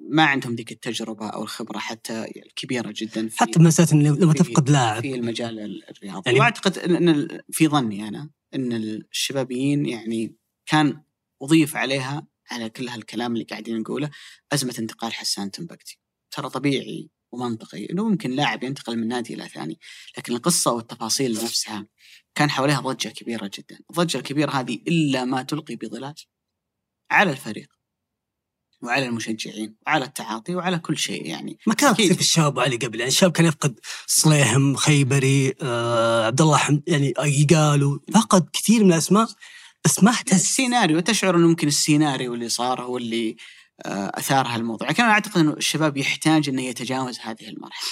ما 0.09 0.23
عندهم 0.23 0.55
ذيك 0.55 0.71
التجربة 0.71 1.29
أو 1.29 1.43
الخبرة 1.43 1.77
حتى 1.77 2.25
الكبيره 2.45 2.93
جدا 2.95 3.27
في 3.27 3.37
حتى 3.37 3.59
مساله 3.59 4.15
لما 4.19 4.33
تفقد 4.33 4.69
لاعب. 4.69 5.01
في 5.01 5.15
المجال 5.15 5.83
الرياضي. 5.89 6.21
يعني 6.25 6.39
وأعتقد 6.39 6.77
ان 6.77 7.39
في 7.51 7.67
ظني 7.67 8.07
أنا 8.07 8.29
إن 8.55 8.73
الشبابيين 8.73 9.85
يعني 9.85 10.35
كان 10.65 11.01
أضيف 11.41 11.75
عليها 11.75 12.27
على 12.51 12.69
كل 12.69 12.87
هالكلام 12.87 13.33
اللي 13.33 13.43
قاعدين 13.43 13.79
نقوله 13.79 14.09
أزمة 14.53 14.75
انتقال 14.79 15.13
حسان 15.13 15.51
تنبكتي. 15.51 15.99
ترى 16.31 16.49
طبيعي 16.49 17.09
ومنطقي 17.35 17.85
إنه 17.91 18.09
ممكن 18.09 18.31
لاعب 18.31 18.63
ينتقل 18.63 18.97
من 18.97 19.07
نادي 19.07 19.33
إلى 19.33 19.49
ثاني. 19.49 19.79
لكن 20.17 20.33
القصة 20.33 20.71
والتفاصيل 20.71 21.33
نفسها 21.33 21.87
كان 22.35 22.49
حواليها 22.49 22.79
ضجة 22.79 23.09
كبيرة 23.09 23.51
جدا. 23.53 23.79
الضجة 23.89 24.17
الكبيرة 24.17 24.51
هذه 24.51 24.79
إلا 24.87 25.25
ما 25.25 25.41
تلقي 25.41 25.75
بظلال 25.75 26.15
على 27.11 27.31
الفريق 27.31 27.75
وعلى 28.81 29.05
المشجعين 29.05 29.75
وعلى 29.87 30.05
التعاطي 30.05 30.55
وعلى 30.55 30.79
كل 30.79 30.97
شيء 30.97 31.25
يعني. 31.25 31.57
ما 31.67 31.73
كان 31.73 31.93
في 31.93 32.11
الشباب 32.11 32.59
علي 32.59 32.75
قبل؟ 32.75 32.99
يعني 32.99 33.11
الشباب 33.11 33.31
كان 33.31 33.45
يفقد 33.45 33.79
صليهم 34.07 34.75
خيبري 34.75 35.53
آه 35.61 36.25
عبد 36.25 36.41
الله 36.41 36.57
حمد 36.57 36.81
يعني 36.87 37.13
يقالوا 37.19 37.99
فقد 38.13 38.49
كثير 38.53 38.83
من 38.83 38.93
الأسماء 38.93 39.27
بس 39.85 40.03
ما 40.03 40.15
السيناريو 40.31 40.99
تشعر 40.99 41.35
إنه 41.35 41.47
ممكن 41.47 41.67
السيناريو 41.67 42.33
اللي 42.33 42.49
صار 42.49 42.81
هو 42.81 42.97
اللي 42.97 43.35
اثار 43.85 44.47
هالموضوع 44.47 44.89
لكن 44.89 45.03
أنا 45.03 45.11
أعتقد 45.11 45.37
إنه 45.37 45.53
الشباب 45.53 45.97
يحتاج 45.97 46.49
إنه 46.49 46.61
يتجاوز 46.61 47.19
هذه 47.19 47.47
المرحلة. 47.47 47.89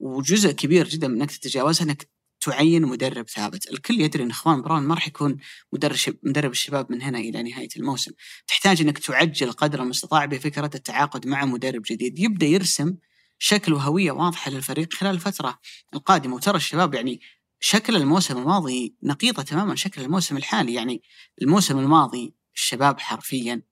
وجزء 0.00 0.52
كبير 0.52 0.88
جدا 0.88 1.08
من 1.08 1.20
إنك 1.20 1.30
تتجاوزها 1.30 1.84
إنك 1.84 2.08
تعين 2.40 2.82
مدرب 2.82 3.28
ثابت، 3.28 3.70
الكل 3.70 4.00
يدري 4.00 4.22
إن 4.22 4.30
إخوان 4.30 4.62
براون 4.62 4.82
ما 4.82 4.94
راح 4.94 5.08
يكون 5.08 5.36
مدرب 5.72 5.96
مدرب 6.22 6.50
الشباب 6.50 6.92
من 6.92 7.02
هنا 7.02 7.18
إلى 7.18 7.42
نهاية 7.42 7.68
الموسم، 7.76 8.12
تحتاج 8.46 8.80
إنك 8.80 8.98
تعجل 8.98 9.52
قدر 9.52 9.82
المستطاع 9.82 10.24
بفكرة 10.24 10.70
التعاقد 10.74 11.26
مع 11.26 11.44
مدرب 11.44 11.82
جديد. 11.86 12.18
يبدأ 12.18 12.46
يرسم 12.46 12.96
شكل 13.38 13.72
وهوية 13.72 14.12
واضحة 14.12 14.50
للفريق 14.50 14.92
خلال 14.92 15.14
الفترة 15.14 15.58
القادمة، 15.94 16.34
وترى 16.34 16.56
الشباب 16.56 16.94
يعني 16.94 17.20
شكل 17.60 17.96
الموسم 17.96 18.38
الماضي 18.38 18.96
نقيضة 19.02 19.42
تماما. 19.42 19.74
شكل 19.74 20.02
الموسم 20.02 20.36
الحالي، 20.36 20.74
يعني 20.74 21.02
الموسم 21.42 21.78
الماضي 21.78 22.34
الشباب 22.54 23.00
حرفيا 23.00 23.62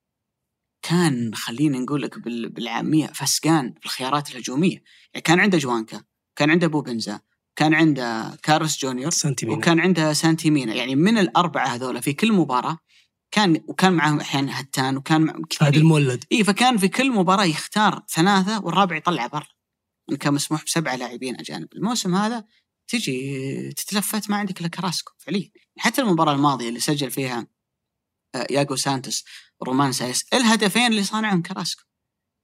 كان 0.88 1.34
خلينا 1.34 1.78
نقول 1.78 2.02
لك 2.02 2.18
بالعامية 2.28 3.06
فسقان 3.06 3.74
في 3.80 3.86
الخيارات 3.86 4.30
الهجومية، 4.30 4.82
يعني 5.14 5.22
كان 5.24 5.40
عنده 5.40 5.58
جوانكا، 5.58 6.02
كان 6.36 6.50
عنده 6.50 6.66
بوبنزا، 6.66 7.20
كان 7.56 7.74
عنده 7.74 8.38
كارلوس 8.42 8.78
جونيور 8.78 9.10
سانتيمينا. 9.10 9.58
وكان 9.58 9.80
عنده 9.80 10.12
سانتيمينا 10.12 10.74
يعني 10.74 10.96
من 10.96 11.18
الأربعة 11.18 11.66
هذول 11.66 12.02
في 12.02 12.12
كل 12.12 12.32
مباراة 12.32 12.78
كان 13.30 13.64
وكان 13.68 13.92
معهم 13.92 14.20
أحيانا 14.20 14.60
هتان 14.60 14.96
وكان 14.96 15.42
فهد 15.60 15.76
المولد. 15.76 16.24
إي 16.32 16.44
فكان 16.44 16.76
في 16.76 16.88
كل 16.88 17.10
مباراة 17.10 17.44
يختار 17.44 18.02
ثلاثة 18.08 18.64
والرابع 18.64 18.96
يطلع 18.96 19.26
برا. 19.26 19.46
كان 20.20 20.34
مسموح 20.34 20.64
بسبعة 20.64 20.96
لاعبين 20.96 21.36
أجانب. 21.40 21.68
الموسم 21.72 22.14
هذا 22.14 22.44
تجي 22.88 23.72
تتلفت 23.72 24.30
ما 24.30 24.36
عندك 24.36 24.60
إلا 24.60 24.68
كراسكو 24.68 25.12
فعليا. 25.18 25.50
حتى 25.78 26.02
المباراة 26.02 26.32
الماضية 26.32 26.68
اللي 26.68 26.80
سجل 26.80 27.10
فيها 27.10 27.46
آه، 28.34 28.46
ياغو 28.50 28.76
سانتوس 28.76 29.24
ورومان 29.60 29.92
سايس 29.92 30.24
الهدفين 30.34 30.86
اللي 30.86 31.02
صانعهم 31.02 31.42
كراسكو. 31.42 31.82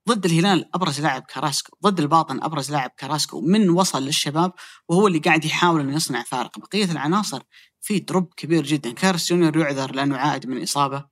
ضد 0.08 0.24
الهلال 0.24 0.70
أبرز 0.74 1.00
لاعب 1.00 1.22
كراسكو. 1.22 1.76
ضد 1.82 2.00
الباطن 2.00 2.42
أبرز 2.42 2.72
لاعب 2.72 2.90
كراسكو. 2.90 3.40
من 3.40 3.70
وصل 3.70 4.02
للشباب 4.02 4.52
وهو 4.88 5.06
اللي 5.06 5.18
قاعد 5.18 5.44
يحاول 5.44 5.80
إنه 5.80 5.96
يصنع 5.96 6.22
فارق. 6.22 6.58
بقية 6.58 6.92
العناصر 6.92 7.42
في 7.80 7.98
drop 7.98 8.34
كبير 8.36 8.64
جدا. 8.64 8.92
كارلوس 8.92 9.28
جونيور 9.28 9.56
يعذر 9.56 9.94
لأنه 9.94 10.16
عائد 10.16 10.46
من 10.46 10.62
إصابة. 10.62 11.04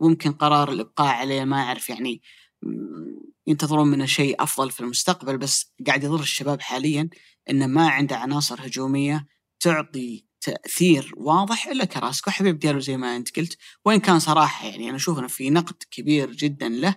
ممكن 0.00 0.32
قرار 0.32 0.72
الإبقاء 0.72 1.14
عليه 1.14 1.44
ما 1.44 1.62
أعرف 1.62 1.88
يعني 1.88 2.22
ينتظرون 3.46 3.88
منه 3.88 4.06
شيء 4.06 4.42
أفضل 4.42 4.70
في 4.70 4.80
المستقبل. 4.80 5.38
بس 5.38 5.72
قاعد 5.86 6.04
يضر 6.04 6.20
الشباب 6.20 6.60
حاليا 6.60 7.08
إنه 7.50 7.66
ما 7.66 7.88
عنده 7.88 8.16
عناصر 8.16 8.66
هجومية 8.66 9.26
تعطي 9.60 10.31
تأثير 10.42 11.12
واضح 11.16 11.66
إلا 11.66 11.84
كراسكو. 11.84 12.30
حبيب 12.30 12.58
ديالو 12.58 12.80
زي 12.80 12.96
ما 12.96 13.16
أنت 13.16 13.36
قلت. 13.36 13.56
وين 13.84 14.00
كان 14.00 14.18
صراحة 14.18 14.66
يعني 14.66 14.88
أنا 14.88 14.96
أشوف 14.96 15.18
إنه 15.18 15.28
في 15.28 15.50
نقد 15.50 15.76
كبير 15.90 16.32
جدا 16.32 16.68
له 16.68 16.94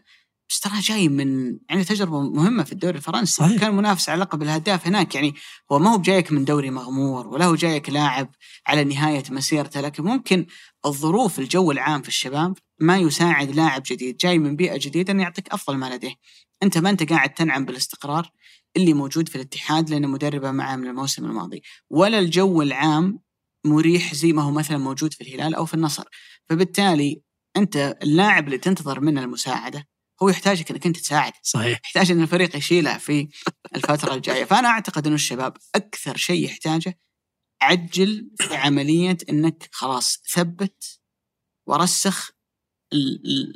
بس 0.49 0.59
ترى 0.59 0.79
جاي 0.79 1.09
من 1.09 1.57
يعني 1.69 1.83
تجربة 1.83 2.21
مهمة 2.21 2.63
في 2.63 2.71
الدوري 2.71 2.97
الفرنسي. 2.97 3.33
صحيح. 3.33 3.61
كان 3.61 3.75
منافس 3.75 4.09
على 4.09 4.21
لقب 4.21 4.41
الهداف 4.41 4.87
هناك. 4.87 5.15
يعني 5.15 5.33
هو 5.71 5.79
ما 5.79 5.93
هو 5.93 5.97
بجايك 5.97 6.31
من 6.31 6.45
دوري 6.45 6.69
مغمور 6.69 7.27
ولا 7.27 7.45
هو 7.45 7.55
جايك 7.55 7.89
لاعب 7.89 8.29
على 8.67 8.83
نهاية 8.83 9.23
مسيرته 9.29 9.81
لكن 9.81 10.03
ممكن 10.03 10.45
الظروف 10.85 11.39
الجو 11.39 11.71
العام 11.71 12.01
في 12.01 12.07
الشباب 12.07 12.57
ما 12.79 12.97
يساعد 12.97 13.55
لاعب 13.55 13.83
جديد. 13.85 14.17
جاي 14.17 14.39
من 14.39 14.55
بيئة 14.55 14.77
جديدة 14.77 15.13
إنه 15.13 15.23
يعطيك 15.23 15.49
أفضل 15.49 15.77
ما 15.77 15.95
لديه. 15.95 16.13
أنت 16.63 16.77
ما 16.77 16.89
أنت 16.89 17.09
قاعد 17.09 17.33
تنعم 17.33 17.65
بالاستقرار 17.65 18.31
اللي 18.77 18.93
موجود 18.93 19.29
في 19.29 19.35
الاتحاد 19.35 19.89
لأنه 19.89 20.07
مدربه 20.07 20.51
معه 20.51 20.75
من 20.75 20.87
الموسم 20.87 21.25
الماضي. 21.25 21.61
ولا 21.89 22.19
الجو 22.19 22.61
العام 22.61 23.19
مريح 23.65 24.13
زي 24.13 24.33
ما 24.33 24.41
هو 24.41 24.51
مثلا 24.51 24.77
موجود 24.77 25.13
في 25.13 25.21
الهلال 25.21 25.55
أو 25.55 25.65
في 25.65 25.73
النصر. 25.73 26.03
فبالتالي 26.49 27.21
أنت 27.57 27.97
اللاعب 28.03 28.45
اللي 28.45 28.57
تنتظر 28.57 28.99
منه 28.99 29.23
المساعدة 29.23 29.87
هو 30.23 30.29
يحتاجك 30.29 30.71
إنك 30.71 30.85
أنت 30.85 30.97
تساعد 30.97 31.33
صحيح. 31.43 31.79
يحتاج 31.85 32.11
إن 32.11 32.21
الفريق 32.21 32.55
يشيله 32.55 32.97
في 32.97 33.27
الفترة 33.75 34.13
الجاية. 34.13 34.45
فأنا 34.45 34.67
أعتقد 34.67 35.05
إنه 35.07 35.15
الشباب 35.15 35.57
أكثر 35.75 36.17
شيء 36.17 36.45
يحتاجه 36.45 36.99
عجل 37.61 38.31
في 38.37 38.55
عملية 38.55 39.17
إنك 39.29 39.69
خلاص 39.71 40.21
ثبت 40.33 40.99
ورسخ 41.67 42.31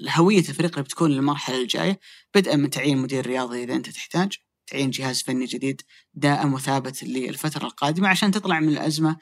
هوية 0.09 0.39
الفريق 0.39 0.71
اللي 0.71 0.83
بتكون 0.83 1.11
للمرحلة 1.11 1.61
الجاية. 1.61 1.99
بدءا 2.35 2.55
من 2.55 2.69
تعيين 2.69 2.97
مدير 2.97 3.27
رياضي 3.27 3.63
إذا 3.63 3.75
أنت 3.75 3.89
تحتاج 3.89 4.37
تعيين 4.67 4.89
جهاز 4.89 5.21
فني 5.21 5.45
جديد 5.45 5.81
دائم 6.13 6.53
وثابت 6.53 7.03
للفترة 7.03 7.65
القادمة 7.65 8.07
عشان 8.07 8.31
تطلع 8.31 8.59
من 8.59 8.69
الأزمة 8.69 9.17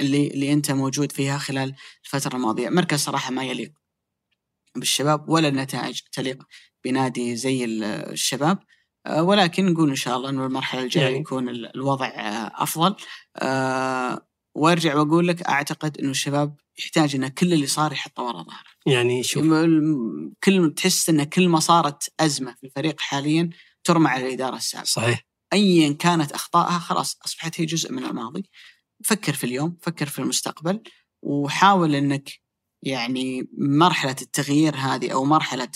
اللي 0.00 0.28
اللي 0.28 0.52
أنت 0.52 0.70
موجود 0.70 1.12
فيها 1.12 1.38
خلال 1.38 1.74
الفترة 2.04 2.36
الماضية 2.36 2.68
مركز 2.68 2.98
صراحة 2.98 3.30
ما 3.30 3.44
يليق 3.44 3.72
بالشباب 4.76 5.28
ولا 5.28 5.48
النتائج 5.48 6.00
تليق 6.12 6.42
بنادي 6.84 7.36
زي 7.36 7.64
الشباب 7.64 8.58
آه، 9.06 9.22
ولكن 9.22 9.66
نقول 9.66 9.88
إن 9.88 9.94
شاء 9.94 10.16
الله 10.16 10.30
إنه 10.30 10.46
المرحلة 10.46 10.82
الجاية 10.82 11.04
يعني. 11.04 11.18
يكون 11.18 11.48
الوضع 11.48 12.06
آه، 12.06 12.52
أفضل 12.54 12.96
آه، 13.36 14.26
وأرجع 14.54 14.96
وأقول 14.96 15.28
لك 15.28 15.42
أعتقد 15.42 15.98
إنه 15.98 16.10
الشباب 16.10 16.56
يحتاج 16.78 17.14
إن 17.14 17.28
كل 17.28 17.52
اللي 17.52 17.66
صار 17.66 17.92
يحطه 17.92 18.22
ورا 18.22 18.42
ظهره. 18.42 18.94
يعني 18.94 19.22
شوف 19.22 19.44
كل 20.44 20.74
تحس 20.76 21.08
إن 21.08 21.24
كل 21.24 21.48
ما 21.48 21.60
صارت 21.60 22.12
أزمة 22.20 22.54
في 22.54 22.66
الفريق 22.66 23.00
حاليا 23.00 23.50
ترمى 23.84 24.08
على 24.08 24.26
الإدارة 24.26 24.56
السابقة. 24.56 24.84
صحيح. 24.86 25.26
ايا 25.52 25.92
كانت 25.92 26.32
أخطائها 26.32 26.78
خلاص 26.78 27.18
أصبحت 27.24 27.60
هي 27.60 27.66
جزء 27.66 27.92
من 27.92 28.04
الماضي. 28.04 28.44
فكر 29.04 29.32
في 29.32 29.44
اليوم، 29.44 29.76
فكر 29.80 30.06
في 30.06 30.18
المستقبل 30.18 30.80
وحاول 31.22 31.94
إنك 31.94 32.30
يعني 32.82 33.48
مرحلة 33.58 34.16
التغيير 34.22 34.76
هذه 34.76 35.10
أو 35.10 35.24
مرحلة 35.24 35.68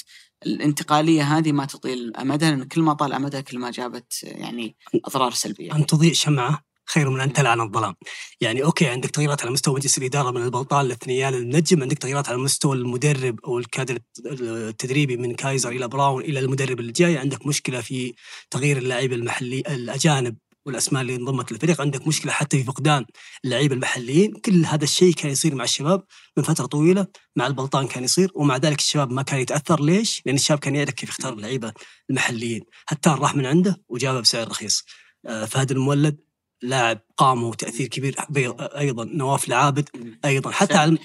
الانتقالية 0.47 1.23
هذه 1.23 1.53
ما 1.53 1.65
تطيل 1.65 2.17
امدها 2.17 2.51
لأن 2.51 2.65
كل 2.65 2.83
ما 2.83 2.93
طال 2.93 3.13
امدها 3.13 3.41
كل 3.41 3.59
ما 3.59 3.71
جابت 3.71 4.23
يعني 4.23 4.77
أضرار 5.05 5.33
سلبية. 5.33 5.75
أن 5.75 5.87
تضيء 5.87 6.13
شمعة 6.13 6.65
خير 6.89 7.11
من 7.11 7.21
أن 7.21 7.33
تلعن 7.33 7.61
الظلام. 7.61 7.95
يعني 8.41 8.65
أوكي 8.65 8.87
عندك 8.87 9.11
تغييرات 9.11 9.43
على 9.43 9.51
مستوى 9.51 9.75
مجلس 9.75 9.99
الإدارة 9.99 10.31
من 10.31 10.43
البلطان 10.43 10.87
للثنيان 10.87 11.33
للنجم، 11.33 11.83
عندك 11.83 11.99
تغييرات 11.99 12.29
على 12.29 12.39
مستوى 12.39 12.77
المدرب 12.77 13.41
أو 13.45 13.59
الكادر 13.59 13.99
التدريبي 14.27 15.17
من 15.17 15.35
كايزر 15.35 15.69
إلى 15.69 15.89
براون 15.89 16.23
إلى 16.23 16.41
المدرب 16.41 16.81
اللي 16.81 16.93
جاي، 16.93 17.19
عندك 17.19 17.47
مشكلة 17.47 17.81
في 17.81 18.15
تغيير 18.51 18.77
اللاعبين 18.77 19.19
المحلي 19.19 19.61
الأجانب 19.61 20.37
والأسماء 20.69 21.03
اللي 21.03 21.15
انضمت 21.15 21.53
للفريق. 21.53 21.81
عندك 21.81 22.07
مشكلة 22.07 22.33
حتى 22.33 22.59
في 22.59 22.65
فقدان 22.65 23.05
اللعيبة 23.45 23.75
المحليين. 23.75 24.33
كل 24.33 24.67
هذا 24.67 24.85
الشيء 24.85 25.15
كان 25.15 25.31
يصير 25.31 25.55
مع 25.55 25.65
الشباب 25.65 26.05
من 26.37 26.43
فترة 26.43 26.67
طويلة 26.67 27.07
مع 27.37 27.47
البلطان 27.47 27.87
كان 27.87 28.05
يصير 28.05 28.31
ومع 28.35 28.57
ذلك 28.57 28.79
الشباب 28.79 29.11
ما 29.11 29.23
كان 29.23 29.41
يتأثر. 29.41 29.81
ليش؟ 29.83 30.23
لأن 30.27 30.35
الشباب 30.35 30.59
كان 30.59 30.75
يعرف 30.75 30.91
كيف 30.91 31.09
يختار 31.09 31.33
اللعيبة 31.33 31.73
المحليين. 32.11 32.63
حتى 32.87 33.11
راح 33.11 33.37
من 33.37 33.47
عنده 33.47 33.83
وجابه 33.89 34.21
بسعر 34.21 34.49
رخيص. 34.49 34.85
آه، 35.27 35.45
فهد 35.45 35.71
المولد 35.71 36.29
لاعب 36.63 37.01
قامه 37.17 37.49
وتأثير 37.49 37.87
كبير 37.87 38.17
أيضا 38.61 39.05
نواف 39.05 39.49
العابد 39.49 39.89
أيضا 40.25 40.51
حتى 40.51 40.75
على 40.75 40.99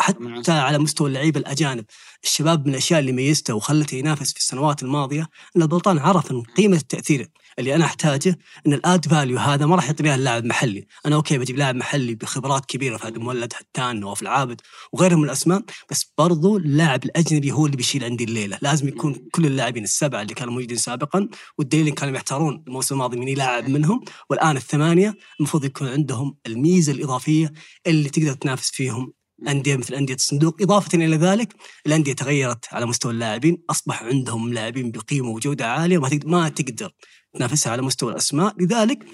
حتى 0.00 0.52
على 0.52 0.78
مستوى 0.78 1.08
اللعيبة 1.08 1.40
الأجانب. 1.40 1.84
الشباب 2.24 2.66
من 2.66 2.72
الأشياء 2.72 3.00
اللي 3.00 3.12
ميزته 3.12 3.54
وخلته 3.54 3.94
ينافس 3.94 4.32
في 4.32 4.38
السنوات 4.38 4.82
الماضية 4.82 5.28
إن 5.56 5.62
البلطان 5.62 5.98
عرف 5.98 6.30
إن 6.30 6.42
قيمة 6.42 6.76
التاثير 6.76 7.30
اللي 7.58 7.74
أنا 7.74 7.84
أحتاجه 7.84 8.38
إن 8.66 8.72
ال 8.72 8.78
added 8.78 9.08
value 9.08 9.38
هذا 9.38 9.66
ما 9.66 9.76
راح 9.76 9.86
يعطيني 9.86 10.14
اللاعب 10.14 10.44
محلي، 10.44 10.86
أنا 11.06 11.16
أوكي 11.16 11.38
بجيب 11.38 11.56
لاعب 11.56 11.74
محلي 11.74 12.14
بخبرات 12.14 12.66
كبيرة 12.66 12.96
فهد 12.96 13.16
المولد 13.16 13.52
هتان 13.54 14.00
نواف 14.00 14.22
العابد 14.22 14.60
وغيرهم 14.92 15.18
من 15.18 15.24
الأسماء 15.24 15.62
بس 15.90 16.12
برضو 16.18 16.56
اللاعب 16.56 17.04
الأجنبي 17.04 17.52
هو 17.52 17.66
اللي 17.66 17.76
بيشيل 17.76 18.04
عندي 18.04 18.24
الليلة، 18.24 18.58
لازم 18.62 18.88
يكون 18.88 19.14
كل 19.32 19.46
اللاعبين 19.46 19.84
السبعة 19.84 20.22
اللي 20.22 20.34
كانوا 20.34 20.52
موجودين 20.52 20.76
سابقا 20.76 21.28
والدليل 21.58 21.94
كانوا 21.94 22.14
يحتارون 22.16 22.64
الموسم 22.66 22.94
الماضي 22.94 23.16
من 23.16 23.28
يلاعب 23.28 23.68
منهم 23.68 24.04
والآن 24.30 24.56
الثمانية 24.56 25.14
المفروض 25.40 25.64
يكون 25.64 25.88
عندهم 25.88 26.36
الميزة 26.46 26.92
الإضافية 26.92 27.52
اللي 27.86 28.08
تقدر 28.08 28.32
تنافس 28.32 28.70
فيهم 28.70 29.12
انديه 29.48 29.76
مثل 29.76 29.94
أندية 29.94 30.14
الصندوق، 30.14 30.56
إضافة 30.62 30.98
إلى 30.98 31.16
ذلك 31.16 31.54
الأندية 31.86 32.12
تغيرت 32.12 32.64
على 32.72 32.86
مستوى 32.86 33.12
اللاعبين، 33.12 33.62
أصبح 33.70 34.02
عندهم 34.02 34.52
لاعبين 34.52 34.90
بقيمة 34.90 35.28
وجودة 35.28 35.66
عالية 35.66 35.98
ما 36.24 36.48
تقدر 36.48 36.92
تنافسها 37.34 37.72
على 37.72 37.82
مستوى 37.82 38.12
الأسماء، 38.12 38.54
لذلك 38.58 39.04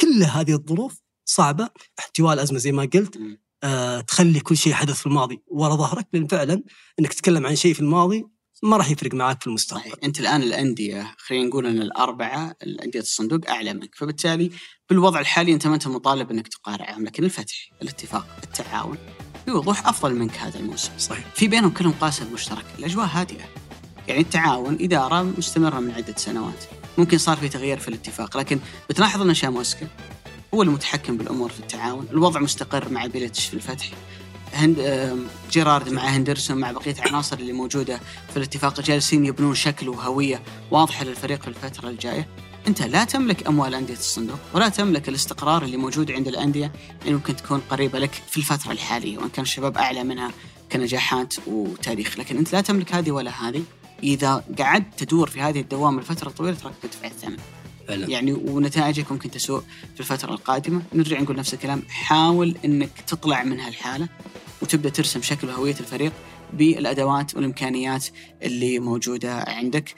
كل 0.00 0.22
هذه 0.22 0.52
الظروف 0.52 1.00
صعبة. 1.24 1.68
احتواء 1.98 2.34
الازمه 2.34 2.58
زي 2.58 2.72
ما 2.72 2.88
قلت 2.94 3.18
آه 3.64 4.00
تخلي 4.00 4.40
كل 4.40 4.56
شيء 4.56 4.72
حدث 4.72 5.00
في 5.00 5.06
الماضي. 5.06 5.42
ورا 5.46 5.76
ظهرك 5.76 6.06
لأن 6.12 6.26
فعلا 6.26 6.62
إنك 7.00 7.12
تتكلم 7.12 7.46
عن 7.46 7.56
شيء 7.56 7.74
في 7.74 7.80
الماضي 7.80 8.24
ما 8.62 8.76
راح 8.76 8.90
يفرق 8.90 9.14
معك 9.14 9.40
في 9.40 9.46
المستقبل. 9.46 9.80
صحيح. 9.80 9.94
أنت 10.04 10.20
الآن 10.20 10.42
الأندية 10.42 11.14
خلينا 11.18 11.44
نقول 11.44 11.66
إن 11.66 11.82
الأربعة 11.82 12.56
الأندية 12.62 13.00
الصندوق 13.00 13.50
أعلى 13.50 13.74
منك. 13.74 13.94
فبالتالي 13.94 14.50
بالوضع 14.90 15.20
الحالي 15.20 15.52
أنت 15.52 15.66
ما 15.66 15.74
أنت 15.74 15.88
مطالب 15.88 16.30
إنك 16.30 16.48
تقارعهم 16.48 17.04
لكن 17.04 17.24
الفتح 17.24 17.70
الاتفاق 17.82 18.26
التعاون 18.44 18.98
بوضوح 19.52 19.88
أفضل 19.88 20.14
منك 20.14 20.38
هذا 20.38 20.58
الموسم. 20.58 20.90
صحيح. 20.98 21.24
في 21.34 21.48
بينهم 21.48 21.70
كلهم 21.70 21.92
قاسم 22.00 22.32
مشترك. 22.32 22.64
الأجواء 22.78 23.06
هادئة. 23.06 23.44
يعني 24.08 24.20
التعاون 24.20 24.78
إدارة 24.80 25.22
مستمرة 25.22 25.80
من 25.80 25.90
عدة 25.90 26.14
سنوات. 26.16 26.64
ممكن 26.98 27.18
صار 27.18 27.36
في 27.36 27.48
تغيير 27.48 27.78
في 27.78 27.88
الاتفاق 27.88 28.36
لكن 28.36 28.58
بتلاحظ 28.90 29.22
إن 29.22 29.34
شاموسكا 29.34 29.88
هو 30.54 30.62
المتحكم 30.62 31.16
بالأمور 31.16 31.50
في 31.50 31.60
التعاون. 31.60 32.06
الوضع 32.10 32.40
مستقر 32.40 32.88
مع 32.88 33.06
بيلتش 33.06 33.46
في 33.46 33.54
الفتح. 33.54 33.90
هند 34.54 34.78
جيرارد 35.50 35.88
مع 35.88 36.02
هندرسون 36.02 36.56
مع 36.56 36.72
بقية 36.72 36.94
العناصر 36.98 37.38
اللي 37.38 37.52
موجودة 37.52 38.00
في 38.30 38.36
الاتفاق. 38.36 38.80
جالسين 38.80 39.26
يبنون 39.26 39.54
شكل 39.54 39.88
وهوية 39.88 40.42
واضحة 40.70 41.04
للفريق 41.04 41.42
في 41.42 41.48
الفترة 41.48 41.88
الجاية. 41.88 42.28
أنت 42.68 42.82
لا 42.82 43.04
تملك 43.04 43.46
أموال 43.46 43.74
أندية 43.74 43.94
الصندوق 43.94 44.38
ولا 44.54 44.68
تملك 44.68 45.08
الاستقرار 45.08 45.62
اللي 45.64 45.76
موجود 45.76 46.10
عند 46.10 46.28
الأندية 46.28 46.72
اللي 47.02 47.14
ممكن 47.14 47.36
تكون 47.36 47.60
قريبة 47.70 47.98
لك 47.98 48.10
في 48.10 48.36
الفترة 48.36 48.72
الحالية 48.72 49.18
وإن 49.18 49.28
كان 49.28 49.42
الشباب 49.42 49.78
أعلى 49.78 50.04
منها 50.04 50.30
كنجاحات 50.72 51.34
وتاريخ. 51.46 52.18
لكن 52.18 52.36
أنت 52.36 52.52
لا 52.52 52.60
تملك 52.60 52.94
هذه 52.94 53.10
ولا 53.10 53.30
هذه. 53.30 53.62
إذا 54.02 54.44
قعدت 54.58 55.04
تدور 55.04 55.30
في 55.30 55.40
هذه 55.40 55.60
الدوامه 55.60 56.00
لفترة 56.00 56.30
طويلة 56.30 56.56
تراك 56.56 56.74
تدفع 56.82 57.06
الثمن 57.06 57.36
فعلا. 57.88 58.08
يعني 58.08 58.32
ونتائجك 58.32 59.12
ممكن 59.12 59.30
تسوء 59.30 59.62
في 59.94 60.00
الفترة 60.00 60.32
القادمة. 60.32 60.82
نرجع 60.92 61.20
نقول 61.20 61.36
نفس 61.36 61.54
الكلام. 61.54 61.82
حاول 61.88 62.54
إنك 62.64 62.90
تطلع 63.06 63.42
من 63.42 63.60
هالحالة 63.60 64.08
وتبدأ 64.62 64.88
ترسم 64.88 65.22
شكل 65.22 65.48
وهويه 65.48 65.76
الفريق 65.80 66.12
بالأدوات 66.52 67.34
والإمكانيات 67.34 68.06
اللي 68.42 68.78
موجودة 68.78 69.34
عندك. 69.34 69.94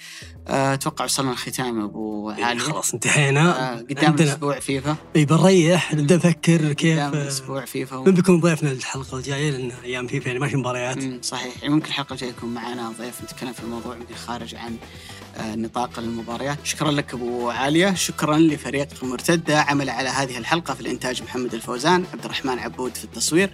أه، 0.49 0.75
أتوقع 0.75 1.05
وصلنا 1.05 1.33
الختام 1.33 1.81
أبو 1.81 2.31
علي 2.31 2.59
خلاص 2.59 2.95
انتهينا. 2.95 3.75
أه 3.75 3.81
قدام 3.81 4.15
أسبوع 4.15 4.61
فيفا. 4.61 4.97
اي 5.17 5.25
بنريح 5.25 5.95
نبدأ 5.95 6.17
نفكر 6.17 6.73
كيف 6.73 6.99
قدام 6.99 7.15
أسبوع 7.15 7.65
فيفا. 7.65 7.97
و... 7.97 8.05
من 8.05 8.15
بيكون 8.15 8.41
ضيفنا 8.41 8.73
الحلقة 8.73 9.19
الجاية 9.19 9.51
لأن 9.51 9.73
أيام 9.85 10.07
فيفا 10.07 10.27
يعني 10.27 10.39
ما 10.39 10.49
في 10.49 10.57
مباريات. 10.57 11.25
صحيح. 11.25 11.55
يعني 11.63 11.75
ممكن 11.75 11.87
الحلقة 11.87 12.13
الجاية 12.13 12.31
يكون 12.31 12.55
معنا 12.55 12.93
ضيف 12.99 13.23
نتكلم 13.23 13.53
في 13.53 13.63
الموضوع 13.63 13.97
يمكن 13.97 14.15
خارج 14.15 14.55
عن 14.55 14.73
آه، 14.73 15.20
نطاق 15.45 15.99
المباريات. 15.99 16.59
شكرا 16.65 16.91
لك 16.91 17.15
أبو 17.15 17.51
عالية. 17.51 17.95
شكرا 17.95 18.39
لفريق 18.39 18.89
مرتدة. 19.03 19.61
عمل 19.61 19.91
على 19.91 20.09
هذه 20.09 20.39
الحلقة 20.39 20.75
في 20.75 20.81
الإنتاج 20.81 21.23
محمد 21.23 21.55
الفوزان 21.55 22.05
عبد 22.13 22.25
الرحمن 22.25 22.59
عبود 22.59 22.97
في 22.97 23.05
التصوير 23.05 23.51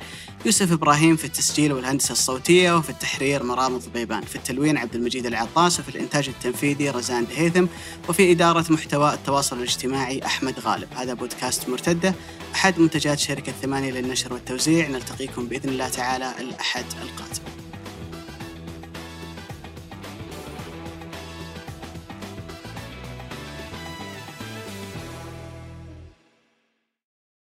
يوسف 0.47 0.73
إبراهيم 0.73 1.17
في 1.17 1.25
التسجيل 1.25 1.73
والهندسة 1.73 2.13
الصوتية 2.13 2.77
وفي 2.77 2.91
التحرير 2.91 3.43
مرام 3.43 3.79
ضبيبان 3.79 4.23
في 4.23 4.37
التلوين 4.37 4.79
عبد 4.79 4.95
المجيد 4.95 5.27
العطاس 5.27 5.81
وفي 5.81 5.89
الإنتاج 5.89 6.29
التنفيذي 6.29 6.91
رزان 6.91 7.27
دهيثم 7.27 7.67
وفي 8.09 8.33
إدارة 8.33 8.73
محتوى 8.73 9.15
التواصل 9.15 9.57
الاجتماعي 9.57 10.25
أحمد 10.25 10.61
غالب. 10.61 10.89
هذا 10.95 11.15
بودكاست 11.15 11.69
مرتدة. 11.69 12.15
أحد 12.55 12.79
منتجات 12.79 13.19
شركة 13.19 13.53
ثمانية 13.63 13.91
للنشر 13.91 14.33
والتوزيع. 14.33 14.89
نلتقيكم 14.89 15.47
بإذن 15.47 15.69
الله 15.69 15.89
تعالى 15.89 16.33
الأحد 16.41 16.85
القادم. 17.03 17.56